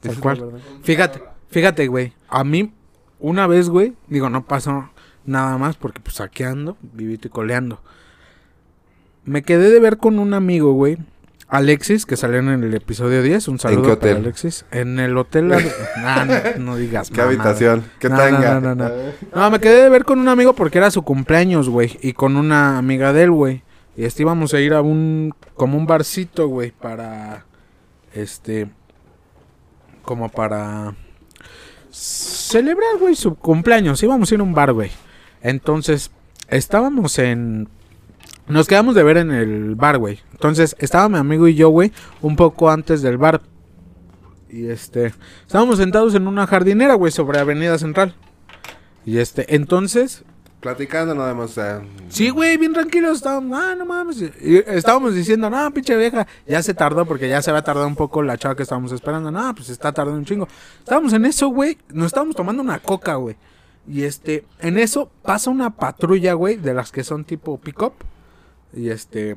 Tal 0.00 0.18
cual. 0.18 0.62
Fíjate, 0.82 1.22
fíjate, 1.48 1.86
güey. 1.86 2.12
A 2.28 2.42
mí, 2.42 2.72
una 3.20 3.46
vez, 3.46 3.68
güey, 3.68 3.94
digo, 4.08 4.28
no 4.30 4.44
pasó 4.44 4.90
nada 5.26 5.58
más 5.58 5.76
porque 5.76 6.00
pues 6.00 6.16
saqueando, 6.16 6.76
vivito 6.80 7.28
y 7.28 7.30
coleando. 7.30 7.80
Me 9.24 9.42
quedé 9.42 9.70
de 9.70 9.80
ver 9.80 9.98
con 9.98 10.18
un 10.18 10.34
amigo, 10.34 10.72
güey. 10.72 10.98
Alexis, 11.48 12.04
que 12.06 12.16
salió 12.16 12.38
en 12.38 12.48
el 12.48 12.74
episodio 12.74 13.22
10. 13.22 13.48
Un 13.48 13.58
saludo 13.58 13.78
¿En 13.78 13.84
qué 13.84 13.92
hotel? 13.92 14.10
para 14.16 14.24
Alexis. 14.24 14.66
En 14.70 14.98
el 14.98 15.16
hotel. 15.16 15.48
no, 16.58 16.76
digas 16.76 17.10
¿Qué 17.10 17.20
habitación? 17.20 17.84
¿Qué 17.98 18.08
no, 18.08 18.16
tenga? 18.16 18.60
No, 18.60 18.74
no, 18.74 18.74
no, 18.74 18.90
no. 19.34 19.50
me 19.50 19.60
quedé 19.60 19.82
de 19.82 19.88
ver 19.88 20.04
con 20.04 20.18
un 20.18 20.28
amigo 20.28 20.54
porque 20.54 20.78
era 20.78 20.90
su 20.90 21.02
cumpleaños, 21.02 21.68
güey. 21.68 21.98
Y 22.02 22.12
con 22.12 22.36
una 22.36 22.78
amiga 22.78 23.12
de 23.12 23.24
él, 23.24 23.30
güey. 23.30 23.62
Y 23.96 24.04
este 24.04 24.22
íbamos 24.22 24.52
a 24.54 24.60
ir 24.60 24.74
a 24.74 24.82
un. 24.82 25.34
como 25.54 25.78
un 25.78 25.86
barcito, 25.86 26.48
güey, 26.48 26.72
para. 26.72 27.44
Este. 28.12 28.68
Como 30.02 30.28
para. 30.28 30.94
Celebrar, 31.90 32.98
güey, 32.98 33.14
su 33.14 33.36
cumpleaños. 33.36 34.02
Íbamos 34.02 34.30
a 34.30 34.34
ir 34.34 34.40
a 34.40 34.44
un 34.44 34.54
bar, 34.54 34.72
güey. 34.72 34.90
Entonces, 35.44 36.10
estábamos 36.48 37.18
en. 37.20 37.68
Nos 38.48 38.66
quedamos 38.66 38.94
de 38.94 39.02
ver 39.04 39.18
en 39.18 39.30
el 39.30 39.76
bar, 39.76 39.98
güey. 39.98 40.18
Entonces, 40.32 40.74
estaba 40.80 41.08
mi 41.08 41.18
amigo 41.18 41.46
y 41.46 41.54
yo, 41.54 41.68
güey, 41.68 41.92
un 42.20 42.34
poco 42.34 42.70
antes 42.70 43.02
del 43.02 43.18
bar. 43.18 43.42
Y 44.48 44.66
este. 44.66 45.14
Estábamos 45.46 45.78
sentados 45.78 46.14
en 46.14 46.26
una 46.26 46.46
jardinera, 46.46 46.94
güey, 46.94 47.12
sobre 47.12 47.38
Avenida 47.38 47.78
Central. 47.78 48.14
Y 49.04 49.18
este, 49.18 49.54
entonces, 49.54 50.24
Platicando 50.64 51.14
nada 51.14 51.34
más, 51.34 51.50
sea. 51.50 51.82
Sí, 52.08 52.30
güey, 52.30 52.56
bien 52.56 52.72
tranquilos. 52.72 53.18
Estábamos, 53.18 53.60
ah, 53.62 53.74
no 53.76 53.84
mames. 53.84 54.22
Y 54.22 54.56
estábamos 54.66 55.14
diciendo, 55.14 55.50
no, 55.50 55.70
pinche 55.74 55.94
vieja. 55.94 56.26
Ya 56.46 56.62
se 56.62 56.72
tardó 56.72 57.04
porque 57.04 57.28
ya 57.28 57.42
se 57.42 57.52
va 57.52 57.58
a 57.58 57.62
tardar 57.62 57.86
un 57.86 57.94
poco 57.94 58.22
la 58.22 58.38
chava 58.38 58.56
que 58.56 58.62
estábamos 58.62 58.90
esperando. 58.92 59.30
No, 59.30 59.54
pues 59.54 59.68
está 59.68 59.92
tardando 59.92 60.18
un 60.18 60.24
chingo. 60.24 60.48
Estábamos 60.78 61.12
en 61.12 61.26
eso, 61.26 61.48
güey. 61.48 61.76
Nos 61.92 62.06
estábamos 62.06 62.34
tomando 62.34 62.62
una 62.62 62.78
coca, 62.78 63.16
güey. 63.16 63.36
Y 63.86 64.04
este, 64.04 64.44
en 64.60 64.78
eso 64.78 65.10
pasa 65.22 65.50
una 65.50 65.70
patrulla, 65.70 66.32
güey, 66.34 66.56
de 66.56 66.74
las 66.74 66.90
que 66.90 67.04
son 67.04 67.24
tipo 67.24 67.58
pick-up. 67.58 67.94
Y 68.72 68.90
este, 68.90 69.36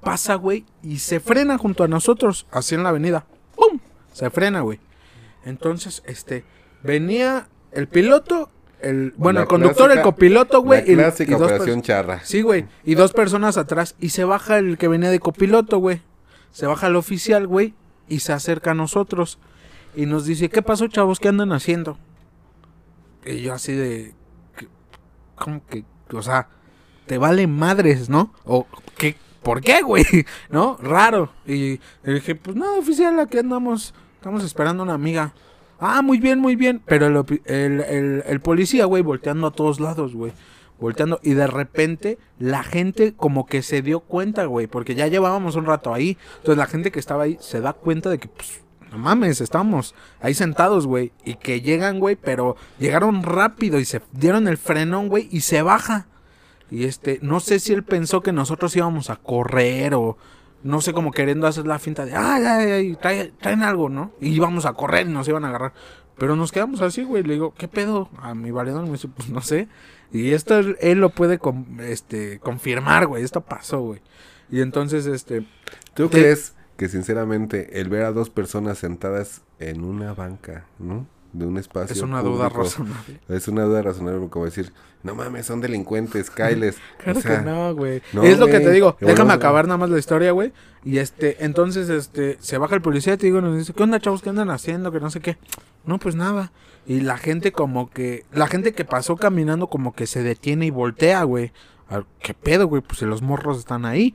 pasa, 0.00 0.34
güey, 0.34 0.64
y 0.82 0.98
se 0.98 1.20
frena 1.20 1.58
junto 1.58 1.84
a 1.84 1.88
nosotros, 1.88 2.46
así 2.50 2.74
en 2.74 2.82
la 2.82 2.90
avenida. 2.90 3.26
¡Pum! 3.54 3.80
Se 4.12 4.30
frena, 4.30 4.60
güey. 4.60 4.78
Entonces, 5.44 6.02
este, 6.06 6.44
venía 6.82 7.48
el 7.72 7.88
piloto 7.88 8.50
el, 8.80 9.14
bueno, 9.16 9.40
el 9.40 9.46
conductor, 9.46 9.90
el 9.90 10.02
copiloto, 10.02 10.60
güey. 10.60 10.84
y, 10.86 10.94
operación 10.94 11.82
charra. 11.82 12.20
Sí, 12.24 12.42
güey. 12.42 12.66
Y 12.84 12.94
dos 12.94 13.12
personas 13.12 13.56
atrás. 13.56 13.96
Y 13.98 14.10
se 14.10 14.24
baja 14.24 14.58
el 14.58 14.78
que 14.78 14.88
venía 14.88 15.10
de 15.10 15.18
copiloto, 15.18 15.78
güey. 15.78 16.02
Se 16.52 16.66
baja 16.66 16.88
el 16.88 16.96
oficial, 16.96 17.46
güey. 17.46 17.74
Y 18.08 18.20
se 18.20 18.32
acerca 18.32 18.72
a 18.72 18.74
nosotros. 18.74 19.38
Y 19.96 20.06
nos 20.06 20.26
dice, 20.26 20.50
¿qué 20.50 20.62
pasó, 20.62 20.86
chavos? 20.88 21.20
¿Qué 21.20 21.28
andan 21.28 21.52
haciendo? 21.52 21.98
Y 23.26 23.42
yo 23.42 23.54
así 23.54 23.72
de... 23.72 24.14
¿Cómo 25.34 25.62
que? 25.66 25.84
O 26.12 26.22
sea, 26.22 26.48
te 27.06 27.18
vale 27.18 27.46
madres, 27.46 28.08
¿no? 28.08 28.32
O, 28.44 28.66
¿qué? 28.96 29.16
¿Por 29.42 29.60
qué, 29.60 29.82
güey? 29.82 30.04
¿No? 30.50 30.76
Raro. 30.82 31.30
Y 31.46 31.78
dije, 32.04 32.34
pues 32.34 32.56
nada, 32.56 32.78
oficial, 32.78 33.18
aquí 33.20 33.38
andamos. 33.38 33.94
Estamos 34.16 34.42
esperando 34.44 34.82
una 34.82 34.94
amiga. 34.94 35.34
Ah, 35.78 36.02
muy 36.02 36.18
bien, 36.18 36.40
muy 36.40 36.56
bien. 36.56 36.82
Pero 36.84 37.06
el, 37.06 38.24
el, 38.26 38.40
policía, 38.40 38.86
güey, 38.86 39.02
volteando 39.02 39.46
a 39.46 39.52
todos 39.52 39.78
lados, 39.78 40.14
güey. 40.14 40.32
Volteando. 40.80 41.20
Y 41.22 41.34
de 41.34 41.46
repente 41.46 42.18
la 42.38 42.62
gente 42.62 43.14
como 43.14 43.46
que 43.46 43.62
se 43.62 43.82
dio 43.82 44.00
cuenta, 44.00 44.46
güey. 44.46 44.66
Porque 44.66 44.94
ya 44.94 45.06
llevábamos 45.06 45.54
un 45.54 45.66
rato 45.66 45.94
ahí. 45.94 46.18
Entonces 46.38 46.56
la 46.56 46.66
gente 46.66 46.90
que 46.90 46.98
estaba 46.98 47.24
ahí 47.24 47.36
se 47.40 47.60
da 47.60 47.72
cuenta 47.72 48.10
de 48.10 48.18
que, 48.18 48.28
pues, 48.28 48.62
no 48.90 48.98
mames, 48.98 49.40
estamos 49.40 49.94
ahí 50.20 50.34
sentados, 50.34 50.86
güey. 50.86 51.12
Y 51.24 51.34
que 51.34 51.60
llegan, 51.60 51.98
güey, 51.98 52.16
pero 52.16 52.56
llegaron 52.78 53.22
rápido 53.22 53.78
y 53.78 53.84
se 53.84 54.00
dieron 54.12 54.48
el 54.48 54.58
frenón, 54.58 55.08
güey, 55.08 55.28
y 55.30 55.40
se 55.40 55.62
baja. 55.62 56.06
Y 56.70 56.84
este, 56.84 57.18
no 57.22 57.40
sé 57.40 57.60
si 57.60 57.72
él 57.72 57.84
pensó 57.84 58.22
que 58.22 58.32
nosotros 58.32 58.74
íbamos 58.76 59.10
a 59.10 59.16
correr 59.16 59.94
o, 59.94 60.16
no 60.62 60.80
sé, 60.80 60.92
como 60.92 61.12
queriendo 61.12 61.46
hacer 61.46 61.66
la 61.66 61.78
finta 61.78 62.04
de, 62.04 62.14
ay, 62.16 62.44
ay, 62.44 62.96
ay, 63.02 63.32
traen, 63.40 63.62
algo, 63.62 63.88
¿no? 63.88 64.12
Y 64.20 64.30
íbamos 64.30 64.66
a 64.66 64.72
correr 64.72 65.06
y 65.06 65.12
nos 65.12 65.28
iban 65.28 65.44
a 65.44 65.48
agarrar. 65.48 65.72
Pero 66.18 66.34
nos 66.34 66.50
quedamos 66.50 66.80
así, 66.80 67.04
güey. 67.04 67.22
Le 67.22 67.34
digo, 67.34 67.54
¿qué 67.56 67.68
pedo? 67.68 68.08
A 68.18 68.34
mi 68.34 68.50
valedor 68.50 68.84
me 68.84 68.92
dice, 68.92 69.08
pues 69.08 69.28
no 69.28 69.42
sé. 69.42 69.68
Y 70.12 70.32
esto 70.32 70.58
él 70.58 70.98
lo 70.98 71.10
puede 71.10 71.38
este, 71.80 72.38
confirmar, 72.40 73.06
güey. 73.06 73.22
Esto 73.22 73.42
pasó, 73.42 73.80
güey. 73.80 74.00
Y 74.50 74.60
entonces, 74.60 75.06
este. 75.06 75.46
¿Tú 75.94 76.08
crees 76.08 76.55
que, 76.76 76.88
sinceramente, 76.88 77.80
el 77.80 77.88
ver 77.88 78.04
a 78.04 78.12
dos 78.12 78.30
personas 78.30 78.78
sentadas 78.78 79.42
en 79.58 79.84
una 79.84 80.14
banca, 80.14 80.66
¿no? 80.78 81.06
De 81.32 81.46
un 81.46 81.58
espacio. 81.58 81.94
Es 81.94 82.02
una 82.02 82.22
duda 82.22 82.48
razonable. 82.48 83.20
Es 83.28 83.48
una 83.48 83.64
duda 83.64 83.82
razonable, 83.82 84.28
como 84.28 84.44
decir, 84.44 84.72
no 85.02 85.14
mames, 85.14 85.46
son 85.46 85.60
delincuentes, 85.60 86.30
Kyles. 86.30 86.76
claro 86.98 87.20
que 87.20 87.38
no, 87.38 87.74
güey. 87.74 88.02
es 88.22 88.38
lo 88.38 88.46
que 88.46 88.60
te 88.60 88.70
digo. 88.70 88.96
Déjame 89.00 89.32
acabar 89.32 89.66
nada 89.66 89.78
más 89.78 89.90
la 89.90 89.98
historia, 89.98 90.32
güey. 90.32 90.52
Y 90.84 90.98
este, 90.98 91.44
entonces, 91.44 91.88
este, 91.88 92.36
se 92.40 92.58
baja 92.58 92.74
el 92.74 92.82
policía 92.82 93.14
y 93.14 93.16
te 93.16 93.26
digo, 93.26 93.40
nos 93.40 93.56
dice, 93.56 93.72
¿qué 93.72 93.82
onda, 93.82 94.00
chavos? 94.00 94.22
¿Qué 94.22 94.30
andan 94.30 94.50
haciendo? 94.50 94.92
Que 94.92 95.00
no 95.00 95.10
sé 95.10 95.20
qué. 95.20 95.38
No, 95.84 95.98
pues 95.98 96.14
nada. 96.14 96.52
Y 96.86 97.00
la 97.00 97.18
gente 97.18 97.52
como 97.52 97.90
que, 97.90 98.24
la 98.32 98.46
gente 98.48 98.72
que 98.72 98.84
pasó 98.84 99.16
caminando 99.16 99.68
como 99.68 99.94
que 99.94 100.06
se 100.06 100.22
detiene 100.22 100.66
y 100.66 100.70
voltea, 100.70 101.22
güey. 101.22 101.52
¿Qué 102.20 102.34
pedo, 102.34 102.66
güey? 102.66 102.82
Pues 102.82 102.98
si 102.98 103.04
los 103.04 103.22
morros 103.22 103.58
están 103.58 103.84
ahí. 103.84 104.14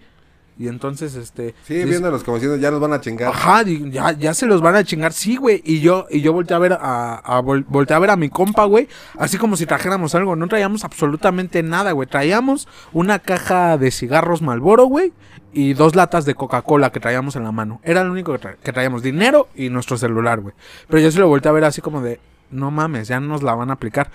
Y 0.62 0.68
entonces, 0.68 1.16
este. 1.16 1.56
Sí, 1.66 1.84
viéndolos 1.86 2.24
como 2.24 2.38
diciendo, 2.38 2.56
ya 2.56 2.70
nos 2.70 2.80
van 2.80 2.94
a 2.94 3.02
chingar. 3.02 3.30
Ajá, 3.30 3.64
ya, 3.64 4.12
ya 4.12 4.32
se 4.36 4.46
los 4.46 4.62
van 4.62 4.76
a 4.76 4.84
chingar, 4.84 5.12
sí, 5.12 5.36
güey. 5.36 5.60
Y 5.66 5.80
yo, 5.80 6.06
y 6.12 6.22
yo 6.22 6.34
volteé 6.34 6.56
a 6.56 6.60
ver 6.60 6.74
a, 6.74 7.16
a 7.16 7.42
volteé 7.42 7.96
a 7.96 8.00
ver 8.00 8.12
a 8.12 8.16
mi 8.16 8.30
compa, 8.30 8.66
güey. 8.66 8.88
Así 9.18 9.40
como 9.40 9.58
si 9.58 9.66
trajéramos 9.66 10.14
algo. 10.14 10.36
No 10.36 10.48
traíamos 10.48 10.84
absolutamente 10.84 11.64
nada, 11.64 11.94
güey. 11.94 12.08
Traíamos 12.08 12.68
una 12.94 13.18
caja 13.18 13.80
de 13.80 13.90
cigarros 13.90 14.44
Malboro, 14.44 14.86
güey. 14.86 15.14
Y 15.52 15.74
dos 15.74 15.96
latas 15.96 16.26
de 16.26 16.36
Coca-Cola 16.36 16.92
que 16.92 17.00
traíamos 17.00 17.36
en 17.36 17.44
la 17.44 17.52
mano. 17.52 17.82
Era 17.84 18.04
lo 18.04 18.12
único 18.12 18.38
que, 18.38 18.50
que 18.62 18.72
traíamos. 18.72 19.02
Dinero 19.02 19.48
y 19.56 19.70
nuestro 19.70 19.98
celular, 19.98 20.42
güey. 20.42 20.54
Pero 20.88 21.02
yo 21.02 21.10
se 21.10 21.18
lo 21.18 21.28
volteé 21.28 21.50
a 21.50 21.54
ver 21.54 21.64
así 21.64 21.82
como 21.82 22.04
de. 22.04 22.20
No 22.52 22.70
mames, 22.70 23.08
ya 23.08 23.20
nos 23.20 23.42
la 23.42 23.56
van 23.56 23.72
a 23.72 23.74
aplicar. 23.74 24.12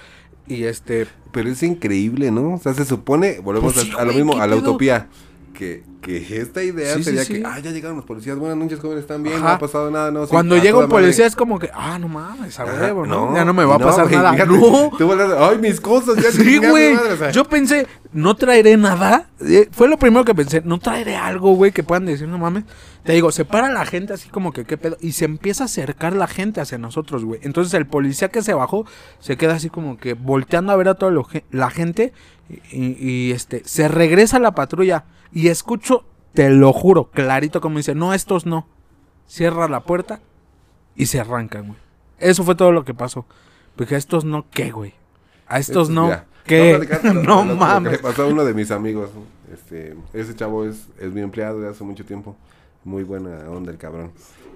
Y 0.46 0.62
este. 0.62 1.08
Pero 1.32 1.48
es 1.48 1.60
increíble, 1.64 2.30
¿no? 2.30 2.54
O 2.54 2.58
sea, 2.58 2.72
se 2.72 2.84
supone, 2.84 3.40
volvemos 3.40 3.74
pues 3.74 3.92
a, 3.98 4.04
lo 4.04 4.12
mismo, 4.12 4.40
a 4.40 4.46
la 4.46 4.54
utopía 4.54 5.08
que, 5.56 5.82
que 6.02 6.40
esta 6.40 6.62
idea 6.62 7.02
sería 7.02 7.24
que, 7.24 7.42
ah, 7.44 7.58
ya 7.58 7.70
llegaron 7.70 7.96
los 7.96 8.04
policías, 8.04 8.38
buenas 8.38 8.56
noches, 8.56 8.78
jóvenes, 8.78 9.02
están 9.02 9.22
bien, 9.22 9.40
no 9.40 9.48
ha 9.48 9.58
pasado 9.58 9.90
nada, 9.90 10.10
no. 10.10 10.26
Cuando 10.26 10.56
llega 10.56 10.78
un 10.78 10.88
policía 10.88 11.26
es 11.26 11.34
como 11.34 11.58
que, 11.58 11.70
ah, 11.72 11.98
no 11.98 12.08
mames, 12.08 12.60
a 12.60 12.64
huevo, 12.64 13.06
¿no? 13.06 13.34
Ya 13.34 13.44
no 13.44 13.54
me 13.54 13.64
va 13.64 13.76
a 13.76 13.78
pasar 13.78 14.10
nada. 14.10 14.32
no. 14.46 14.92
Tú 14.96 15.12
ay, 15.12 15.58
mis 15.58 15.80
cosas, 15.80 16.16
ya 16.16 16.30
Sí, 16.30 16.58
güey. 16.58 16.96
Yo 17.32 17.44
pensé, 17.44 17.86
no 18.12 18.36
traeré 18.36 18.76
nada. 18.76 19.28
Eh, 19.40 19.68
fue 19.72 19.88
lo 19.88 19.98
primero 19.98 20.24
que 20.24 20.34
pensé, 20.34 20.62
no 20.64 20.78
traeré 20.78 21.16
algo, 21.16 21.54
güey, 21.54 21.72
que 21.72 21.82
puedan 21.82 22.04
decir, 22.04 22.28
no 22.28 22.38
mames. 22.38 22.64
Te 23.02 23.12
digo, 23.12 23.32
se 23.32 23.44
para 23.44 23.70
la 23.72 23.86
gente 23.86 24.12
así 24.12 24.28
como 24.28 24.52
que, 24.52 24.64
¿qué 24.64 24.76
pedo? 24.76 24.96
Y 25.00 25.12
se 25.12 25.24
empieza 25.24 25.64
a 25.64 25.66
acercar 25.66 26.12
la 26.12 26.26
gente 26.26 26.60
hacia 26.60 26.76
nosotros, 26.76 27.24
güey. 27.24 27.40
Entonces 27.42 27.72
el 27.74 27.86
policía 27.86 28.28
que 28.28 28.42
se 28.42 28.52
bajó 28.52 28.84
se 29.20 29.36
queda 29.36 29.54
así 29.54 29.70
como 29.70 29.96
que 29.96 30.14
volteando 30.14 30.72
a 30.72 30.76
ver 30.76 30.88
a 30.88 30.94
toda 30.94 31.12
la 31.50 31.70
gente 31.70 32.12
y, 32.70 33.32
este, 33.32 33.62
se 33.64 33.88
regresa 33.88 34.36
a 34.36 34.40
la 34.40 34.52
patrulla 34.52 35.04
y 35.32 35.48
escucho, 35.48 36.04
te 36.32 36.50
lo 36.50 36.72
juro, 36.72 37.10
clarito 37.10 37.60
como 37.60 37.78
dice, 37.78 37.94
no, 37.94 38.14
estos 38.14 38.46
no. 38.46 38.66
Cierra 39.26 39.68
la 39.68 39.80
puerta 39.80 40.20
y 40.94 41.06
se 41.06 41.20
arrancan, 41.20 41.68
güey. 41.68 41.78
Eso 42.18 42.44
fue 42.44 42.54
todo 42.54 42.72
lo 42.72 42.84
que 42.84 42.94
pasó. 42.94 43.26
Porque 43.74 43.94
a 43.94 43.98
estos 43.98 44.24
no, 44.24 44.46
¿qué, 44.50 44.70
güey? 44.70 44.94
A 45.48 45.58
estos 45.58 45.90
no, 45.90 46.10
¿qué? 46.44 46.88
No, 47.24 47.44
mames. 47.44 47.92
le 47.92 47.98
pasó 47.98 48.22
a 48.22 48.26
uno 48.26 48.44
de 48.44 48.54
mis 48.54 48.70
amigos. 48.70 49.10
Este, 49.52 49.96
ese 50.12 50.34
chavo 50.34 50.64
es, 50.64 50.86
es 50.98 51.12
mi 51.12 51.20
empleado 51.20 51.60
de 51.60 51.68
hace 51.68 51.84
mucho 51.84 52.04
tiempo. 52.04 52.36
Muy 52.84 53.02
buena 53.02 53.50
onda 53.50 53.72
el 53.72 53.78
cabrón. 53.78 54.12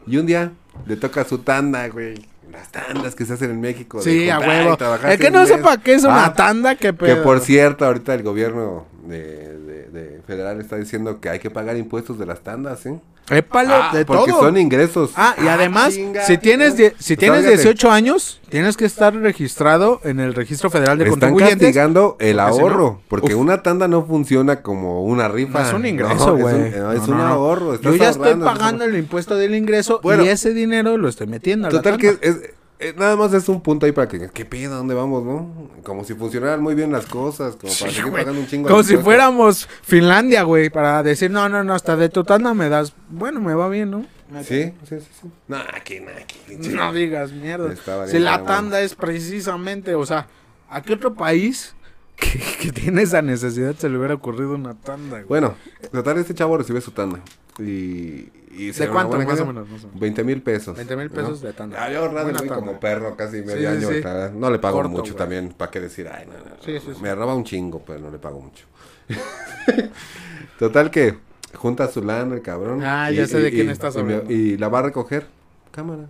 Y 0.06 0.16
un 0.16 0.26
día 0.26 0.52
le 0.86 0.97
toca 0.97 1.24
su 1.24 1.38
tanda, 1.38 1.86
güey 1.88 2.14
las 2.51 2.70
tandas 2.72 3.14
que 3.14 3.24
se 3.24 3.35
hacen 3.35 3.51
en 3.51 3.60
México. 3.60 4.01
Sí, 4.02 4.28
a 4.31 4.39
huevo. 4.39 4.77
El 5.06 5.18
que 5.18 5.31
no 5.31 5.47
sepa 5.47 5.77
qué 5.78 5.94
es 5.94 6.05
una 6.05 6.27
ah, 6.27 6.35
tanda, 6.35 6.74
que 6.77 6.94
Que 6.94 7.16
por 7.16 7.40
cierto, 7.40 7.85
ahorita 7.85 8.14
el 8.14 8.22
gobierno 8.22 8.86
de, 9.06 9.59
de, 9.59 9.89
de 9.90 10.22
federal 10.27 10.60
está 10.60 10.77
diciendo 10.77 11.20
que 11.20 11.28
hay 11.31 11.39
que 11.39 11.51
pagar 11.51 11.77
impuestos 11.77 12.18
de 12.18 12.27
las 12.27 12.40
tandas, 12.40 12.85
¿eh? 12.86 12.98
Épale, 13.32 13.72
Ah, 13.72 13.90
de 13.94 14.05
porque 14.05 14.32
todo. 14.32 14.40
son 14.40 14.56
ingresos. 14.56 15.12
Ah, 15.14 15.36
y 15.40 15.47
además, 15.47 15.94
chinga. 15.94 16.24
si 16.27 16.36
tienes, 16.36 16.77
die- 16.77 16.94
si 16.98 17.14
Pues 17.14 17.18
tienes 17.20 17.43
sálgate. 17.43 17.62
18 17.62 17.90
años, 17.93 18.40
tienes 18.48 18.77
que 18.77 18.85
estar 18.86 19.14
registrado 19.14 20.01
en 20.02 20.18
el 20.18 20.35
Registro 20.35 20.68
Federal 20.68 20.98
de 20.98 21.05
Están 21.05 21.20
Contribuyentes. 21.31 21.59
castigando 21.68 22.16
el 22.18 22.36
porque 22.39 22.52
si 22.55 22.60
ahorro, 22.60 22.85
no, 22.85 23.02
porque 23.06 23.35
uf. 23.36 23.40
una 23.40 23.62
tanda 23.62 23.86
no 23.86 24.05
funciona 24.05 24.62
como 24.62 25.05
una 25.05 25.28
rifa. 25.28 25.60
No, 25.60 25.66
es 25.68 25.72
un 25.74 25.82
No, 25.82 25.89
ingreso, 25.89 26.35
es 26.36 26.43
güey. 26.43 26.55
un- 26.56 26.70
no, 26.81 26.93
es 26.93 27.06
No, 27.06 27.12
un 27.12 27.18
no, 27.18 27.27
ahorro. 27.28 27.74
estás 27.74 27.93
Yo 27.93 27.97
ya 27.98 28.10
estoy 28.10 28.35
pagando 28.35 28.85
el 28.85 28.97
impuesto 28.97 29.36
del 29.36 29.55
ingreso 29.55 30.01
Bueno. 30.02 30.24
y 30.24 30.28
ese 30.28 30.52
dinero 30.52 30.97
lo 30.97 31.09
estoy 31.09 31.28
metiendo 31.28 31.68
a 31.68 31.70
la 31.70 31.77
Total 31.82 31.98
que 31.98 32.18
es, 32.20 32.39
eh, 32.81 32.94
nada 32.97 33.15
más 33.16 33.32
es 33.35 33.48
un 33.48 33.61
punto 33.61 33.86
ahí 33.86 33.93
para 33.93 34.09
que, 34.09 34.31
¿qué 34.32 34.44
pedo? 34.44 34.77
¿Dónde 34.77 34.94
vamos, 34.94 35.23
no? 35.24 35.70
Como 35.85 36.02
si 36.05 36.15
funcionaran 36.15 36.62
muy 36.62 36.74
bien 36.74 36.90
las 36.90 37.07
cosas, 37.07 37.57
como 37.57 37.73
para 37.73 37.90
Sí, 37.90 37.97
seguir 37.97 38.11
güey. 38.11 38.23
pagando 38.24 38.40
un 38.40 38.47
chingo 38.48 38.69
de 38.69 38.73
Como 38.73 38.82
si 38.82 38.97
fuéramos 38.97 39.69
Finlandia, 39.82 40.43
güey, 40.43 40.70
para 40.70 41.02
decir, 41.02 41.31
no, 41.31 41.48
no, 41.48 41.62
no, 41.62 41.74
hasta 41.74 41.97
de 41.97 42.09
tu 42.09 42.24
tanda 42.24 42.55
me 42.55 42.69
das, 42.69 42.94
bueno, 43.09 43.40
me 43.40 43.55
va 43.55 43.69
bien, 43.69 43.90
¿no? 43.90 44.07
Sí, 44.43 44.73
sí, 44.89 45.01
sí, 45.01 45.07
sí. 45.23 45.28
No, 45.48 45.57
aquí, 45.74 46.01
no, 46.01 46.11
aquí. 46.11 46.36
pinche. 46.47 46.70
No 46.70 46.93
digas 46.93 47.32
mierda. 47.32 47.74
Si 48.07 48.19
la 48.19 48.44
tanda 48.44 48.81
es 48.81 48.94
precisamente, 48.94 49.94
o 49.94 50.07
sea, 50.07 50.28
¿a 50.69 50.82
qué 50.82 50.94
otro 50.94 51.15
país 51.15 51.74
que, 52.16 52.39
que 52.61 52.70
tiene 52.73 53.02
esa 53.02 53.23
necesidad 53.23 53.74
se 53.77 53.89
le 53.89 53.98
hubiera 53.98 54.15
ocurrido 54.15 54.55
una 54.55 54.74
tanda, 54.74 55.16
güey? 55.16 55.24
Bueno, 55.27 55.57
total, 55.90 56.19
este 56.19 56.35
chavo 56.35 56.57
recibe 56.57 56.81
su 56.81 56.93
tanda. 56.93 57.19
Y, 57.59 58.28
y 58.51 58.72
¿De 58.72 58.89
cuánto, 58.89 59.16
más 59.18 59.40
o 59.40 59.47
menos? 59.47 59.68
más 59.68 59.85
o 59.85 59.86
menos? 59.86 60.01
20 60.01 60.24
mil 60.24 60.43
pesos. 60.43 60.77
20,000 60.77 61.10
pesos 61.10 61.40
de 61.40 61.52
tanda. 61.52 61.85
Había 61.85 61.98
ahorrado 61.98 62.28
el 62.31 62.35
Buena 62.35 62.48
güey 62.48 62.60
como 62.60 62.81
perro 62.81 63.16
casi 63.16 63.43
medio 63.43 63.56
Sí, 63.59 63.66
año. 63.66 63.89
sí. 63.89 64.36
No 64.39 64.51
le 64.51 64.59
pago 64.59 64.77
Corto, 64.78 64.89
mucho 64.90 65.12
güey. 65.12 65.16
también. 65.16 65.51
¿Para 65.56 65.70
qué 65.70 65.81
decir? 65.81 66.09
Ay, 66.09 66.27
no, 66.27 66.32
no. 66.32 66.56
Sí, 66.64 66.78
sí, 66.81 66.93
sí. 66.94 67.01
Me 67.02 67.14
roba 67.14 67.35
un 67.35 67.44
chingo, 67.44 67.82
pero 67.86 68.01
no 68.01 68.10
le 68.10 68.18
pago 68.18 68.40
mucho. 68.40 68.66
Total 70.59 70.90
que 70.90 71.16
junta 71.55 71.89
su 71.89 72.02
lana 72.02 72.35
el 72.35 72.43
cabrón. 72.43 72.82
Ah, 72.85 73.10
ya 73.10 73.27
sé 73.27 73.40
de 73.40 73.51
quién 73.51 73.70
estás 73.70 73.94
y 73.97 74.02
me- 74.02 74.14
hablando. 74.14 74.32
Y 74.32 74.56
la 74.56 74.68
va 74.68 74.81
a 74.81 74.82
recoger. 74.82 75.27
Cámara. 75.70 76.09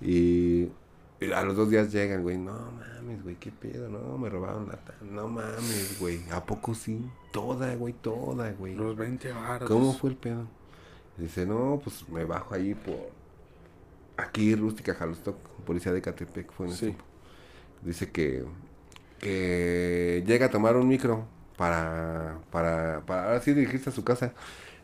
Y, 0.00 0.68
y 1.20 1.32
a 1.34 1.42
los 1.42 1.56
dos 1.56 1.70
días 1.70 1.92
llegan, 1.92 2.22
güey. 2.22 2.38
No 2.38 2.52
mames, 2.72 3.22
güey, 3.22 3.36
qué 3.36 3.50
pedo. 3.50 3.88
No, 3.88 4.16
me 4.18 4.28
robaron 4.30 4.66
la 4.68 4.76
tanda. 4.76 4.96
No 5.12 5.28
mames, 5.28 5.98
güey. 6.00 6.20
¿A 6.32 6.44
poco 6.44 6.74
sí? 6.74 7.04
Toda, 7.32 7.74
güey, 7.74 7.92
toda, 7.92 8.50
güey. 8.52 8.74
Los 8.74 8.96
20 8.96 9.32
baros. 9.32 9.68
¿Cómo 9.68 9.92
fue 9.92 10.10
el 10.10 10.16
pedo? 10.16 10.46
Dice, 11.20 11.46
no, 11.46 11.80
pues 11.82 12.08
me 12.08 12.24
bajo 12.24 12.54
ahí 12.54 12.74
por 12.74 13.10
aquí, 14.16 14.54
rústica, 14.54 14.94
Jalostoc, 14.94 15.36
policía 15.64 15.92
de 15.92 16.02
Catepec, 16.02 16.50
fue 16.52 16.66
en 16.66 16.72
ese 16.72 16.78
Sí. 16.78 16.86
tiempo. 16.86 17.04
Dice 17.82 18.10
que, 18.10 18.44
que 19.18 20.22
llega 20.26 20.46
a 20.46 20.50
tomar 20.50 20.76
un 20.76 20.88
micro 20.88 21.26
para, 21.56 22.38
para, 22.50 23.02
para 23.06 23.24
ahora 23.26 23.40
sí 23.42 23.52
dirigirse 23.54 23.90
a 23.90 23.92
su 23.92 24.04
casa. 24.04 24.34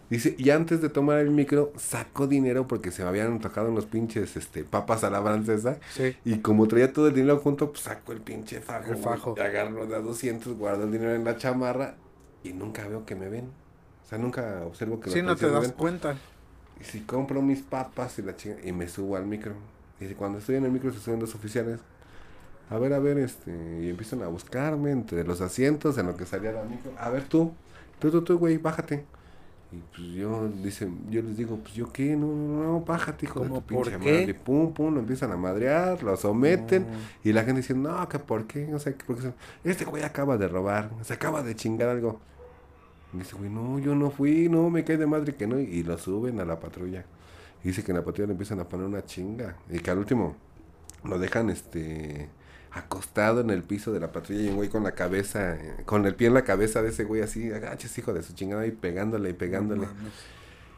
Dice, 0.09 0.37
y 0.39 0.51
antes 0.51 0.81
de 0.81 0.89
tomar 0.89 1.19
el 1.19 1.31
micro, 1.31 1.73
sacó 1.77 2.29
dinero 2.29 2.69
porque 2.69 2.93
se 2.93 3.03
me 3.03 3.09
habían 3.09 3.41
tocado 3.41 3.71
unos 3.71 3.87
pinches 3.87 4.37
este, 4.37 4.63
papas 4.65 5.03
a 5.05 5.11
la 5.11 5.21
francesa. 5.23 5.81
Sí. 5.95 6.17
Y 6.25 6.39
como 6.39 6.69
traía 6.69 6.93
todo 6.93 7.09
el 7.09 7.15
dinero 7.15 7.39
junto, 7.39 7.71
pues 7.73 7.83
sacó 7.85 8.13
el 8.13 8.21
pinche 8.21 8.61
fajo. 8.61 8.93
El 8.93 8.99
fajo. 8.99 9.35
agarró 9.41 9.87
de 9.87 9.97
a 9.97 10.01
200, 10.01 10.57
guardó 10.57 10.85
el 10.85 10.93
dinero 10.93 11.15
en 11.15 11.25
la 11.25 11.37
chamarra 11.37 11.97
y 12.45 12.53
nunca 12.53 12.87
veo 12.87 13.05
que 13.05 13.17
me 13.17 13.29
ven. 13.29 13.51
O 14.07 14.09
sea, 14.09 14.19
nunca 14.19 14.63
observo 14.65 15.01
que 15.01 15.11
Sí, 15.11 15.19
los 15.21 15.27
no 15.27 15.37
te 15.37 15.51
das 15.51 15.63
ven. 15.63 15.71
cuenta. 15.73 16.17
Y 16.81 16.85
si 16.85 17.01
compro 17.01 17.43
mis 17.43 17.61
papas 17.63 18.19
y 18.19 18.23
la 18.23 18.37
chinga, 18.37 18.57
y 18.65 18.73
me 18.73 18.89
subo 18.89 19.17
al 19.17 19.27
micro. 19.27 19.53
Y 20.01 20.07
cuando 20.15 20.39
estoy 20.39 20.57
en 20.57 20.65
el 20.65 20.71
micro 20.71 20.93
se 20.93 21.01
suben 21.01 21.19
dos 21.19 21.35
oficiales. 21.35 21.81
A 22.71 22.79
ver, 22.79 22.93
a 22.93 22.99
ver, 22.99 23.19
este, 23.19 23.51
y 23.83 23.89
empiezan 23.91 24.23
a 24.23 24.29
buscarme 24.29 24.91
entre 24.91 25.25
los 25.25 25.41
asientos 25.41 25.99
en 25.99 26.07
lo 26.07 26.17
que 26.17 26.27
salía 26.27 26.53
la 26.53 26.63
micro. 26.65 26.93
A 26.99 27.11
ver 27.11 27.25
tú, 27.25 27.53
tú, 27.99 28.11
tú, 28.11 28.23
tú, 28.23 28.39
güey, 28.39 28.59
bájate. 28.59 29.05
Y 29.73 29.77
pues 29.95 30.09
yo, 30.15 30.49
dicen, 30.63 30.99
yo 31.11 31.23
les 31.23 31.37
digo, 31.37 31.57
pues 31.59 31.75
yo 31.75 31.93
qué, 31.93 32.15
no, 32.15 32.27
no, 32.29 32.63
no, 32.65 32.81
bájate, 32.83 33.27
hijo 33.27 33.41
de 33.41 33.49
¿Cómo 33.49 33.61
tu 33.63 33.67
pinche 33.67 33.91
qué? 33.99 33.99
madre. 34.21 34.35
Pum, 34.35 34.73
pum, 34.73 34.95
lo 34.95 35.01
empiezan 35.01 35.33
a 35.33 35.37
madrear, 35.37 36.03
lo 36.05 36.17
someten. 36.17 36.83
No. 36.83 36.99
Y 37.25 37.33
la 37.33 37.43
gente 37.43 37.63
dice, 37.63 37.75
no, 37.75 38.09
que 38.09 38.19
por 38.21 38.47
qué, 38.47 38.73
o 38.73 38.79
sea, 38.79 38.93
que 38.93 39.05
porque 39.05 39.33
este 39.65 39.85
güey 39.85 40.05
acaba 40.05 40.37
de 40.37 40.47
robar, 40.47 40.91
se 41.03 41.15
acaba 41.15 41.43
de 41.43 41.57
chingar 41.57 41.89
algo. 41.89 42.21
Dice, 43.19 43.37
güey, 43.37 43.51
no, 43.51 43.79
yo 43.79 43.95
no 43.95 44.11
fui, 44.11 44.49
no, 44.49 44.69
me 44.71 44.85
cae 44.85 44.97
de 44.97 45.07
madre 45.07 45.35
que 45.35 45.47
no. 45.47 45.59
Y 45.59 45.83
lo 45.83 45.99
suben 45.99 46.41
a 46.41 46.45
la 46.45 46.59
patrulla. 46.61 47.05
Y 47.65 47.69
dice 47.69 47.83
que 47.83 47.93
en 47.93 47.99
la 47.99 48.05
patrulla 48.05 48.27
le 48.29 48.33
empiezan 48.33 48.61
a 48.61 48.69
poner 48.69 48.87
una 48.87 49.05
chinga. 49.05 49.57
Y 49.71 49.79
que 49.81 49.91
al 49.91 49.99
último 49.99 50.37
lo 51.05 51.19
dejan, 51.19 51.51
este, 51.51 52.29
acostado 52.73 53.41
en 53.41 53.51
el 53.51 53.63
piso 53.63 53.93
de 53.93 54.01
la 54.01 54.13
patrulla 54.13 54.43
y 54.43 54.49
un 54.49 54.57
güey 54.57 54.69
con 54.69 54.83
la 54.85 54.93
cabeza, 54.93 55.57
con 55.85 56.05
el 56.07 56.15
pie 56.15 56.29
en 56.29 56.35
la 56.35 56.43
cabeza 56.45 56.83
de 56.83 56.91
ese 56.91 57.05
güey 57.05 57.23
así, 57.23 57.51
agaches, 57.51 57.97
hijo 57.99 58.13
de 58.13 58.23
su 58.23 58.35
chingada, 58.35 58.67
y 58.67 58.71
pegándole 58.73 59.31
y 59.31 59.33
pegándole. 59.33 59.87
Mames. 59.87 60.13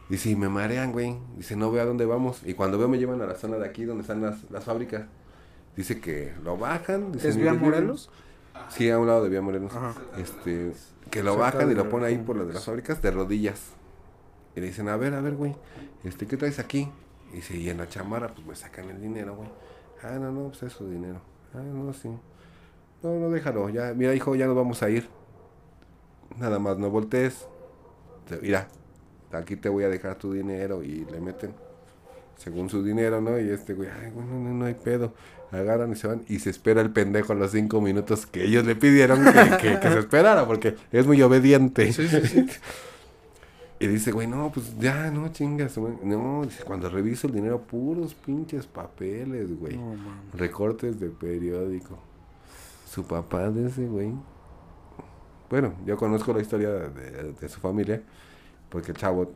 Dice, 0.08 0.30
y 0.30 0.36
me 0.36 0.48
marean, 0.48 0.92
güey. 0.92 1.16
Dice, 1.36 1.54
no 1.56 1.70
veo 1.70 1.82
a 1.82 1.84
dónde 1.86 2.06
vamos. 2.06 2.40
Y 2.46 2.54
cuando 2.54 2.78
veo 2.78 2.88
me 2.88 2.98
llevan 2.98 3.20
a 3.20 3.26
la 3.26 3.34
zona 3.34 3.56
de 3.58 3.66
aquí 3.66 3.84
donde 3.84 4.02
están 4.02 4.22
las, 4.22 4.50
las 4.50 4.64
fábricas. 4.64 5.02
Dice 5.76 6.00
que 6.00 6.32
lo 6.42 6.56
bajan. 6.56 7.12
Dice, 7.12 7.28
¿Es 7.28 7.36
"Mi 7.36 7.42
Vía 7.42 7.52
bebé". 7.52 7.64
Morelos? 7.66 8.10
Sí, 8.70 8.88
a 8.90 8.98
un 8.98 9.06
lado 9.06 9.22
de 9.22 9.28
Vía 9.28 9.42
Morelos. 9.42 9.70
Ajá. 9.74 9.94
Este, 10.16 10.72
que 11.10 11.22
lo 11.22 11.36
bajan 11.36 11.70
y 11.70 11.74
lo 11.74 11.88
ponen 11.88 12.06
ahí 12.08 12.18
por 12.18 12.36
las 12.36 12.46
de 12.48 12.54
las 12.54 12.64
fábricas 12.64 13.00
de 13.02 13.10
rodillas. 13.10 13.72
Y 14.56 14.60
le 14.60 14.66
dicen, 14.66 14.88
a 14.88 14.96
ver, 14.96 15.14
a 15.14 15.20
ver, 15.20 15.34
güey, 15.34 15.54
este, 16.04 16.26
¿qué 16.26 16.36
traes 16.36 16.58
aquí? 16.58 16.90
Y 17.32 17.36
dice, 17.36 17.56
y 17.56 17.68
en 17.68 17.78
la 17.78 17.88
chamarra, 17.88 18.28
pues 18.34 18.46
me 18.46 18.54
sacan 18.56 18.88
el 18.90 19.00
dinero, 19.00 19.36
güey. 19.36 19.48
Ah, 20.02 20.18
no, 20.18 20.30
no, 20.32 20.48
pues 20.48 20.62
es 20.64 20.72
su 20.72 20.88
dinero. 20.88 21.20
Ah, 21.54 21.58
no, 21.62 21.92
sí. 21.92 22.08
No, 23.02 23.14
no, 23.18 23.30
déjalo, 23.30 23.68
ya, 23.68 23.92
mira, 23.94 24.14
hijo, 24.14 24.34
ya 24.34 24.46
nos 24.46 24.56
vamos 24.56 24.82
a 24.82 24.90
ir. 24.90 25.08
Nada 26.38 26.58
más, 26.58 26.78
no 26.78 26.90
voltees. 26.90 27.46
Te- 28.28 28.38
Mira, 28.40 28.68
aquí 29.32 29.56
te 29.56 29.68
voy 29.68 29.84
a 29.84 29.88
dejar 29.88 30.16
tu 30.16 30.32
dinero 30.32 30.82
y 30.82 31.04
le 31.06 31.20
meten 31.20 31.54
según 32.36 32.68
su 32.70 32.82
dinero, 32.82 33.20
¿no? 33.20 33.38
Y 33.38 33.50
este 33.50 33.74
güey, 33.74 33.88
ay, 33.88 34.10
güey, 34.10 34.26
no, 34.26 34.38
no, 34.38 34.50
no 34.54 34.64
hay 34.64 34.74
pedo. 34.74 35.12
Agarran 35.50 35.92
y 35.92 35.96
se 35.96 36.06
van 36.08 36.22
y 36.28 36.40
se 36.40 36.50
espera 36.50 36.80
el 36.82 36.90
pendejo 36.90 37.32
los 37.34 37.52
cinco 37.52 37.80
minutos 37.80 38.26
que 38.26 38.44
ellos 38.44 38.66
le 38.66 38.76
pidieron 38.76 39.24
que, 39.24 39.56
que- 39.56 39.80
que 39.80 39.88
se 39.90 39.98
esperara 39.98 40.46
porque 40.46 40.76
es 40.92 41.06
muy 41.06 41.20
obediente. 41.22 41.92
Sí, 41.92 42.06
sí, 42.08 42.20
sí. 42.26 42.46
Y 43.80 43.86
dice, 43.86 44.10
güey, 44.10 44.26
no, 44.26 44.50
pues 44.52 44.76
ya, 44.80 45.08
no, 45.12 45.28
chingas. 45.28 45.78
güey. 45.78 45.94
No, 46.02 46.42
dice, 46.44 46.64
cuando 46.64 46.90
reviso 46.90 47.28
el 47.28 47.34
dinero, 47.34 47.60
puros 47.60 48.12
pinches 48.12 48.66
papeles, 48.66 49.56
güey. 49.56 49.76
No. 49.76 49.94
Recortes 50.34 50.98
de 50.98 51.10
periódico. 51.10 51.96
Su 52.90 53.04
papá 53.04 53.50
de 53.50 53.68
ese 53.68 53.86
güey. 53.86 54.12
Bueno, 55.48 55.74
yo 55.86 55.96
conozco 55.96 56.32
la 56.32 56.40
historia 56.42 56.70
de, 56.70 57.32
de 57.40 57.48
su 57.48 57.60
familia. 57.60 58.02
Porque 58.68 58.90
el 58.90 58.96
chavo 58.98 59.30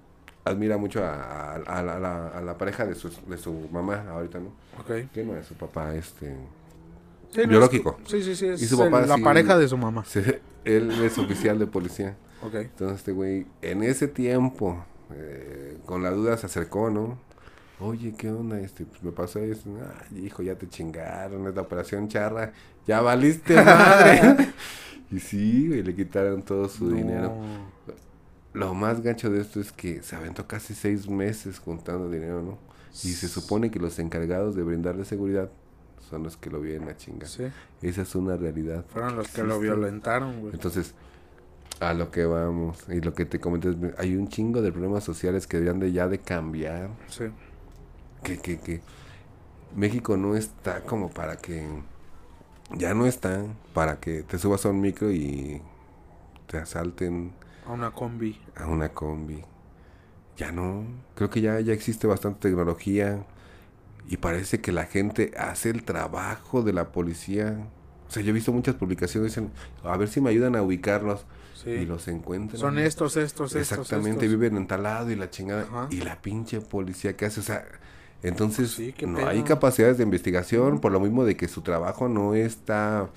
admira 0.44 0.76
mucho 0.76 1.04
a, 1.04 1.52
a- 1.52 1.54
a 1.54 1.82
la, 1.82 1.96
a 1.96 2.00
la- 2.00 2.28
a 2.28 2.40
la 2.42 2.58
pareja 2.58 2.84
de 2.86 2.94
su, 2.94 3.10
de 3.28 3.36
su 3.38 3.68
mamá 3.72 4.04
ahorita, 4.10 4.38
¿no? 4.40 4.48
Ok. 4.80 5.10
Que 5.12 5.24
no 5.24 5.36
es 5.36 5.46
su 5.46 5.54
papá, 5.54 5.94
este... 5.94 6.36
Sí, 7.30 7.46
Biológico. 7.46 7.98
es- 8.04 8.10
Sí, 8.10 8.22
sí, 8.22 8.34
sí. 8.36 8.46
Es 8.48 8.62
Y 8.62 8.66
su 8.66 8.76
papá 8.78 9.00
el- 9.02 9.08
la 9.08 9.16
sí- 9.16 9.22
pareja 9.22 9.56
de 9.58 9.68
su 9.68 9.76
mamá. 9.78 10.04
él 10.64 10.90
es 11.02 11.16
oficial 11.18 11.58
de 11.58 11.66
policía. 11.66 12.16
Ok. 12.44 12.54
Entonces 12.56 12.98
este 12.98 13.12
güey, 13.12 13.46
en 13.62 13.82
ese 13.82 14.08
tiempo, 14.08 14.84
eh, 15.14 15.78
con 15.86 16.02
la 16.02 16.10
duda 16.10 16.36
se 16.36 16.46
acercó, 16.46 16.90
¿no? 16.90 17.18
Oye, 17.80 18.14
¿qué 18.16 18.30
onda? 18.30 18.60
Este, 18.60 18.84
pues 18.84 19.02
me 19.02 19.10
pasó 19.12 19.38
esto. 19.40 19.68
Ay, 20.12 20.26
hijo, 20.26 20.42
ya 20.42 20.54
te 20.56 20.68
chingaron, 20.68 21.46
es 21.48 21.54
la 21.54 21.62
operación 21.62 22.08
charra. 22.08 22.52
Ya 22.86 23.00
valiste 23.00 23.54
madre. 23.56 24.52
y 25.10 25.18
sí, 25.18 25.68
güey, 25.68 25.82
le 25.82 25.94
quitaron 25.94 26.42
todo 26.42 26.68
su 26.68 26.84
No. 26.86 26.96
dinero. 26.96 27.34
Lo 28.52 28.74
más 28.74 29.00
gancho 29.02 29.30
de 29.30 29.40
esto 29.40 29.60
es 29.60 29.72
que 29.72 30.02
se 30.02 30.14
aventó 30.16 30.46
casi 30.46 30.74
seis 30.74 31.08
meses 31.08 31.58
juntando 31.58 32.10
dinero, 32.10 32.42
¿no? 32.42 32.58
Y 32.92 33.12
se 33.12 33.28
supone 33.28 33.70
que 33.70 33.78
los 33.78 33.98
encargados 33.98 34.54
de 34.54 34.62
brindarle 34.62 35.04
seguridad 35.06 35.50
son 36.10 36.22
los 36.24 36.36
que 36.36 36.50
lo 36.50 36.60
vienen 36.60 36.88
a 36.90 36.96
chingar. 36.96 37.28
Sí. 37.28 37.44
Esa 37.80 38.02
es 38.02 38.14
una 38.14 38.36
realidad. 38.36 38.84
Fueron 38.92 39.16
los 39.16 39.28
que 39.28 39.42
lo 39.42 39.58
violentaron, 39.58 40.40
güey. 40.40 40.52
Entonces, 40.52 40.94
a 41.80 41.94
lo 41.94 42.10
que 42.10 42.26
vamos, 42.26 42.84
y 42.90 43.00
lo 43.00 43.14
que 43.14 43.24
te 43.24 43.40
comentas, 43.40 43.74
hay 43.96 44.14
un 44.16 44.28
chingo 44.28 44.60
de 44.60 44.70
problemas 44.70 45.02
sociales 45.04 45.46
que 45.46 45.56
deberían 45.56 45.80
de 45.80 45.92
ya 45.92 46.06
de 46.08 46.18
cambiar, 46.18 46.90
Sí. 47.08 47.24
que, 48.22 48.38
que, 48.38 48.60
que 48.60 48.82
México 49.74 50.18
no 50.18 50.36
está 50.36 50.82
como 50.82 51.08
para 51.10 51.36
que, 51.36 51.66
ya 52.76 52.92
no 52.92 53.06
está 53.06 53.42
para 53.72 53.98
que 53.98 54.22
te 54.22 54.38
subas 54.38 54.66
a 54.66 54.68
un 54.68 54.82
micro 54.82 55.10
y 55.10 55.62
te 56.46 56.58
asalten 56.58 57.32
A 57.66 57.72
una 57.72 57.90
combi. 57.90 58.40
a 58.56 58.66
una 58.66 58.88
combi. 58.90 59.42
Ya 60.36 60.50
no, 60.50 60.84
creo 61.14 61.30
que 61.30 61.40
ya, 61.40 61.60
ya 61.60 61.72
existe 61.72 62.06
bastante 62.06 62.48
tecnología 62.48 63.24
y 64.08 64.16
parece 64.16 64.60
que 64.60 64.72
la 64.72 64.84
gente 64.84 65.32
hace 65.36 65.70
el 65.70 65.84
trabajo 65.84 66.62
de 66.62 66.72
la 66.72 66.90
policía. 66.90 67.66
O 68.08 68.10
sea, 68.10 68.22
yo 68.22 68.30
he 68.30 68.32
visto 68.32 68.52
muchas 68.52 68.74
publicaciones 68.74 69.30
dicen, 69.30 69.52
a 69.84 69.96
ver 69.96 70.08
si 70.08 70.20
me 70.20 70.30
ayudan 70.30 70.56
a 70.56 70.62
ubicarlos. 70.62 71.24
Sí. 71.54 71.70
Y 71.70 71.86
los 71.86 72.08
encuentran. 72.08 72.58
Son 72.58 72.78
estos, 72.78 73.16
estos, 73.16 73.54
estos. 73.54 73.78
Exactamente, 73.78 74.26
estos. 74.26 74.40
viven 74.40 74.56
en 74.56 74.66
tal 74.66 74.82
lado 74.82 75.10
y 75.12 75.14
la 75.14 75.30
chingada. 75.30 75.62
Ajá. 75.62 75.86
Y 75.90 76.00
la 76.00 76.20
pinche 76.20 76.60
policía 76.60 77.16
que 77.16 77.26
hace, 77.26 77.38
o 77.38 77.42
sea, 77.44 77.64
entonces 78.22 78.70
Sí, 78.70 78.94
no 79.06 79.26
hay 79.26 79.42
capacidades 79.42 79.98
de 79.98 80.04
investigación 80.04 80.80
por 80.80 80.92
lo 80.92 81.00
mismo 81.00 81.24
de 81.24 81.36
que 81.36 81.48
su 81.48 81.60
trabajo 81.62 82.08
no 82.08 82.34
está 82.34 83.10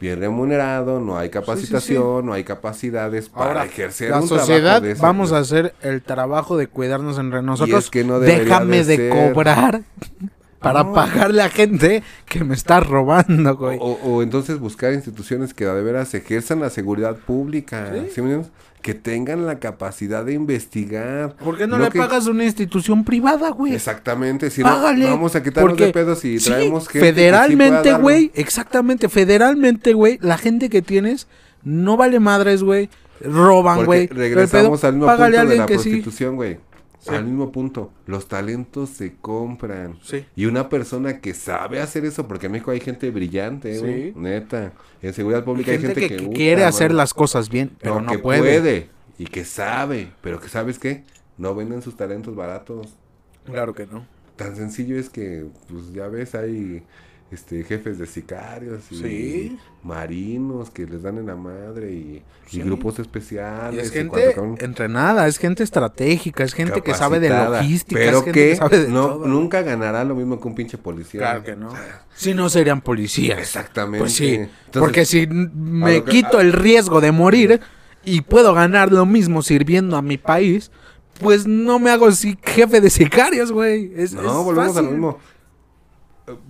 bien 0.00 0.18
remunerado, 0.18 0.98
no 1.00 1.18
hay 1.18 1.28
capacitación, 1.28 2.26
no 2.26 2.32
hay 2.32 2.42
capacidades 2.44 3.28
para 3.28 3.64
ejercer 3.64 4.10
la 4.10 4.20
un 4.20 4.28
sociedad 4.28 4.82
vamos 5.00 5.32
a 5.32 5.38
hacer 5.38 5.74
el 5.82 6.02
trabajo 6.02 6.56
de 6.56 6.66
cuidarnos 6.66 7.18
entre 7.18 7.42
nosotros. 7.42 7.84
es 7.84 7.90
que 7.90 8.02
no 8.04 8.18
debería 8.18 8.44
Déjame 8.44 8.84
de 8.84 9.10
cobrar 9.10 9.82
para 10.60 10.84
No. 10.84 10.92
pagarle 10.92 11.42
a 11.42 11.48
gente 11.48 12.02
que 12.26 12.44
me 12.44 12.54
está 12.54 12.80
robando, 12.80 13.56
güey. 13.56 13.78
O, 13.80 13.98
o 14.02 14.22
entonces 14.22 14.58
buscar 14.58 14.92
instituciones 14.92 15.54
que 15.54 15.64
de 15.66 15.82
veras 15.82 16.12
ejerzan 16.14 16.60
la 16.60 16.70
seguridad 16.70 17.16
pública, 17.16 17.90
¿sí 17.92 17.98
entiendes? 18.20 18.48
Que 18.82 18.94
tengan 18.94 19.46
la 19.46 19.58
capacidad 19.58 20.24
de 20.24 20.32
investigar. 20.32 21.34
¿Por 21.36 21.58
qué 21.58 21.66
no, 21.66 21.78
le 21.78 21.90
que- 21.90 21.98
pagas 21.98 22.26
a 22.26 22.30
una 22.30 22.44
institución 22.44 23.04
privada, 23.04 23.50
güey? 23.50 23.74
Exactamente, 23.74 24.50
si 24.50 24.62
no, 24.62 24.70
vamos 24.70 25.36
a 25.36 25.42
quitarnos 25.42 25.72
Porque- 25.72 25.86
de 25.86 25.92
pedos 25.92 26.24
y 26.24 26.40
sí, 26.40 26.48
traemos 26.50 26.88
gente 26.88 27.06
Federalmente, 27.12 27.92
güey, 27.94 28.30
exactamente, 28.34 29.08
federalmente, 29.08 29.92
güey, 29.92 30.18
la 30.22 30.38
gente 30.38 30.70
que 30.70 30.80
tienes 30.82 31.26
no 31.62 31.96
vale 31.96 32.20
madres, 32.20 32.62
güey. 32.62 32.88
Roban, 33.22 33.84
güey. 33.84 34.06
regresamos 34.06 34.82
al 34.82 34.94
mismo 34.94 35.06
págale 35.06 35.36
a 35.36 35.40
punto 35.42 35.52
de 35.52 35.58
la 35.58 35.66
que 35.66 35.74
prostitución, 35.74 36.36
güey. 36.36 36.54
Sí. 36.54 36.60
Al 37.06 37.24
mismo 37.24 37.50
punto. 37.50 37.92
Los 38.06 38.28
talentos 38.28 38.90
se 38.90 39.14
compran. 39.20 39.98
Sí. 40.02 40.26
Y 40.36 40.46
una 40.46 40.68
persona 40.68 41.20
que 41.20 41.34
sabe 41.34 41.80
hacer 41.80 42.04
eso, 42.04 42.28
porque 42.28 42.46
en 42.46 42.52
México 42.52 42.70
hay 42.70 42.80
gente 42.80 43.10
brillante. 43.10 43.78
Sí. 43.78 44.12
Neta. 44.16 44.72
En 45.00 45.14
seguridad 45.14 45.44
pública 45.44 45.72
Gente, 45.72 45.88
hay 45.88 45.94
gente 45.94 46.24
que, 46.24 46.30
quiere 46.30 46.64
hacer 46.64 46.92
las 46.92 47.14
cosas 47.14 47.48
bien, 47.48 47.70
pero 47.80 48.00
no, 48.00 48.12
que 48.12 48.18
puede. 48.18 48.88
Y 49.18 49.26
que 49.26 49.44
sabe. 49.44 50.12
Pero 50.20 50.40
que 50.40 50.48
sabes 50.48 50.78
qué? 50.78 51.04
No 51.38 51.54
venden 51.54 51.82
sus 51.82 51.96
talentos 51.96 52.36
baratos. 52.36 52.96
Claro 53.44 53.74
que 53.74 53.86
no. 53.86 54.06
Tan 54.36 54.56
sencillo 54.56 54.98
es 54.98 55.08
que, 55.08 55.46
pues 55.68 55.92
ya 55.92 56.08
ves, 56.08 56.34
hay 56.34 56.82
este 57.30 57.62
jefes 57.64 57.98
de 57.98 58.06
sicarios 58.06 58.80
y 58.90 58.96
Sí. 58.96 59.58
marinos 59.84 60.70
que 60.70 60.84
les 60.86 61.02
dan 61.02 61.18
en 61.18 61.26
la 61.26 61.36
madre 61.36 61.92
y, 61.92 62.22
grupos 62.58 62.98
Y 62.98 63.02
especiales. 63.02 63.84
es 63.86 63.90
y 63.90 63.94
gente 63.94 64.10
cuánto 64.10 64.34
cabrón. 64.34 64.56
entrenada, 64.60 65.28
es 65.28 65.38
gente 65.38 65.62
estratégica, 65.62 66.42
es 66.42 66.52
gente 66.54 66.80
que 66.82 66.94
sabe 66.94 67.20
de 67.20 67.28
logística, 67.28 68.00
Pero 68.00 68.18
es 68.18 68.24
gente 68.24 68.32
que, 68.40 68.48
que 68.50 68.56
sabe 68.56 68.78
de 68.80 68.88
no, 68.88 69.06
todo. 69.08 69.26
nunca 69.28 69.62
ganará 69.62 70.02
lo 70.04 70.14
mismo 70.16 70.40
que 70.40 70.48
un 70.48 70.54
pinche 70.56 70.76
policía. 70.76 71.20
Claro 71.20 71.44
que 71.44 71.54
no. 71.54 71.72
Si 72.14 72.34
no 72.34 72.48
serían 72.48 72.80
policías. 72.80 73.38
Exactamente. 73.38 74.00
Pues 74.00 74.12
sí, 74.14 74.34
Entonces, 74.34 74.50
porque 74.80 75.04
si 75.04 75.26
me 75.28 76.02
que- 76.02 76.10
quito 76.10 76.40
el 76.40 76.52
riesgo 76.52 77.00
de 77.00 77.12
morir 77.12 77.60
y 78.04 78.22
puedo 78.22 78.52
ganar 78.54 78.90
lo 78.90 79.06
mismo 79.06 79.42
sirviendo 79.42 79.96
a 79.96 80.02
mi 80.02 80.18
país, 80.18 80.72
pues 81.20 81.46
no 81.46 81.78
me 81.78 81.90
hago 81.90 82.10
si- 82.12 82.36
jefe 82.42 82.80
de 82.80 82.90
sicarios, 82.90 83.52
güey. 83.52 83.92
Es, 83.94 84.12
No, 84.14 84.22
es 84.22 84.44
volvemos 84.44 84.70
a 84.70 84.72
fácil. 84.72 84.84
lo 84.86 84.90
mismo. 84.90 85.18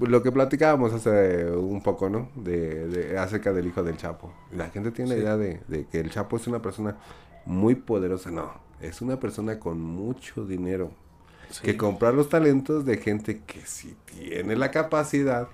Lo 0.01 0.23
que 0.23 0.33
platicábamos 0.33 0.93
hace 0.93 1.47
un 1.51 1.83
poco, 1.83 2.09
¿no? 2.11 2.29
De, 2.35 2.87
de- 2.89 3.19
acerca 3.19 3.53
del 3.53 3.67
hijo 3.67 3.83
del 3.83 3.97
Chapo. 3.97 4.33
La 4.53 4.71
gente 4.71 4.91
tiene 4.91 5.11
la 5.15 5.17
idea 5.21 5.37
de, 5.37 5.61
de 5.69 5.87
que 5.87 6.01
el 6.01 6.11
Chapo 6.11 6.37
es 6.37 6.47
una 6.47 6.61
persona 6.63 6.97
muy 7.47 7.75
poderosa. 7.75 8.31
No, 8.31 8.53
es 8.81 9.01
una 9.03 9.19
persona 9.21 9.59
con 9.59 9.81
mucho 9.81 10.45
dinero. 10.47 10.91
Sí. 11.51 11.63
Que 11.63 11.77
comprar 11.77 12.15
los 12.15 12.29
talentos 12.29 12.85
de 12.85 12.97
gente 12.99 13.41
que 13.47 13.61
sí 13.67 13.97
tiene 14.05 14.55
la 14.57 14.71
capacidad 14.71 15.49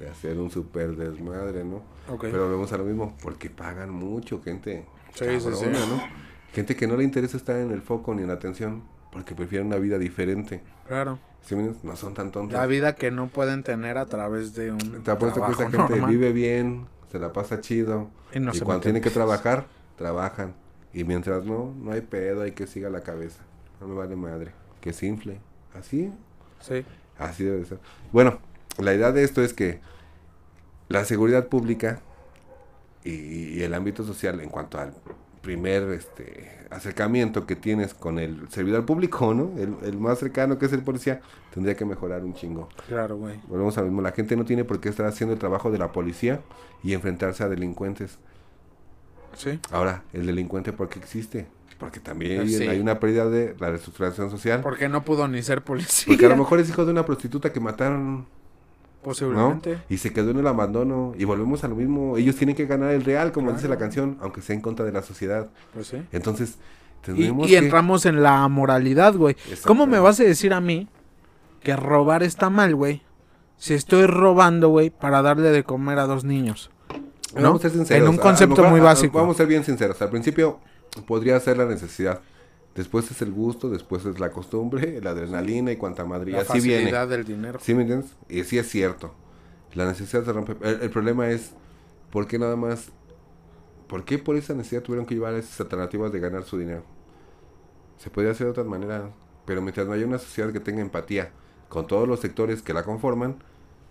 de 0.00 0.08
hacer 0.08 0.38
un 0.38 0.50
super 0.50 0.96
desmadre, 0.96 1.64
¿no? 1.64 1.82
Ok. 2.08 2.22
Pero 2.22 2.44
volvemos 2.44 2.72
a 2.72 2.78
lo 2.78 2.84
mismo, 2.84 3.14
porque 3.22 3.50
pagan 3.50 3.90
mucho, 3.90 4.40
gente. 4.42 4.86
Sí, 5.14 5.24
sí, 5.26 5.40
sí. 5.40 5.50
cabrona, 5.64 5.86
¿no? 5.86 6.02
Gente 6.52 6.74
que 6.76 6.86
no 6.86 6.96
le 6.96 7.04
interesa 7.04 7.36
estar 7.36 7.56
en 7.56 7.70
el 7.72 7.82
foco 7.82 8.14
ni 8.14 8.22
en 8.22 8.28
la 8.28 8.34
atención, 8.34 8.82
porque 9.12 9.34
prefieren 9.34 9.66
una 9.66 9.76
vida 9.76 9.98
diferente. 9.98 10.62
Claro. 10.88 11.18
No 11.82 11.96
son 11.96 12.14
tan 12.14 12.30
tontos. 12.32 12.58
La 12.58 12.66
vida 12.66 12.94
que 12.94 13.10
no 13.10 13.28
pueden 13.28 13.62
tener 13.62 13.98
a 13.98 14.06
través 14.06 14.54
de 14.54 14.72
un 14.72 15.02
Te 15.02 15.10
apuesto 15.10 15.40
que 15.40 15.52
trabajo 15.52 15.52
esa 15.62 15.70
gente 15.70 15.78
normal. 15.96 16.10
vive 16.10 16.32
bien, 16.32 16.86
se 17.12 17.18
la 17.18 17.32
pasa 17.32 17.60
chido. 17.60 18.08
Y 18.32 18.40
no 18.40 18.52
y 18.52 18.58
se 18.58 18.64
cuando 18.64 18.82
tienen 18.82 19.02
que 19.02 19.10
trabajar, 19.10 19.66
trabajan. 19.96 20.54
Y 20.92 21.04
mientras 21.04 21.44
no, 21.44 21.74
no 21.78 21.92
hay 21.92 22.00
pedo, 22.00 22.42
hay 22.42 22.52
que 22.52 22.66
siga 22.66 22.88
la 22.88 23.00
cabeza. 23.02 23.40
No 23.80 23.88
me 23.88 23.94
vale 23.94 24.16
madre. 24.16 24.52
Que 24.80 24.92
se 24.92 25.06
infle. 25.06 25.38
Así, 25.74 26.12
Sí. 26.60 26.84
así 27.18 27.44
debe 27.44 27.58
de 27.58 27.64
ser. 27.66 27.78
Bueno, 28.12 28.38
la 28.78 28.94
idea 28.94 29.12
de 29.12 29.22
esto 29.24 29.42
es 29.42 29.52
que 29.52 29.80
la 30.88 31.04
seguridad 31.04 31.48
pública 31.48 32.00
y, 33.04 33.10
y 33.10 33.62
el 33.62 33.74
ámbito 33.74 34.04
social 34.04 34.40
en 34.40 34.48
cuanto 34.48 34.78
al 34.78 34.94
primer 35.42 35.82
este 35.90 36.63
acercamiento 36.74 37.46
que 37.46 37.56
tienes 37.56 37.94
con 37.94 38.18
el 38.18 38.48
servidor 38.50 38.84
público, 38.84 39.32
¿no? 39.34 39.52
El, 39.58 39.74
el 39.84 39.98
más 39.98 40.18
cercano 40.18 40.58
que 40.58 40.66
es 40.66 40.72
el 40.72 40.82
policía, 40.82 41.20
tendría 41.52 41.76
que 41.76 41.84
mejorar 41.84 42.22
un 42.24 42.34
chingo. 42.34 42.68
Claro, 42.88 43.16
güey. 43.16 43.40
Volvemos 43.48 43.76
a 43.78 43.80
lo 43.80 43.86
mismo, 43.86 44.02
la 44.02 44.12
gente 44.12 44.36
no 44.36 44.44
tiene 44.44 44.64
por 44.64 44.80
qué 44.80 44.88
estar 44.88 45.06
haciendo 45.06 45.32
el 45.32 45.38
trabajo 45.38 45.70
de 45.70 45.78
la 45.78 45.92
policía 45.92 46.40
y 46.82 46.92
enfrentarse 46.92 47.42
a 47.44 47.48
delincuentes. 47.48 48.18
Sí. 49.36 49.58
Ahora, 49.72 50.02
el 50.12 50.26
delincuente, 50.26 50.72
¿por 50.72 50.88
qué 50.88 50.98
existe? 50.98 51.46
Porque 51.78 51.98
también 52.00 52.42
Pues 52.42 52.56
sí. 52.56 52.68
hay 52.68 52.78
una 52.78 53.00
pérdida 53.00 53.28
de 53.28 53.56
la 53.58 53.70
reestructuración 53.70 54.30
social. 54.30 54.60
Porque 54.60 54.88
no 54.88 55.04
pudo 55.04 55.26
ni 55.26 55.42
ser 55.42 55.62
policía. 55.62 56.06
Porque 56.06 56.26
a 56.26 56.28
lo 56.28 56.36
mejor 56.36 56.60
es 56.60 56.68
hijo 56.68 56.84
de 56.84 56.92
una 56.92 57.04
prostituta 57.04 57.52
que 57.52 57.58
mataron, 57.60 58.26
¿no? 59.04 59.10
Posiblemente. 59.10 59.78
Y 59.88 59.98
se 59.98 60.12
quedó 60.12 60.30
en 60.30 60.38
el 60.38 60.46
abandono. 60.46 61.12
Y 61.18 61.24
volvemos 61.24 61.62
a 61.64 61.68
lo 61.68 61.76
mismo. 61.76 62.16
Ellos 62.16 62.36
tienen 62.36 62.56
que 62.56 62.66
ganar 62.66 62.90
el 62.92 63.04
real, 63.04 63.32
como 63.32 63.46
Claro. 63.48 63.56
dice 63.58 63.68
la 63.68 63.76
canción, 63.78 64.16
aunque 64.20 64.40
sea 64.42 64.54
en 64.54 64.60
contra 64.62 64.84
de 64.84 64.92
la 64.92 65.02
sociedad. 65.02 65.48
Pues 65.72 65.88
sí. 65.88 65.98
Entonces, 66.12 66.56
Y, 67.02 67.06
tendremos 67.06 67.46
y 67.46 67.50
que... 67.50 67.58
entramos 67.58 68.06
en 68.06 68.22
la 68.22 68.46
moralidad, 68.48 69.14
güey. 69.14 69.36
¿Cómo 69.66 69.86
me 69.86 69.98
vas 69.98 70.18
a 70.20 70.24
decir 70.24 70.52
a 70.54 70.60
mí 70.60 70.88
que 71.62 71.76
robar 71.76 72.22
está 72.22 72.50
mal, 72.50 72.74
güey? 72.74 73.02
Si 73.56 73.74
estoy 73.74 74.06
robando, 74.06 74.68
güey, 74.70 74.90
para 74.90 75.22
darle 75.22 75.50
de 75.50 75.62
comer 75.64 75.98
a 75.98 76.06
dos 76.06 76.24
niños. 76.24 76.70
¿no? 77.34 77.42
Vamos 77.42 77.60
a 77.60 77.62
ser 77.68 77.72
sinceros. 77.72 78.02
En 78.08 78.08
un 78.14 78.16
concepto 78.18 78.56
mejor, 78.56 78.70
muy 78.70 78.80
básico. 78.80 79.18
Vamos 79.18 79.36
a 79.36 79.38
ser 79.38 79.46
bien 79.46 79.64
sinceros. 79.64 80.00
Al 80.02 80.10
principio 80.10 80.58
podría 81.06 81.38
ser 81.40 81.56
la 81.58 81.64
necesidad. 81.64 82.20
Después 82.74 83.10
es 83.10 83.22
el 83.22 83.32
gusto, 83.32 83.70
después 83.70 84.04
es 84.04 84.18
la 84.18 84.30
costumbre, 84.30 85.00
la 85.00 85.10
adrenalina 85.10 85.70
y 85.70 85.76
cuanta 85.76 86.04
madre. 86.04 86.32
La 86.32 86.40
así 86.40 86.60
viene. 86.60 86.82
facilidad 86.82 87.08
del 87.08 87.24
dinero. 87.24 87.58
¿Sí 87.62 87.74
me 87.74 87.82
entiendes? 87.82 88.16
Y 88.28 88.42
sí 88.44 88.58
es 88.58 88.68
cierto. 88.68 89.14
La 89.74 89.86
necesidad 89.86 90.24
se 90.24 90.32
rompe. 90.32 90.56
El, 90.60 90.82
el 90.82 90.90
problema 90.90 91.30
es, 91.30 91.52
¿por 92.10 92.26
qué 92.26 92.38
nada 92.38 92.56
más? 92.56 92.90
¿Por 93.88 94.04
qué 94.04 94.18
por 94.18 94.36
esa 94.36 94.54
necesidad 94.54 94.82
tuvieron 94.82 95.06
que 95.06 95.14
llevar 95.14 95.34
esas 95.34 95.60
alternativas 95.60 96.10
de 96.12 96.18
ganar 96.18 96.44
su 96.44 96.58
dinero? 96.58 96.84
Se 97.98 98.10
podría 98.10 98.32
hacer 98.32 98.46
de 98.46 98.50
otras 98.50 98.66
maneras. 98.66 99.02
Pero 99.46 99.60
mientras 99.62 99.86
no 99.86 99.92
haya 99.92 100.06
una 100.06 100.18
sociedad 100.18 100.52
que 100.52 100.60
tenga 100.60 100.80
empatía 100.80 101.30
con 101.68 101.86
todos 101.86 102.08
los 102.08 102.20
sectores 102.20 102.62
que 102.62 102.72
la 102.72 102.82
conforman, 102.82 103.36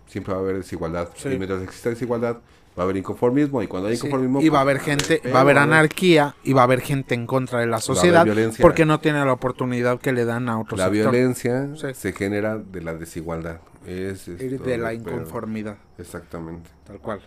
siempre 0.06 0.34
va 0.34 0.40
a 0.40 0.42
haber 0.42 0.56
desigualdad. 0.56 1.10
Sí. 1.14 1.28
Y 1.28 1.38
mientras 1.38 1.62
exista 1.62 1.90
desigualdad, 1.90 2.38
va 2.76 2.82
a 2.82 2.84
haber 2.84 2.96
inconformismo. 2.96 3.62
Y 3.62 3.66
cuando 3.66 3.88
hay 3.88 3.96
Sí, 3.96 4.06
inconformismo... 4.06 4.40
Y 4.42 4.48
va 4.48 4.60
a 4.60 4.64
pues, 4.64 4.76
haber 4.76 4.80
gente, 4.98 5.30
va 5.30 5.38
a 5.38 5.42
haber 5.42 5.58
anarquía 5.58 6.34
y 6.44 6.52
va 6.52 6.62
a 6.62 6.64
haber 6.64 6.80
gente 6.80 7.14
en 7.14 7.26
contra 7.26 7.60
de 7.60 7.66
la 7.66 7.80
sociedad 7.80 8.26
porque 8.60 8.84
no 8.84 9.00
tiene 9.00 9.24
la 9.24 9.32
oportunidad 9.32 10.00
que 10.00 10.12
le 10.12 10.24
dan 10.24 10.48
a 10.48 10.58
otro 10.60 10.76
La 10.76 10.90
sector. 10.90 11.12
violencia 11.12 11.68
Sí. 11.76 11.94
se 11.94 12.12
genera 12.12 12.58
de 12.58 12.80
la 12.80 12.94
desigualdad. 12.94 13.60
Es, 13.86 14.26
de 14.26 14.78
la 14.78 14.94
inconformidad, 14.94 15.76
Exactamente. 15.98 16.70
tal 16.86 16.98
cual. 17.00 17.20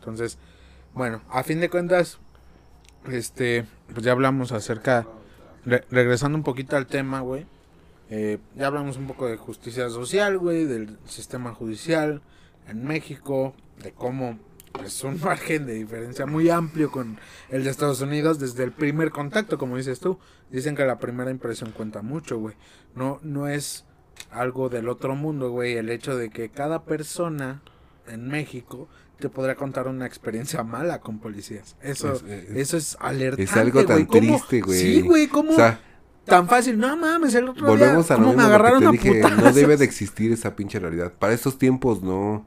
Entonces, 0.00 0.36
bueno, 0.92 1.22
a 1.30 1.42
fin 1.42 1.60
de 1.60 1.70
cuentas, 1.70 2.18
este, 3.10 3.64
pues 3.92 4.04
ya 4.04 4.12
hablamos 4.12 4.52
acerca, 4.52 5.06
re- 5.64 5.84
regresando 5.90 6.36
un 6.36 6.44
poquito 6.44 6.76
al 6.76 6.86
tema, 6.86 7.20
güey. 7.20 7.46
eh, 8.10 8.38
ya 8.54 8.66
hablamos 8.66 8.98
un 8.98 9.06
poco 9.06 9.26
de 9.26 9.38
justicia 9.38 9.88
social, 9.88 10.36
güey, 10.38 10.66
del 10.66 10.98
sistema 11.06 11.54
judicial 11.54 12.20
en 12.68 12.84
México, 12.84 13.54
de 13.82 13.92
cómo 13.92 14.38
es 14.82 15.04
un 15.04 15.20
margen 15.20 15.66
de 15.66 15.74
diferencia 15.74 16.26
muy 16.26 16.50
amplio 16.50 16.90
con 16.90 17.18
el 17.50 17.64
de 17.64 17.70
Estados 17.70 18.00
Unidos 18.00 18.38
desde 18.38 18.64
el 18.64 18.72
primer 18.72 19.10
contacto, 19.10 19.58
como 19.58 19.76
dices 19.76 20.00
tú. 20.00 20.18
Dicen 20.50 20.74
que 20.76 20.84
la 20.84 20.98
primera 20.98 21.30
impresión 21.30 21.70
cuenta 21.72 22.02
mucho, 22.02 22.38
güey. 22.38 22.54
No, 22.94 23.18
no 23.22 23.48
es 23.48 23.84
algo 24.30 24.68
del 24.68 24.88
otro 24.88 25.14
mundo, 25.16 25.50
güey, 25.50 25.76
el 25.76 25.90
hecho 25.90 26.16
de 26.16 26.30
que 26.30 26.48
cada 26.50 26.84
persona 26.84 27.62
en 28.06 28.28
México 28.28 28.88
te 29.18 29.28
podrá 29.28 29.54
contar 29.54 29.86
una 29.88 30.06
experiencia 30.06 30.62
mala 30.64 31.00
con 31.00 31.18
policías. 31.18 31.76
Eso 31.80 32.12
Es- 32.12 32.22
es- 32.24 32.50
eso 32.56 32.76
es 32.76 32.96
alertante, 33.00 33.44
es 33.44 33.56
algo 33.56 33.84
tan 33.84 34.04
güey. 34.04 34.06
¿Cómo- 34.06 34.36
triste, 34.38 34.60
güey. 34.60 34.78
Sí, 34.80 35.00
güey, 35.02 35.28
¿cómo 35.28 35.52
O 35.52 35.56
sea, 35.56 35.80
tan 36.24 36.48
fácil? 36.48 36.78
No 36.78 36.96
mames, 36.96 37.34
el 37.34 37.48
otro 37.48 37.66
volvemos 37.66 38.06
día 38.08 38.16
a 38.16 38.18
lo 38.18 38.26
mismo 38.26 38.42
me 38.42 38.48
que 38.48 38.50
te 38.52 38.90
dije, 38.92 39.20
no 39.42 39.52
debe 39.52 39.76
de 39.76 39.84
existir 39.84 40.32
esa 40.32 40.54
pinche 40.56 40.78
realidad. 40.78 41.12
Para 41.18 41.32
estos 41.32 41.58
tiempos 41.58 42.02
no. 42.02 42.44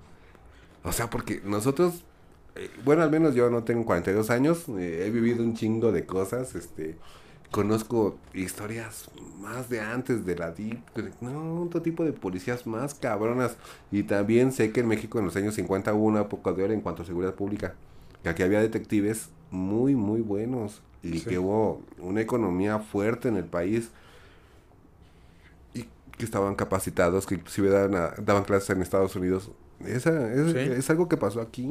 O 0.84 0.92
sea, 0.92 1.10
porque 1.10 1.42
nosotros, 1.44 2.06
bueno, 2.86 3.04
al 3.04 3.12
menos 3.12 3.36
yo 3.36 3.50
no 3.50 3.64
tengo 3.64 3.86
42 3.86 4.30
años, 4.30 4.66
eh, 4.78 5.04
he 5.06 5.10
vivido 5.12 5.44
un 5.44 5.56
chingo 5.56 5.92
de 5.92 6.06
cosas, 6.06 6.56
este, 6.56 6.96
conozco 7.52 8.18
historias 8.34 9.10
más 9.40 9.70
de 9.70 9.80
antes 9.82 10.26
de 10.26 10.36
la 10.36 10.52
DIP, 10.52 10.80
no, 11.22 11.62
otro 11.64 11.82
tipo 11.82 12.04
de 12.04 12.12
policías 12.14 12.68
más 12.68 12.94
cabronas. 12.96 13.56
Y 13.92 14.04
también 14.04 14.52
sé 14.52 14.72
que 14.72 14.82
en 14.82 14.88
México 14.88 15.20
en 15.20 15.26
los 15.26 15.36
años 15.36 15.56
50 15.56 15.94
hubo 15.94 16.06
una 16.06 16.22
época 16.22 16.52
de 16.54 16.64
oro 16.64 16.74
en 16.74 16.82
cuanto 16.82 17.04
a 17.04 17.06
seguridad 17.06 17.36
pública, 17.36 17.74
que 18.24 18.30
aquí 18.30 18.44
había 18.44 18.60
detectives 18.62 19.30
muy, 19.52 19.96
muy 19.96 20.22
buenos 20.22 20.82
y 21.04 21.20
Sí. 21.20 21.26
que 21.26 21.40
hubo 21.40 21.82
una 22.00 22.20
economía 22.22 22.80
fuerte 22.80 23.30
en 23.30 23.38
el 23.38 23.46
país 23.46 23.92
y 25.74 25.84
que 26.18 26.26
estaban 26.26 26.56
capacitados, 26.56 27.26
que 27.26 27.36
inclusive 27.36 27.70
daban, 27.70 27.96
a- 27.96 28.14
daban 28.22 28.44
clases 28.44 28.72
en 28.72 28.82
Estados 28.82 29.16
Unidos 29.16 29.52
Esa, 29.86 30.34
es, 30.34 30.56
es 30.56 30.90
algo 30.90 31.08
que 31.08 31.18
pasó 31.18 31.40
aquí. 31.40 31.70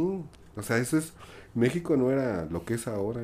O 0.57 0.63
sea, 0.63 0.79
eso 0.79 0.97
es... 0.99 1.13
México 1.55 1.97
no 1.97 2.11
era 2.11 2.45
lo 2.47 2.65
que 2.65 2.75
es 2.75 2.87
ahora. 2.87 3.21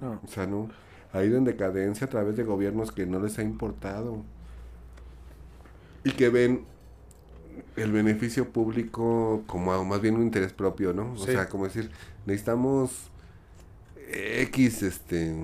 No. 0.00 0.20
O 0.24 0.28
sea, 0.28 0.46
no. 0.46 0.68
Ha 1.12 1.24
ido 1.24 1.36
en 1.38 1.44
decadencia 1.44 2.06
a 2.06 2.10
través 2.10 2.36
de 2.36 2.44
gobiernos 2.44 2.92
que 2.92 3.06
no 3.06 3.18
les 3.20 3.38
ha 3.38 3.42
importado. 3.42 4.22
Y 6.04 6.12
que 6.12 6.28
ven 6.28 6.64
el 7.76 7.92
beneficio 7.92 8.50
público 8.50 9.42
como 9.46 9.84
más 9.84 10.00
bien 10.00 10.16
un 10.16 10.22
interés 10.22 10.52
propio, 10.52 10.92
¿no? 10.92 11.12
O 11.12 11.16
sea, 11.18 11.48
como 11.48 11.64
decir, 11.64 11.90
necesitamos 12.26 13.10
X, 14.10 14.82
este, 14.82 15.34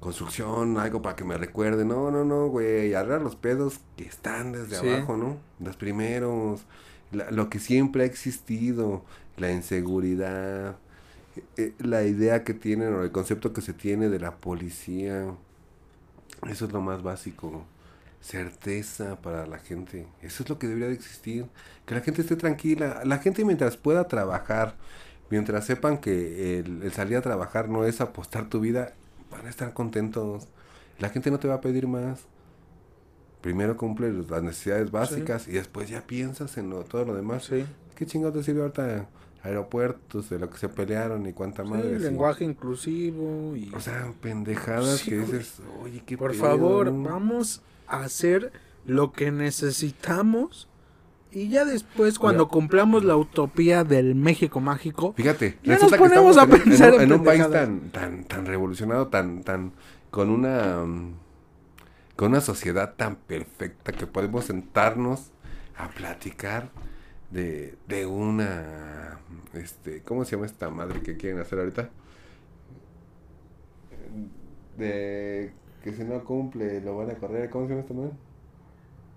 construcción, 0.00 0.76
algo 0.78 1.00
para 1.02 1.16
que 1.16 1.24
me 1.24 1.38
recuerde. 1.38 1.84
No, 1.84 2.10
no, 2.10 2.24
no, 2.24 2.48
güey, 2.48 2.92
arreglar 2.94 3.22
los 3.22 3.36
pedos 3.36 3.80
que 3.96 4.04
están 4.04 4.52
desde 4.52 4.76
Sí. 4.76 4.88
abajo, 4.88 5.16
¿no? 5.16 5.36
Los 5.58 5.76
primeros, 5.76 6.62
la- 7.12 7.30
lo 7.30 7.48
que 7.48 7.58
siempre 7.58 8.02
ha 8.02 8.06
existido, 8.06 9.04
la 9.40 9.50
inseguridad, 9.50 10.76
eh, 11.56 11.72
la 11.78 12.04
idea 12.04 12.44
que 12.44 12.54
tienen 12.54 12.94
o 12.94 13.02
el 13.02 13.10
concepto 13.12 13.52
que 13.52 13.60
se 13.62 13.72
tiene 13.72 14.08
de 14.08 14.18
la 14.20 14.36
policía. 14.36 15.26
Eso 16.48 16.66
es 16.66 16.72
lo 16.72 16.80
más 16.80 17.02
básico. 17.02 17.64
Certeza 18.20 19.16
para 19.22 19.46
la 19.46 19.58
gente. 19.58 20.06
Eso 20.22 20.42
es 20.42 20.48
lo 20.50 20.58
que 20.58 20.66
debería 20.68 20.88
de 20.88 20.94
existir. 20.94 21.46
Que 21.86 21.94
la 21.94 22.00
gente 22.02 22.20
esté 22.22 22.36
tranquila. 22.36 23.02
La 23.04 23.18
gente 23.18 23.44
mientras 23.44 23.76
pueda 23.76 24.06
trabajar, 24.08 24.76
mientras 25.30 25.64
sepan 25.64 25.98
que 25.98 26.58
el, 26.58 26.82
el 26.82 26.92
salir 26.92 27.16
a 27.16 27.22
trabajar 27.22 27.68
no 27.68 27.84
es 27.84 28.00
apostar 28.00 28.48
tu 28.48 28.60
vida, 28.60 28.92
van 29.30 29.46
a 29.46 29.50
estar 29.50 29.72
contentos. 29.72 30.48
La 30.98 31.08
gente 31.08 31.30
no 31.30 31.38
te 31.38 31.48
va 31.48 31.54
a 31.54 31.60
pedir 31.62 31.86
más. 31.88 32.20
Primero 33.40 33.76
cumple 33.78 34.12
las 34.12 34.42
necesidades 34.42 34.90
básicas 34.90 35.48
y 35.48 35.52
después 35.52 35.88
ya 35.88 36.02
piensas 36.06 36.58
en 36.58 36.68
lo- 36.68 36.84
todo 36.84 37.06
lo 37.06 37.14
demás. 37.14 37.44
Sí. 37.44 37.64
¿Qué 37.96 38.04
chingados 38.04 38.36
te 38.36 38.42
sirve 38.42 38.60
ahorita 38.60 39.06
aeropuertos, 39.42 40.28
de 40.30 40.38
lo 40.38 40.50
que 40.50 40.58
se 40.58 40.68
pelearon 40.68 41.26
y 41.26 41.32
cuánta 41.32 41.62
Sí, 41.64 41.70
madre? 41.70 41.98
sí? 41.98 42.04
lenguaje 42.04 42.44
inclusivo 42.44 43.56
y... 43.56 43.72
O 43.74 43.80
sea, 43.80 44.12
pendejadas 44.20 45.00
Sí, 45.00 45.10
que 45.10 45.18
dices, 45.18 45.60
oye, 45.82 46.02
qué 46.04 46.18
Por 46.18 46.32
pedo, 46.32 46.40
favor, 46.40 46.92
no?". 46.92 47.08
vamos 47.10 47.62
a 47.86 48.00
hacer 48.02 48.52
lo 48.84 49.12
que 49.12 49.30
necesitamos 49.30 50.68
y 51.32 51.48
ya 51.48 51.64
después 51.64 52.18
cuando 52.18 52.44
Mira. 52.46 52.52
cumplamos 52.52 53.04
la 53.04 53.16
utopía 53.16 53.84
del 53.84 54.14
México 54.16 54.58
mágico, 54.60 55.14
Fíjate, 55.16 55.58
Ya 55.62 55.78
nos 55.78 55.92
que 55.92 55.98
ponemos 55.98 56.36
estamos 56.36 56.38
a 56.38 56.42
en, 56.42 56.50
un- 56.50 56.56
en 56.56 56.62
pensar 56.64 56.94
en 56.94 57.00
en 57.02 57.12
un 57.12 57.24
país 57.24 57.50
tan, 57.50 57.80
tan, 57.90 58.24
tan 58.24 58.46
revolucionado, 58.46 59.06
tan, 59.08 59.42
tan, 59.42 59.72
con 60.10 60.28
una, 60.28 60.78
con 62.16 62.30
una 62.32 62.40
sociedad 62.40 62.94
tan 62.96 63.16
perfecta 63.16 63.92
que 63.92 64.06
podemos 64.06 64.44
sentarnos 64.46 65.30
a 65.78 65.88
platicar 65.88 66.70
de, 67.30 67.78
de 67.86 68.06
una, 68.06 69.20
este, 69.54 70.02
¿cómo 70.04 70.24
se 70.24 70.32
llama 70.36 70.46
esta 70.46 70.70
madre 70.70 71.02
que 71.02 71.16
quieren 71.16 71.40
hacer 71.40 71.58
ahorita? 71.60 71.90
De 74.76 75.54
que 75.82 75.92
si 75.94 76.04
no 76.04 76.24
cumple 76.24 76.80
lo 76.80 76.96
van 76.96 77.10
a 77.10 77.18
correr, 77.18 77.50
¿cómo 77.50 77.66
se 77.66 77.70
llama 77.70 77.82
esta 77.82 77.94
madre? 77.94 78.18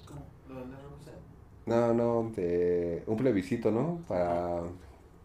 ¿Cómo? 0.06 0.32
¿Lo 0.48 0.62
de 0.62 0.68
la 0.68 0.78
revolución? 0.80 1.16
No, 1.66 1.94
no, 1.94 2.32
de 2.36 3.04
un 3.08 3.18
plebiscito, 3.18 3.72
¿no? 3.72 4.04
Para, 4.08 4.64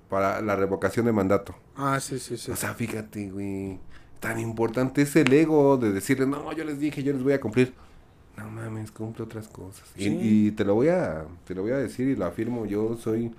para 0.09 0.41
la 0.43 0.57
revocación 0.57 1.07
de 1.07 1.13
mandato. 1.13 1.55
ah, 1.75 1.99
sí, 2.01 2.19
sí, 2.19 2.37
sí. 2.37 2.53
O 2.53 2.57
sea, 2.57 2.75
fíjate, 2.75 3.31
güey. 3.31 3.81
Tan 4.21 4.41
importante 4.41 5.03
es 5.03 5.15
el 5.17 5.33
ego 5.33 5.77
de 5.79 5.93
decirle, 5.93 6.27
no, 6.27 6.53
yo 6.53 6.65
les 6.65 6.81
dije, 6.81 7.03
yo 7.05 7.13
les 7.13 7.23
voy 7.23 7.35
a 7.35 7.41
cumplir. 7.41 7.75
No 8.39 8.51
mames, 8.51 8.91
cumple 8.93 9.25
otras 9.25 9.49
cosas. 9.49 9.85
Y- 9.97 10.05
Sí. 10.05 10.19
Y, 10.21 10.51
te 10.53 10.65
lo 10.65 10.75
voy 10.75 10.89
a, 10.89 11.25
te 11.47 11.55
lo 11.55 11.63
voy 11.63 11.73
a 11.73 11.77
decir 11.79 12.09
y 12.09 12.17
lo 12.17 12.25
afirmo, 12.27 12.67
yo 12.67 12.97
soy 12.97 13.33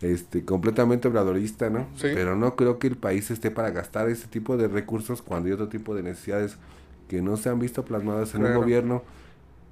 este 0.00 0.44
completamente 0.44 1.08
obradorista, 1.08 1.68
¿no? 1.68 1.86
Sí. 1.96 2.08
Pero 2.14 2.34
no 2.36 2.56
creo 2.56 2.78
que 2.78 2.86
el 2.86 2.96
país 2.96 3.30
esté 3.30 3.50
para 3.50 3.70
gastar 3.70 4.08
ese 4.08 4.28
tipo 4.28 4.56
de 4.56 4.66
recursos 4.68 5.20
cuando 5.20 5.48
hay 5.48 5.52
otro 5.52 5.68
tipo 5.68 5.94
de 5.94 6.02
necesidades 6.02 6.56
que 7.08 7.20
no 7.20 7.36
se 7.36 7.48
han 7.50 7.58
visto 7.58 7.84
plasmadas 7.84 8.34
en 8.34 8.40
Claro. 8.40 8.56
un 8.56 8.62
gobierno 8.62 9.02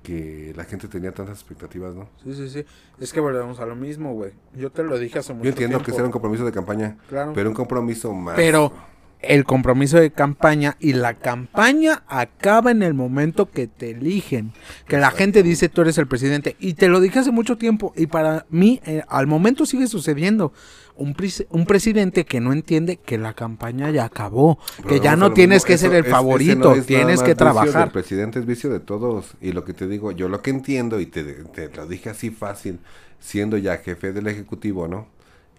que 0.03 0.53
la 0.57 0.65
gente 0.65 0.87
tenía 0.89 1.13
tantas 1.13 1.39
expectativas, 1.41 1.95
¿no? 1.95 2.09
Sí, 2.25 2.35
sí, 2.35 2.49
sí. 2.49 2.65
Es 3.01 3.13
que 3.13 3.21
volvemos 3.21 3.59
a 3.61 3.67
lo 3.67 3.75
mismo, 3.77 4.13
güey. 4.15 4.33
Yo 4.55 4.71
te 4.71 4.83
lo 4.83 4.99
dije 4.99 5.19
hace 5.19 5.33
mucho 5.33 5.45
Yo 5.45 5.51
entiendo 5.51 5.79
que 5.79 5.85
tiempo. 5.87 5.97
será 5.97 6.07
un 6.07 6.13
compromiso 6.13 6.45
de 6.45 6.53
campaña, 6.53 6.97
Claro. 7.09 7.33
pero 7.35 7.49
un 7.51 7.55
compromiso 7.55 8.13
más. 8.13 8.37
Pero 8.37 8.73
el 9.21 9.45
compromiso 9.45 9.99
de 9.99 10.11
campaña 10.13 10.77
y 10.79 10.93
la 10.93 11.15
campaña 11.15 12.03
acaba 12.07 12.71
en 12.71 12.83
el 12.83 12.95
momento 12.95 13.51
que 13.51 13.67
te 13.67 13.91
eligen. 13.91 14.53
Que 14.87 14.97
la 14.99 15.11
gente 15.11 15.43
dice 15.43 15.69
tú 15.69 15.81
eres 15.83 15.99
el 15.99 16.07
presidente. 16.07 16.57
Y 16.61 16.75
te 16.75 16.89
lo 16.89 17.01
dije 17.01 17.19
hace 17.19 17.33
mucho 17.33 17.57
tiempo. 17.59 17.93
Y 17.97 18.07
para 18.07 18.47
mí, 18.51 18.81
eh, 18.87 19.03
al 19.09 19.27
momento 19.27 19.67
sigue 19.67 19.87
sucediendo. 19.89 20.53
Un, 20.95 21.15
un 21.51 21.65
presidente 21.67 22.25
que 22.25 22.41
no 22.41 22.53
entiende 22.53 22.97
que 22.97 23.19
la 23.19 23.33
campaña 23.35 23.91
ya 23.91 24.05
acabó. 24.05 24.59
Pero 24.79 24.89
que 24.89 25.01
ya 25.01 25.15
no 25.17 25.33
tienes 25.33 25.59
mismo, 25.63 25.67
que 25.67 25.73
eso- 25.75 25.87
ser 25.87 25.95
el 25.97 26.05
es- 26.05 26.11
favorito. 26.11 26.75
no 26.77 26.83
tienes 26.83 27.23
que 27.23 27.35
trabajar. 27.35 27.93
presidente 27.93 28.39
es 28.41 28.47
vicio 28.47 28.71
de 28.71 28.81
todos. 28.81 29.35
Y 29.41 29.53
lo 29.53 29.65
que 29.65 29.75
te 29.75 29.87
digo, 29.87 30.11
yo 30.13 30.29
lo 30.29 30.43
que 30.43 30.51
entiendo, 30.51 30.99
y 31.01 31.07
te, 31.07 31.23
te 31.25 31.69
lo 31.77 31.87
dije 31.87 32.11
así 32.11 32.31
fácil, 32.31 32.81
siendo 33.21 33.57
ya 33.57 33.77
jefe 33.79 34.13
del 34.13 34.27
Ejecutivo, 34.29 34.87
¿no? 34.89 35.09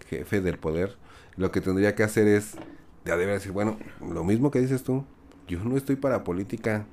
Jefe 0.08 0.40
del 0.40 0.58
poder, 0.58 0.96
lo 1.36 1.50
que 1.52 1.60
tendría 1.60 1.94
que 1.94 2.02
hacer 2.02 2.26
es, 2.26 2.56
ya 3.04 3.16
debe 3.16 3.32
decir, 3.32 3.52
bueno, 3.52 3.78
lo 4.06 4.24
mismo 4.24 4.50
que 4.50 4.60
dices 4.60 4.82
tú, 4.82 5.04
yo 5.48 5.58
no 5.64 5.76
estoy 5.76 5.96
para 5.96 6.24
política. 6.24 6.86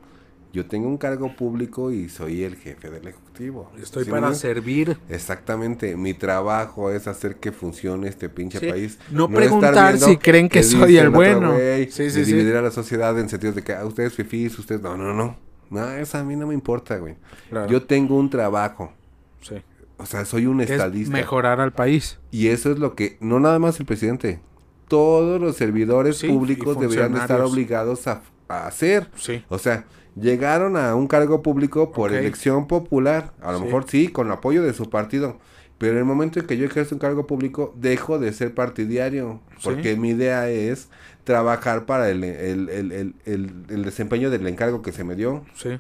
Yo 0.54 0.66
tengo 0.66 0.88
un 0.88 0.98
cargo 0.98 1.36
público 1.36 1.92
y 1.92 2.08
soy 2.10 2.44
el 2.44 2.56
jefe 2.56 2.90
del 2.90 3.06
Ejecutivo. 3.10 3.70
Estoy 3.80 4.06
¿Sí, 4.06 4.10
para 4.10 4.30
no? 4.30 4.34
servir. 4.34 4.98
Exactamente, 5.10 5.96
mi 5.98 6.14
trabajo 6.14 6.90
es 6.90 7.06
hacer 7.08 7.36
que 7.36 7.52
funcione 7.52 8.08
este 8.08 8.30
pinche 8.30 8.60
Sí, 8.60 8.68
país. 8.70 8.98
no 9.12 9.30
preguntar 9.30 10.00
si 10.00 10.18
creen 10.18 10.48
que 10.50 10.64
soy 10.64 10.98
el 10.98 11.10
bueno. 11.10 11.52
güey, 11.54 11.92
Sí, 11.92 12.04
de 12.04 12.10
sí, 12.12 12.26
sí. 12.26 12.32
dividir 12.34 12.56
a 12.56 12.62
la 12.62 12.72
sociedad 12.72 13.20
en 13.20 13.28
sentidos 13.30 13.56
de 13.56 13.64
que 13.64 13.74
ah, 13.74 13.86
ustedes 13.86 14.14
fifís, 14.14 14.58
ustedes 14.58 14.82
no, 14.82 14.96
no, 14.98 15.14
no. 15.14 15.36
No, 15.70 15.92
eso 15.92 16.18
a 16.18 16.24
mí 16.24 16.36
no 16.38 16.48
me 16.48 16.54
importa, 16.54 16.98
güey. 16.98 17.16
Claro. 17.50 17.70
Yo 17.70 17.84
tengo 17.84 18.18
un 18.18 18.30
trabajo. 18.30 18.94
Sí. 19.42 19.56
O 19.98 20.06
sea, 20.06 20.24
soy 20.24 20.46
un 20.46 20.62
es 20.62 20.70
estadista. 20.72 21.12
mejorar 21.12 21.60
al 21.60 21.74
país. 21.74 22.20
Y 22.32 22.48
eso 22.48 22.72
es 22.72 22.80
lo 22.80 22.96
que, 22.96 23.18
no 23.20 23.40
nada 23.42 23.60
más 23.60 23.80
el 23.82 23.86
presidente, 23.86 24.40
todos 24.88 25.40
los 25.42 25.56
servidores 25.56 26.18
Sí, 26.18 26.28
públicos 26.28 26.80
deberían 26.80 27.14
de 27.14 27.20
estar 27.20 27.42
obligados 27.42 28.08
a, 28.08 28.22
a 28.48 28.68
hacer. 28.68 29.08
Sí. 29.16 29.44
O 29.50 29.58
sea, 29.58 29.86
llegaron 30.16 30.78
a 30.78 30.96
un 30.96 31.08
cargo 31.08 31.42
público 31.44 31.92
por 31.92 32.14
elección 32.14 32.68
popular. 32.68 33.34
A 33.42 33.52
lo 33.52 33.60
Sí. 33.60 33.66
mejor 33.66 33.86
sí, 33.90 34.08
con 34.08 34.28
el 34.28 34.34
apoyo 34.34 34.64
de 34.64 34.74
su 34.74 34.90
partido. 34.90 35.38
Pero 35.78 35.92
en 35.94 36.00
el 36.00 36.06
momento 36.06 36.40
en 36.40 36.48
que 36.48 36.58
yo 36.58 36.66
ejerzo 36.66 36.96
un 36.96 37.00
cargo 37.00 37.28
público, 37.28 37.74
dejo 37.78 38.18
de 38.18 38.34
ser 38.34 38.56
partidario. 38.56 39.42
Porque 39.64 39.96
mi 39.96 40.10
idea 40.10 40.50
es 40.50 40.90
trabajar 41.24 41.86
para 41.86 42.10
el, 42.10 42.24
el, 42.24 42.70
el, 42.70 42.92
el, 42.92 43.16
el- 43.26 43.66
el 43.70 43.84
desempeño 43.84 44.30
del 44.32 44.48
encargo 44.48 44.82
que 44.82 44.92
se 44.92 45.04
me 45.04 45.16
dio. 45.16 45.44
Sí. 45.54 45.80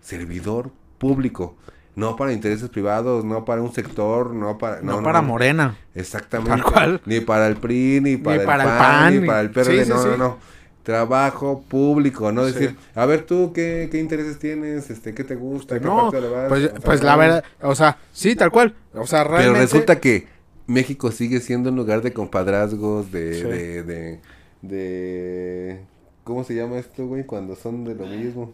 Servidor 0.00 0.70
público. 0.98 1.56
No 1.96 2.14
para 2.16 2.32
intereses 2.32 2.68
privados, 2.68 3.24
no 3.24 3.44
para 3.44 3.60
un 3.60 3.72
sector, 3.72 4.32
no 4.32 4.56
para... 4.56 4.80
No, 4.82 5.02
para 5.02 5.20
Morena. 5.20 5.76
Exactamente. 5.94 6.62
Cual. 6.62 7.00
Ni 7.06 7.20
para 7.20 7.48
el 7.48 7.56
PRI, 7.56 8.00
ni 8.00 8.16
para, 8.16 8.36
el 8.40 8.46
PAN, 8.46 8.58
PAN, 8.78 9.14
ni 9.14 9.20
ni- 9.20 9.26
para 9.26 9.40
el 9.40 9.50
PRD. 9.50 9.84
Sí, 9.84 9.90
no, 9.90 10.02
sí. 10.02 10.08
no, 10.10 10.16
no. 10.16 10.38
Trabajo 10.84 11.62
público, 11.68 12.30
¿no? 12.32 12.46
Decir, 12.46 12.76
a 12.94 13.04
ver 13.04 13.22
tú, 13.26 13.52
¿qué, 13.52 13.88
qué 13.90 13.98
intereses 13.98 14.38
tienes? 14.38 14.88
este 14.88 15.12
¿Qué 15.12 15.22
te 15.24 15.34
gusta? 15.34 15.78
¿Qué 15.78 15.84
No, 15.84 16.10
le 16.10 16.28
vas? 16.28 16.48
pues, 16.48 16.64
O 16.64 16.70
sea, 16.70 16.80
pues 16.80 17.02
la 17.02 17.16
verdad, 17.16 17.44
o 17.60 17.74
sea, 17.74 17.98
sí, 18.12 18.34
tal 18.36 18.50
cual. 18.50 18.74
O 18.94 19.06
sea, 19.06 19.24
Pero 19.24 19.36
realmente. 19.36 19.60
resulta 19.60 20.00
que 20.00 20.28
México 20.66 21.10
sigue 21.10 21.40
siendo 21.40 21.68
un 21.70 21.76
lugar 21.76 22.00
de 22.00 22.12
compadrazgos, 22.14 23.10
de, 23.12 23.42
de, 23.44 23.82
de, 23.82 24.20
de... 24.62 25.80
¿Cómo 26.24 26.44
se 26.44 26.54
llama 26.54 26.78
esto, 26.78 27.06
güey? 27.06 27.24
Cuando 27.24 27.54
son 27.56 27.84
de 27.84 27.94
lo 27.94 28.06
mismo. 28.06 28.52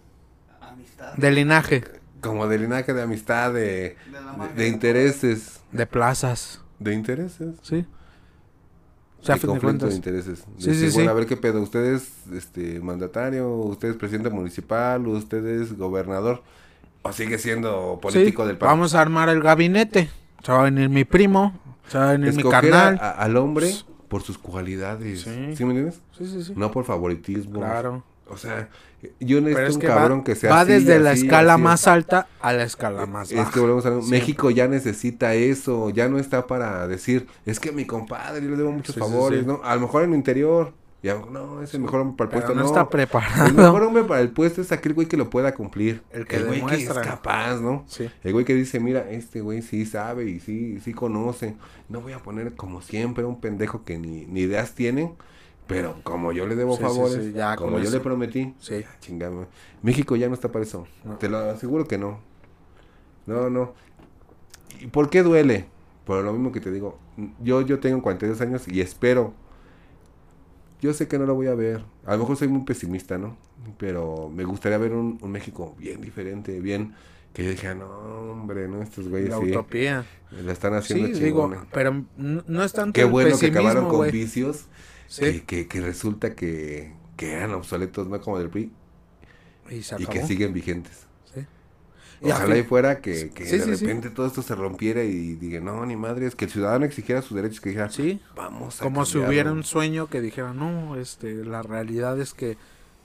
Amistad. 0.60 1.14
De 1.14 1.30
linaje, 1.30 1.84
Como 2.28 2.46
de 2.48 2.58
linaje, 2.58 2.92
de 2.92 3.02
amistad, 3.02 3.52
de, 3.52 3.60
De 3.60 3.96
de, 4.48 4.54
de 4.54 4.68
intereses. 4.68 5.60
de 5.72 5.86
plazas, 5.86 6.60
¿De 6.78 6.92
intereses? 6.94 7.54
¿sí? 7.62 7.86
O 9.20 9.24
sea, 9.26 9.36
de 9.36 9.40
de 9.40 9.46
conflicto 9.46 9.86
de 9.86 9.94
intereses. 9.94 10.44
Sí, 10.58 10.66
Decir, 10.70 10.90
sí, 10.90 10.94
bueno, 10.96 11.10
sí. 11.10 11.12
a 11.12 11.12
ver 11.14 11.26
qué 11.26 11.36
pedo. 11.36 11.62
Usted 11.62 11.94
es 11.94 12.10
este, 12.34 12.80
mandatario, 12.80 13.48
usted 13.56 13.88
es 13.90 13.96
presidente 13.96 14.28
municipal, 14.30 15.06
usted 15.06 15.44
es 15.46 15.76
gobernador, 15.78 16.42
o 17.02 17.12
sigue 17.12 17.38
siendo 17.38 17.98
político 18.02 18.42
Sí, 18.42 18.48
del 18.48 18.58
PAN. 18.58 18.68
Vamos 18.68 18.94
a 18.94 19.00
armar 19.00 19.28
el 19.30 19.40
gabinete. 19.40 20.10
Se 20.42 20.52
va 20.52 20.60
a 20.60 20.64
venir 20.64 20.90
mi 20.90 21.04
primo, 21.04 21.58
se 21.88 21.96
va 21.96 22.10
a 22.10 22.12
venir 22.12 22.32
mi 22.34 22.38
Escoger 22.42 22.74
a- 22.74 22.78
carnal. 22.78 22.98
a- 23.00 23.10
al 23.12 23.36
hombre 23.38 23.72
por 24.08 24.22
sus 24.22 24.36
cualidades. 24.36 25.22
Sí. 25.22 25.56
Sí. 25.56 25.64
me 25.64 25.70
entiendes? 25.70 26.00
Sí, 26.18 26.26
sí, 26.26 26.42
sí. 26.44 26.52
No 26.54 26.70
por 26.70 26.84
favoritismo. 26.84 27.60
Claro. 27.60 28.04
O 28.28 28.36
sea, 28.36 28.68
yo 29.20 29.40
necesito 29.40 29.66
es 29.68 29.74
un 29.74 29.80
que 29.80 29.86
cabrón 29.86 30.18
va, 30.20 30.24
que 30.24 30.34
sea 30.34 30.50
va 30.50 30.60
así, 30.60 30.72
desde 30.72 30.98
la 30.98 31.12
escala 31.12 31.54
así. 31.54 31.62
más 31.62 31.86
alta 31.88 32.26
a 32.40 32.52
la 32.52 32.62
escala 32.64 33.06
más 33.06 33.30
Es 33.30 33.36
baja. 33.38 33.50
que 33.52 33.60
volvemos 33.60 33.84
a 33.86 33.90
Siempre. 33.90 34.10
México 34.10 34.50
ya 34.50 34.68
necesita 34.68 35.34
eso, 35.34 35.90
ya 35.90 36.08
no 36.08 36.18
está 36.18 36.46
para 36.46 36.86
decir, 36.88 37.26
es 37.46 37.60
que 37.60 37.72
mi 37.72 37.84
compadre, 37.86 38.42
yo 38.42 38.50
le 38.50 38.56
debo 38.56 38.72
muchos 38.72 38.94
Sí, 38.94 39.00
sí, 39.00 39.00
favores, 39.00 39.40
sí. 39.40 39.46
¿no? 39.46 39.60
A 39.64 39.74
lo 39.74 39.82
mejor 39.82 40.04
en 40.04 40.10
el 40.10 40.16
interior, 40.16 40.72
Ya, 41.02 41.16
no, 41.30 41.60
es 41.62 41.74
el 41.74 41.80
mejor 41.82 42.00
hombre 42.00 42.16
para 42.16 42.28
el 42.28 42.30
Pero 42.30 42.46
puesto. 42.46 42.54
no, 42.54 42.60
No, 42.62 42.66
está 42.66 42.88
preparado. 42.88 43.46
El 43.46 43.52
mejor 43.52 43.82
hombre 43.82 44.04
para 44.04 44.22
el 44.22 44.30
puesto 44.30 44.62
es 44.62 44.72
aquel 44.72 44.94
güey 44.94 45.06
que 45.06 45.18
lo 45.18 45.28
pueda 45.28 45.52
cumplir. 45.54 46.02
El 46.10 46.26
que 46.26 46.36
el 46.36 46.46
güey 46.46 46.64
que 46.64 46.76
es 46.76 46.88
capaz, 46.88 47.60
¿no? 47.60 47.84
Sí. 47.88 48.08
El 48.22 48.32
güey 48.32 48.46
que 48.46 48.54
dice, 48.54 48.80
mira, 48.80 49.10
este 49.10 49.42
güey 49.42 49.60
sí 49.60 49.84
sabe 49.84 50.24
y 50.30 50.40
sí, 50.40 50.80
sí 50.82 50.94
conoce. 50.94 51.56
No 51.90 52.00
voy 52.00 52.14
a 52.14 52.20
poner 52.20 52.54
como 52.54 52.80
siempre 52.80 53.22
un 53.24 53.38
pendejo 53.38 53.84
que 53.84 53.98
ni, 53.98 54.24
ni 54.24 54.40
ideas 54.40 54.72
tiene. 54.74 55.12
Pero 55.66 55.96
como 56.02 56.32
yo 56.32 56.46
le 56.46 56.56
debo 56.56 56.72
Sí, 56.72 56.78
sí, 56.78 56.82
favores, 56.82 57.24
sí, 57.24 57.32
ya 57.32 57.56
como 57.56 57.78
yo 57.78 57.84
eso. 57.84 57.92
le 57.92 58.00
prometí, 58.00 58.54
Sí. 58.60 58.84
chingame. 59.00 59.46
México 59.82 60.14
ya 60.16 60.28
no 60.28 60.34
está 60.34 60.52
para 60.52 60.64
eso. 60.64 60.86
No. 61.04 61.16
Te 61.16 61.28
lo 61.28 61.38
aseguro 61.38 61.86
que 61.86 61.96
no. 61.98 62.20
No, 63.26 63.48
no. 63.48 63.72
¿Y 64.80 64.88
por 64.88 65.08
qué 65.08 65.22
duele? 65.22 65.66
Por 66.04 66.22
lo 66.22 66.32
mismo 66.32 66.52
que 66.52 66.60
te 66.60 66.70
digo. 66.70 66.98
Yo, 67.42 67.62
yo 67.62 67.80
tengo 67.80 68.02
42 68.02 68.40
años 68.42 68.68
y 68.68 68.80
espero. 68.82 69.32
Yo 70.82 70.92
sé 70.92 71.08
que 71.08 71.18
no 71.18 71.24
lo 71.24 71.34
voy 71.34 71.46
a 71.46 71.54
ver. 71.54 71.82
A 72.04 72.12
lo 72.12 72.18
mejor 72.20 72.36
soy 72.36 72.48
muy 72.48 72.64
pesimista, 72.64 73.16
¿no? 73.16 73.36
Pero 73.78 74.28
me 74.34 74.44
gustaría 74.44 74.76
ver 74.76 74.92
un, 74.92 75.18
un 75.22 75.30
México 75.30 75.74
bien 75.78 76.00
diferente, 76.00 76.60
bien... 76.60 76.94
Que 77.32 77.42
yo 77.42 77.50
dije, 77.50 77.74
no, 77.74 77.86
hombre, 78.30 78.68
¿no? 78.68 78.80
Estos 78.80 79.08
güeyes 79.08 79.30
La 79.30 79.38
sí. 79.40 79.50
utopía. 79.50 80.04
La 80.30 80.52
están 80.52 80.70
Sí, 80.82 80.92
haciendo 80.94 81.18
digo, 81.18 81.48
chingona. 81.48 81.66
pero 81.72 82.04
no, 82.16 82.44
no 82.46 82.62
es 82.62 82.72
tanto 82.72 82.92
Qué 82.92 83.00
el 83.00 83.10
bueno 83.10 83.36
que 83.36 83.46
acabaron 83.46 83.88
con 83.88 84.08
vicios 84.08 84.66
Sí. 85.16 85.40
que, 85.40 85.44
que, 85.44 85.68
que 85.68 85.80
resulta 85.80 86.34
que, 86.34 86.92
que 87.16 87.32
eran 87.34 87.52
obsoletos, 87.54 88.08
¿no? 88.08 88.20
Como 88.20 88.38
del 88.38 88.50
PRI 88.50 88.72
Y 89.70 89.82
se 89.82 89.96
y 89.98 90.04
acabó. 90.04 90.12
que 90.12 90.26
siguen 90.26 90.52
vigentes. 90.52 91.06
Sí. 91.32 91.46
Y 92.22 92.30
Ojalá 92.30 92.56
y 92.58 92.62
fuera 92.64 93.00
que, 93.00 93.30
que 93.30 93.44
Sí, 93.46 93.58
de 93.58 93.66
repente 93.66 94.10
todo 94.10 94.26
esto 94.26 94.42
se 94.42 94.54
rompiera 94.54 95.02
y 95.04 95.34
diga, 95.36 95.60
no, 95.60 95.84
ni 95.86 95.96
madre, 95.96 96.26
es 96.26 96.34
que 96.34 96.46
el 96.46 96.50
ciudadano 96.50 96.84
exigiera 96.84 97.22
sus 97.22 97.36
derechos, 97.36 97.60
que 97.60 97.70
dijera, 97.70 97.90
Sí, 97.90 98.20
vamos 98.34 98.80
a 98.80 98.84
como 98.84 99.04
si 99.04 99.14
cambiarlo". 99.14 99.28
hubiera 99.30 99.52
un 99.52 99.64
sueño 99.64 100.08
que 100.08 100.20
dijera, 100.20 100.52
no, 100.54 100.96
este, 100.96 101.44
la 101.44 101.62
realidad 101.62 102.18
es 102.20 102.34
que 102.34 102.56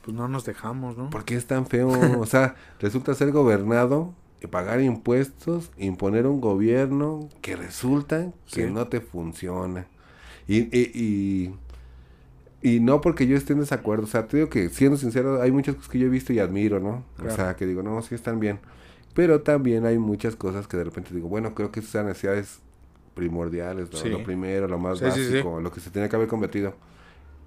pues 0.04 0.16
no 0.16 0.28
nos 0.28 0.46
dejamos, 0.46 0.98
¿no? 0.98 1.10
¿Por 1.10 1.26
qué 1.26 1.36
es 1.36 1.46
tan 1.46 1.68
feo? 1.68 1.90
O 2.20 2.26
sea, 2.26 2.56
resulta 2.80 3.14
ser 3.14 3.32
gobernado, 3.32 4.14
y 4.42 4.48
pagar 4.48 4.80
impuestos, 4.82 5.70
imponer 5.78 6.26
un 6.26 6.40
gobierno 6.40 7.28
que 7.42 7.58
resulta 7.58 8.32
que 8.52 8.68
no 8.68 8.88
te 8.88 9.02
funciona. 9.02 9.88
Y, 10.48 10.60
y, 10.76 10.92
y, 10.94 11.56
y 12.62 12.80
no 12.80 13.02
porque 13.02 13.26
yo 13.28 13.38
esté 13.38 13.54
en 13.54 13.60
desacuerdo, 13.60 14.04
o 14.04 14.08
sea, 14.08 14.28
te 14.28 14.38
digo 14.38 14.50
que 14.50 14.70
siendo 14.70 14.98
sincero, 14.98 15.42
hay 15.42 15.52
muchas 15.52 15.76
cosas 15.76 15.90
que 15.90 16.00
yo 16.00 16.08
he 16.08 16.10
visto 16.10 16.34
y 16.34 16.40
admiro, 16.40 16.80
¿no? 16.80 17.04
Claro. 17.16 17.34
O 17.34 17.36
sea, 17.36 17.56
que 17.56 17.66
digo, 17.66 17.84
no, 17.84 18.02
sí 18.02 18.16
están 18.16 18.40
bien. 18.40 18.60
Pero 19.14 19.42
también 19.42 19.86
hay 19.86 19.98
muchas 19.98 20.36
cosas 20.36 20.68
que 20.68 20.78
de 20.78 20.84
repente 20.84 21.14
digo, 21.14 21.28
bueno, 21.30 21.56
creo 21.56 21.72
que 21.72 21.80
esas 21.80 22.06
necesidades 22.06 22.60
primordiales, 23.16 23.92
¿no? 23.92 23.98
Sí. 23.98 24.10
Lo 24.10 24.24
primero, 24.24 24.68
lo 24.68 24.78
más 24.80 25.00
Sí, 25.00 25.06
sí, 25.12 25.26
sí. 25.26 25.32
básico, 25.34 25.60
lo 25.62 25.72
que 25.72 25.80
se 25.80 25.90
tenía 25.90 26.10
que 26.10 26.16
haber 26.16 26.28
convertido 26.28 26.74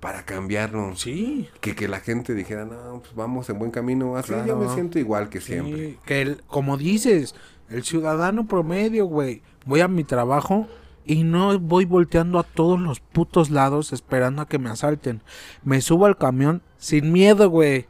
para 0.00 0.24
cambiarlo. 0.24 0.96
Sí, 0.96 1.48
Que, 1.60 1.74
que 1.76 1.86
la 1.88 2.00
gente 2.00 2.34
dijera, 2.34 2.64
no, 2.64 3.00
pues 3.00 3.14
vamos 3.14 3.48
en 3.50 3.58
buen 3.58 3.70
camino. 3.70 4.16
Así 4.16 4.32
yo 4.46 4.56
me 4.56 4.68
siento 4.74 4.98
igual 4.98 5.28
que 5.28 5.40
sí, 5.40 5.52
siempre. 5.52 5.98
que 6.04 6.20
el, 6.22 6.42
como 6.48 6.76
dices, 6.76 7.34
el 7.70 7.84
ciudadano 7.84 8.46
promedio, 8.48 9.06
güey, 9.06 9.42
voy 9.64 9.80
a 9.80 9.88
mi 9.88 10.02
trabajo 10.04 10.66
y 11.04 11.24
no 11.24 11.58
voy 11.58 11.84
volteando 11.84 12.38
a 12.38 12.42
todos 12.44 12.80
los 12.80 13.00
putos 13.00 13.50
lados 13.50 13.92
esperando 13.92 14.42
a 14.42 14.48
que 14.48 14.58
me 14.58 14.70
asalten. 14.70 15.20
Me 15.64 15.80
subo 15.80 16.06
al 16.06 16.16
camión 16.16 16.62
sin 16.78 17.12
miedo, 17.12 17.50
güey. 17.50 17.86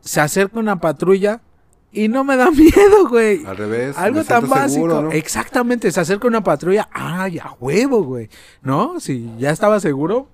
Se 0.00 0.20
acerca 0.20 0.58
una 0.58 0.80
patrulla 0.80 1.40
y 1.92 2.08
no 2.08 2.24
me 2.24 2.36
da 2.36 2.50
miedo, 2.52 3.08
güey. 3.08 3.44
Al 3.46 3.56
revés. 3.56 3.96
Algo 3.98 4.24
tan 4.24 4.48
básico. 4.48 4.68
seguro, 4.74 5.02
¿no? 5.02 5.12
Exactamente, 5.12 5.90
se 5.90 6.00
acerca 6.00 6.26
una 6.28 6.42
patrulla. 6.42 6.88
¡Ay, 6.92 7.38
a 7.38 7.52
huevo, 7.60 8.02
güey! 8.02 8.28
¿No? 8.62 9.00
Si 9.00 9.32
ya 9.38 9.50
estaba 9.50 9.80
seguro, 9.80 10.28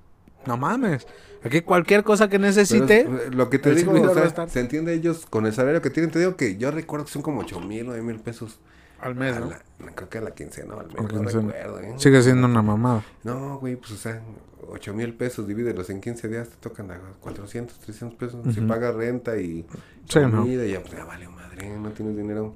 no 0.46 0.56
mames. 0.56 1.06
Aquí 1.44 1.60
cualquier 1.60 2.04
cosa 2.04 2.28
que 2.28 2.38
necesite. 2.38 3.00
es- 3.00 3.34
lo 3.34 3.50
que 3.50 3.58
te 3.58 3.74
digo, 3.74 3.92
o 3.92 4.14
sea, 4.14 4.46
se 4.48 4.60
entiende 4.60 4.94
ellos 4.94 5.26
con 5.28 5.44
el 5.46 5.52
salario 5.52 5.82
que 5.82 5.90
tienen. 5.90 6.10
Te 6.12 6.18
digo 6.20 6.36
que 6.36 6.56
yo 6.56 6.70
recuerdo 6.70 7.06
que 7.06 7.12
son 7.12 7.22
como 7.22 7.40
8 7.40 7.60
mil, 7.60 7.84
9 7.86 8.00
mil 8.02 8.20
pesos. 8.20 8.58
Al 9.02 9.14
mes, 9.14 9.38
¿no? 9.38 9.50
la- 9.50 9.92
creo 9.94 10.08
que 10.08 10.18
a 10.18 10.20
la 10.22 10.30
quincena, 10.30 10.74
o 10.74 10.80
al 10.80 10.86
mes, 10.86 10.96
no 10.96 11.08
quincena. 11.08 11.52
recuerdo, 11.52 11.80
¿eh? 11.80 11.94
Sigue 11.98 12.22
siendo 12.22 12.46
una 12.46 12.62
mamada. 12.62 13.02
No, 13.24 13.58
güey, 13.58 13.76
pues 13.76 13.92
o 13.92 13.96
sea, 13.96 14.20
8 14.68 14.94
mil 14.94 15.14
pesos, 15.14 15.46
divídelos 15.46 15.90
en 15.90 16.00
15 16.00 16.28
días, 16.28 16.48
te 16.48 16.56
tocan 16.56 16.90
a 16.90 16.98
400, 17.20 17.78
300 17.80 18.16
pesos. 18.18 18.40
Si 18.54 18.60
Ujú. 18.60 18.68
pagas 18.68 18.94
renta 18.94 19.36
y 19.36 19.66
Sí, 20.08 20.20
¿no? 20.20 20.38
comida, 20.38 20.64
ya, 20.64 20.80
pues 20.80 20.92
ya 20.94 21.04
vale 21.04 21.28
madre, 21.28 21.68
no 21.78 21.90
tienes 21.90 22.16
dinero. 22.16 22.54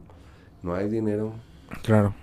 No 0.62 0.74
hay 0.74 0.89
dinero. 0.89 1.35
Claro. 1.82 2.14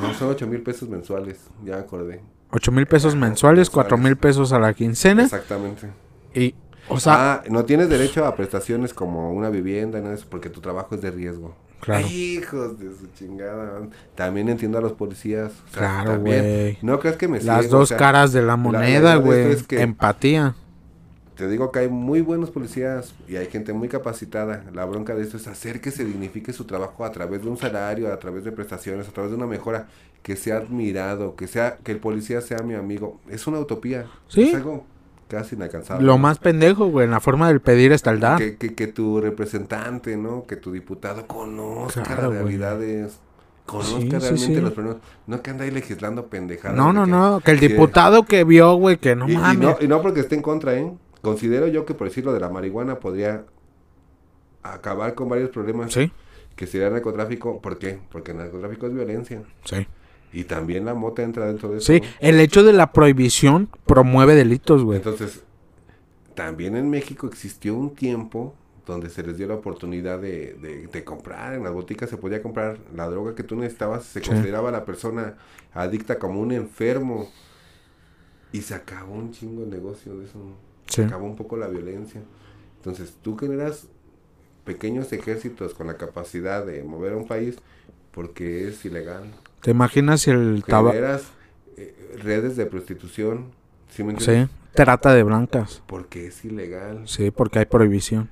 No, 0.00 0.14
son 0.14 0.28
8 0.30 0.46
mil 0.46 0.62
pesos 0.62 0.88
mensuales, 0.88 1.40
ya 1.64 1.78
acordé. 1.78 2.20
8 2.50 2.70
mil 2.70 2.86
pesos 2.86 3.16
mensuales, 3.16 3.68
4 3.70 3.98
mil 3.98 4.16
pesos 4.16 4.52
a 4.52 4.58
la 4.58 4.72
quincena. 4.74 5.24
Exactamente. 5.24 5.90
Y, 6.34 6.54
o 6.88 7.00
sea, 7.00 7.34
ah, 7.34 7.42
no 7.50 7.64
tienes 7.64 7.88
derecho 7.88 8.24
a 8.26 8.36
prestaciones 8.36 8.94
como 8.94 9.32
una 9.32 9.48
vivienda, 9.50 10.00
no 10.00 10.12
es 10.12 10.24
porque 10.24 10.50
tu 10.50 10.60
trabajo 10.60 10.94
es 10.94 11.00
de 11.02 11.10
riesgo. 11.10 11.56
Claro. 11.84 12.06
Hijos 12.08 12.78
de 12.78 12.86
su 12.94 13.06
chingada. 13.18 13.80
También 14.14 14.48
entiendo 14.48 14.78
a 14.78 14.80
los 14.80 14.92
policías. 14.92 15.52
o 15.52 15.70
sea, 15.74 16.02
Claro, 16.02 16.20
güey. 16.20 16.78
No 16.82 16.98
crees 16.98 17.16
que 17.16 17.28
me 17.28 17.40
las 17.40 17.68
dos 17.68 17.82
o 17.82 17.86
sea, 17.86 17.96
caras 17.98 18.32
de 18.32 18.42
la 18.42 18.56
moneda, 18.56 19.16
güey. 19.16 19.40
esto 19.40 19.52
es 19.52 19.62
que- 19.66 19.80
Empatía. 19.82 20.54
Te 21.36 21.48
digo 21.48 21.72
que 21.72 21.80
hay 21.80 21.88
muy 21.88 22.20
buenos 22.20 22.50
policías 22.50 23.12
y 23.28 23.34
hay 23.36 23.46
gente 23.46 23.72
muy 23.72 23.88
capacitada. 23.88 24.64
La 24.72 24.84
bronca 24.84 25.14
de 25.16 25.22
esto 25.24 25.36
es 25.36 25.48
hacer 25.48 25.80
que 25.80 25.90
se 25.90 26.04
dignifique 26.04 26.52
su 26.52 26.64
trabajo 26.64 27.04
a 27.04 27.10
través 27.10 27.42
de 27.42 27.48
un 27.50 27.56
salario, 27.56 28.12
a 28.12 28.18
través 28.20 28.44
de 28.44 28.52
prestaciones, 28.52 29.08
a 29.08 29.10
través 29.10 29.32
de 29.32 29.36
una 29.36 29.46
mejora, 29.46 29.88
que 30.22 30.36
sea 30.36 30.58
admirado, 30.58 31.34
que 31.34 31.48
sea 31.48 31.76
que 31.82 31.90
el 31.92 31.98
policía 31.98 32.40
sea 32.40 32.58
mi 32.58 32.74
amigo. 32.74 33.18
Es 33.28 33.46
una 33.48 33.58
utopía. 33.58 34.06
Sí. 34.28 34.50
Es 34.50 34.54
algo 34.54 34.86
casi 35.28 35.54
inalcanzable. 35.56 36.04
Lo 36.06 36.18
más 36.18 36.38
pendejo, 36.38 36.86
güey. 36.86 37.04
En 37.06 37.10
la 37.12 37.20
forma 37.20 37.48
del 37.48 37.60
pedir 37.60 37.92
está 37.92 38.10
el 38.10 38.20
dar. 38.20 38.38
que, 38.38 38.56
que, 38.56 38.74
que 38.74 38.86
tu 38.86 39.20
representante, 39.20 40.16
¿no? 40.16 40.44
Que 40.46 40.56
tu 40.56 40.70
diputado 40.72 41.26
conozca 41.26 42.02
Claro, 42.02 42.22
las 42.30 42.32
realidades, 42.42 43.18
conozca 43.66 43.98
Sí, 44.00 44.08
realmente 44.10 44.38
sí. 44.38 44.60
los 44.60 44.72
problemas. 44.72 44.98
No 45.26 45.42
que 45.42 45.50
anda 45.50 45.64
ahí 45.64 45.70
legislando 45.70 46.26
pendejadas. 46.26 46.76
No, 46.76 46.92
no, 46.92 47.04
que- 47.04 47.10
no. 47.10 47.40
Que 47.44 47.50
el 47.52 47.60
diputado 47.60 48.24
que 48.24 48.44
vio, 48.44 48.74
güey, 48.74 48.96
que 48.98 49.16
no 49.16 49.28
y, 49.28 49.32
y 49.32 49.36
mames. 49.36 49.58
no, 49.60 49.76
y 49.80 49.88
no 49.88 50.00
porque 50.02 50.20
esté 50.20 50.34
en 50.34 50.42
contra, 50.42 50.74
¿eh? 50.74 50.92
Considero 51.22 51.66
yo 51.68 51.84
que 51.86 51.94
por 51.94 52.08
decirlo 52.08 52.32
de 52.32 52.40
la 52.40 52.50
marihuana 52.50 53.00
podría 53.00 53.44
acabar 54.62 55.14
con 55.14 55.28
varios 55.28 55.50
problemas 55.50 55.92
Sí, 55.92 56.10
que 56.56 56.66
sería 56.66 56.88
el 56.88 56.92
narcotráfico. 56.94 57.60
¿Por 57.60 57.78
qué? 57.78 57.98
Porque 58.10 58.32
el 58.32 58.38
narcotráfico 58.38 58.86
es 58.86 58.94
violencia. 58.94 59.42
sí. 59.64 59.86
Y 60.34 60.44
también 60.44 60.84
la 60.84 60.94
mota 60.94 61.22
entra 61.22 61.46
dentro 61.46 61.70
de 61.70 61.78
eso. 61.78 61.92
Sí, 61.92 62.02
el 62.20 62.40
hecho 62.40 62.62
de 62.64 62.72
la 62.72 62.92
prohibición 62.92 63.68
promueve 63.86 64.34
delitos, 64.34 64.82
güey. 64.82 64.98
Entonces, 64.98 65.42
también 66.34 66.76
en 66.76 66.90
México 66.90 67.26
existió 67.28 67.74
un 67.76 67.94
tiempo 67.94 68.54
donde 68.86 69.08
se 69.08 69.22
les 69.22 69.38
dio 69.38 69.46
la 69.46 69.54
oportunidad 69.54 70.18
de, 70.18 70.54
de, 70.54 70.88
de 70.88 71.04
comprar, 71.04 71.54
en 71.54 71.62
las 71.64 71.72
boticas 71.72 72.10
se 72.10 72.16
podía 72.18 72.42
comprar 72.42 72.76
la 72.94 73.08
droga 73.08 73.34
que 73.34 73.42
tú 73.44 73.56
necesitabas, 73.56 74.04
se 74.04 74.20
Sí. 74.20 74.28
consideraba 74.28 74.68
a 74.68 74.72
la 74.72 74.84
persona 74.84 75.36
adicta 75.72 76.18
como 76.18 76.40
un 76.40 76.52
enfermo 76.52 77.30
y 78.52 78.60
se 78.60 78.74
acabó 78.74 79.14
un 79.14 79.30
chingo 79.32 79.62
el 79.62 79.70
negocio 79.70 80.18
de 80.18 80.26
eso, 80.26 80.38
Sí. 80.86 80.96
se 80.96 81.04
acabó 81.04 81.24
un 81.26 81.36
poco 81.36 81.56
la 81.56 81.68
violencia. 81.68 82.20
Entonces, 82.76 83.14
tú 83.22 83.36
generas 83.38 83.86
pequeños 84.64 85.12
ejércitos 85.12 85.72
con 85.74 85.86
la 85.86 85.96
capacidad 85.96 86.66
de 86.66 86.82
mover 86.84 87.14
a 87.14 87.16
un 87.16 87.26
país 87.26 87.56
porque 88.10 88.68
es 88.68 88.84
ilegal. 88.84 89.24
¿Te 89.64 89.70
imaginas 89.70 90.20
si 90.20 90.30
el 90.30 90.62
tabaco... 90.62 90.94
Eh, 91.78 92.18
redes 92.22 92.54
de 92.54 92.66
prostitución, 92.66 93.52
¿sí 93.88 94.04
me 94.04 94.20
Sí, 94.20 94.46
trata 94.74 95.14
de 95.14 95.22
blancas. 95.22 95.82
Porque 95.86 96.26
es 96.26 96.44
ilegal. 96.44 97.08
Sí, 97.08 97.30
porque 97.30 97.60
hay 97.60 97.64
prohibición. 97.64 98.28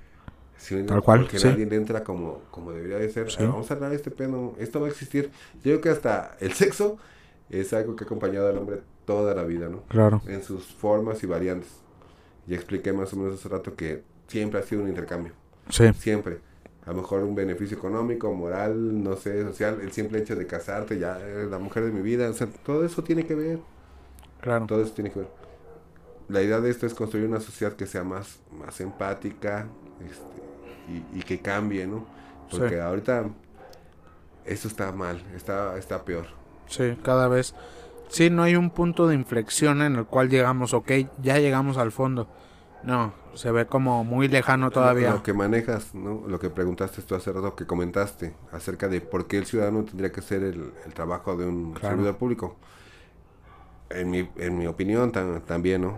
Tal 0.86 1.02
cual, 1.02 1.22
Porque 1.22 1.38
sí. 1.38 1.48
nadie 1.48 1.66
entra 1.74 2.04
como, 2.04 2.42
como 2.50 2.72
debería 2.72 2.98
de 2.98 3.08
ser. 3.08 3.30
Sí. 3.30 3.38
Ah, 3.40 3.46
vamos 3.46 3.70
a 3.70 3.74
hablar 3.74 3.90
de 3.90 3.96
este 3.96 4.10
pedo. 4.10 4.54
Esto 4.58 4.78
va 4.78 4.88
a 4.88 4.90
existir. 4.90 5.30
Yo 5.54 5.62
creo 5.62 5.80
que 5.80 5.88
hasta 5.88 6.36
el 6.38 6.52
sexo 6.52 6.98
es 7.48 7.72
algo 7.72 7.96
que 7.96 8.04
ha 8.04 8.06
acompañado 8.06 8.50
al 8.50 8.58
hombre 8.58 8.82
toda 9.06 9.34
la 9.34 9.42
vida, 9.42 9.70
¿no? 9.70 9.84
Claro. 9.88 10.20
En 10.26 10.42
sus 10.42 10.66
formas 10.66 11.22
y 11.22 11.26
variantes. 11.26 11.70
Ya 12.46 12.56
expliqué 12.56 12.92
más 12.92 13.10
o 13.14 13.16
menos 13.16 13.38
hace 13.40 13.48
rato 13.48 13.74
que 13.74 14.02
siempre 14.28 14.60
ha 14.60 14.62
sido 14.62 14.82
un 14.82 14.88
intercambio. 14.90 15.32
Sí, 15.70 15.90
Siempre. 15.94 16.40
A 16.86 16.90
lo 16.90 16.96
mejor 17.02 17.22
un 17.24 17.34
beneficio 17.34 17.76
económico, 17.76 18.32
moral, 18.34 19.02
no 19.02 19.16
sé, 19.16 19.42
social. 19.44 19.80
El 19.82 19.92
simple 19.92 20.18
hecho 20.20 20.36
de 20.36 20.46
casarte, 20.46 20.98
ya 20.98 21.18
eres 21.20 21.50
la 21.50 21.58
mujer 21.58 21.84
de 21.84 21.92
mi 21.92 22.02
vida. 22.02 22.28
O 22.30 22.34
sea, 22.34 22.48
todo 22.64 22.84
eso 22.84 23.04
tiene 23.04 23.24
que 23.26 23.34
ver. 23.34 23.60
claro. 24.40 24.66
Todo 24.66 24.82
eso 24.82 24.92
tiene 24.92 25.10
que 25.12 25.20
ver. 25.20 25.28
La 26.28 26.42
idea 26.42 26.60
de 26.60 26.70
esto 26.70 26.86
es 26.86 26.94
construir 26.94 27.26
una 27.28 27.40
sociedad 27.40 27.74
que 27.74 27.86
sea 27.86 28.04
más, 28.04 28.40
más 28.50 28.80
empática 28.80 29.68
este, 30.00 30.42
y, 30.88 31.20
y 31.20 31.22
que 31.22 31.40
cambie, 31.40 31.86
¿no? 31.86 32.06
Porque 32.50 32.76
Sí. 32.76 32.80
ahorita 32.80 33.26
eso 34.44 34.68
está 34.68 34.92
mal, 34.92 35.22
está, 35.34 35.76
está 35.78 36.04
peor. 36.04 36.26
Sí, 36.66 36.96
cada 37.02 37.28
vez. 37.28 37.54
Sí, 38.08 38.30
no 38.30 38.42
hay 38.42 38.56
un 38.56 38.70
punto 38.70 39.06
de 39.06 39.14
inflexión 39.14 39.82
en 39.82 39.96
el 39.96 40.06
cual 40.06 40.28
llegamos, 40.28 40.74
ok, 40.74 40.90
ya 41.22 41.38
llegamos 41.38 41.76
al 41.78 41.92
fondo. 41.92 42.28
No, 42.84 43.12
se 43.34 43.50
ve 43.52 43.66
como 43.66 44.04
muy 44.04 44.28
lejano 44.28 44.70
todavía. 44.70 45.10
Lo 45.12 45.22
que 45.22 45.32
manejas, 45.32 45.94
¿no? 45.94 46.22
Lo 46.26 46.38
que 46.40 46.50
preguntaste 46.50 47.02
tú 47.02 47.14
hace 47.14 47.32
rato, 47.32 47.54
que 47.54 47.66
comentaste 47.66 48.34
acerca 48.52 48.88
de 48.88 49.00
por 49.00 49.26
qué 49.26 49.38
el 49.38 49.46
ciudadano 49.46 49.84
tendría 49.84 50.10
que 50.10 50.20
ser 50.20 50.42
el, 50.42 50.72
el 50.84 50.94
trabajo 50.94 51.36
de 51.36 51.46
un 51.46 51.72
Claro. 51.72 51.96
servidor 51.96 52.16
público. 52.16 52.56
En 53.90 54.10
mi, 54.10 54.28
en 54.36 54.58
mi 54.58 54.66
opinión 54.66 55.12
tam- 55.12 55.42
también, 55.44 55.82
¿no? 55.82 55.90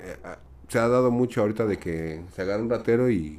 Eh, 0.00 0.16
ah, 0.24 0.38
se 0.68 0.78
ha 0.78 0.88
dado 0.88 1.10
mucho 1.10 1.42
ahorita 1.42 1.66
de 1.66 1.78
que 1.78 2.22
se 2.34 2.42
agarra 2.42 2.62
un 2.62 2.70
ratero 2.70 3.10
y 3.10 3.38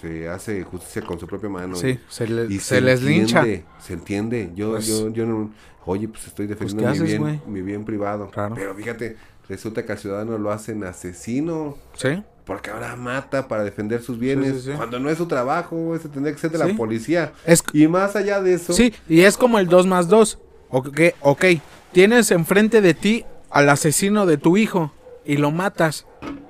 se 0.00 0.28
hace 0.28 0.62
justicia 0.62 1.02
con 1.02 1.18
su 1.18 1.26
propia 1.26 1.48
mano. 1.50 1.74
Sí, 1.76 1.98
se, 2.08 2.26
le- 2.28 2.46
Y 2.46 2.60
se 2.60 2.80
les 2.80 3.02
lincha. 3.02 3.40
entiende, 3.40 3.64
Se 3.80 3.92
entiende. 3.92 4.50
Yo, 4.54 4.70
Pues- 4.70 4.86
yo, 4.86 5.10
yo 5.10 5.26
no. 5.26 5.50
Oye, 5.86 6.06
pues 6.08 6.26
estoy 6.28 6.46
defendiendo 6.46 6.84
¿qué 6.92 6.98
mi, 7.00 7.04
haces, 7.04 7.18
bien, 7.20 7.42
mi 7.46 7.62
bien 7.62 7.84
privado. 7.84 8.30
Claro. 8.30 8.54
Pero 8.54 8.74
fíjate, 8.74 9.16
resulta 9.50 9.84
que 9.84 9.92
al 9.92 9.98
ciudadano 9.98 10.38
lo 10.38 10.50
hacen 10.50 10.84
asesino. 10.84 11.76
Sí, 11.94 12.22
Porque 12.46 12.70
ahora 12.70 12.96
mata 12.96 13.46
para 13.48 13.64
defender 13.64 14.02
sus 14.02 14.18
bienes. 14.18 14.54
Sí, 14.54 14.60
sí, 14.60 14.70
sí. 14.70 14.76
Cuando 14.76 14.98
no 14.98 15.10
es 15.10 15.18
su 15.18 15.26
trabajo, 15.26 15.94
ese 15.94 16.08
tendría 16.08 16.34
que 16.34 16.40
ser 16.40 16.50
de 16.50 16.58
la 16.58 16.68
policía. 16.74 17.32
es, 17.44 17.62
Y 17.72 17.86
más 17.86 18.16
allá 18.16 18.40
de 18.40 18.54
eso. 18.54 18.72
sí, 18.72 18.94
y 19.08 19.20
es 19.22 19.36
como 19.36 19.58
el 19.58 19.66
2 19.66 19.86
más 19.86 20.08
2. 20.08 20.38
Ok, 20.70 21.00
ok, 21.20 21.44
tienes 21.92 22.30
enfrente 22.30 22.80
de 22.80 22.94
ti 22.94 23.24
al 23.50 23.68
asesino 23.68 24.24
de 24.24 24.36
tu 24.38 24.56
hijo 24.56 24.92
y 25.24 25.36
lo 25.36 25.50
matas. 25.50 26.06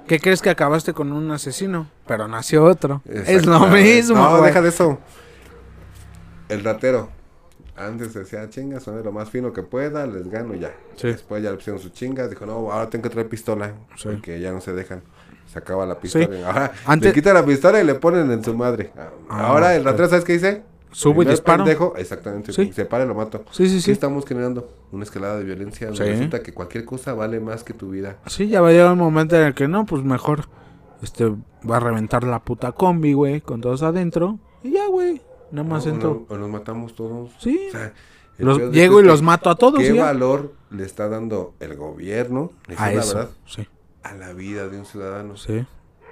¿Qué 0.06 0.18
crees 0.20 0.42
que 0.42 0.50
acabaste 0.50 0.92
con 0.92 1.12
un 1.12 1.30
asesino? 1.30 1.88
Pero 2.06 2.28
nació 2.28 2.64
otro. 2.64 3.02
Es 3.06 3.46
lo 3.46 3.66
mismo. 3.68 4.16
No, 4.16 4.42
deja 4.42 4.60
de 4.60 4.68
eso. 4.68 4.98
El 6.48 6.64
ratero. 6.64 7.10
Antes 7.86 8.14
decía, 8.14 8.48
chingas, 8.50 8.82
son 8.82 8.96
de 8.96 9.02
lo 9.04 9.12
más 9.12 9.30
fino 9.30 9.52
que 9.52 9.62
pueda, 9.62 10.06
les 10.06 10.28
gano 10.30 10.54
y 10.54 10.60
ya. 10.60 10.74
Sí. 10.96 11.08
Después 11.08 11.42
ya 11.42 11.50
le 11.50 11.56
pusieron 11.56 11.80
sus 11.80 11.92
chingas, 11.92 12.28
dijo, 12.30 12.44
no, 12.46 12.70
ahora 12.70 12.88
tengo 12.90 13.02
que 13.04 13.10
traer 13.10 13.28
pistola. 13.28 13.74
Sí. 13.96 14.08
Porque 14.10 14.40
ya 14.40 14.52
no 14.52 14.60
se 14.60 14.72
dejan. 14.72 15.02
Sacaba 15.46 15.84
la 15.86 15.98
pistola. 15.98 16.26
Sí. 16.26 16.42
Ahora 16.44 16.72
Antes- 16.86 17.08
le 17.08 17.14
quitan 17.14 17.34
la 17.34 17.44
pistola 17.44 17.80
y 17.80 17.84
le 17.84 17.94
ponen 17.94 18.30
en 18.30 18.44
su 18.44 18.54
madre. 18.54 18.92
Ah, 19.28 19.48
ahora 19.48 19.74
el 19.74 19.84
ratero, 19.84 20.08
¿sabes 20.08 20.24
qué 20.24 20.34
dice? 20.34 20.62
Subo 20.92 21.22
y 21.22 21.26
disparo. 21.26 21.64
pendejo, 21.64 21.94
exactamente. 21.96 22.52
Sí. 22.52 22.72
Se 22.72 22.84
para 22.84 23.04
y 23.04 23.06
lo 23.08 23.14
mato. 23.14 23.44
Sí, 23.52 23.68
sí, 23.68 23.76
¿Qué 23.76 23.80
sí. 23.82 23.90
estamos 23.92 24.26
generando? 24.26 24.68
Una 24.92 25.04
escalada 25.04 25.38
de 25.38 25.44
violencia. 25.44 25.86
donde 25.88 26.04
Sí. 26.04 26.10
Resulta 26.10 26.42
que 26.42 26.52
cualquier 26.52 26.84
cosa 26.84 27.14
vale 27.14 27.38
más 27.40 27.62
que 27.64 27.72
tu 27.74 27.90
vida. 27.90 28.16
Sí, 28.26 28.48
ya 28.48 28.60
va 28.60 28.68
a 28.68 28.72
llegar 28.72 28.92
un 28.92 28.98
momento 28.98 29.36
en 29.36 29.42
el 29.42 29.54
que 29.54 29.68
no, 29.68 29.86
pues 29.86 30.02
mejor 30.02 30.48
este 31.02 31.32
va 31.68 31.76
a 31.76 31.80
reventar 31.80 32.24
la 32.24 32.40
puta 32.40 32.72
combi, 32.72 33.12
güey, 33.12 33.40
con 33.40 33.60
todos 33.60 33.82
adentro. 33.84 34.38
Y 34.64 34.72
ya, 34.72 34.86
güey, 34.88 35.22
nada 35.52 35.68
más 35.68 35.86
o, 35.86 35.92
no- 35.94 36.26
o 36.28 36.36
nos 36.36 36.48
matamos 36.50 36.94
todos. 36.94 37.30
Sí. 37.38 37.58
O 37.68 37.72
sea, 37.72 37.92
Los- 38.38 38.72
llego 38.72 39.00
y 39.00 39.04
los 39.04 39.22
mato 39.22 39.50
a 39.50 39.54
todos. 39.56 39.80
¿Qué 39.80 39.94
ya. 39.94 40.04
valor 40.04 40.54
le 40.70 40.84
está 40.84 41.08
dando 41.08 41.54
el 41.60 41.76
gobierno? 41.76 42.52
A 42.76 42.90
es 42.90 42.96
la 42.96 43.02
eso. 43.02 43.14
verdad. 43.16 43.30
Sí, 43.46 43.66
A 44.02 44.14
la 44.14 44.32
vida 44.32 44.68
de 44.68 44.78
un 44.78 44.86
ciudadano. 44.86 45.36
sí, 45.36 45.64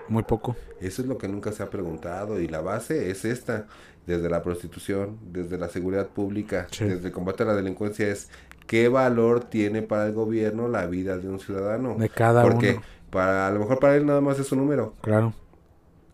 muy 0.09 0.23
poco. 0.24 0.56
Eso 0.81 1.02
es 1.02 1.09
lo 1.09 1.16
que 1.19 1.28
nunca 1.28 1.52
se 1.52 1.62
ha 1.62 1.70
preguntado. 1.70 2.40
Y 2.40 2.48
la 2.48 2.60
base 2.60 3.10
es 3.10 3.24
esta. 3.24 3.66
Desde 4.06 4.31
la 4.31 4.43
prostitución, 4.43 5.19
desde 5.32 5.59
la 5.59 5.69
seguridad 5.69 6.06
pública, 6.09 6.66
Sí. 6.70 6.85
desde 6.86 7.09
el 7.09 7.12
combate 7.12 7.43
a 7.43 7.47
la 7.47 7.55
delincuencia 7.55 8.09
es 8.09 8.31
qué 8.66 8.89
valor 8.89 9.44
tiene 9.44 9.82
para 9.82 10.06
el 10.06 10.12
gobierno 10.15 10.66
la 10.66 10.86
vida 10.86 11.19
de 11.19 11.28
un 11.28 11.39
ciudadano. 11.40 11.94
De 11.98 12.09
cada 12.09 12.43
Porque 12.43 12.73
uno. 12.73 12.82
para 13.10 13.47
a 13.47 13.51
lo 13.51 13.59
mejor 13.60 13.78
para 13.81 13.97
él 13.97 14.06
nada 14.06 14.23
más 14.23 14.39
es 14.39 14.51
un 14.51 14.60
número, 14.60 14.94
Claro. 15.02 15.35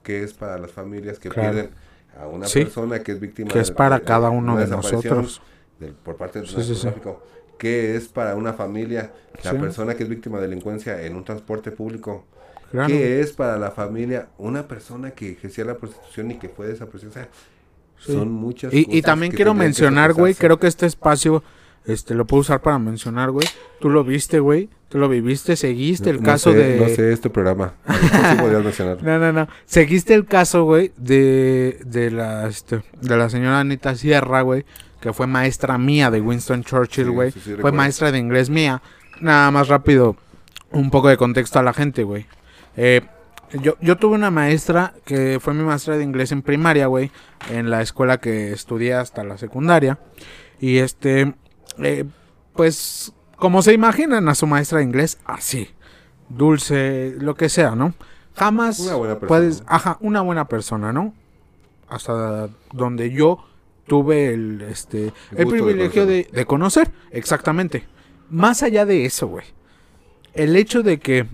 que 0.02 0.24
es 0.24 0.32
para 0.34 0.58
las 0.58 0.72
familias 0.72 1.20
que 1.20 1.28
Claro. 1.28 1.52
pierden 1.52 1.70
a 2.18 2.26
una 2.26 2.46
Sí. 2.46 2.60
persona 2.64 3.00
que 3.00 3.12
es 3.12 3.20
víctima 3.20 3.50
Que 3.50 3.60
es 3.60 3.70
para 3.70 4.00
cada 4.00 4.30
uno 4.30 4.56
de 4.56 4.66
nosotros. 4.66 5.40
del- 5.80 5.92
por 5.94 6.16
parte 6.16 6.38
del 6.40 6.48
Sí, 6.48 6.56
sí, 6.62 6.74
sí. 6.74 6.86
narcotráfico. 6.86 7.22
¿Qué 7.58 7.96
es 7.96 8.08
para 8.08 8.34
una 8.34 8.52
familia 8.52 9.12
la 9.42 9.52
persona 9.52 9.94
que 9.94 10.02
es 10.02 10.08
víctima 10.08 10.38
de 10.40 10.48
delincuencia 10.48 11.02
en 11.02 11.16
un 11.16 11.24
transporte 11.24 11.70
público? 11.70 12.24
Claro. 12.70 12.88
¿Qué 12.88 13.20
es 13.20 13.32
para 13.32 13.56
la 13.58 13.70
familia 13.70 14.28
una 14.38 14.66
persona 14.66 15.12
que 15.12 15.32
ejercía 15.32 15.64
la 15.64 15.76
prostitución 15.76 16.32
y 16.32 16.38
que 16.38 16.48
fue 16.48 16.66
desaparecido? 16.66 17.10
O 17.10 17.14
sea, 17.14 17.28
son 17.98 18.30
muchas 18.32 18.72
Y, 18.74 18.80
y 18.80 18.84
cosas 18.86 19.02
también 19.02 19.30
que 19.30 19.36
quiero 19.36 19.52
que 19.52 19.58
mencionar, 19.60 20.12
güey, 20.12 20.34
creo 20.34 20.58
que 20.58 20.66
este 20.66 20.86
espacio 20.86 21.42
este 21.86 22.14
lo 22.14 22.26
puedo 22.26 22.40
usar 22.40 22.60
para 22.60 22.78
mencionar, 22.78 23.30
güey. 23.30 23.46
Tú 23.80 23.90
lo 23.90 24.04
viste, 24.04 24.40
güey. 24.40 24.68
Tú 24.88 24.98
lo 24.98 25.08
viviste, 25.08 25.56
seguiste 25.56 26.10
el 26.10 26.18
No 26.18 26.22
caso 26.22 26.52
sé, 26.52 26.56
de 26.56 26.80
No 26.80 26.88
sé 26.88 27.12
este 27.12 27.28
programa. 27.28 27.74
Mencionar. 28.62 29.02
No, 29.02 29.18
no, 29.18 29.32
no. 29.32 29.48
Seguiste 29.66 30.14
el 30.14 30.24
caso, 30.24 30.62
güey, 30.62 30.92
de, 30.96 31.80
de, 31.84 32.12
la, 32.12 32.46
este, 32.46 32.82
de 33.00 33.16
la 33.16 33.28
señora 33.28 33.58
Anita 33.58 33.96
Sierra, 33.96 34.42
güey, 34.42 34.64
que 35.00 35.12
fue 35.12 35.26
maestra 35.26 35.78
mía 35.78 36.12
de 36.12 36.20
Winston 36.20 36.62
Churchill, 36.62 37.10
güey. 37.10 37.32
sí, 37.32 37.40
sí, 37.44 37.54
fue 37.60 37.72
maestra 37.72 38.12
de 38.12 38.18
inglés 38.18 38.50
mía. 38.50 38.82
Nada 39.20 39.50
más 39.50 39.66
rápido, 39.66 40.16
un 40.70 40.90
poco 40.90 41.08
de 41.08 41.16
contexto 41.16 41.58
a 41.58 41.64
la 41.64 41.72
gente, 41.72 42.04
güey. 42.04 42.26
Eh, 42.76 43.00
yo, 43.60 43.76
yo 43.80 43.96
tuve 43.96 44.14
una 44.14 44.30
maestra 44.30 44.94
que 45.04 45.38
fue 45.40 45.54
mi 45.54 45.64
maestra 45.64 45.96
de 45.96 46.04
inglés 46.04 46.30
en 46.32 46.42
primaria, 46.42 46.86
güey, 46.86 47.10
en 47.50 47.68
la 47.68 47.82
escuela 47.82 48.18
que 48.18 48.52
estudié 48.52 48.94
hasta 48.94 49.24
la 49.24 49.38
secundaria. 49.38 49.98
Y 50.60 50.78
este, 50.78 51.34
eh, 51.78 52.04
pues, 52.54 53.12
como 53.36 53.62
se 53.62 53.72
imaginan 53.72 54.28
a 54.28 54.34
su 54.34 54.46
maestra 54.46 54.78
de 54.78 54.84
inglés, 54.84 55.18
así. 55.24 55.70
Dulce, 56.28 57.14
lo 57.18 57.34
que 57.34 57.48
sea, 57.48 57.74
¿no? 57.74 57.94
Jamás 58.34 58.80
Una 58.80 58.94
buena 58.96 59.14
persona. 59.14 59.28
puedes, 59.28 59.62
ajá, 59.66 59.98
una 60.00 60.20
buena 60.22 60.48
persona, 60.48 60.92
¿no? 60.92 61.14
Hasta 61.88 62.48
donde 62.72 63.10
yo 63.10 63.44
tuve 63.86 64.32
el, 64.32 64.62
este, 64.62 65.12
El 65.32 65.38
el 65.38 65.44
gusto 65.44 65.56
de 65.56 65.62
privilegio 65.62 66.06
de, 66.06 66.28
de 66.32 66.46
conocer, 66.46 66.90
exactamente. 67.10 67.84
Más 68.30 68.62
allá 68.62 68.86
de 68.86 69.04
eso, 69.04 69.28
güey. 69.28 69.44
El 70.32 70.56
hecho 70.56 70.82
de 70.82 70.98
que 70.98 71.26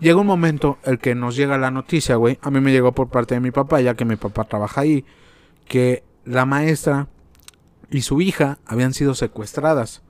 llega 0.00 0.20
un 0.20 0.26
momento 0.26 0.78
el 0.84 0.98
que 0.98 1.14
nos 1.14 1.36
llega 1.36 1.56
la 1.56 1.70
noticia, 1.70 2.16
güey. 2.16 2.38
A 2.42 2.50
mí 2.50 2.60
me 2.60 2.72
llegó 2.72 2.92
por 2.92 3.08
parte 3.08 3.34
de 3.34 3.40
mi 3.40 3.52
papá, 3.52 3.80
ya 3.80 3.94
que 3.94 4.04
mi 4.04 4.16
papá 4.16 4.44
trabaja 4.44 4.82
ahí, 4.82 5.04
que 5.66 6.02
la 6.24 6.44
maestra 6.44 7.06
y 7.92 8.02
su 8.02 8.20
hija 8.20 8.58
habían 8.66 8.92
sido 8.94 9.14
secuestradas 9.14 10.02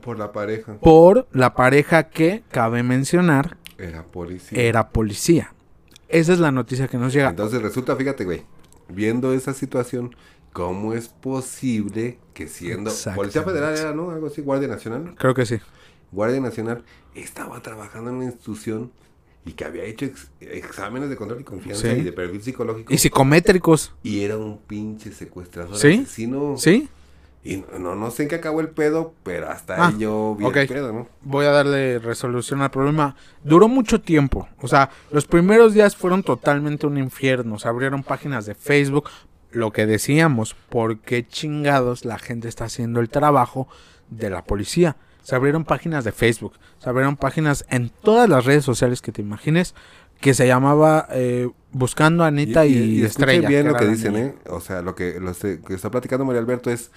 Por 0.00 0.18
la 0.18 0.32
pareja. 0.32 0.78
por 0.80 1.26
la 1.32 1.54
pareja 1.54 2.04
que, 2.08 2.42
cabe 2.50 2.82
mencionar, 2.82 3.58
Era 3.76 4.04
policía. 4.04 4.58
era 4.62 4.88
policía. 4.90 5.52
Esa 6.08 6.32
es 6.32 6.38
la 6.40 6.50
noticia 6.50 6.88
que 6.88 6.96
nos 6.96 7.12
llega. 7.12 7.30
Entonces 7.30 7.60
resulta, 7.62 7.94
fíjate, 7.96 8.24
güey, 8.24 8.42
viendo 8.88 9.32
esa 9.32 9.52
situación, 9.54 10.14
¿cómo 10.52 10.94
es 10.94 11.08
posible 11.08 12.18
que 12.34 12.48
siendo 12.48 12.90
Policía. 13.14 13.42
Federal 13.42 13.76
era, 13.76 13.92
¿no? 13.92 14.10
Algo 14.10 14.26
así, 14.28 14.40
Guardia 14.40 14.68
Nacional. 14.68 15.14
Creo 15.18 15.34
que 15.34 15.46
sí. 15.46 15.58
Guardia 16.12 16.40
Nacional 16.40 16.82
estaba 17.14 17.60
trabajando 17.62 18.10
en 18.10 18.16
una 18.16 18.24
institución 18.24 18.90
y 19.44 19.52
que 19.52 19.64
había 19.64 19.84
hecho 19.84 20.04
ex- 20.06 20.30
exámenes 20.40 21.08
de 21.08 21.16
control 21.16 21.40
y 21.40 21.44
confianza 21.44 21.82
Sí. 21.92 22.00
y 22.00 22.02
de 22.02 22.12
perfil 22.12 22.42
psicológico. 22.42 22.92
Y 22.92 22.98
psicométricos. 22.98 23.94
Y 24.02 24.20
era 24.22 24.36
un 24.36 24.58
pinche 24.58 25.12
secuestrador 25.12 25.76
¿Sí? 25.76 26.00
asesino. 26.04 26.56
¿Sí? 26.56 26.88
Y 27.42 27.64
no, 27.78 27.94
no 27.94 28.10
sé 28.10 28.24
en 28.24 28.28
qué 28.28 28.34
acabó 28.34 28.60
el 28.60 28.68
pedo, 28.68 29.14
pero 29.22 29.48
hasta 29.48 29.76
Ah, 29.76 29.88
ahí 29.88 29.98
yo 30.00 30.36
vi 30.38 30.44
el 30.44 30.68
pedo, 30.68 30.92
¿no? 30.92 31.08
Voy 31.22 31.46
a 31.46 31.50
darle 31.50 31.98
resolución 31.98 32.60
al 32.60 32.70
problema. 32.70 33.16
Duró 33.44 33.66
mucho 33.66 34.00
tiempo. 34.02 34.46
O 34.60 34.68
sea, 34.68 34.90
los 35.10 35.26
primeros 35.26 35.72
días 35.72 35.96
fueron 35.96 36.22
totalmente 36.22 36.86
un 36.86 36.98
infierno. 36.98 37.58
Se 37.58 37.66
abrieron 37.68 38.02
páginas 38.02 38.44
de 38.44 38.54
Facebook. 38.54 39.08
Lo 39.52 39.72
que 39.72 39.86
decíamos, 39.86 40.54
¿por 40.68 40.98
qué 41.00 41.26
chingados 41.26 42.04
la 42.04 42.18
gente 42.18 42.46
está 42.46 42.66
haciendo 42.66 43.00
el 43.00 43.08
trabajo 43.08 43.68
de 44.10 44.28
la 44.28 44.44
policía? 44.44 44.96
Se 45.22 45.34
abrieron 45.34 45.64
páginas 45.64 46.04
de 46.04 46.12
Facebook. 46.12 46.52
Se 46.78 46.90
abrieron 46.90 47.16
páginas 47.16 47.64
en 47.70 47.88
todas 47.88 48.28
las 48.28 48.44
redes 48.44 48.64
sociales 48.64 49.00
que 49.00 49.12
te 49.12 49.22
imagines. 49.22 49.74
Que 50.20 50.34
se 50.34 50.46
llamaba 50.46 51.08
eh, 51.12 51.48
Buscando 51.72 52.22
a 52.24 52.26
Anita 52.26 52.66
y, 52.66 53.02
escuchen 53.02 53.06
Estrella. 53.06 53.48
bien 53.48 53.62
que 53.62 53.72
lo 53.72 53.76
que 53.78 53.86
dicen. 53.86 54.16
¿eh? 54.16 54.34
O 54.50 54.60
sea, 54.60 54.82
lo 54.82 54.94
que, 54.94 55.18
lo 55.18 55.32
que 55.32 55.74
está 55.74 55.90
platicando 55.90 56.26
María 56.26 56.40
Alberto 56.42 56.70
es 56.70 56.90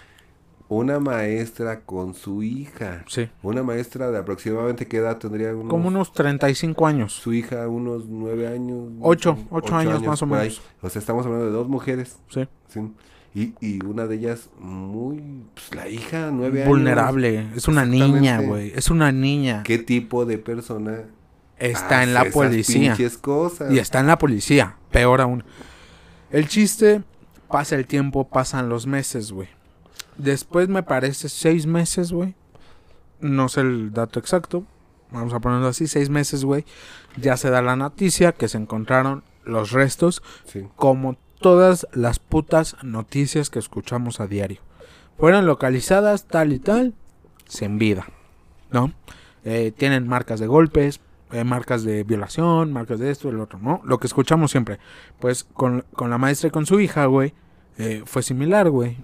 una 0.69 0.99
maestra 0.99 1.81
con 1.81 2.13
su 2.15 2.41
hija. 2.43 3.03
Sí. 3.07 3.29
Una 3.43 3.61
maestra 3.63 4.09
de 4.11 4.17
aproximadamente 4.17 4.87
qué 4.87 4.97
edad 4.97 5.17
tendría 5.17 5.53
unos, 5.55 5.69
Como 5.69 5.87
unos 5.89 6.11
35 6.13 6.87
años. 6.87 7.13
su 7.13 7.33
hija 7.33 7.67
unos 7.67 8.05
nueve 8.07 8.47
años. 8.47 8.89
Ocho, 9.01 9.33
nueve- 9.35 9.47
ocho 9.51 9.75
años 9.75 10.01
más 10.03 10.21
o 10.21 10.25
menos. 10.25 10.61
O 10.81 10.89
sea, 10.89 10.99
estamos 10.99 11.25
hablando 11.25 11.45
de 11.47 11.51
dos 11.51 11.67
mujeres, 11.67 12.17
Sí. 12.29 12.47
¿sí? 12.69 12.79
Y, 13.35 13.53
y 13.61 13.83
una 13.83 14.05
de 14.05 14.15
ellas 14.15 14.49
muy, 14.59 15.21
pues 15.55 15.73
la 15.75 15.89
hija, 15.89 16.29
nueve 16.31 16.59
años. 16.61 16.69
Vulnerable. 16.69 17.47
Es 17.55 17.67
una 17.67 17.83
niña, 17.85 18.39
güey. 18.41 18.71
Es 18.75 18.89
una 18.91 19.11
niña. 19.11 19.63
¿Qué 19.63 19.79
tipo 19.79 20.25
de 20.25 20.37
persona 20.37 21.01
Está 21.57 22.03
en 22.03 22.13
la 22.13 22.25
policía. 22.25 22.95
cosas? 23.21 23.71
Y 23.71 23.79
está 23.79 23.99
en 23.99 24.07
la 24.07 24.17
policía. 24.19 24.75
Peor 24.91 25.21
aún. 25.21 25.43
El 26.31 26.47
chiste, 26.47 27.03
pasa 27.49 27.75
el 27.75 27.85
tiempo, 27.87 28.27
pasan 28.27 28.69
los 28.69 28.85
meses, 28.87 29.31
güey. 29.31 29.47
Después 30.17 30.69
me 30.69 30.83
parece 30.83 31.29
seis 31.29 31.65
meses, 31.65 32.11
güey. 32.11 32.35
No 33.19 33.49
sé 33.49 33.61
el 33.61 33.93
dato 33.93 34.19
exacto. 34.19 34.65
Vamos 35.11 35.33
a 35.33 35.39
ponerlo 35.39 35.67
así, 35.67 35.87
seis 35.87 36.09
meses, 36.09 36.43
güey. 36.43 36.65
Ya 37.17 37.37
se 37.37 37.49
da 37.49 37.61
la 37.61 37.75
noticia 37.75 38.31
que 38.31 38.47
se 38.47 38.57
encontraron 38.57 39.23
los 39.43 39.71
restos 39.71 40.23
Sí. 40.45 40.65
como 40.75 41.17
todas 41.39 41.87
las 41.91 42.19
putas 42.19 42.77
noticias 42.83 43.49
que 43.49 43.59
escuchamos 43.59 44.19
a 44.19 44.27
diario. 44.27 44.61
Fueron 45.17 45.45
localizadas 45.45 46.25
tal 46.25 46.53
y 46.53 46.59
tal, 46.59 46.93
sin 47.47 47.77
vida, 47.77 48.07
¿no? 48.71 48.93
Eh, 49.43 49.71
tienen 49.75 50.07
marcas 50.07 50.39
de 50.39 50.47
golpes, 50.47 51.01
eh, 51.31 51.43
marcas 51.43 51.83
de 51.83 52.03
violación, 52.03 52.71
marcas 52.71 52.99
de 52.99 53.11
esto 53.11 53.27
y 53.29 53.33
lo 53.33 53.43
otro, 53.43 53.59
¿no? 53.59 53.81
Lo 53.83 53.99
que 53.99 54.07
escuchamos 54.07 54.51
siempre. 54.51 54.79
Pues 55.19 55.43
con, 55.43 55.85
con 55.93 56.09
la 56.09 56.17
maestra 56.17 56.47
y 56.47 56.51
con 56.51 56.65
su 56.65 56.79
hija, 56.79 57.05
güey, 57.05 57.33
eh, 57.77 58.03
fue 58.05 58.23
similar, 58.23 58.69
güey. 58.69 58.97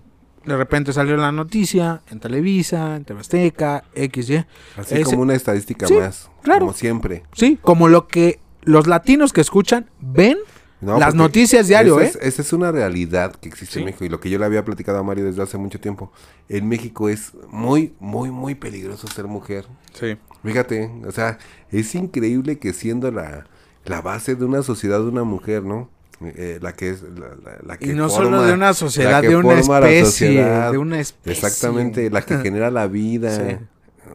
De 0.50 0.58
repente 0.58 0.94
salió 0.94 1.16
la 1.16 1.32
noticia 1.32 2.02
en 2.10 2.20
Televisa, 2.20 2.96
en 2.96 3.06
TV 3.06 3.20
Azteca, 3.20 3.84
XY. 3.96 4.46
Así 4.78 4.96
Ese- 4.96 5.04
como 5.04 5.22
una 5.22 5.36
estadística 5.36 5.86
Sí, 5.88 5.94
más. 5.94 6.30
claro. 6.42 6.62
Como 6.62 6.74
siempre. 6.74 7.24
Sí, 7.34 7.60
como 7.62 7.88
lo 7.88 8.08
que 8.08 8.40
los 8.64 8.88
latinos 8.88 9.32
que 9.32 9.42
escuchan 9.42 9.90
ven 10.00 10.38
No, 10.82 10.98
las 10.98 11.14
noticias 11.14 11.68
diario, 11.68 12.00
esa 12.00 12.18
¿eh? 12.18 12.22
Es, 12.24 12.34
esa 12.34 12.42
es 12.42 12.54
una 12.54 12.72
realidad 12.72 13.36
que 13.36 13.48
existe 13.50 13.74
Sí. 13.76 13.80
en 13.80 13.86
México 13.86 14.06
y 14.06 14.10
lo 14.10 14.20
que 14.20 14.30
yo 14.32 14.40
le 14.40 14.46
había 14.46 14.66
platicado 14.66 14.98
a 14.98 15.04
Mario 15.04 15.26
desde 15.26 15.42
hace 15.44 15.58
mucho 15.60 15.80
tiempo. 15.80 16.12
En 16.48 16.68
México 16.68 17.10
es 17.10 17.34
muy, 17.52 17.94
muy, 18.00 18.32
muy 18.32 18.56
peligroso 18.56 19.06
ser 19.08 19.26
mujer. 19.28 19.66
Sí. 19.94 20.18
Fíjate, 20.44 20.90
o 21.06 21.12
sea, 21.12 21.38
es 21.70 21.94
increíble 21.96 22.58
que 22.60 22.74
siendo 22.74 23.12
la, 23.12 23.46
la 23.86 24.02
base 24.02 24.36
de 24.36 24.46
una 24.46 24.64
sociedad 24.64 25.00
de 25.00 25.10
una 25.10 25.24
mujer, 25.26 25.64
¿no? 25.64 25.90
Eh, 26.22 26.60
la 26.62 26.74
que 26.74 26.90
es 26.90 27.02
la, 27.02 27.30
la- 27.44 27.60
la 27.66 27.78
que 27.78 27.86
Y 27.88 27.94
no 27.94 28.10
forma- 28.10 28.26
solo 28.26 28.42
de 28.44 28.54
una 28.54 28.74
sociedad, 28.74 29.22
de 29.22 29.36
una 29.38 29.60
especie, 29.60 30.04
sociedad. 30.04 30.72
de 30.72 30.78
una 30.78 31.00
especie. 31.00 31.32
Exactamente, 31.32 32.10
la 32.10 32.22
que 32.24 32.38
genera 32.40 32.70
la 32.72 32.88
vida. 32.88 33.36
Sí. 33.36 33.58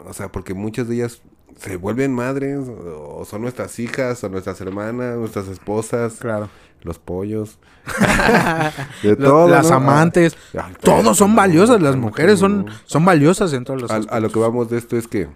O 0.07 0.13
sea, 0.13 0.31
porque 0.31 0.53
muchas 0.53 0.87
de 0.89 0.97
ellas 0.97 1.23
se 1.59 1.77
vuelven 1.77 2.13
madres, 2.13 2.59
o 2.69 3.25
son 3.25 3.41
nuestras 3.43 3.79
hijas, 3.79 4.23
o 4.23 4.29
nuestras 4.29 4.61
hermanas, 4.61 5.17
nuestras 5.17 5.49
esposas, 5.49 6.15
Claro. 6.21 6.51
los 6.83 6.99
pollos. 6.99 7.59
de 9.03 9.11
Lo- 9.17 9.29
todo, 9.29 9.49
las 9.49 9.71
¿no? 9.71 9.77
amantes, 9.77 10.37
Ah, 10.57 10.65
ay, 10.69 10.75
todos 10.81 11.17
son 11.17 11.35
valiosas, 11.35 11.81
las 11.81 11.97
mujeres 11.97 12.39
son, 12.39 12.67
son 12.85 13.05
valiosas 13.05 13.53
en 13.55 13.65
todos 13.65 13.81
los 13.83 13.91
a, 13.91 14.21
lo 14.21 14.31
que 14.31 14.39
vamos 14.39 14.69
de 14.69 14.79
esto 14.79 14.97
es 14.99 15.07
que 15.09 15.29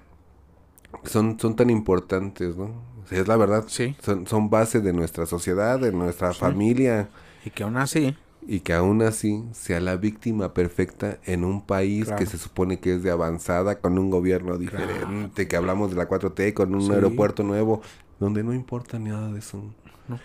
son, 1.04 1.38
son 1.40 1.56
tan 1.56 1.70
importantes, 1.70 2.56
¿no? 2.56 2.72
O 3.10 3.14
es 3.14 3.26
la 3.28 3.36
verdad. 3.36 3.64
Sí. 3.68 3.96
Son, 4.02 4.26
son 4.26 4.50
base 4.50 4.80
de 4.80 4.92
nuestra 4.92 5.26
sociedad, 5.26 5.78
de 5.80 5.92
nuestra 5.92 6.32
familia. 6.34 7.08
Y 7.44 7.50
que 7.50 7.62
aún 7.62 7.76
así, 7.76 8.16
Y 8.46 8.60
que 8.60 8.72
aún 8.72 9.02
así 9.02 9.44
sea 9.52 9.78
la 9.80 9.96
víctima 9.96 10.54
perfecta 10.54 11.18
en 11.24 11.44
un 11.44 11.60
país 11.66 12.04
Claro. 12.06 12.18
que 12.18 12.26
se 12.26 12.38
supone 12.38 12.80
que 12.80 12.94
es 12.94 13.02
de 13.02 13.10
avanzada, 13.10 13.78
con 13.80 13.98
un 13.98 14.08
gobierno 14.10 14.56
diferente, 14.58 15.46
que 15.48 15.56
hablamos 15.56 15.90
de 15.90 15.96
la 15.96 16.08
4T, 16.08 16.54
con 16.54 16.74
un 16.74 16.82
Sí. 16.82 16.92
aeropuerto 16.92 17.42
nuevo, 17.42 17.82
donde 18.18 18.42
no 18.42 18.54
importa 18.54 18.98
nada 18.98 19.30
de 19.32 19.38
eso. 19.40 19.62
No. 20.08 20.18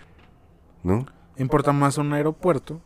¿No? 0.82 1.06
importa 1.36 1.72
más 1.72 1.98
un 1.98 2.12
aeropuerto 2.12 2.80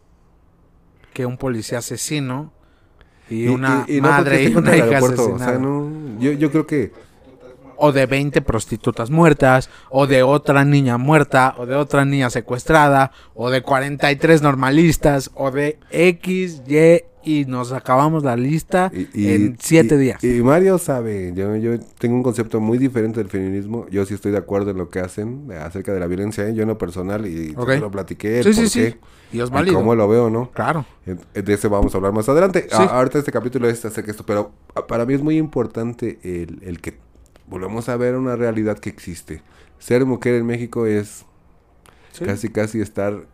que 1.12 1.26
un 1.26 1.36
policía 1.36 1.78
asesino 1.78 2.52
y, 3.28 3.44
Y- 3.44 3.48
una 3.48 3.84
y- 3.86 3.98
y 3.98 4.00
no 4.00 4.08
porque 4.08 4.22
madre 4.22 4.42
y 4.44 4.54
una 4.56 4.74
hija 4.76 4.84
aeropuerto, 4.86 5.22
o 5.22 5.26
asesinada. 5.36 5.52
sea, 5.52 5.58
no, 5.60 6.18
yo, 6.20 6.32
yo 6.32 6.50
creo 6.50 6.66
que 6.66 6.92
O 7.80 7.92
de 7.92 8.06
20 8.06 8.42
prostitutas 8.42 9.08
muertas, 9.10 9.70
o 9.90 10.06
de 10.08 10.22
otra 10.24 10.64
niña 10.64 10.98
muerta, 10.98 11.54
o 11.58 11.64
de 11.66 11.76
otra 11.76 12.04
niña 12.04 12.28
secuestrada, 12.28 13.12
o 13.34 13.50
de 13.50 13.62
43 13.62 14.42
normalistas, 14.42 15.30
o 15.34 15.50
de 15.52 15.78
X, 15.90 16.62
Y, 16.66 17.04
y 17.24 17.44
nos 17.44 17.72
acabamos 17.72 18.24
la 18.24 18.36
lista 18.36 18.90
Y- 18.94 19.08
y- 19.12 19.32
en 19.32 19.56
7 19.60 19.94
y- 19.94 19.98
días. 19.98 20.24
Y 20.24 20.42
Mario 20.42 20.78
sabe, 20.78 21.32
yo, 21.34 21.54
yo 21.56 21.78
tengo 21.98 22.16
un 22.16 22.22
concepto 22.22 22.58
muy 22.60 22.78
diferente 22.78 23.20
del 23.20 23.28
feminismo. 23.28 23.86
Yo 23.90 24.04
sí 24.06 24.14
estoy 24.14 24.32
de 24.32 24.38
acuerdo 24.38 24.70
en 24.70 24.78
lo 24.78 24.88
que 24.88 25.00
hacen 25.00 25.48
eh, 25.52 25.56
acerca 25.56 25.92
de 25.92 26.00
la 26.00 26.06
violencia, 26.06 26.48
¿eh? 26.48 26.54
yo 26.54 26.62
en 26.62 26.68
lo 26.68 26.78
personal, 26.78 27.26
y 27.26 27.54
Ok. 27.56 27.68
te 27.68 27.80
lo 27.80 27.90
platiqué, 27.90 28.42
sí, 28.42 28.54
sí, 28.54 28.68
sí. 28.68 28.94
Y 29.30 29.40
es 29.40 29.50
y 29.50 29.52
válido. 29.52 29.76
cómo 29.76 29.94
lo 29.94 30.08
veo, 30.08 30.30
¿no? 30.30 30.50
Claro. 30.52 30.86
De 31.34 31.52
ese 31.54 31.68
vamos 31.68 31.92
a 31.94 31.98
hablar 31.98 32.12
más 32.12 32.28
adelante. 32.28 32.66
Sí. 32.70 32.76
A- 32.82 32.96
ahorita 32.96 33.18
este 33.18 33.30
capítulo 33.30 33.68
es 33.68 33.84
acerca 33.84 34.06
de 34.06 34.12
esto, 34.12 34.24
pero 34.24 34.52
para 34.88 35.04
mí 35.04 35.12
es 35.14 35.22
muy 35.22 35.36
importante 35.36 36.18
el, 36.22 36.60
el 36.62 36.80
que 36.80 36.96
volvamos 37.48 37.88
a 37.88 37.96
ver 37.96 38.16
una 38.16 38.36
realidad 38.36 38.78
que 38.78 38.90
existe. 38.90 39.42
Ser 39.78 40.04
mujer 40.04 40.34
en 40.34 40.46
México 40.46 40.86
es 40.86 41.24
Sí. 42.12 42.24
casi, 42.24 42.48
casi 42.48 42.80
estar 42.80 43.26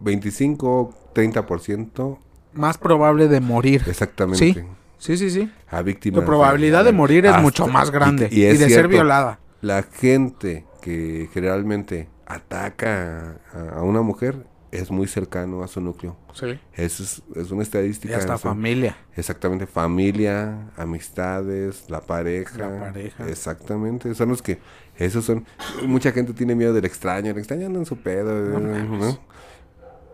25, 0.00 0.94
30%, 1.14 2.18
Más 2.54 2.78
probable 2.78 3.28
de 3.28 3.40
morir. 3.40 3.82
exactamente. 3.86 4.38
Sí. 4.54 4.64
Sí, 4.98 5.16
sí, 5.16 5.30
sí. 5.30 5.52
A 5.70 5.82
víctimas. 5.82 6.20
Tu 6.20 6.26
probabilidad 6.26 6.84
de 6.84 6.92
morir 6.92 7.26
es 7.26 7.36
mucho 7.40 7.66
más 7.68 7.90
grande. 7.90 8.28
y- 8.32 8.40
Y, 8.40 8.42
y 8.42 8.44
es 8.46 8.58
de 8.58 8.68
ser 8.70 8.88
violada. 8.88 9.38
La 9.60 9.82
gente 9.84 10.64
que 10.80 11.28
generalmente 11.32 12.08
ataca 12.26 13.38
a, 13.52 13.78
a 13.78 13.82
una 13.82 14.02
mujer 14.02 14.46
es 14.70 14.90
muy 14.90 15.06
cercano 15.06 15.62
a 15.62 15.68
su 15.68 15.80
núcleo. 15.80 16.16
Sí. 16.34 16.58
Eso 16.74 17.02
es, 17.02 17.22
es 17.36 17.50
una 17.50 17.62
Y 17.62 17.64
estadística. 17.64 18.16
hasta 18.16 18.34
eso- 18.34 18.48
familia. 18.48 18.96
Exactamente, 19.16 19.66
familia, 19.66 20.70
amistades, 20.76 21.84
la 21.88 22.00
pareja. 22.00 22.58
La 22.58 22.80
pareja. 22.80 23.28
Exactamente, 23.28 24.14
son 24.14 24.28
los 24.28 24.42
que, 24.42 24.58
esos 24.96 25.24
son, 25.24 25.44
mucha 25.86 26.12
gente 26.12 26.32
tiene 26.34 26.54
miedo 26.54 26.72
del 26.72 26.84
extraño, 26.84 27.30
el 27.30 27.38
extraño 27.38 27.66
anda 27.66 27.78
en 27.78 27.86
su 27.86 27.96
pedo, 27.96 28.32
No 28.34 28.60
¿no? 28.60 28.84
mames. 28.84 29.18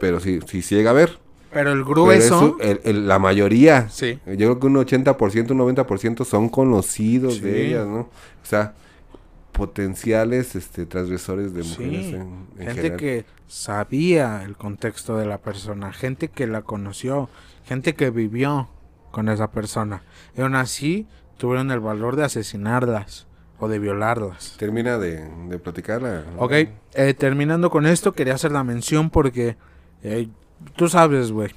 Pero 0.00 0.20
si 0.20 0.40
se 0.62 0.74
llega 0.76 0.90
a 0.90 0.94
ver, 0.94 1.18
Pero 1.52 1.70
el 1.72 1.82
pero 1.82 1.86
grueso. 1.86 2.36
eso, 2.36 2.56
el- 2.60 2.80
el- 2.84 3.08
la 3.08 3.18
mayoría, 3.18 3.88
Sí. 3.88 4.18
yo 4.26 4.34
creo 4.36 4.60
que 4.60 4.66
un 4.66 4.76
80%, 4.76 5.52
un 5.52 5.58
90% 5.58 6.24
son 6.24 6.48
conocidos 6.48 7.34
Sí. 7.34 7.40
de 7.40 7.66
ellas, 7.68 7.86
¿no? 7.86 8.00
O 8.00 8.10
sea, 8.46 8.74
potenciales 9.54 10.54
este, 10.56 10.84
transgresores 10.84 11.54
de 11.54 11.62
Sí. 11.62 11.70
mujeres 11.82 12.06
en, 12.14 12.20
en 12.58 12.66
Gente 12.66 12.74
general. 12.74 12.96
que 12.98 13.24
sabía 13.46 14.42
el 14.44 14.56
contexto 14.56 15.16
de 15.16 15.24
la 15.26 15.38
persona, 15.38 15.92
gente 15.92 16.28
que 16.28 16.46
la 16.46 16.60
conoció, 16.62 17.30
gente 17.64 17.94
que 17.94 18.10
vivió 18.10 18.68
con 19.10 19.28
esa 19.30 19.50
persona. 19.50 20.02
Y 20.36 20.42
aún 20.42 20.54
así 20.56 21.06
tuvieron 21.38 21.70
el 21.70 21.80
valor 21.80 22.16
de 22.16 22.24
asesinarlas 22.24 23.26
o 23.58 23.68
de 23.68 23.78
violarlas. 23.78 24.56
Termina 24.58 24.98
de, 24.98 25.26
de 25.48 25.58
platicarla. 25.58 26.24
Ok, 26.36 26.52
eh, 26.52 27.14
terminando 27.16 27.70
con 27.70 27.86
esto, 27.86 28.12
quería 28.12 28.34
hacer 28.34 28.52
la 28.52 28.64
mención 28.64 29.08
porque 29.08 29.56
eh, 30.02 30.28
tú 30.76 30.88
sabes, 30.88 31.30
güey, 31.32 31.50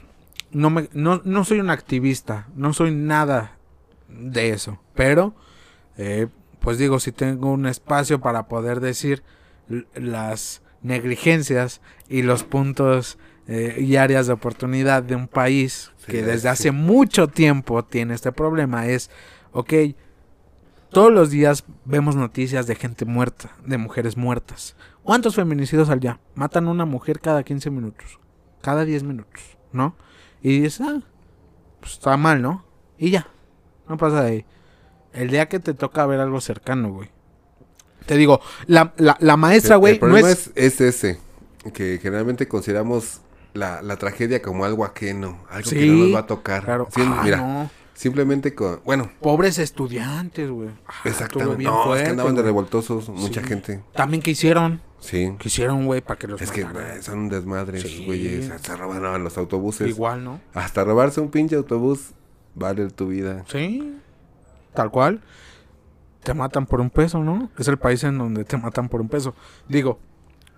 no, 0.52 0.70
me, 0.70 0.88
no, 0.94 1.22
no 1.26 1.44
soy 1.44 1.60
un 1.60 1.70
activista, 1.72 2.48
no 2.56 2.72
soy 2.74 2.92
nada 2.92 3.58
de 4.08 4.52
eso, 4.52 4.80
pero 4.96 5.34
eh, 5.98 6.28
pues 6.60 6.78
digo, 6.78 7.00
si 7.00 7.12
tengo 7.12 7.52
un 7.52 7.66
espacio 7.66 8.20
para 8.20 8.48
poder 8.48 8.80
decir 8.80 9.24
las 9.96 10.62
negligencias 10.82 11.82
y 12.10 12.22
los 12.22 12.44
puntos 12.44 13.18
eh, 13.48 13.78
y 13.80 13.96
áreas 13.96 14.28
de 14.28 14.34
oportunidad 14.34 15.04
de 15.04 15.16
un 15.16 15.28
país 15.28 15.92
Sí, 15.98 16.12
que 16.12 16.20
es- 16.20 16.26
desde 16.26 16.42
sí. 16.42 16.48
hace 16.48 16.72
mucho 16.72 17.28
tiempo 17.28 17.84
tiene 17.84 18.14
este 18.14 18.32
problema 18.32 18.88
es, 18.88 19.10
ok, 19.54 19.74
todos 20.92 21.12
los 21.12 21.30
días 21.30 21.66
vemos 21.86 22.16
noticias 22.16 22.66
de 22.68 22.76
gente 22.76 23.06
muerta, 23.06 23.52
de 23.66 23.78
mujeres 23.78 24.16
muertas. 24.18 24.76
¿Cuántos 25.04 25.36
feminicidios 25.36 25.90
al 25.90 26.00
día? 26.00 26.20
Matan 26.36 26.68
a 26.68 26.72
una 26.72 26.86
mujer 26.86 27.20
cada 27.20 27.44
15 27.44 27.70
minutos, 27.70 28.20
cada 28.62 28.86
10 28.86 29.04
minutos, 29.04 29.58
¿no? 29.72 29.96
Y 30.42 30.62
dices, 30.62 30.82
ah, 30.82 31.02
pues 31.80 31.94
está 31.94 32.16
mal, 32.18 32.42
¿no? 32.42 32.66
Y 32.98 33.12
ya, 33.12 33.28
no 33.88 33.98
pasa 33.98 34.24
de 34.24 34.30
ahí. 34.30 34.46
El 35.18 35.30
día 35.30 35.48
que 35.48 35.60
te 35.60 35.74
toca 35.74 36.06
ver 36.06 36.20
algo 36.20 36.40
cercano, 36.42 36.92
güey. 36.92 37.10
Te 38.06 38.16
digo, 38.16 38.40
la, 38.68 38.94
la, 38.98 39.18
la 39.20 39.36
maestra, 39.38 39.76
güey, 39.76 39.94
El 39.96 40.00
no 40.00 40.08
problema 40.08 40.30
es... 40.30 40.52
es... 40.56 40.80
es 40.80 40.82
ese, 40.82 41.20
que 41.74 42.00
generalmente 42.02 42.48
consideramos 42.48 43.22
la, 43.54 43.82
la 43.82 43.98
tragedia 43.98 44.42
como 44.42 44.64
algo 44.64 44.86
ajeno, 44.86 45.40
algo 45.50 45.70
que 45.70 45.86
no 45.88 45.94
nos 46.06 46.16
va 46.16 46.20
a 46.20 46.28
tocar. 46.28 46.64
Claro, 46.64 46.88
Sí, 46.94 47.02
ah, 47.04 47.22
mira, 47.24 47.38
no. 47.38 47.70
simplemente 47.96 48.54
con, 48.56 48.80
bueno, 48.86 49.12
Pobres 49.20 49.58
estudiantes, 49.60 50.50
güey. 50.50 50.70
Ah, 50.88 50.94
exactamente, 51.04 51.58
bien 51.58 51.70
no, 51.72 51.96
es 51.96 52.04
que 52.04 52.10
andaban 52.10 52.36
de 52.36 52.44
revoltosos 52.44 53.10
mucha 53.10 53.42
Sí. 53.42 53.48
gente, 53.48 53.82
También 53.94 54.22
que 54.24 54.32
hicieron, 54.32 54.80
sí. 55.00 55.34
que 55.40 55.50
hicieron, 55.50 55.86
güey, 55.86 56.00
para 56.02 56.18
que 56.18 56.28
los 56.28 56.42
Es 56.42 56.52
que 56.52 56.64
mataran. 56.64 57.04
son 57.04 57.20
un 57.20 57.30
desmadre 57.30 57.80
esos 57.80 58.06
güeyes, 58.06 58.50
hasta 58.52 58.78
robaban 58.78 59.22
los 59.24 59.38
autobuses. 59.38 59.88
Igual, 59.90 60.24
¿no? 60.24 60.40
Hasta 60.54 60.84
robarse 60.86 61.20
un 61.20 61.30
pinche 61.30 61.56
autobús 61.58 62.12
vale 62.56 62.88
tu 62.92 63.08
vida. 63.08 63.44
Sí, 63.52 63.98
tal 64.78 64.92
cual. 64.92 65.22
Te 66.24 66.36
matan 66.36 66.68
por 66.68 66.82
un 66.82 66.92
peso, 66.92 67.24
¿no? 67.24 67.50
Es 67.58 67.68
el 67.68 67.78
país 67.78 68.04
en 68.04 68.20
donde 68.20 68.46
te 68.46 68.58
matan 68.58 68.90
por 68.90 69.02
un 69.02 69.10
peso. 69.10 69.34
Digo, 69.68 70.00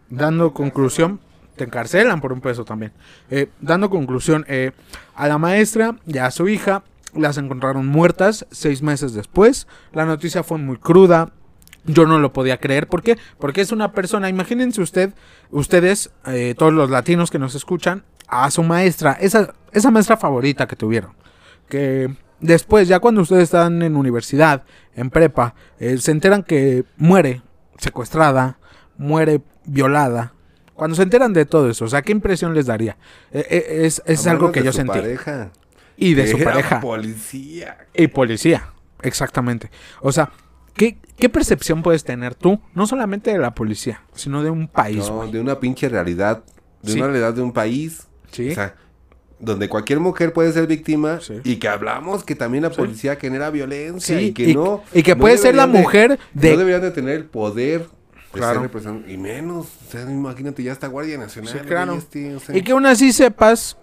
dando 0.09 0.53
conclusión, 0.53 1.21
te 1.55 1.63
encarcelan 1.63 2.19
por 2.19 2.33
un 2.33 2.41
peso 2.41 2.65
también. 2.65 2.91
Eh, 3.29 3.49
dando 3.61 3.89
conclusión, 3.89 4.45
eh, 4.49 4.71
a 5.15 5.27
la 5.27 5.37
maestra 5.37 5.95
y 6.05 6.17
a 6.17 6.31
su 6.31 6.49
hija 6.49 6.83
las 7.13 7.37
encontraron 7.37 7.87
muertas 7.87 8.45
seis 8.51 8.81
meses 8.81 9.13
después. 9.13 9.67
La 9.93 10.05
noticia 10.05 10.43
fue 10.43 10.57
muy 10.57 10.77
cruda. 10.77 11.31
Yo 11.85 12.05
no 12.05 12.19
lo 12.19 12.33
podía 12.33 12.57
creer. 12.57 12.87
¿Por 12.87 13.03
qué? 13.03 13.17
Porque 13.39 13.61
es 13.61 13.71
una 13.71 13.93
persona, 13.93 14.27
imagínense 14.27 14.81
usted, 14.81 15.13
ustedes, 15.49 16.11
eh, 16.25 16.55
todos 16.57 16.73
los 16.73 16.89
latinos 16.89 17.31
que 17.31 17.39
nos 17.39 17.55
escuchan, 17.55 18.03
a 18.27 18.51
su 18.51 18.63
maestra, 18.63 19.13
esa, 19.13 19.53
esa 19.71 19.91
maestra 19.91 20.17
favorita 20.17 20.67
que 20.67 20.75
tuvieron 20.75 21.13
que 21.69 22.15
después, 22.41 22.87
ya 22.87 22.99
cuando 22.99 23.21
ustedes 23.21 23.43
están 23.43 23.81
en 23.81 23.95
universidad, 23.95 24.63
en 24.95 25.09
prepa, 25.09 25.55
eh, 25.79 25.97
se 25.97 26.11
enteran 26.11 26.43
que 26.43 26.83
muere 26.97 27.41
secuestrada, 27.77 28.57
muere 28.97 29.41
violada. 29.65 30.33
Cuando 30.73 30.95
se 30.95 31.03
enteran 31.03 31.33
de 31.33 31.45
todo 31.45 31.69
eso, 31.69 31.85
o 31.85 31.87
sea, 31.89 32.01
¿qué 32.01 32.11
impresión 32.11 32.53
les 32.53 32.65
daría? 32.65 32.97
Eh, 33.31 33.45
eh, 33.49 33.65
es 33.85 34.01
es 34.05 34.25
algo 34.27 34.51
que 34.51 34.61
de 34.61 34.67
yo 34.67 34.71
su 34.71 34.77
sentí. 34.77 34.93
pareja. 34.99 35.51
Y 35.97 36.13
de 36.13 36.27
su 36.27 36.39
pareja. 36.41 36.79
policía. 36.79 37.77
Y 37.93 38.07
policía, 38.07 38.69
exactamente. 39.01 39.69
O 40.01 40.13
sea, 40.13 40.31
¿qué, 40.73 40.97
¿qué 41.17 41.27
percepción 41.27 41.83
puedes 41.83 42.05
tener 42.05 42.35
tú? 42.35 42.61
No 42.73 42.87
solamente 42.87 43.31
de 43.33 43.37
la 43.39 43.53
policía, 43.53 44.01
sino 44.13 44.41
de 44.41 44.49
un 44.49 44.69
país, 44.69 45.09
No, 45.09 45.27
de 45.27 45.41
una 45.41 45.59
pinche 45.59 45.89
realidad, 45.89 46.43
de 46.81 46.93
Sí. 46.93 46.97
una 46.99 47.07
realidad 47.07 47.33
de 47.33 47.41
un 47.41 47.51
país. 47.51 48.07
Sí. 48.31 48.51
O 48.51 48.55
sea, 48.55 48.75
donde 49.39 49.69
cualquier 49.69 49.99
mujer 49.99 50.33
puede 50.33 50.51
ser 50.51 50.67
víctima 50.67 51.19
Sí. 51.21 51.35
y 51.43 51.55
que 51.57 51.67
hablamos 51.69 52.23
que 52.23 52.35
también 52.35 52.63
la 52.63 52.69
Sí. 52.71 52.75
policía 52.77 53.15
genera 53.15 53.49
violencia 53.49 54.17
Sí, 54.19 54.25
y 54.25 54.33
que 54.33 54.53
no 54.53 54.83
y 54.93 55.01
que 55.03 55.15
no 55.15 55.21
puede 55.21 55.37
ser 55.37 55.55
la 55.55 55.65
de- 55.67 55.79
mujer 55.79 56.19
de... 56.33 56.51
no 56.51 56.57
deberían 56.57 56.81
de 56.81 56.91
tener 56.91 57.15
el 57.15 57.25
poder 57.25 57.81
de 58.33 58.39
Claro. 58.39 58.69
y 59.07 59.17
menos, 59.17 59.65
o 59.87 59.91
sea, 59.91 60.01
imagínate, 60.01 60.61
ya 60.61 60.71
está 60.71 60.87
Guardia 60.87 61.17
Nacional. 61.17 61.51
Sí, 61.51 61.59
claro. 61.65 61.93
este, 61.95 62.35
o 62.35 62.39
sea, 62.39 62.55
Y 62.55 62.61
que 62.61 62.73
aún 62.73 62.85
así 62.85 63.11
sepas 63.11 63.77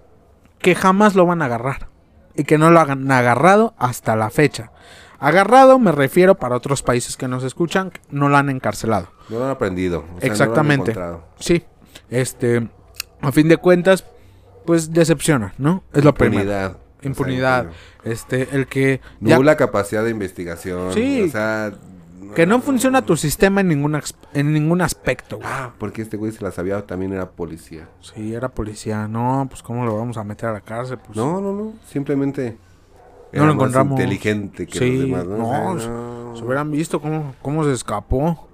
que 0.61 0.75
jamás 0.75 1.15
lo 1.17 1.27
van 1.27 1.43
a 1.43 1.47
agarrar. 1.47 1.89
Y 2.37 2.45
que 2.45 2.57
no 2.59 2.71
lo 2.71 2.79
han 2.81 3.11
agarrado 3.11 3.75
hasta 3.79 4.15
la 4.15 4.31
fecha. 4.31 4.71
Agarrado 5.19 5.79
me 5.79 5.91
refiero 5.91 6.35
para 6.35 6.55
otros 6.55 6.83
países 6.83 7.17
que 7.17 7.27
nos 7.29 7.43
escuchan, 7.45 7.91
no 8.11 8.29
lo 8.29 8.37
han 8.37 8.51
encarcelado. 8.51 9.09
No 9.31 9.39
lo 9.39 9.45
han 9.47 9.51
aprendido. 9.53 10.01
o 10.01 10.03
sea, 10.03 10.09
no 10.09 10.15
lo 10.19 10.21
han 10.21 10.31
Exactamente. 10.31 10.95
Sí, 11.41 11.65
este, 12.11 12.69
a 13.23 13.33
fin 13.33 13.49
de 13.49 13.57
cuentas, 13.57 14.05
pues 14.67 14.93
decepciona, 14.93 15.55
¿no? 15.59 15.83
Es 15.93 16.05
lo 16.05 16.13
primero. 16.15 16.43
Impunidad. 16.43 16.71
o 16.73 16.75
sea, 17.01 17.09
Impunidad. 17.09 17.67
Este, 18.05 18.49
el 18.53 18.67
que 18.67 19.01
ya- 19.21 19.37
Nula 19.37 19.57
capacidad 19.57 20.05
de 20.05 20.11
investigación. 20.11 20.93
Sí. 20.93 21.23
O 21.23 21.31
sea. 21.31 21.73
que 22.35 22.47
no 22.47 22.61
funciona 22.61 23.03
tu 23.03 23.17
sistema 23.17 23.61
en 23.63 23.69
ningún 23.69 23.99
en 24.35 24.53
ningún 24.53 24.83
aspecto. 24.83 25.37
güey. 25.37 25.49
Ah, 25.51 25.73
porque 25.79 26.03
este 26.03 26.17
güey 26.17 26.33
se 26.33 26.43
la 26.45 26.51
sabía, 26.51 26.85
también 26.87 27.13
era 27.13 27.31
policía. 27.31 27.89
Sí, 28.01 28.35
era 28.35 28.49
policía. 28.51 29.09
No, 29.09 29.47
pues 29.49 29.63
cómo 29.63 29.85
lo 29.87 29.97
vamos 29.97 30.17
a 30.19 30.25
meter 30.25 30.49
a 30.49 30.53
la 30.53 30.61
cárcel, 30.61 30.99
pues. 30.99 31.17
No, 31.17 31.41
no, 31.41 31.53
no. 31.53 31.73
Simplemente. 31.89 32.57
No 33.33 33.41
lo 33.47 33.55
más 33.55 33.55
encontramos. 33.55 34.01
inteligente 34.01 34.67
que 34.67 34.79
Sí, 34.79 34.97
los 34.99 35.01
demás, 35.01 35.27
¿no? 35.27 35.47
O 35.73 35.79
sea, 35.79 35.89
no, 35.91 36.25
no. 36.31 36.37
Se 36.37 36.45
hubieran 36.45 36.71
visto 36.71 37.01
cómo, 37.01 37.35
cómo 37.43 37.65
se 37.65 37.73
escapó. 37.73 38.46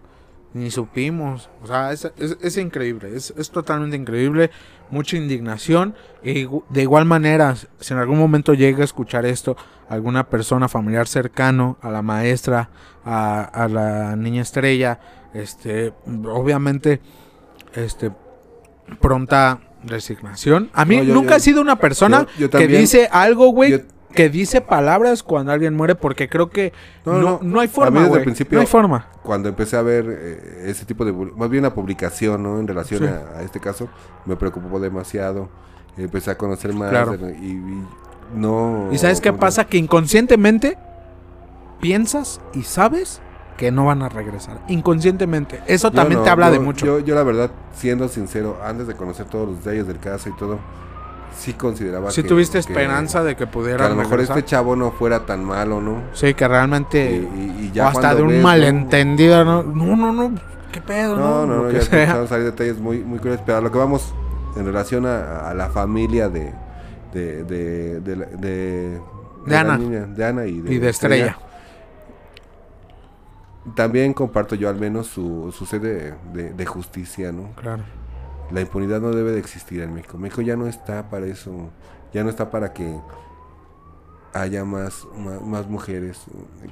Ni 0.54 0.70
supimos. 0.70 1.48
O 1.62 1.66
sea, 1.66 1.92
es, 1.92 2.10
es- 2.18 2.36
es 2.42 2.56
increíble. 2.58 3.16
Es, 3.16 3.32
es 3.36 3.50
totalmente 3.50 3.96
increíble. 3.96 4.50
Mucha 4.90 5.16
indignación. 5.16 5.94
Y 6.22 6.46
de 6.68 6.82
igual 6.82 7.06
manera, 7.06 7.56
si 7.80 7.94
en 7.94 7.98
algún 8.00 8.18
momento 8.18 8.52
llega 8.52 8.82
a 8.82 8.84
escuchar 8.84 9.24
esto, 9.24 9.56
alguna 9.88 10.28
persona 10.28 10.68
familiar 10.68 11.08
cercano 11.08 11.78
a 11.80 11.90
la 11.90 12.02
maestra, 12.02 12.68
a, 13.04 13.42
a 13.42 13.68
la 13.68 14.14
niña 14.16 14.42
estrella, 14.42 15.00
este, 15.32 15.94
obviamente, 16.26 17.00
este, 17.74 18.10
pronta 19.00 19.60
resignación. 19.84 20.70
A 20.74 20.84
mí 20.84 20.98
No, 20.98 21.02
yo- 21.04 21.14
nunca 21.14 21.30
yo- 21.30 21.36
he 21.36 21.40
sido 21.40 21.60
una 21.60 21.76
persona 21.76 22.26
yo- 22.38 22.50
que 22.50 22.68
dice 22.68 23.08
algo, 23.10 23.48
güey, 23.48 23.82
que 24.12 24.28
dice 24.28 24.60
palabras 24.60 25.22
cuando 25.22 25.50
alguien 25.52 25.74
muere 25.74 25.94
porque 25.94 26.28
creo 26.28 26.48
que 26.50 26.72
no, 27.04 27.14
No, 27.18 27.38
no, 27.42 27.60
hay 27.60 27.66
A 27.66 27.68
mí 27.68 27.74
forma, 27.74 28.00
desde 28.04 28.16
el 28.18 28.22
principio- 28.24 28.56
No 28.56 28.60
hay 28.60 28.66
forma. 28.66 29.06
Cuando 29.22 29.48
empecé 29.48 29.76
a 29.76 29.82
ver 29.82 30.04
eh, 30.08 30.64
ese 30.66 30.84
tipo 30.84 31.04
de. 31.04 31.12
Más 31.12 31.48
bien 31.50 31.64
una 31.64 31.74
publicación, 31.74 32.42
¿no? 32.42 32.58
En 32.60 32.66
relación 32.68 33.00
Sí. 33.00 33.06
a, 33.06 33.38
a 33.38 33.42
este 33.42 33.58
caso, 33.60 33.88
me 34.26 34.36
preocupó 34.36 34.78
demasiado. 34.80 35.48
Empecé 35.96 36.30
a 36.30 36.38
conocer 36.38 36.72
más. 36.72 36.90
Claro. 36.90 37.16
de- 37.16 37.36
y, 37.38 37.50
y 37.50 37.82
no. 38.36 38.88
¿Y 38.92 38.98
sabes 38.98 39.20
qué 39.20 39.30
¿cómo 39.30 39.40
pasa? 39.40 39.64
Que 39.66 39.76
inconscientemente 39.78 40.78
piensas 41.80 42.40
y 42.54 42.62
sabes 42.62 43.20
que 43.56 43.70
no 43.70 43.84
van 43.86 44.02
a 44.02 44.08
regresar. 44.08 44.58
Inconscientemente. 44.68 45.60
Eso 45.66 45.90
también 45.90 46.20
no, 46.20 46.24
te 46.24 46.30
habla 46.30 46.46
yo- 46.46 46.52
de 46.54 46.58
mucho. 46.60 46.86
Yo, 46.86 46.98
yo 47.00 47.14
la 47.14 47.22
verdad, 47.22 47.50
siendo 47.74 48.08
sincero, 48.08 48.58
antes 48.64 48.86
de 48.86 48.94
conocer 48.94 49.26
todos 49.26 49.48
los 49.48 49.58
detalles 49.58 49.86
del 49.86 49.98
caso 49.98 50.28
y 50.28 50.32
todo, 50.36 50.58
sí 51.36 51.54
consideraba 51.54 52.10
si 52.10 52.22
que... 52.22 52.28
tuviste 52.28 52.54
que- 52.54 52.58
esperanza 52.60 53.22
de 53.24 53.34
que 53.36 53.44
Que 53.44 53.46
pudiera 53.46 53.86
a 53.86 53.88
lo 53.88 53.96
mejor 53.96 54.12
regresar. 54.12 54.38
este 54.38 54.48
chavo 54.50 54.76
no 54.76 54.90
fuera 54.92 55.26
tan 55.26 55.44
malo, 55.44 55.80
¿no? 55.80 56.02
Sí, 56.12 56.34
que 56.34 56.46
realmente... 56.46 57.10
y- 57.34 57.64
y 57.66 57.70
o 57.70 57.72
ya 57.74 57.88
hasta 57.88 58.14
de 58.14 58.22
un 58.22 58.28
ves, 58.28 58.36
¿no? 58.38 58.42
malentendido, 58.44 59.44
¿no? 59.44 59.62
No, 59.62 59.96
no, 59.96 60.12
no. 60.12 60.40
¿Qué 60.72 60.80
pedo, 60.80 61.16
No, 61.16 61.44
no, 61.46 61.62
no, 61.64 61.68
que 61.68 61.74
ya 61.74 61.80
empezaron 61.82 62.24
a 62.24 62.28
salir 62.28 62.44
detalles 62.46 62.78
muy, 62.78 62.98
muy 63.00 63.18
curiosos. 63.18 63.42
Pero 63.44 63.58
a 63.58 63.60
lo 63.60 63.70
que 63.70 63.78
vamos 63.78 64.14
en 64.56 64.64
relación 64.64 65.04
a, 65.06 65.50
a 65.50 65.54
la 65.54 65.68
familia 65.70 66.28
de... 66.28 66.52
De, 67.12 67.44
de, 67.44 68.00
de, 68.00 69.56
Ana. 69.56 69.76
niña, 69.76 70.06
de 70.06 70.24
Ana 70.24 70.46
y 70.46 70.60
de, 70.62 70.72
Y 70.74 70.78
de 70.78 70.88
Estrella. 70.88 71.36
También 73.74 74.12
comparto 74.12 74.54
yo 74.54 74.68
al 74.68 74.76
menos 74.76 75.06
su, 75.06 75.52
su 75.56 75.66
sed 75.66 75.80
de, 75.82 76.14
de- 76.32 76.52
de 76.52 76.66
justicia, 76.66 77.30
¿no? 77.32 77.50
Claro. 77.54 77.82
La 78.50 78.60
impunidad 78.60 79.00
no 79.00 79.10
debe 79.12 79.32
de 79.32 79.38
existir 79.38 79.80
en 79.82 79.94
México. 79.94 80.18
México 80.18 80.42
ya 80.42 80.56
no 80.56 80.66
está 80.66 81.08
para 81.08 81.26
eso. 81.26 81.70
Ya 82.12 82.22
no 82.22 82.30
está 82.30 82.50
para 82.50 82.72
que 82.72 82.98
haya 84.34 84.64
más, 84.64 85.06
más, 85.16 85.42
más 85.42 85.66
mujeres. 85.68 86.22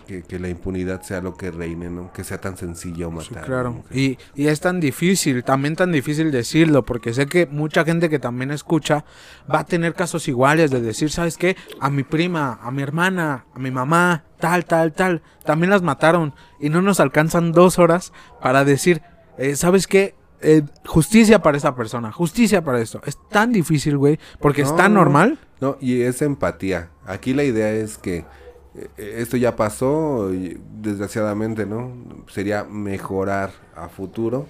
Que, 0.07 0.23
que 0.23 0.39
la 0.39 0.49
impunidad 0.49 1.03
sea 1.03 1.21
lo 1.21 1.37
que 1.37 1.51
reine, 1.51 1.91
¿no? 1.91 2.13
Que 2.13 2.25
sea 2.25 2.41
tan 2.41 2.57
sencillo 2.57 3.11
matar. 3.11 3.43
Sí, 3.43 3.47
claro. 3.47 3.85
Y, 3.91 4.19
y 4.35 4.49
es 4.49 4.61
tan 4.61 4.81
difícil, 4.81 5.45
también 5.45 5.77
tan 5.77 5.93
difícil 5.93 6.31
decirlo, 6.31 6.85
porque 6.85 7.15
sé 7.15 7.27
que 7.27 7.47
mucha 7.47 7.85
gente 7.85 8.09
que 8.09 8.19
también 8.19 8.51
escucha 8.51 9.05
va 9.53 9.61
a 9.61 9.65
tener 9.65 9.95
casos 9.95 10.29
iguales 10.29 10.71
de 10.71 10.81
decir, 10.81 11.11
¿sabes 11.11 11.37
qué? 11.37 11.57
A 11.81 11.91
mi 11.91 12.03
prima, 12.03 12.59
a 12.63 12.71
mi 12.71 12.83
hermana, 12.83 13.47
a 13.55 13.59
mi 13.59 13.71
mamá, 13.71 14.25
tal, 14.39 14.65
tal, 14.65 14.93
tal, 14.93 15.23
también 15.45 15.71
las 15.71 15.83
mataron 15.83 16.35
y 16.59 16.71
no 16.71 16.83
nos 16.83 17.01
alcanzan 17.01 17.53
dos 17.53 17.79
horas 17.79 18.13
para 18.41 18.65
decir, 18.65 19.03
eh, 19.39 19.57
¿sabes 19.57 19.87
qué? 19.87 20.15
Eh, 20.43 20.63
justicia 20.87 21.43
para 21.43 21.57
esa 21.59 21.75
persona, 21.75 22.11
justicia 22.13 22.63
para 22.65 22.81
esto. 22.81 23.01
Es 23.05 23.19
tan 23.29 23.53
difícil, 23.53 23.97
güey, 23.99 24.19
porque 24.41 24.63
es 24.63 24.75
tan 24.77 24.95
no. 24.95 25.01
normal. 25.01 25.39
No, 25.61 25.77
y 25.81 26.01
es 26.03 26.23
empatía. 26.23 26.89
Aquí 27.07 27.35
la 27.35 27.45
idea 27.45 27.71
es 27.73 27.99
que 27.99 28.25
eh, 28.75 29.17
esto 29.19 29.37
ya 29.37 29.57
pasó, 29.57 30.31
desgraciadamente, 30.81 31.67
¿no? 31.67 31.93
Sería 32.29 32.65
mejorar 32.65 33.51
a 33.77 33.89
futuro 33.89 34.47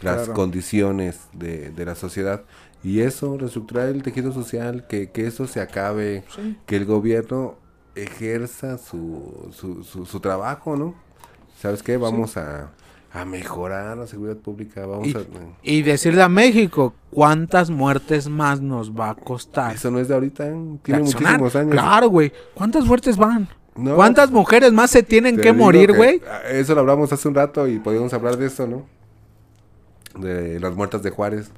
las 0.00 0.16
Claro. 0.18 0.34
condiciones 0.34 1.20
de, 1.32 1.70
de 1.70 1.84
la 1.84 1.94
sociedad. 1.94 2.42
Y 2.84 3.00
eso, 3.00 3.38
reestructurar 3.38 3.88
el 3.88 4.02
tejido 4.02 4.32
social, 4.32 4.86
que, 4.88 5.10
que 5.10 5.26
eso 5.26 5.46
se 5.46 5.60
acabe, 5.60 6.24
Sí. 6.34 6.58
que 6.66 6.76
el 6.76 6.84
gobierno 6.84 7.56
ejerza 7.94 8.78
su, 8.78 9.48
su, 9.52 9.84
su, 9.84 10.06
su 10.06 10.20
trabajo, 10.20 10.76
¿no? 10.76 10.94
¿Sabes 11.60 11.82
qué? 11.82 11.96
Vamos 11.96 12.36
a, 12.36 12.70
a 13.14 13.24
mejorar 13.26 13.96
la 13.98 14.06
seguridad 14.06 14.36
pública, 14.38 14.86
vamos 14.86 15.08
Y, 15.08 15.16
a... 15.16 15.20
y 15.62 15.82
decirle 15.82 16.22
a 16.22 16.28
México 16.30 16.94
cuántas 17.10 17.68
muertes 17.70 18.28
más 18.28 18.60
nos 18.62 18.92
va 18.92 19.10
a 19.10 19.14
costar. 19.14 19.74
Eso 19.74 19.90
no 19.90 19.98
es 19.98 20.08
de 20.08 20.14
ahorita, 20.14 20.46
¿eh? 20.46 20.54
tiene 20.82 21.00
reaccionar. 21.00 21.40
muchísimos 21.40 21.56
años. 21.56 21.72
Claro, 21.72 22.08
güey. 22.08 22.32
¿Cuántas 22.54 22.86
muertes 22.86 23.16
van? 23.18 23.48
No, 23.76 23.96
¿Cuántas 23.96 24.30
mujeres 24.30 24.72
más 24.72 24.90
se 24.90 25.02
tienen 25.02 25.36
que 25.38 25.52
morir, 25.52 25.92
güey? 25.94 26.20
Eso 26.50 26.74
lo 26.74 26.80
hablamos 26.80 27.12
hace 27.12 27.26
un 27.28 27.34
rato 27.34 27.66
y 27.68 27.78
podíamos 27.78 28.12
hablar 28.14 28.36
de 28.36 28.46
esto, 28.46 28.66
¿no? 28.66 28.86
De 30.18 30.60
las 30.60 30.74
muertas 30.74 31.02
de 31.02 31.10
Juárez. 31.10 31.50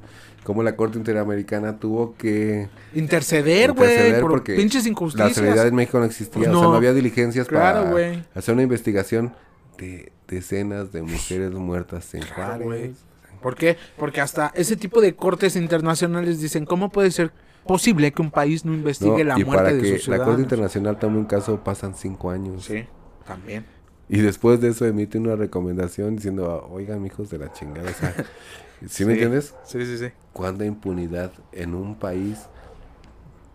Cómo 0.44 0.62
la 0.62 0.76
Corte 0.76 0.98
Interamericana 0.98 1.78
tuvo 1.78 2.14
que 2.18 2.68
Interceder, 2.94 3.72
güey, 3.72 4.20
por 4.20 4.30
porque 4.32 4.54
pinches 4.54 4.84
la 4.84 4.90
injusticias. 4.90 5.32
seguridad 5.34 5.66
en 5.66 5.74
México 5.74 5.98
no 5.98 6.04
existía. 6.04 6.34
Pues 6.44 6.48
O 6.48 6.58
sea, 6.60 6.68
no. 6.68 6.74
había 6.74 6.92
diligencias 6.92 7.48
Claro, 7.48 7.90
para 7.92 8.24
hacer 8.34 8.52
una 8.54 8.62
investigación 8.62 9.32
de 9.78 10.12
decenas 10.28 10.92
de 10.92 11.02
mujeres 11.02 11.52
muertas 11.52 12.14
en 12.14 12.26
Claro, 12.26 12.66
Juárez. 12.66 13.06
¿Por 13.40 13.56
qué? 13.56 13.78
Porque 13.96 14.20
hasta 14.20 14.48
ese 14.54 14.76
tipo 14.76 15.00
de 15.00 15.16
cortes 15.16 15.56
internacionales 15.56 16.40
dicen, 16.40 16.66
¿cómo 16.66 16.90
puede 16.90 17.10
ser 17.10 17.32
posible 17.66 18.12
que 18.12 18.22
un 18.22 18.32
país 18.32 18.64
no 18.64 18.72
No, 18.74 18.74
investigue 18.74 19.24
la 19.24 19.38
y 19.38 19.44
muerte 19.44 19.72
para 19.72 19.74
de 19.74 19.84
que 19.84 19.86
sus 19.86 20.06
la 20.06 20.20
Corte 20.22 20.42
ciudadanos? 20.42 20.42
Internacional 20.42 20.98
tome 20.98 21.18
un 21.18 21.26
caso 21.26 21.62
pasan 21.64 21.94
cinco 21.94 22.30
años. 22.30 22.64
Sí, 22.64 22.86
también. 23.24 23.66
Y 24.08 24.20
después 24.20 24.60
de 24.60 24.68
eso 24.68 24.86
emite 24.86 25.18
una 25.18 25.36
recomendación 25.36 26.16
diciendo, 26.16 26.66
oigan, 26.70 27.04
hijos 27.06 27.30
de 27.30 27.38
la 27.38 27.52
chingada. 27.52 27.90
O 27.90 27.94
sea, 27.94 28.14
¿sí, 28.88 29.04
me 29.04 29.12
entiendes? 29.14 29.54
Sí, 29.64 29.84
sí, 29.86 29.98
sí. 29.98 30.12
cuánta 30.32 30.64
impunidad 30.66 31.32
en 31.52 31.74
un 31.74 31.98
país 31.98 32.50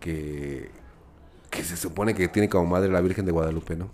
que, 0.00 0.70
que 1.50 1.64
se 1.64 1.76
supone 1.76 2.14
que 2.14 2.28
tiene 2.28 2.48
como 2.48 2.66
madre 2.66 2.90
la 2.90 3.00
Virgen 3.00 3.26
de 3.26 3.32
Guadalupe, 3.32 3.76
¿no? 3.76 3.90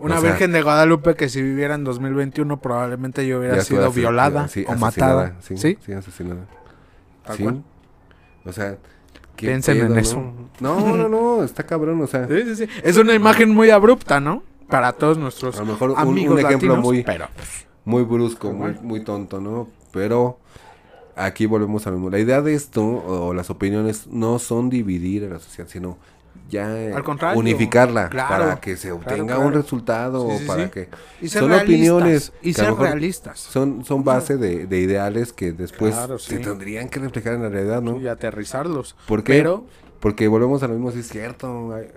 Una 0.00 0.18
O 0.18 0.20
sea- 0.20 0.30
Virgen 0.30 0.52
de 0.52 0.62
Guadalupe 0.62 1.14
que 1.14 1.28
si 1.28 1.40
viviera 1.42 1.74
en 1.74 1.84
2021 1.84 2.60
probablemente 2.60 3.26
yo 3.26 3.38
hubiera 3.38 3.62
sido 3.62 3.90
violada 3.92 4.48
sí, 4.48 4.64
o 4.68 4.74
matada. 4.74 5.34
Sí, 5.40 5.56
¿Sí? 5.56 5.78
sí, 5.84 5.92
asesinada. 5.92 6.46
Tal 7.24 7.36
Sí. 7.36 7.42
cual. 7.44 7.62
O 8.44 8.52
sea, 8.52 8.76
¿qué 9.36 9.46
Piensen 9.46 9.78
en 9.78 9.98
eso. 9.98 10.22
No? 10.60 10.96
no, 10.96 11.08
no, 11.08 11.44
está 11.44 11.64
cabrón, 11.64 12.00
o 12.02 12.06
sea, 12.06 12.26
Sí, 12.28 12.42
sí, 12.44 12.56
sí. 12.56 12.68
Es 12.82 12.96
una 12.98 13.14
imagen 13.14 13.50
muy 13.50 13.70
abrupta, 13.70 14.20
¿no? 14.20 14.42
Para 14.68 14.92
todos 14.92 15.16
nuestros 15.18 15.56
a 15.56 15.60
lo 15.60 15.66
mejor 15.72 15.90
un, 15.90 15.98
amigos 15.98 16.34
un 16.34 16.38
ejemplo 16.46 16.68
latinos, 16.70 16.78
muy, 16.84 17.02
pero 17.04 17.26
muy 17.84 18.02
brusco, 18.02 18.52
muy, 18.52 18.74
muy 18.82 19.00
tonto, 19.04 19.40
¿no? 19.40 19.68
Pero 19.92 20.38
aquí 21.16 21.46
volvemos 21.46 21.86
a 21.86 21.90
lo 21.90 21.96
mismo. 21.96 22.10
La 22.10 22.18
idea 22.18 22.42
de 22.42 22.54
esto, 22.54 22.82
o 22.84 23.32
las 23.34 23.50
opiniones, 23.50 24.06
no 24.08 24.38
son 24.38 24.70
dividir 24.70 25.24
a 25.24 25.28
la 25.28 25.38
sociedad, 25.38 25.68
sino 25.70 25.98
ya 26.48 26.76
eh, 26.78 26.92
Al 26.94 27.02
contrario. 27.04 27.38
unificarla 27.38 28.08
Claro, 28.10 28.44
para 28.44 28.60
que 28.60 28.76
se 28.76 28.92
obtenga 28.92 29.34
claro. 29.34 29.48
un 29.48 29.52
resultado, 29.54 30.30
Sí, 30.30 30.38
sí, 30.40 30.44
para 30.46 30.64
sí. 30.64 30.70
que 30.70 30.88
y 31.20 31.28
ser 31.28 31.42
son 31.42 31.52
opiniones 31.52 32.32
y 32.42 32.52
ser 32.52 32.74
realistas 32.74 33.38
son, 33.40 33.84
son 33.84 34.04
base 34.04 34.36
de, 34.36 34.66
de 34.66 34.78
ideales 34.80 35.32
que 35.32 35.52
después 35.52 35.94
se 36.18 36.38
tendrían 36.38 36.88
que 36.88 37.00
reflejar 37.00 37.34
en 37.34 37.42
la 37.42 37.48
realidad, 37.48 37.82
¿no? 37.82 37.98
y 38.00 38.08
aterrizarlos. 38.08 38.94
¿Por 39.06 39.24
qué? 39.24 39.32
Pero 39.32 39.64
Porque 40.00 40.28
volvemos 40.28 40.62
a 40.62 40.68
lo 40.68 40.74
mismo, 40.74 40.90
sí 40.90 41.00
es 41.00 41.08
cierto. 41.08 41.72
hay- 41.74 41.88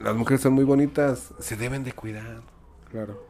las 0.00 0.14
mujeres 0.14 0.40
son 0.40 0.52
muy 0.52 0.64
bonitas, 0.64 1.34
se 1.40 1.56
deben 1.56 1.84
de 1.84 1.92
cuidar. 1.92 2.40
claro, 2.90 3.22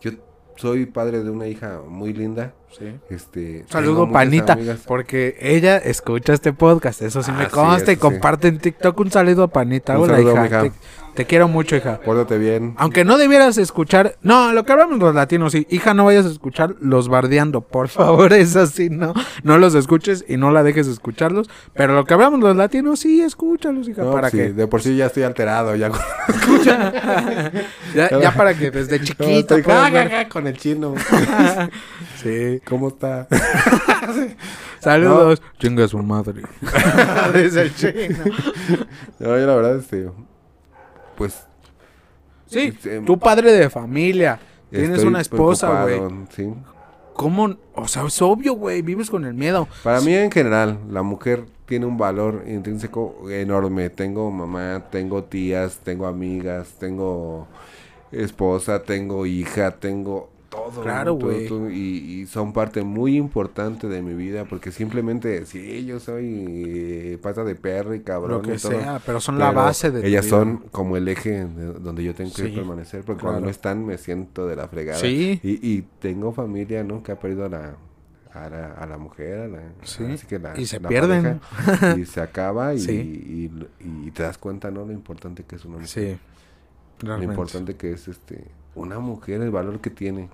Yo 0.00 0.12
soy 0.56 0.86
padre 0.86 1.22
de 1.22 1.30
una 1.30 1.46
hija 1.46 1.80
muy 1.86 2.12
linda. 2.12 2.52
sí. 2.78 2.94
Este, 3.08 3.64
Saludo 3.68 4.10
Panita, 4.12 4.52
amigas- 4.52 4.80
porque 4.86 5.36
ella 5.40 5.76
escucha 5.78 6.32
este 6.34 6.52
podcast, 6.52 7.02
eso 7.02 7.22
sí 7.22 7.30
Ah, 7.34 7.38
me 7.38 7.44
sí, 7.46 7.50
consta 7.50 7.90
y 7.92 7.96
sí. 7.96 8.00
comparte 8.00 8.48
en 8.48 8.58
TikTok 8.58 8.98
un 9.00 9.10
saludo 9.10 9.44
a 9.44 9.48
Panita. 9.48 9.98
Un 9.98 10.04
Hola, 10.04 10.14
saludo, 10.16 10.32
hija. 10.32 10.42
mija. 10.42 10.62
Te, 10.62 10.72
Te 11.14 11.26
quiero 11.26 11.48
mucho, 11.48 11.76
hija. 11.76 12.00
Pórtate 12.00 12.38
bien. 12.38 12.74
Aunque 12.78 13.04
no 13.04 13.18
debieras 13.18 13.58
escuchar. 13.58 14.16
No, 14.22 14.52
lo 14.52 14.64
que 14.64 14.72
hablamos 14.72 14.98
los 14.98 15.14
latinos, 15.14 15.52
sí. 15.52 15.66
Hija, 15.68 15.92
no 15.92 16.04
vayas 16.06 16.26
a 16.26 16.30
escuchar 16.30 16.76
los 16.80 17.08
bardeando. 17.08 17.60
Por 17.62 17.88
favor, 17.88 18.32
es 18.32 18.56
así, 18.56 18.88
no. 18.90 19.12
No 19.42 19.58
los 19.58 19.74
escuches 19.74 20.24
y 20.28 20.36
no 20.36 20.50
la 20.50 20.62
dejes 20.62 20.86
escucharlos. 20.86 21.48
Pero 21.74 21.94
lo 21.94 22.04
que 22.04 22.14
hablamos 22.14 22.40
los 22.40 22.56
latinos, 22.56 23.00
sí, 23.00 23.20
escúchalos, 23.20 23.88
hija. 23.88 24.02
No, 24.02 24.12
para 24.12 24.30
sí, 24.30 24.36
que. 24.36 24.52
de 24.52 24.66
por 24.66 24.82
sí 24.82 24.96
ya 24.96 25.06
estoy 25.06 25.24
alterado. 25.24 25.74
Ya, 25.76 25.90
ya, 27.94 28.20
ya 28.20 28.34
para 28.34 28.54
que 28.54 28.70
desde 28.70 28.98
No, 28.98 29.04
chiquito. 29.04 29.62
puedas 29.62 30.10
ja, 30.10 30.28
con 30.28 30.46
el 30.46 30.56
chino. 30.56 30.94
Sí. 32.22 32.60
¿Cómo 32.68 32.88
está? 32.88 33.26
Saludos. 34.80 35.40
Chinga 35.58 35.88
su 35.88 35.96
madre. 35.98 36.42
Desde 37.32 37.62
el 37.62 37.74
chino. 37.74 38.24
No, 39.18 39.38
yo 39.38 39.46
la 39.46 39.54
verdad, 39.54 39.76
este, 39.78 40.10
pues 41.20 41.44
Sí, 42.46 42.72
tú 43.04 43.18
padre 43.18 43.52
de 43.52 43.68
familia. 43.68 44.40
Tienes 44.70 45.04
una 45.04 45.20
esposa, 45.20 45.82
güey. 45.82 46.00
Sí. 46.34 46.52
¿Cómo? 47.12 47.56
O 47.74 47.86
sea, 47.86 48.06
es 48.06 48.22
obvio, 48.22 48.54
güey. 48.54 48.80
Vives 48.80 49.10
con 49.10 49.26
el 49.26 49.34
miedo. 49.34 49.68
Para 49.84 50.00
mí 50.00 50.14
en 50.14 50.30
general, 50.30 50.78
la 50.88 51.02
mujer 51.02 51.44
tiene 51.66 51.84
un 51.84 51.98
valor 51.98 52.44
intrínseco 52.48 53.30
enorme. 53.30 53.90
Tengo 53.90 54.30
mamá, 54.30 54.86
tengo 54.90 55.24
tías, 55.24 55.78
tengo 55.84 56.06
amigas, 56.06 56.74
tengo 56.80 57.46
esposa, 58.10 58.82
tengo 58.82 59.26
hija, 59.26 59.72
tengo 59.72 60.30
todo. 60.50 60.82
Claro, 60.82 61.14
güey. 61.14 61.46
y, 61.72 62.20
y 62.20 62.26
son 62.26 62.52
parte 62.52 62.82
muy 62.82 63.16
importante 63.16 63.86
de 63.88 64.02
mi 64.02 64.12
vida 64.14 64.44
porque 64.44 64.70
simplemente, 64.72 65.46
sí, 65.46 65.86
yo 65.86 65.98
soy 66.00 66.44
eh, 66.66 67.18
pata 67.22 67.44
de 67.44 67.54
perro 67.54 67.94
y 67.94 68.00
cabrón. 68.00 68.32
Lo 68.32 68.42
que 68.42 68.54
y 68.56 68.58
todo, 68.58 68.72
sea, 68.72 69.00
pero 69.06 69.20
son 69.20 69.38
la 69.38 69.52
base 69.52 69.90
de 69.90 70.00
tu 70.02 70.06
Ellas 70.06 70.26
vida. 70.26 70.36
son 70.36 70.58
como 70.70 70.96
el 70.98 71.08
eje 71.08 71.46
de 71.46 71.72
donde 71.74 72.04
yo 72.04 72.14
tengo 72.14 72.32
que 72.34 72.48
Sí, 72.48 72.52
permanecer 72.54 73.02
porque 73.04 73.20
claro. 73.20 73.34
cuando 73.34 73.46
no 73.46 73.50
están 73.50 73.86
me 73.86 73.96
siento 73.96 74.46
de 74.46 74.56
la 74.56 74.68
fregada. 74.68 74.98
Sí. 74.98 75.40
Y, 75.42 75.66
y 75.66 75.82
tengo 76.00 76.32
familia, 76.32 76.84
¿no? 76.84 77.02
Que 77.02 77.12
ha 77.12 77.18
perdido 77.18 77.46
a 77.46 77.48
la, 77.48 77.76
a 78.34 78.48
la, 78.50 78.72
a 78.72 78.86
la 78.86 78.98
mujer, 78.98 79.38
a 79.40 79.48
la, 79.48 79.60
Sí, 79.84 80.04
así 80.04 80.26
que 80.26 80.38
la- 80.38 80.58
y 80.60 80.66
se 80.66 80.80
la 80.80 80.88
pierden. 80.88 81.40
pareja, 81.64 81.96
y 81.98 82.04
se 82.04 82.20
acaba 82.20 82.74
y, 82.74 82.78
Sí. 82.80 83.50
y, 83.80 84.06
y 84.06 84.10
te 84.10 84.24
das 84.24 84.36
cuenta, 84.36 84.70
¿no? 84.70 84.84
Lo 84.84 84.92
importante 84.92 85.44
que 85.44 85.56
es 85.56 85.64
una 85.64 85.74
mujer. 85.78 85.88
Sí. 85.88 86.18
Lo 87.02 87.06
Realmente. 87.08 87.32
importante 87.34 87.76
que 87.76 87.92
es 87.92 88.08
este 88.08 88.44
una 88.74 88.98
mujer, 88.98 89.40
el 89.42 89.50
valor 89.50 89.80
que 89.80 89.90
tiene. 89.90 90.28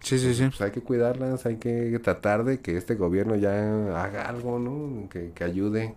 Sí, 0.00 0.18
sí, 0.18 0.34
sí. 0.34 0.46
Pues 0.46 0.60
hay 0.60 0.70
que 0.70 0.80
cuidarlas, 0.80 1.44
hay 1.46 1.56
que 1.56 1.98
tratar 2.02 2.44
de 2.44 2.60
que 2.60 2.76
este 2.76 2.94
gobierno 2.94 3.36
ya 3.36 4.02
haga 4.02 4.28
algo, 4.28 4.58
¿no? 4.58 5.08
Que, 5.08 5.32
que 5.32 5.44
ayude, 5.44 5.94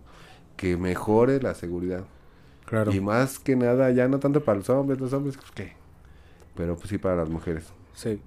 que 0.56 0.76
mejore 0.76 1.40
la 1.40 1.54
seguridad. 1.54 2.04
Claro. 2.66 2.92
Y 2.92 3.00
más 3.00 3.38
que 3.38 3.56
nada, 3.56 3.90
ya 3.90 4.08
no 4.08 4.18
tanto 4.18 4.42
para 4.42 4.58
los 4.58 4.70
hombres, 4.70 5.00
los 5.00 5.12
hombres, 5.12 5.36
pues 5.36 5.50
qué. 5.52 5.72
Pero 6.56 6.76
pues 6.76 6.88
sí 6.88 6.98
para 6.98 7.16
las 7.16 7.28
mujeres. 7.28 7.72
Sí. 7.94 8.20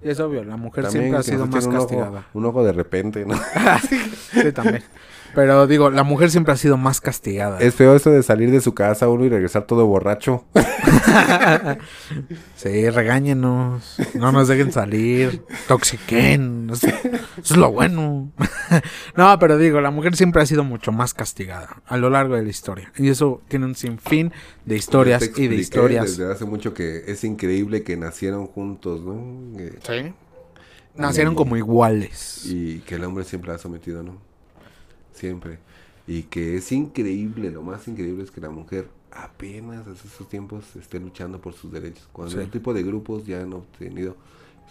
Es 0.00 0.20
obvio, 0.20 0.44
la 0.44 0.56
mujer 0.56 0.84
También 0.84 1.04
siempre 1.04 1.18
ha 1.18 1.22
sido 1.22 1.46
más 1.46 1.66
un 1.66 1.72
castigada. 1.72 2.18
Ojo, 2.20 2.28
un 2.34 2.44
ojo 2.44 2.64
de 2.64 2.72
repente, 2.72 3.24
¿no? 3.24 3.34
Sí, 4.30 4.52
también. 4.52 4.82
Pero 5.34 5.66
digo, 5.66 5.90
la 5.90 6.02
mujer 6.02 6.30
siempre 6.30 6.52
ha 6.52 6.56
sido 6.56 6.76
más 6.76 7.00
castigada. 7.00 7.58
es 7.60 7.74
feo 7.74 7.94
eso 7.94 8.10
de 8.10 8.22
salir 8.22 8.50
de 8.50 8.60
su 8.60 8.74
casa 8.74 9.08
uno 9.08 9.24
y 9.24 9.28
regresar 9.28 9.66
todo 9.66 9.86
borracho. 9.86 10.44
Sí, 12.56 12.90
regáñenos. 12.90 13.96
No 14.14 14.32
nos 14.32 14.48
dejen 14.48 14.72
salir. 14.72 15.42
Toxiquen. 15.68 16.70
Eso 16.72 16.88
es 17.42 17.56
lo 17.56 17.70
bueno. 17.70 18.32
no, 19.16 19.38
pero 19.38 19.58
digo, 19.58 19.80
la 19.80 19.90
mujer 19.90 20.16
siempre 20.16 20.42
ha 20.42 20.46
sido 20.46 20.64
mucho 20.64 20.90
más 20.92 21.14
castigada 21.14 21.82
a 21.86 21.96
lo 21.96 22.10
largo 22.10 22.34
de 22.34 22.42
la 22.42 22.48
historia. 22.48 22.92
Y 22.96 23.08
eso 23.08 23.42
tiene 23.48 23.66
un 23.66 23.74
sinfín 23.74 24.32
de 24.64 24.76
historias 24.76 25.30
te 25.32 25.42
y 25.42 25.48
de 25.48 25.56
historias. 25.56 26.16
Desde 26.16 26.30
hace 26.32 26.44
mucho 26.44 26.74
que 26.74 27.04
es 27.06 27.22
increíble 27.24 27.82
que 27.84 27.96
nacieron 27.96 28.46
juntos, 28.46 29.02
¿no? 29.02 29.56
Que- 29.56 29.78
Sí. 29.82 30.12
Nacieron 30.96 31.36
como 31.36 31.56
iguales. 31.56 32.42
Y 32.46 32.80
que 32.80 32.96
el 32.96 33.04
hombre 33.04 33.24
siempre 33.24 33.52
ha 33.52 33.58
sometido, 33.58 34.02
¿no? 34.02 34.20
Siempre. 35.12 35.58
Y 36.06 36.22
que 36.24 36.56
es 36.56 36.72
increíble, 36.72 37.50
lo 37.50 37.62
más 37.62 37.86
increíble 37.88 38.24
es 38.24 38.30
que 38.30 38.40
la 38.40 38.50
mujer 38.50 38.88
apenas 39.10 39.86
hace 39.86 40.06
esos 40.08 40.28
tiempos 40.28 40.64
esté 40.76 41.00
luchando 41.00 41.40
por 41.40 41.54
sus 41.54 41.72
derechos. 41.72 42.08
Cuando 42.12 42.32
Sí. 42.34 42.40
ese 42.40 42.50
tipo 42.50 42.72
de 42.72 42.82
grupos 42.82 43.26
ya 43.26 43.40
han 43.42 43.52
obtenido 43.52 44.16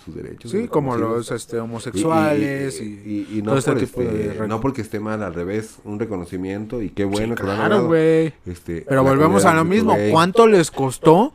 sus 0.03 0.15
derechos. 0.15 0.51
Sí, 0.51 0.67
como 0.67 0.95
los 0.95 1.31
este, 1.31 1.57
y- 1.57 1.59
homosexuales 1.59 2.79
y, 2.81 2.85
y- 2.85 3.37
y 3.37 3.41
no, 3.41 3.57
este 3.57 3.71
por 3.71 3.79
tipo 3.79 4.01
este- 4.01 4.47
no 4.47 4.61
porque 4.61 4.81
esté 4.81 4.99
mal, 4.99 5.23
al 5.23 5.33
revés, 5.33 5.77
un 5.83 5.99
reconocimiento 5.99 6.81
y 6.81 6.89
qué 6.91 7.03
bueno 7.05 7.35
que 7.35 7.43
lo 7.43 7.51
han 7.51 7.57
Claro, 7.57 7.69
logrado. 7.81 7.87
güey. 7.87 8.33
Este, 8.45 8.85
Pero 8.87 9.03
volvemos 9.03 9.45
a 9.45 9.53
lo 9.53 9.65
mismo. 9.65 9.95
¿Cuánto 10.11 10.47
les 10.47 10.69
costó 10.71 11.33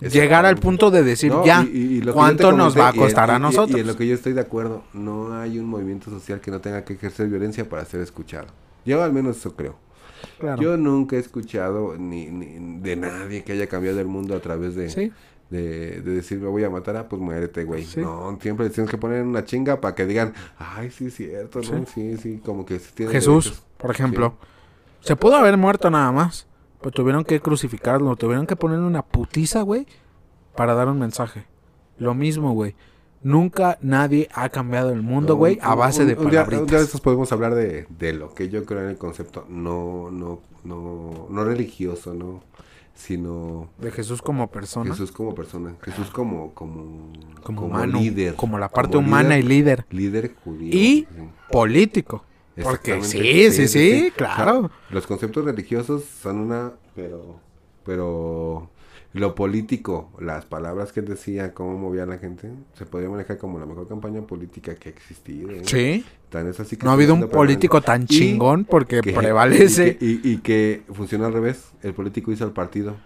llegar 0.00 0.44
al 0.46 0.56
punto 0.56 0.90
de 0.90 1.02
decir 1.02 1.30
No, 1.32 1.44
ya? 1.44 1.62
y- 1.62 1.98
y- 1.98 2.00
¿Cuánto 2.02 2.52
nos 2.52 2.76
va 2.78 2.88
a 2.88 2.92
costar 2.92 3.30
a 3.30 3.38
nosotros? 3.38 3.76
Y 3.76 3.80
en 3.80 3.86
lo 3.86 3.96
que 3.96 4.06
yo 4.06 4.14
estoy 4.14 4.32
de 4.32 4.40
acuerdo, 4.40 4.84
no 4.92 5.34
hay 5.38 5.58
un 5.58 5.66
movimiento 5.66 6.10
social 6.10 6.40
que 6.40 6.50
no 6.50 6.60
tenga 6.60 6.84
que 6.84 6.94
ejercer 6.94 7.28
violencia 7.28 7.68
para 7.68 7.84
ser 7.84 8.00
escuchado. 8.00 8.46
Yo 8.84 9.02
al 9.02 9.12
menos 9.12 9.36
eso 9.38 9.54
creo. 9.56 9.76
Claro. 10.38 10.60
Yo 10.60 10.76
nunca 10.76 11.16
he 11.16 11.18
escuchado 11.18 11.96
ni, 11.98 12.26
ni 12.26 12.78
de 12.80 12.96
nadie 12.96 13.44
que 13.44 13.52
haya 13.52 13.66
cambiado 13.66 14.00
el 14.00 14.06
mundo 14.06 14.34
a 14.34 14.40
través 14.40 14.74
de, 14.74 14.88
Sí. 14.90 15.12
de, 15.50 16.00
de 16.00 16.10
decir 16.14 16.38
me 16.38 16.48
voy 16.48 16.64
a 16.64 16.70
matar, 16.70 16.96
ah, 16.96 17.08
pues 17.08 17.20
muérete, 17.20 17.64
güey. 17.64 17.84
Sí. 17.84 18.00
No, 18.00 18.36
siempre 18.40 18.70
tienes 18.70 18.90
que 18.90 18.96
poner 18.98 19.22
una 19.22 19.44
chinga 19.44 19.80
para 19.80 19.94
que 19.94 20.06
digan, 20.06 20.32
ay, 20.58 20.90
sí, 20.90 21.06
es 21.06 21.14
cierto, 21.16 21.60
¿no? 21.60 21.84
Sí, 21.86 22.16
sí, 22.16 22.40
como 22.44 22.64
que 22.64 22.78
sí 22.78 22.90
tiene 22.94 23.12
Jesús, 23.12 23.44
derechos. 23.44 23.64
por 23.76 23.90
ejemplo, 23.90 24.34
se 25.00 25.14
pudo 25.16 25.36
haber 25.36 25.56
muerto 25.58 25.90
nada 25.90 26.10
más, 26.10 26.46
pero 26.84 26.92
tuvieron 26.92 27.24
que 27.24 27.40
crucificarlo, 27.40 28.14
tuvieron 28.14 28.46
que 28.46 28.56
ponerle 28.56 28.84
una 28.84 29.00
putiza, 29.00 29.62
güey, 29.62 29.86
para 30.54 30.74
dar 30.74 30.88
un 30.88 30.98
mensaje. 30.98 31.46
Lo 31.96 32.12
mismo, 32.12 32.52
güey. 32.52 32.74
Nunca 33.22 33.78
nadie 33.80 34.28
ha 34.34 34.50
cambiado 34.50 34.92
el 34.92 35.00
mundo, 35.00 35.34
güey, 35.34 35.58
a 35.62 35.74
base 35.74 36.04
de 36.04 36.14
día, 36.14 36.22
un 36.22 36.30
día 36.30 36.40
de 36.40 36.44
palabritas. 36.44 36.82
estos 36.82 37.00
podemos 37.00 37.32
hablar 37.32 37.54
de, 37.54 37.86
de 37.88 38.12
lo 38.12 38.34
que 38.34 38.50
yo 38.50 38.66
creo 38.66 38.82
en 38.82 38.90
el 38.90 38.98
concepto 38.98 39.46
no, 39.48 40.10
no, 40.10 40.42
no, 40.62 41.26
no 41.30 41.44
religioso, 41.44 42.12
no, 42.12 42.42
sino 42.92 43.70
De 43.78 43.90
Jesús 43.90 44.20
como 44.20 44.50
persona, 44.50 44.90
Jesús 44.90 45.10
como 45.10 45.34
persona, 45.34 45.76
Jesús 45.80 46.10
como, 46.10 46.52
como, 46.52 47.14
como, 47.42 47.64
humano, 47.64 47.98
líder, 47.98 48.34
como 48.34 48.58
la 48.58 48.68
parte 48.68 48.96
como 48.96 49.08
humana 49.08 49.38
líder, 49.38 49.44
y 49.44 49.48
líder. 49.48 49.86
líder 49.88 50.34
judío. 50.44 50.74
Y 50.74 51.08
sí. 51.08 51.08
político. 51.50 52.24
Porque 52.62 53.02
sí, 53.02 53.50
sí, 53.50 53.68
sí, 53.68 54.12
claro. 54.16 54.70
Los 54.90 55.06
conceptos 55.06 55.44
religiosos 55.44 56.04
son 56.04 56.38
una, 56.38 56.72
pero, 56.94 57.40
pero 57.84 58.70
lo 59.12 59.34
político, 59.34 60.10
las 60.20 60.44
palabras 60.44 60.92
que 60.92 61.00
decía, 61.02 61.52
cómo 61.54 61.76
movía 61.78 62.02
a 62.04 62.06
la 62.06 62.18
gente, 62.18 62.50
se 62.76 62.84
podría 62.86 63.08
manejar 63.10 63.38
como 63.38 63.58
la 63.58 63.66
mejor 63.66 63.88
campaña 63.88 64.22
política 64.22 64.74
que 64.74 64.88
ha 64.88 64.92
existido. 64.92 65.50
¿eh? 65.50 65.62
Sí. 65.64 66.04
Tan 66.30 66.48
es 66.48 66.58
así 66.58 66.76
que 66.76 66.84
No 66.84 66.90
ha 66.92 66.94
sigue 66.94 67.04
habido 67.10 67.24
un 67.26 67.30
político 67.30 67.80
tan 67.80 68.02
Y 68.02 68.06
chingón 68.06 68.64
porque 68.64 69.00
que- 69.00 69.12
prevalece. 69.12 69.96
Y 70.00 70.18
que, 70.20 70.28
y- 70.28 70.32
y 70.34 70.38
que 70.38 70.82
funciona 70.92 71.26
al 71.26 71.32
revés. 71.32 71.70
El 71.82 71.94
político 71.94 72.32
hizo 72.32 72.44
al 72.44 72.52
partido. 72.52 72.96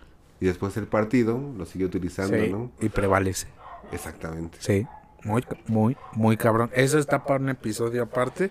Y 0.41 0.47
después 0.47 0.77
el 0.77 0.87
partido 0.87 1.39
lo 1.59 1.67
siguió 1.67 1.89
utilizando, 1.89 2.37
Sí, 2.39 2.51
¿no? 2.51 2.71
y 2.81 2.89
prevalece. 2.89 3.49
Exactamente. 3.93 4.59
Sí, 4.61 4.87
muy, 5.25 5.45
muy, 5.67 5.97
muy 6.15 6.37
cabrón. 6.37 6.71
Eso 6.75 6.99
está 6.99 7.25
para 7.25 7.41
un 7.43 7.49
episodio 7.51 8.03
aparte. 8.05 8.51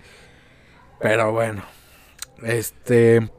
Pero 0.99 1.31
bueno, 1.31 1.61
este. 2.43 3.29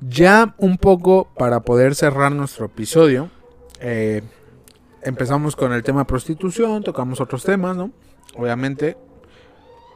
Ya 0.00 0.54
un 0.56 0.78
poco 0.78 1.28
para 1.36 1.60
poder 1.60 1.94
cerrar 1.94 2.32
nuestro 2.32 2.66
episodio. 2.66 3.28
eh, 3.80 4.22
empezamos 5.02 5.56
con 5.56 5.72
el 5.72 5.82
tema 5.82 6.06
prostitución, 6.06 6.82
tocamos 6.82 7.20
otros 7.20 7.42
temas, 7.44 7.76
¿no? 7.76 7.90
Obviamente, 8.36 8.96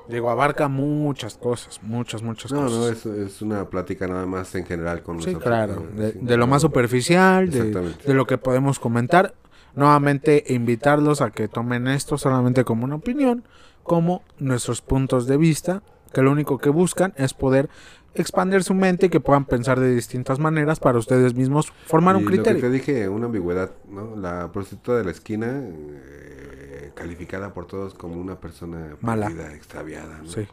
digo, 0.08 0.30
abarca 0.30 0.68
muchas 0.68 1.36
cosas, 1.36 1.80
muchas, 1.82 2.22
muchas 2.22 2.52
No, 2.52 2.62
cosas. 2.62 2.78
no, 2.78 2.88
es, 2.88 3.32
es 3.34 3.42
una 3.42 3.68
plática 3.68 4.06
nada 4.06 4.24
más 4.26 4.54
en 4.54 4.64
general 4.66 5.02
con 5.02 5.20
Sí, 5.22 5.34
claro. 5.36 5.86
¿no? 5.90 6.02
De, 6.02 6.12
Sí, 6.12 6.18
de 6.22 6.36
lo 6.36 6.46
no, 6.46 6.50
más 6.52 6.62
superficial, 6.62 7.50
de 7.50 8.14
lo 8.14 8.26
que 8.26 8.38
podemos 8.38 8.78
comentar. 8.78 9.34
Nuevamente, 9.74 10.44
invitarlos 10.48 11.20
a 11.20 11.30
que 11.30 11.48
tomen 11.48 11.88
esto 11.88 12.16
solamente 12.18 12.64
como 12.64 12.84
una 12.84 12.94
opinión, 12.96 13.44
como 13.82 14.22
nuestros 14.38 14.80
puntos 14.82 15.26
de 15.26 15.36
vista, 15.36 15.82
que 16.14 16.22
lo 16.22 16.30
único 16.32 16.56
que 16.58 16.70
buscan 16.70 17.12
es 17.16 17.34
poder 17.34 17.68
expandir 18.14 18.62
su 18.62 18.72
mente 18.74 19.06
y 19.06 19.08
que 19.10 19.20
puedan 19.20 19.44
pensar 19.44 19.78
de 19.80 19.92
distintas 19.94 20.38
maneras 20.38 20.78
para 20.80 20.98
ustedes 20.98 21.34
mismos 21.34 21.72
formar 21.86 22.14
un 22.16 22.22
Y 22.22 22.24
Lo 22.24 22.30
que 22.30 22.36
criterio. 22.36 22.60
te 22.62 22.70
dije, 22.70 23.08
una 23.08 23.26
ambigüedad, 23.26 23.72
¿no? 23.90 24.14
La 24.16 24.50
prostituta 24.52 24.96
de 24.96 25.04
la 25.04 25.10
esquina, 25.10 25.48
eh, 25.68 26.92
calificada 26.94 27.52
por 27.52 27.66
todos 27.66 27.92
como 27.94 28.14
una 28.20 28.38
persona 28.38 28.96
Mala. 29.00 29.26
perdida, 29.26 29.52
extraviada, 29.54 30.20
¿no? 30.22 30.30
Sí. 30.30 30.46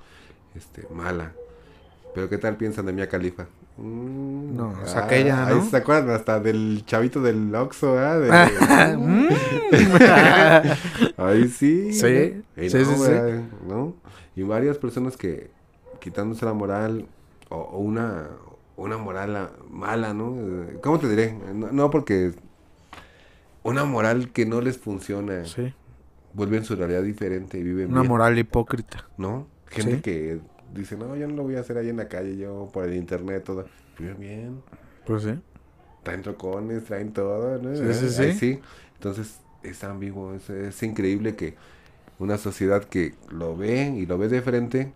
Este, 0.55 0.87
mala. 0.93 1.33
Pero 2.13 2.29
¿qué 2.29 2.37
tal 2.37 2.57
piensan 2.57 2.85
de 2.85 2.93
Mia 2.93 3.07
Califa? 3.07 3.47
Mm, 3.77 4.55
No, 4.55 4.73
es 4.83 4.95
aquella, 4.95 5.47
ahí 5.47 5.55
¿no? 5.55 5.65
se 5.69 5.77
acuerdan 5.77 6.13
hasta 6.15 6.39
del 6.39 6.83
chavito 6.85 7.21
del 7.21 7.53
Oxxo, 7.55 7.97
¿ah? 7.97 8.17
De-. 8.19 8.31
Ahí 11.17 11.47
sí. 11.47 11.93
Sí, 11.93 12.43
sí, 12.69 12.77
no, 12.77 12.79
sí, 12.85 12.85
sí. 12.95 13.11
¿no? 13.67 13.95
Y 14.35 14.43
varias 14.43 14.77
personas 14.77 15.17
que 15.17 15.49
quitándose 15.99 16.45
la 16.45 16.53
moral 16.53 17.07
o, 17.49 17.55
o 17.57 17.79
una 17.79 18.27
una 18.77 18.97
moral 18.97 19.35
ah, 19.35 19.51
mala, 19.69 20.13
¿no? 20.13 20.35
¿Cómo 20.81 20.99
te 20.99 21.07
diré? 21.07 21.37
No, 21.53 21.71
no, 21.71 21.89
porque 21.91 22.33
una 23.63 23.85
moral 23.85 24.31
que 24.31 24.45
no 24.45 24.61
les 24.61 24.77
funciona. 24.77 25.45
Sí. 25.45 25.73
Vuelven 26.33 26.63
su 26.63 26.77
realidad 26.77 27.03
diferente 27.03 27.57
y 27.59 27.63
viven 27.63 27.91
Una 27.91 28.01
bien, 28.01 28.09
moral 28.11 28.39
hipócrita. 28.39 29.05
¿no? 29.17 29.47
Gente 29.67 29.95
Sí. 29.97 30.01
que 30.01 30.39
dice, 30.73 30.97
no, 30.97 31.15
yo 31.15 31.27
no 31.27 31.35
lo 31.35 31.43
voy 31.43 31.55
a 31.55 31.61
hacer 31.61 31.77
ahí 31.77 31.89
en 31.89 31.97
la 31.97 32.07
calle, 32.07 32.37
yo 32.37 32.69
por 32.73 32.85
el 32.85 32.95
internet, 32.95 33.43
todo. 33.43 33.65
Viven 33.97 34.19
bien. 34.19 34.63
Pues 35.05 35.23
sí. 35.23 35.39
traen 36.03 36.21
trocones, 36.21 36.85
traen 36.85 37.13
todo, 37.13 37.57
¿no? 37.59 37.75
Sí, 37.75 38.09
sí, 38.09 38.21
Ahí 38.21 38.33
sí. 38.33 38.59
Entonces, 38.95 39.39
es 39.63 39.83
ambiguo, 39.83 40.33
es, 40.33 40.49
es 40.49 40.81
increíble 40.83 41.35
que 41.35 41.55
una 42.19 42.37
sociedad 42.37 42.83
que 42.85 43.15
lo 43.29 43.55
ve 43.57 43.93
y 43.97 44.05
lo 44.05 44.17
ve 44.17 44.29
de 44.29 44.41
frente, 44.41 44.93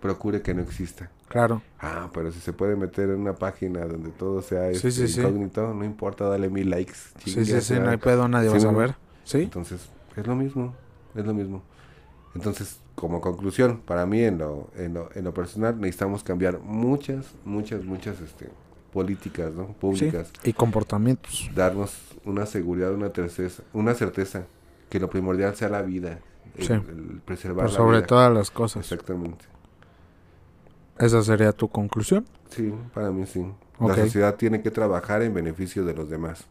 procure 0.00 0.42
que 0.42 0.54
no 0.54 0.62
exista. 0.62 1.10
Claro. 1.28 1.62
Ah, 1.78 2.10
pero 2.12 2.32
si 2.32 2.40
se 2.40 2.52
puede 2.52 2.76
meter 2.76 3.10
en 3.10 3.20
una 3.20 3.38
página 3.38 3.86
donde 3.86 4.12
todo 4.12 4.42
sea 4.42 4.72
Sí, 4.72 4.90
este, 4.90 4.90
sí, 4.90 5.08
sí. 5.08 5.20
incógnito, 5.22 5.74
no 5.74 5.84
importa, 5.84 6.26
dale 6.28 6.50
mil 6.50 6.70
likes. 6.70 6.94
Sí, 7.24 7.44
chingue 7.44 7.44
sí, 7.44 7.62
sí, 7.62 7.78
su 7.78 7.80
no 7.80 7.90
hay 7.90 7.98
pedo, 7.98 8.28
nadie 8.28 8.48
va 8.50 8.56
a 8.56 8.58
Sí, 8.58 8.60
saber. 8.60 8.96
Sí. 9.24 9.52
Entonces, 9.52 9.92
es 10.16 10.26
lo 10.26 10.36
mismo, 10.36 10.76
es 11.14 11.24
lo 11.26 11.34
mismo. 11.34 11.64
Entonces, 12.34 12.82
como 13.00 13.20
conclusión, 13.22 13.80
para 13.86 14.04
mí 14.04 14.22
en 14.22 14.38
lo, 14.38 14.68
en 14.76 14.92
lo, 14.94 15.08
en 15.14 15.24
lo 15.24 15.32
personal, 15.32 15.80
necesitamos 15.80 16.22
cambiar 16.22 16.60
muchas, 16.60 17.26
muchas, 17.46 17.82
muchas 17.82 18.20
este, 18.20 18.50
políticas 18.92 19.52
¿no? 19.54 19.68
Sí. 19.68 19.74
públicas. 19.80 20.30
Y 20.44 20.52
comportamientos. 20.52 21.50
darnos 21.54 21.96
una 22.26 22.44
seguridad, 22.44 22.92
una 22.92 23.08
certeza, 23.08 23.62
una 23.72 23.94
certeza 23.94 24.44
que 24.90 25.00
lo 25.00 25.08
primordial 25.08 25.56
sea 25.56 25.70
la 25.70 25.80
vida, 25.82 26.18
el, 26.56 26.66
Sí. 26.66 26.72
el 26.74 27.20
preservar 27.24 27.64
Por 27.66 27.72
la 27.72 27.76
sobre 27.78 27.96
vida. 27.98 28.06
todas 28.06 28.32
las 28.34 28.50
cosas. 28.50 28.82
Exactamente. 28.92 29.46
Esa 30.98 31.22
sería 31.22 31.52
tu 31.52 31.68
conclusión. 31.68 32.26
Sí, 32.50 32.74
para 32.92 33.10
mí 33.10 33.24
sí. 33.26 33.46
La 33.80 33.94
sociedad 33.96 34.34
tiene 34.34 34.60
que 34.60 34.70
trabajar 34.70 35.22
en 35.22 35.32
beneficio 35.32 35.86
de 35.86 35.94
los 35.94 36.10
demás. 36.10 36.44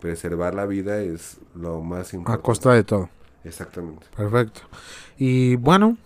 Preservar 0.00 0.54
la 0.54 0.66
vida 0.66 1.00
es 1.00 1.38
lo 1.56 1.80
más 1.80 2.12
A 2.12 2.16
importante. 2.16 2.42
costa 2.44 2.72
de 2.74 2.84
todo. 2.84 3.08
Exactamente. 3.44 4.06
Perfecto. 4.16 4.62
Y 5.18 5.56
bueno, 5.56 5.96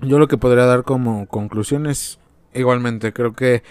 yo 0.00 0.18
lo 0.18 0.28
que 0.28 0.38
podría 0.38 0.64
dar 0.64 0.84
como 0.84 1.26
conclusión 1.26 1.86
es, 1.86 2.18
igualmente, 2.54 3.12
creo 3.12 3.32
que 3.32 3.62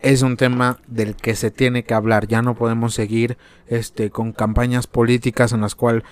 es 0.00 0.22
un 0.22 0.36
tema 0.36 0.78
del 0.88 1.14
que 1.14 1.36
se 1.36 1.50
tiene 1.50 1.84
que 1.84 1.94
hablar. 1.94 2.26
Ya 2.26 2.42
no 2.42 2.54
podemos 2.54 2.94
seguir 2.94 3.38
este, 3.68 4.10
con 4.10 4.32
campañas 4.32 4.86
políticas 4.86 5.52
en 5.52 5.60
las 5.60 5.74
cuales 5.74 6.02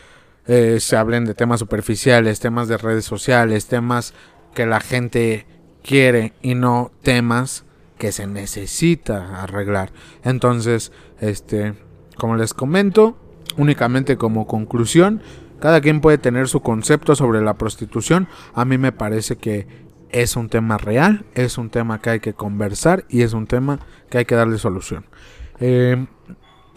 eh, 0.47 0.79
se 0.81 0.97
hablen 0.97 1.25
de 1.25 1.35
temas 1.35 1.61
superficiales, 1.61 2.41
temas 2.41 2.69
de 2.69 2.79
redes 2.79 3.05
sociales, 3.05 3.67
temas 3.67 4.15
que 4.55 4.67
la 4.67 4.81
gente 4.81 5.47
quiere 5.83 6.33
y 6.43 6.55
no 6.55 6.91
temas 7.03 7.65
que 7.99 8.13
se 8.13 8.27
necesita 8.27 9.43
arreglar. 9.43 9.91
Entonces, 10.25 10.93
este, 11.21 11.75
como 12.17 12.37
les 12.37 12.55
comento, 12.55 13.19
únicamente 13.57 14.17
como 14.17 14.47
conclusión, 14.47 15.23
cada 15.61 15.81
quien 15.81 16.01
puede 16.01 16.19
tener 16.19 16.49
su 16.49 16.61
concepto 16.61 17.15
sobre 17.15 17.41
la 17.43 17.55
prostitución. 17.55 18.29
A 18.55 18.65
mí 18.65 18.79
me 18.79 18.93
parece 18.93 19.37
que 19.37 19.67
es 20.11 20.37
un 20.37 20.49
tema 20.49 20.79
real, 20.79 21.25
es 21.35 21.59
un 21.59 21.71
tema 21.71 22.01
que 22.01 22.11
hay 22.11 22.21
que 22.21 22.35
conversar 22.35 23.05
y 23.09 23.23
es 23.23 23.33
un 23.33 23.47
tema 23.47 23.79
que 24.09 24.19
hay 24.19 24.25
que 24.25 24.35
darle 24.35 24.59
solución. 24.59 25.05
Eh, 25.61 26.07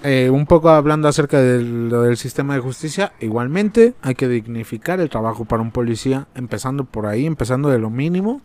eh, 0.04 0.30
un 0.30 0.46
poco 0.46 0.70
hablando 0.70 1.08
acerca 1.08 1.40
del, 1.40 2.18
sistema 2.18 2.56
de 2.56 2.60
justicia, 2.60 3.14
igualmente 3.22 3.96
hay 4.02 4.16
que 4.16 4.28
dignificar 4.28 5.00
el 5.00 5.10
trabajo 5.10 5.46
para 5.46 5.62
un 5.62 5.72
policía, 5.72 6.28
empezando 6.36 6.84
por 6.84 7.06
ahí, 7.06 7.26
empezando 7.26 7.70
de 7.70 7.80
lo 7.80 7.90
mínimo, 7.90 8.42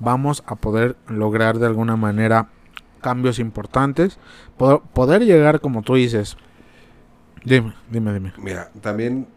vamos 0.00 0.42
a 0.46 0.56
poder 0.56 0.96
lograr 1.06 1.58
de 1.58 1.66
alguna 1.66 1.96
manera 1.96 2.48
cambios 3.00 3.38
importantes, 3.38 4.18
poder, 4.56 4.80
poder 4.92 5.24
llegar 5.24 5.60
como 5.60 5.82
tú 5.82 5.94
dices. 5.94 6.36
Dime, 7.44 7.74
dime, 7.88 8.12
dime. 8.12 8.32
Mira, 8.36 8.72
también 8.80 9.28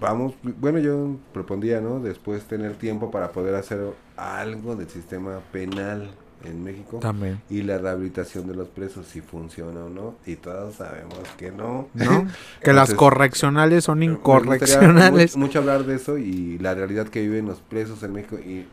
vamos, 0.00 0.34
bueno, 0.60 0.78
yo 0.78 1.16
propondría, 1.32 1.80
¿no? 1.80 2.00
Después 2.00 2.44
tener 2.44 2.74
tiempo 2.74 3.10
para 3.10 3.30
poder 3.30 3.54
hacer 3.54 3.80
algo 4.16 4.76
del 4.76 4.88
sistema 4.88 5.40
penal 5.52 6.10
en 6.44 6.62
México. 6.62 6.98
También. 7.00 7.40
y 7.50 7.62
la 7.62 7.78
rehabilitación 7.78 8.46
de 8.46 8.54
los 8.54 8.68
presos, 8.68 9.06
si 9.06 9.20
funciona 9.20 9.84
o 9.84 9.88
no. 9.88 10.14
Y 10.26 10.36
todos 10.36 10.76
sabemos 10.76 11.18
que 11.36 11.50
no. 11.50 11.88
¿No? 11.94 12.26
Que 12.62 12.72
las 12.72 12.94
correccionales 12.94 13.84
son 13.84 14.02
incorreccionales. 14.02 15.36
mu- 15.36 15.42
mucho 15.46 15.58
hablar 15.60 15.84
de 15.84 15.96
eso 15.96 16.18
y 16.18 16.58
la 16.58 16.74
realidad 16.74 17.08
que 17.08 17.22
viven 17.22 17.46
los 17.46 17.58
presos 17.60 18.02
en 18.02 18.12
México. 18.12 18.36
Y 18.38 18.66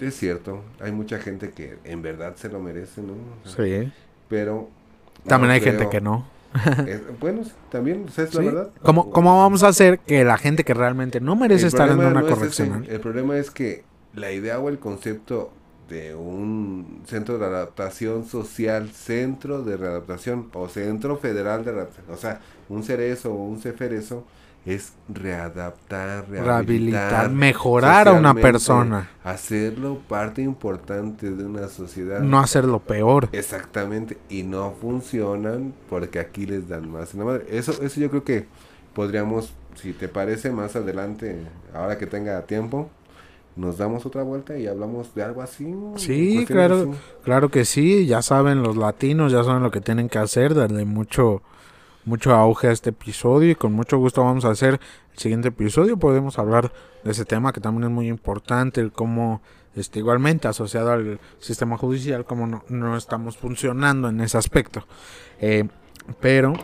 es 0.00 0.16
cierto, 0.16 0.62
hay 0.80 0.92
mucha 0.92 1.18
gente 1.18 1.50
que 1.50 1.78
en 1.84 2.00
verdad 2.02 2.34
se 2.36 2.48
lo 2.48 2.58
merece, 2.60 3.02
¿no? 3.02 3.12
O 3.44 3.48
sea, 3.48 3.64
Sí. 3.64 3.92
Pero. 4.28 4.68
También 5.26 5.48
no 5.48 5.54
hay 5.54 5.60
gente 5.60 5.88
que 5.90 6.00
no. 6.00 6.24
Es- 6.86 7.02
bueno, 7.20 7.44
sí, 7.44 7.52
también, 7.70 8.06
esa 8.08 8.22
es 8.24 8.34
la 8.34 8.40
Sí. 8.40 8.46
verdad. 8.46 8.70
¿Cómo, 8.82 9.10
¿Cómo 9.10 9.38
vamos 9.42 9.62
a 9.62 9.68
hacer 9.68 9.98
que 10.00 10.24
la 10.24 10.36
gente 10.38 10.64
que 10.64 10.74
realmente 10.74 11.20
no 11.20 11.36
merece 11.36 11.62
El 11.62 11.68
estar 11.68 11.88
en 11.88 11.98
una 11.98 12.10
no 12.10 12.20
es 12.20 12.26
ese, 12.26 12.34
correccional? 12.34 12.86
el 12.88 13.00
problema 13.00 13.36
es 13.36 13.50
que 13.50 13.84
la 14.14 14.32
idea 14.32 14.58
o 14.58 14.68
el 14.68 14.78
concepto 14.78 15.52
de 15.88 16.14
un 16.14 17.02
centro 17.06 17.38
de 17.38 17.46
adaptación 17.46 18.24
social, 18.24 18.90
centro 18.90 19.62
de 19.62 19.76
readaptación 19.76 20.48
o 20.52 20.68
centro 20.68 21.16
federal 21.16 21.64
de 21.64 21.72
readaptación, 21.72 22.14
o 22.14 22.16
sea, 22.16 22.40
un 22.68 22.82
cerezo 22.84 23.32
o 23.32 23.44
un 23.44 23.60
ceferezo 23.60 24.24
es 24.66 24.92
readaptar, 25.08 26.28
Rehabilitar, 26.28 26.44
rehabilitar, 26.44 27.30
mejorar 27.30 28.08
a 28.08 28.12
una 28.12 28.34
persona, 28.34 29.08
hacerlo 29.24 29.98
parte 30.06 30.42
importante 30.42 31.30
de 31.30 31.44
una 31.44 31.68
sociedad. 31.68 32.20
no 32.20 32.38
hacerlo 32.38 32.80
peor. 32.80 33.28
Exactamente, 33.32 34.18
y 34.28 34.42
no 34.42 34.72
funcionan 34.72 35.72
porque 35.88 36.18
aquí 36.18 36.46
les 36.46 36.68
dan 36.68 36.90
más 36.90 37.14
en 37.14 37.20
la 37.20 37.26
madre. 37.26 37.46
Eso, 37.48 37.72
eso 37.82 38.00
yo 38.00 38.10
creo 38.10 38.24
que 38.24 38.46
podríamos, 38.94 39.54
si 39.76 39.92
te 39.92 40.08
parece, 40.08 40.50
más 40.50 40.76
adelante, 40.76 41.38
ahora 41.74 41.96
que 41.96 42.06
tenga 42.06 42.42
tiempo, 42.42 42.90
nos 43.56 43.78
damos 43.78 44.06
otra 44.06 44.22
vuelta 44.22 44.58
y 44.58 44.66
hablamos 44.66 45.14
de 45.14 45.22
algo 45.22 45.42
así. 45.42 45.74
Sí, 45.96 46.44
claro. 46.46 46.90
así. 46.92 47.00
Claro 47.24 47.48
que 47.48 47.64
sí, 47.64 48.06
ya 48.06 48.22
saben 48.22 48.62
los 48.62 48.76
latinos, 48.76 49.32
ya 49.32 49.42
saben 49.42 49.62
lo 49.62 49.70
que 49.70 49.80
tienen 49.80 50.08
que 50.08 50.18
hacer, 50.18 50.54
darle 50.54 50.84
mucho 50.84 51.42
mucho 52.04 52.32
auge 52.34 52.68
a 52.68 52.72
este 52.72 52.90
episodio 52.90 53.50
y 53.50 53.54
con 53.54 53.72
mucho 53.72 53.98
gusto 53.98 54.24
vamos 54.24 54.44
a 54.44 54.50
hacer 54.50 54.80
el 55.12 55.18
siguiente 55.18 55.48
episodio, 55.48 55.96
podemos 55.96 56.38
hablar 56.38 56.72
de 57.04 57.10
ese 57.10 57.24
tema 57.24 57.52
que 57.52 57.60
también 57.60 57.84
es 57.84 57.90
muy 57.90 58.08
importante, 58.08 58.80
el 58.80 58.92
cómo 58.92 59.40
este, 59.76 60.00
igualmente 60.00 60.48
asociado 60.48 60.92
al 60.92 61.20
sistema 61.38 61.76
judicial, 61.76 62.24
cómo 62.24 62.46
no, 62.46 62.64
no 62.68 62.96
estamos 62.96 63.36
funcionando 63.36 64.08
en 64.08 64.20
ese 64.20 64.38
aspecto. 64.38 64.84
Eh, 65.40 65.68
pero, 66.20 66.54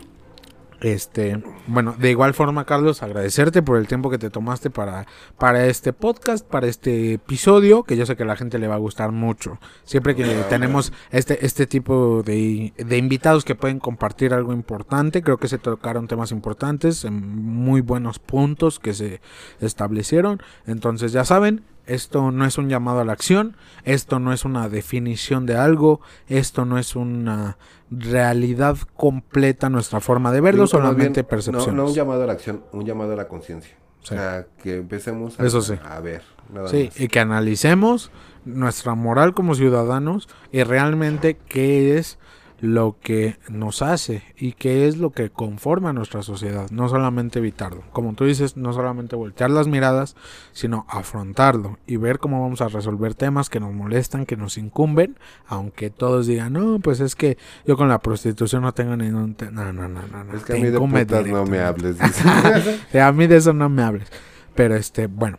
este, 0.80 1.42
bueno, 1.66 1.94
de 1.98 2.10
igual 2.10 2.34
forma, 2.34 2.64
Carlos, 2.64 3.02
agradecerte 3.02 3.62
por 3.62 3.78
el 3.78 3.86
tiempo 3.86 4.10
que 4.10 4.18
te 4.18 4.30
tomaste 4.30 4.70
para, 4.70 5.06
para 5.38 5.66
este 5.66 5.92
podcast, 5.92 6.46
para 6.46 6.66
este 6.66 7.14
episodio, 7.14 7.82
que 7.82 7.96
yo 7.96 8.06
sé 8.06 8.16
que 8.16 8.24
a 8.24 8.26
la 8.26 8.36
gente 8.36 8.58
le 8.58 8.68
va 8.68 8.74
a 8.74 8.78
gustar 8.78 9.12
mucho. 9.12 9.58
Siempre 9.84 10.14
que 10.14 10.24
tenemos 10.48 10.92
este, 11.10 11.44
este 11.46 11.66
tipo 11.66 12.22
de, 12.22 12.72
de 12.76 12.98
invitados 12.98 13.44
que 13.44 13.54
pueden 13.54 13.78
compartir 13.78 14.34
algo 14.34 14.52
importante, 14.52 15.22
creo 15.22 15.38
que 15.38 15.48
se 15.48 15.58
tocaron 15.58 16.08
temas 16.08 16.30
importantes, 16.32 17.06
muy 17.10 17.80
buenos 17.80 18.18
puntos 18.18 18.78
que 18.78 18.94
se 18.94 19.20
establecieron. 19.60 20.42
Entonces, 20.66 21.12
ya 21.12 21.24
saben, 21.24 21.62
esto 21.86 22.30
no 22.32 22.44
es 22.44 22.58
un 22.58 22.68
llamado 22.68 23.00
a 23.00 23.04
la 23.04 23.12
acción, 23.12 23.56
esto 23.84 24.18
no 24.18 24.32
es 24.32 24.44
una 24.44 24.68
definición 24.68 25.46
de 25.46 25.56
algo, 25.56 26.00
esto 26.28 26.64
no 26.64 26.78
es 26.78 26.96
una 26.96 27.56
realidad 27.90 28.76
completa 28.96 29.70
nuestra 29.70 30.00
forma 30.00 30.32
de 30.32 30.40
verlo, 30.40 30.66
solamente 30.66 31.20
bien, 31.22 31.26
percepciones. 31.28 31.68
No, 31.74 31.82
no 31.84 31.88
un 31.88 31.94
llamado 31.94 32.22
a 32.24 32.26
la 32.26 32.32
acción, 32.32 32.62
un 32.72 32.84
llamado 32.84 33.12
a 33.12 33.16
la 33.16 33.28
conciencia. 33.28 33.76
Sí. 34.02 34.14
O 34.14 34.16
sea, 34.18 34.46
que 34.62 34.76
empecemos 34.76 35.38
a, 35.40 35.46
Eso 35.46 35.60
sí. 35.62 35.74
a 35.84 36.00
ver. 36.00 36.22
Nada 36.52 36.68
Sí, 36.68 36.84
más. 36.86 37.00
y 37.00 37.08
que 37.08 37.18
analicemos 37.18 38.10
nuestra 38.44 38.94
moral 38.94 39.34
como 39.34 39.54
ciudadanos 39.56 40.28
y 40.52 40.62
realmente 40.62 41.36
qué 41.48 41.98
es 41.98 42.18
lo 42.60 42.96
que 43.00 43.38
nos 43.48 43.82
hace 43.82 44.22
y 44.36 44.52
qué 44.52 44.88
es 44.88 44.96
lo 44.96 45.10
que 45.10 45.30
conforma 45.30 45.92
nuestra 45.92 46.22
sociedad, 46.22 46.70
no 46.70 46.88
solamente 46.88 47.38
evitarlo. 47.38 47.82
Como 47.92 48.14
tú 48.14 48.24
dices, 48.24 48.56
no 48.56 48.72
solamente 48.72 49.14
voltear 49.14 49.50
las 49.50 49.68
miradas, 49.68 50.16
sino 50.52 50.86
afrontarlo 50.88 51.78
y 51.86 51.96
ver 51.96 52.18
cómo 52.18 52.40
vamos 52.40 52.62
a 52.62 52.68
resolver 52.68 53.14
temas 53.14 53.50
que 53.50 53.60
nos 53.60 53.72
molestan, 53.72 54.26
que 54.26 54.36
nos 54.36 54.56
incumben, 54.56 55.18
aunque 55.46 55.90
todos 55.90 56.26
digan, 56.26 56.54
no, 56.54 56.78
pues 56.80 57.00
es 57.00 57.14
que 57.14 57.36
yo 57.66 57.76
con 57.76 57.88
la 57.88 57.98
prostitución 57.98 58.62
no 58.62 58.72
tengo 58.72 58.96
ningún... 58.96 59.34
te-". 59.34 59.50
No, 59.50 59.72
no, 59.72 59.88
no, 59.88 60.06
no, 60.06 60.24
no. 60.24 60.34
Es 60.34 60.44
que 60.44 60.54
a 60.54 60.56
mí 60.56 60.70
de 60.70 60.78
putas 60.78 61.26
no 61.26 61.44
me 61.44 61.60
hables. 61.60 61.96
a 62.94 63.12
mí 63.12 63.26
de 63.26 63.36
eso 63.36 63.52
no 63.52 63.68
me 63.68 63.82
hables. 63.82 64.10
Pero 64.54 64.76
este, 64.76 65.06
bueno. 65.06 65.38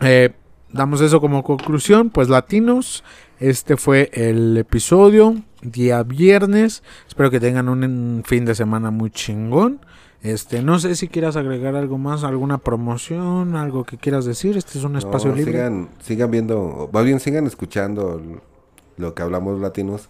eh, 0.00 0.32
damos 0.72 1.00
eso 1.00 1.20
como 1.20 1.42
conclusión. 1.42 2.10
Pues 2.10 2.28
latinos. 2.28 3.04
Este 3.38 3.76
fue 3.76 4.10
el 4.12 4.56
episodio. 4.56 5.36
Día 5.62 6.02
viernes. 6.02 6.82
Espero 7.08 7.30
que 7.30 7.40
tengan 7.40 7.68
un, 7.68 8.22
fin 8.24 8.44
de 8.44 8.54
semana 8.54 8.90
muy 8.90 9.10
chingón. 9.10 9.80
Este, 10.22 10.62
no 10.62 10.78
sé 10.78 10.96
si 10.96 11.08
quieras 11.08 11.36
agregar 11.36 11.76
algo 11.76 11.98
más, 11.98 12.24
alguna 12.24 12.58
promoción, 12.58 13.54
algo 13.54 13.84
que 13.84 13.96
quieras 13.96 14.24
decir. 14.24 14.56
Este 14.56 14.78
es 14.78 14.84
un 14.84 14.96
espacio 14.96 15.30
No, 15.30 15.36
libre. 15.36 15.52
Sigan, 15.52 15.88
sigan 16.00 16.30
viendo, 16.30 16.90
más 16.92 17.04
bien 17.04 17.20
sigan 17.20 17.46
escuchando 17.46 18.20
lo 18.96 19.14
que 19.14 19.22
hablamos 19.22 19.60
latinos 19.60 20.08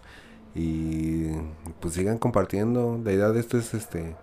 y 0.55 1.27
pues 1.79 1.93
sigan 1.93 2.17
compartiendo. 2.17 2.99
La 3.03 3.13
idea 3.13 3.29
de 3.29 3.39
esto 3.39 3.57
es 3.57 3.73
este 3.73 4.15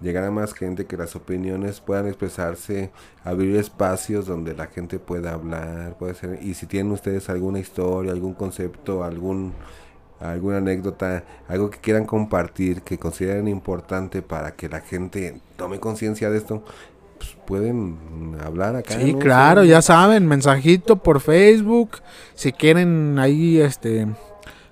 llegar 0.00 0.24
a 0.24 0.30
más 0.30 0.54
gente, 0.54 0.86
que 0.86 0.96
las 0.96 1.16
opiniones 1.16 1.80
puedan 1.80 2.06
expresarse, 2.06 2.90
abrir 3.24 3.56
espacios 3.56 4.26
donde 4.26 4.54
la 4.54 4.66
gente 4.66 4.98
pueda 4.98 5.32
hablar, 5.32 5.96
puede 5.98 6.14
ser, 6.14 6.38
y 6.42 6.54
si 6.54 6.66
tienen 6.66 6.92
ustedes 6.92 7.28
alguna 7.28 7.58
historia, 7.58 8.12
algún 8.12 8.34
concepto, 8.34 9.04
algún 9.04 9.52
alguna 10.20 10.56
anécdota, 10.58 11.24
algo 11.46 11.70
que 11.70 11.78
quieran 11.78 12.04
compartir, 12.04 12.82
que 12.82 12.98
consideren 12.98 13.46
importante 13.48 14.22
para 14.22 14.52
que 14.52 14.68
la 14.68 14.80
gente 14.80 15.40
tome 15.56 15.78
conciencia 15.78 16.28
de 16.28 16.38
esto, 16.38 16.64
pues 17.18 17.36
pueden 17.46 18.36
hablar 18.44 18.76
acá. 18.76 18.98
Sí, 18.98 19.14
claro, 19.14 19.64
ya 19.64 19.82
saben, 19.82 20.26
mensajito 20.26 20.96
por 20.96 21.20
Facebook, 21.20 21.98
si 22.34 22.52
quieren 22.52 23.18
ahí 23.18 23.60
este 23.60 24.08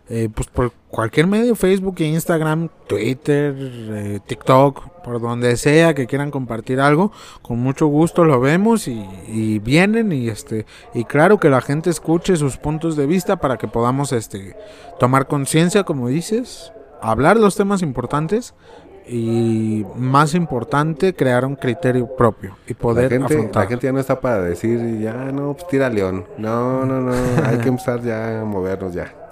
eh, 0.09 0.29
pues 0.33 0.47
por 0.47 0.73
cualquier 0.89 1.27
medio, 1.27 1.57
Facebook, 1.57 1.97
Instagram, 1.99 2.69
Twitter, 2.87 3.55
eh, 3.59 4.21
TikTok, 4.25 5.03
por 5.03 5.21
donde 5.21 5.57
sea 5.57 5.95
que 5.95 6.07
quieran 6.07 6.31
compartir 6.31 6.81
algo, 6.81 7.11
con 7.43 7.59
mucho 7.59 7.89
gusto 7.89 8.25
lo 8.25 8.39
vemos 8.39 8.87
y, 8.87 9.59
vienen 9.59 10.13
y 10.13 10.29
este 10.29 10.65
y 10.95 11.05
claro 11.05 11.41
que 11.41 11.51
la 11.51 11.61
gente 11.61 11.91
escuche 11.91 12.37
sus 12.37 12.57
puntos 12.57 12.97
de 12.97 13.07
vista 13.07 13.37
para 13.37 13.57
que 13.57 13.67
podamos 13.67 14.13
este 14.13 14.57
tomar 15.01 15.27
conciencia, 15.27 15.83
como 15.83 16.07
dices, 16.07 16.73
hablar 17.03 17.37
los 17.37 17.57
temas 17.57 17.83
importantes 17.83 18.55
y 19.09 19.85
más 19.97 20.35
importante 20.35 21.15
crear 21.15 21.45
un 21.45 21.57
criterio 21.57 22.15
propio 22.15 22.57
y 22.69 22.75
poder 22.75 23.11
la 23.11 23.19
gente, 23.19 23.35
afrontar. 23.35 23.65
La 23.65 23.69
gente 23.69 23.87
ya 23.87 23.93
no 23.93 24.01
está 24.01 24.21
para 24.21 24.41
decir 24.41 25.01
ya 25.01 25.15
no 25.33 25.55
pues 25.55 25.67
tira 25.67 25.91
león, 25.91 26.27
no 26.39 26.85
no 26.87 27.01
no 27.01 27.13
hay 27.45 27.59
que 27.59 27.69
empezar 27.69 28.03
ya 28.03 28.43
a 28.43 28.45
movernos 28.45 28.95
ya. 28.95 29.26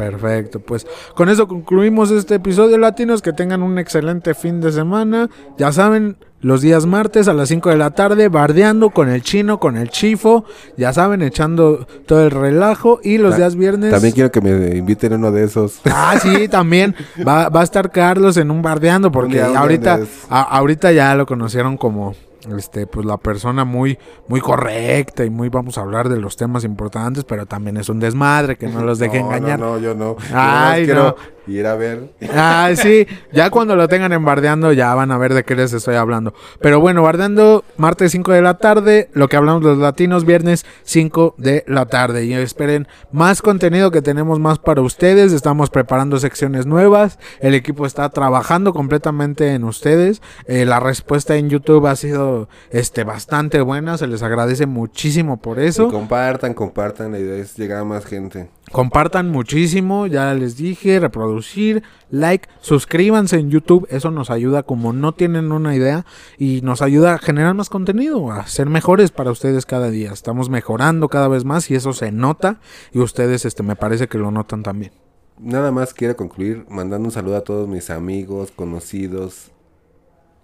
Perfecto, 0.00 0.60
pues 0.60 0.86
con 1.14 1.28
eso 1.28 1.46
concluimos 1.46 2.10
este 2.10 2.36
episodio 2.36 2.78
latinos, 2.78 3.20
que 3.20 3.34
tengan 3.34 3.62
un 3.62 3.78
excelente 3.78 4.32
fin 4.32 4.62
de 4.62 4.72
semana, 4.72 5.28
ya 5.58 5.72
saben, 5.72 6.16
los 6.40 6.62
días 6.62 6.86
martes 6.86 7.28
a 7.28 7.34
las 7.34 7.50
5 7.50 7.68
de 7.68 7.76
la 7.76 7.90
tarde, 7.90 8.28
bardeando 8.28 8.88
con 8.88 9.10
el 9.10 9.20
chino, 9.22 9.60
con 9.60 9.76
el 9.76 9.90
chifo, 9.90 10.46
ya 10.78 10.90
saben, 10.94 11.20
echando 11.20 11.86
todo 12.06 12.24
el 12.24 12.30
relajo. 12.30 12.98
Y 13.02 13.18
los 13.18 13.36
días 13.36 13.56
viernes... 13.56 13.90
También 13.90 14.14
quiero 14.14 14.30
que 14.32 14.40
me 14.40 14.74
inviten 14.74 15.12
uno 15.12 15.32
de 15.32 15.44
esos. 15.44 15.80
Ah, 15.84 16.18
sí, 16.18 16.48
también. 16.48 16.94
Va, 17.28 17.50
va 17.50 17.60
a 17.60 17.64
estar 17.64 17.90
Carlos 17.90 18.38
en 18.38 18.50
un 18.50 18.62
bardeando, 18.62 19.12
porque 19.12 19.42
ahorita, 19.42 20.00
ahorita 20.30 20.92
ya 20.92 21.14
lo 21.14 21.26
conocieron 21.26 21.76
como 21.76 22.14
este 22.56 22.86
pues 22.86 23.04
la 23.06 23.16
persona 23.18 23.64
muy 23.64 23.98
muy 24.28 24.40
correcta 24.40 25.24
y 25.24 25.30
muy 25.30 25.48
vamos 25.48 25.76
a 25.78 25.82
hablar 25.82 26.08
de 26.08 26.18
los 26.18 26.36
temas 26.36 26.64
importantes 26.64 27.24
pero 27.24 27.46
también 27.46 27.76
es 27.76 27.88
un 27.88 28.00
desmadre 28.00 28.56
que 28.56 28.66
no 28.66 28.82
los 28.82 28.98
deje 28.98 29.18
engañar. 29.20 29.58
no, 29.58 29.74
no. 29.74 29.78
Yo 29.78 29.94
no 29.94 30.16
Ay, 30.32 30.84
quiero 30.84 31.16
ir 31.50 31.66
a 31.66 31.74
ver 31.74 32.10
ah 32.32 32.70
sí 32.74 33.06
ya 33.32 33.50
cuando 33.50 33.76
lo 33.76 33.88
tengan 33.88 34.12
en 34.12 34.24
bardeando 34.24 34.72
ya 34.72 34.94
van 34.94 35.10
a 35.10 35.18
ver 35.18 35.34
de 35.34 35.44
qué 35.44 35.54
les 35.54 35.72
estoy 35.72 35.96
hablando 35.96 36.34
pero 36.60 36.80
bueno 36.80 37.02
bardeando 37.02 37.64
martes 37.76 38.12
5 38.12 38.32
de 38.32 38.42
la 38.42 38.58
tarde 38.58 39.08
lo 39.12 39.28
que 39.28 39.36
hablamos 39.36 39.62
los 39.62 39.78
latinos 39.78 40.24
viernes 40.24 40.64
5 40.84 41.34
de 41.38 41.64
la 41.66 41.86
tarde 41.86 42.24
y 42.24 42.32
esperen 42.34 42.88
más 43.12 43.42
contenido 43.42 43.90
que 43.90 44.02
tenemos 44.02 44.38
más 44.38 44.58
para 44.58 44.80
ustedes 44.80 45.32
estamos 45.32 45.70
preparando 45.70 46.18
secciones 46.18 46.66
nuevas 46.66 47.18
el 47.40 47.54
equipo 47.54 47.86
está 47.86 48.08
trabajando 48.08 48.72
completamente 48.72 49.54
en 49.54 49.64
ustedes 49.64 50.22
eh, 50.46 50.64
la 50.64 50.80
respuesta 50.80 51.36
en 51.36 51.48
YouTube 51.48 51.86
ha 51.86 51.96
sido 51.96 52.48
este, 52.70 53.04
bastante 53.04 53.60
buena. 53.60 53.98
Se 53.98 54.06
les 54.06 54.22
agradece 54.22 54.66
muchísimo 54.66 55.38
por 55.38 55.58
eso. 55.58 55.88
compartan, 55.88 56.54
compartan. 56.54 57.12
La 57.12 57.18
idea 57.18 57.36
es 57.36 57.56
llegar 57.56 57.80
a 57.80 57.84
más 57.84 58.04
gente. 58.04 58.48
Compartan 58.72 59.30
muchísimo, 59.30 60.06
ya 60.06 60.32
les 60.32 60.56
dije, 60.56 61.00
reproducir, 61.00 61.82
like, 62.08 62.48
suscríbanse 62.60 63.36
en 63.36 63.50
YouTube, 63.50 63.88
eso 63.90 64.12
nos 64.12 64.30
ayuda 64.30 64.62
como 64.62 64.92
no 64.92 65.12
tienen 65.12 65.50
una 65.50 65.74
idea 65.74 66.06
y 66.38 66.60
nos 66.62 66.80
ayuda 66.80 67.14
a 67.14 67.18
generar 67.18 67.54
más 67.54 67.68
contenido, 67.68 68.30
a 68.30 68.46
ser 68.46 68.68
mejores 68.68 69.10
para 69.10 69.32
ustedes 69.32 69.66
cada 69.66 69.90
día. 69.90 70.12
Estamos 70.12 70.50
mejorando 70.50 71.08
cada 71.08 71.26
vez 71.26 71.44
más 71.44 71.68
y 71.68 71.74
eso 71.74 71.92
se 71.92 72.12
nota 72.12 72.60
y 72.92 73.00
ustedes 73.00 73.44
este 73.44 73.64
me 73.64 73.74
parece 73.74 74.06
que 74.06 74.18
lo 74.18 74.30
notan 74.30 74.62
también. 74.62 74.92
Nada 75.40 75.72
más 75.72 75.92
quiero 75.92 76.16
concluir 76.16 76.64
mandando 76.68 77.08
un 77.08 77.12
saludo 77.12 77.38
a 77.38 77.44
todos 77.44 77.66
mis 77.66 77.90
amigos, 77.90 78.52
conocidos, 78.52 79.50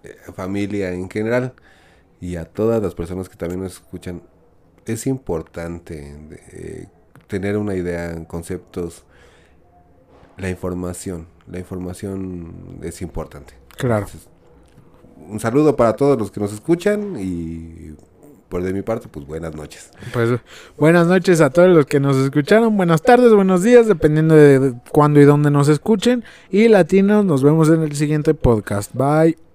eh, 0.03 0.17
familia 0.35 0.91
en 0.91 1.09
general 1.09 1.53
y 2.19 2.35
a 2.35 2.43
todas 2.43 2.81
las 2.83 2.93
personas 2.93 3.29
que 3.29 3.37
también 3.37 3.61
nos 3.61 3.73
escuchan, 3.73 4.21
es 4.85 5.07
importante 5.07 6.17
eh, 6.51 6.87
tener 7.27 7.57
una 7.57 7.75
idea, 7.75 8.23
conceptos, 8.27 9.03
la 10.37 10.49
información. 10.49 11.27
La 11.49 11.59
información 11.59 12.79
es 12.81 13.01
importante. 13.01 13.53
Claro. 13.77 14.07
un 15.29 15.39
saludo 15.39 15.75
para 15.75 15.95
todos 15.95 16.17
los 16.17 16.31
que 16.31 16.39
nos 16.39 16.51
escuchan 16.51 17.15
y 17.19 17.95
por 18.49 18.63
de 18.63 18.73
mi 18.73 18.81
parte, 18.81 19.07
pues 19.09 19.25
buenas 19.25 19.55
noches. 19.55 19.91
Pues 20.13 20.39
buenas 20.77 21.07
noches 21.07 21.41
a 21.41 21.49
todos 21.49 21.69
los 21.69 21.85
que 21.85 21.99
nos 21.99 22.15
escucharon, 22.17 22.77
buenas 22.77 23.01
tardes, 23.01 23.33
buenos 23.33 23.61
días, 23.61 23.87
dependiendo 23.87 24.35
de 24.35 24.73
cuándo 24.91 25.19
y 25.19 25.25
dónde 25.25 25.51
nos 25.51 25.67
escuchen. 25.67 26.23
Y 26.49 26.67
latinos, 26.67 27.25
nos 27.25 27.43
vemos 27.43 27.69
en 27.69 27.81
el 27.81 27.95
siguiente 27.95 28.33
podcast. 28.33 28.91
Bye. 28.93 29.46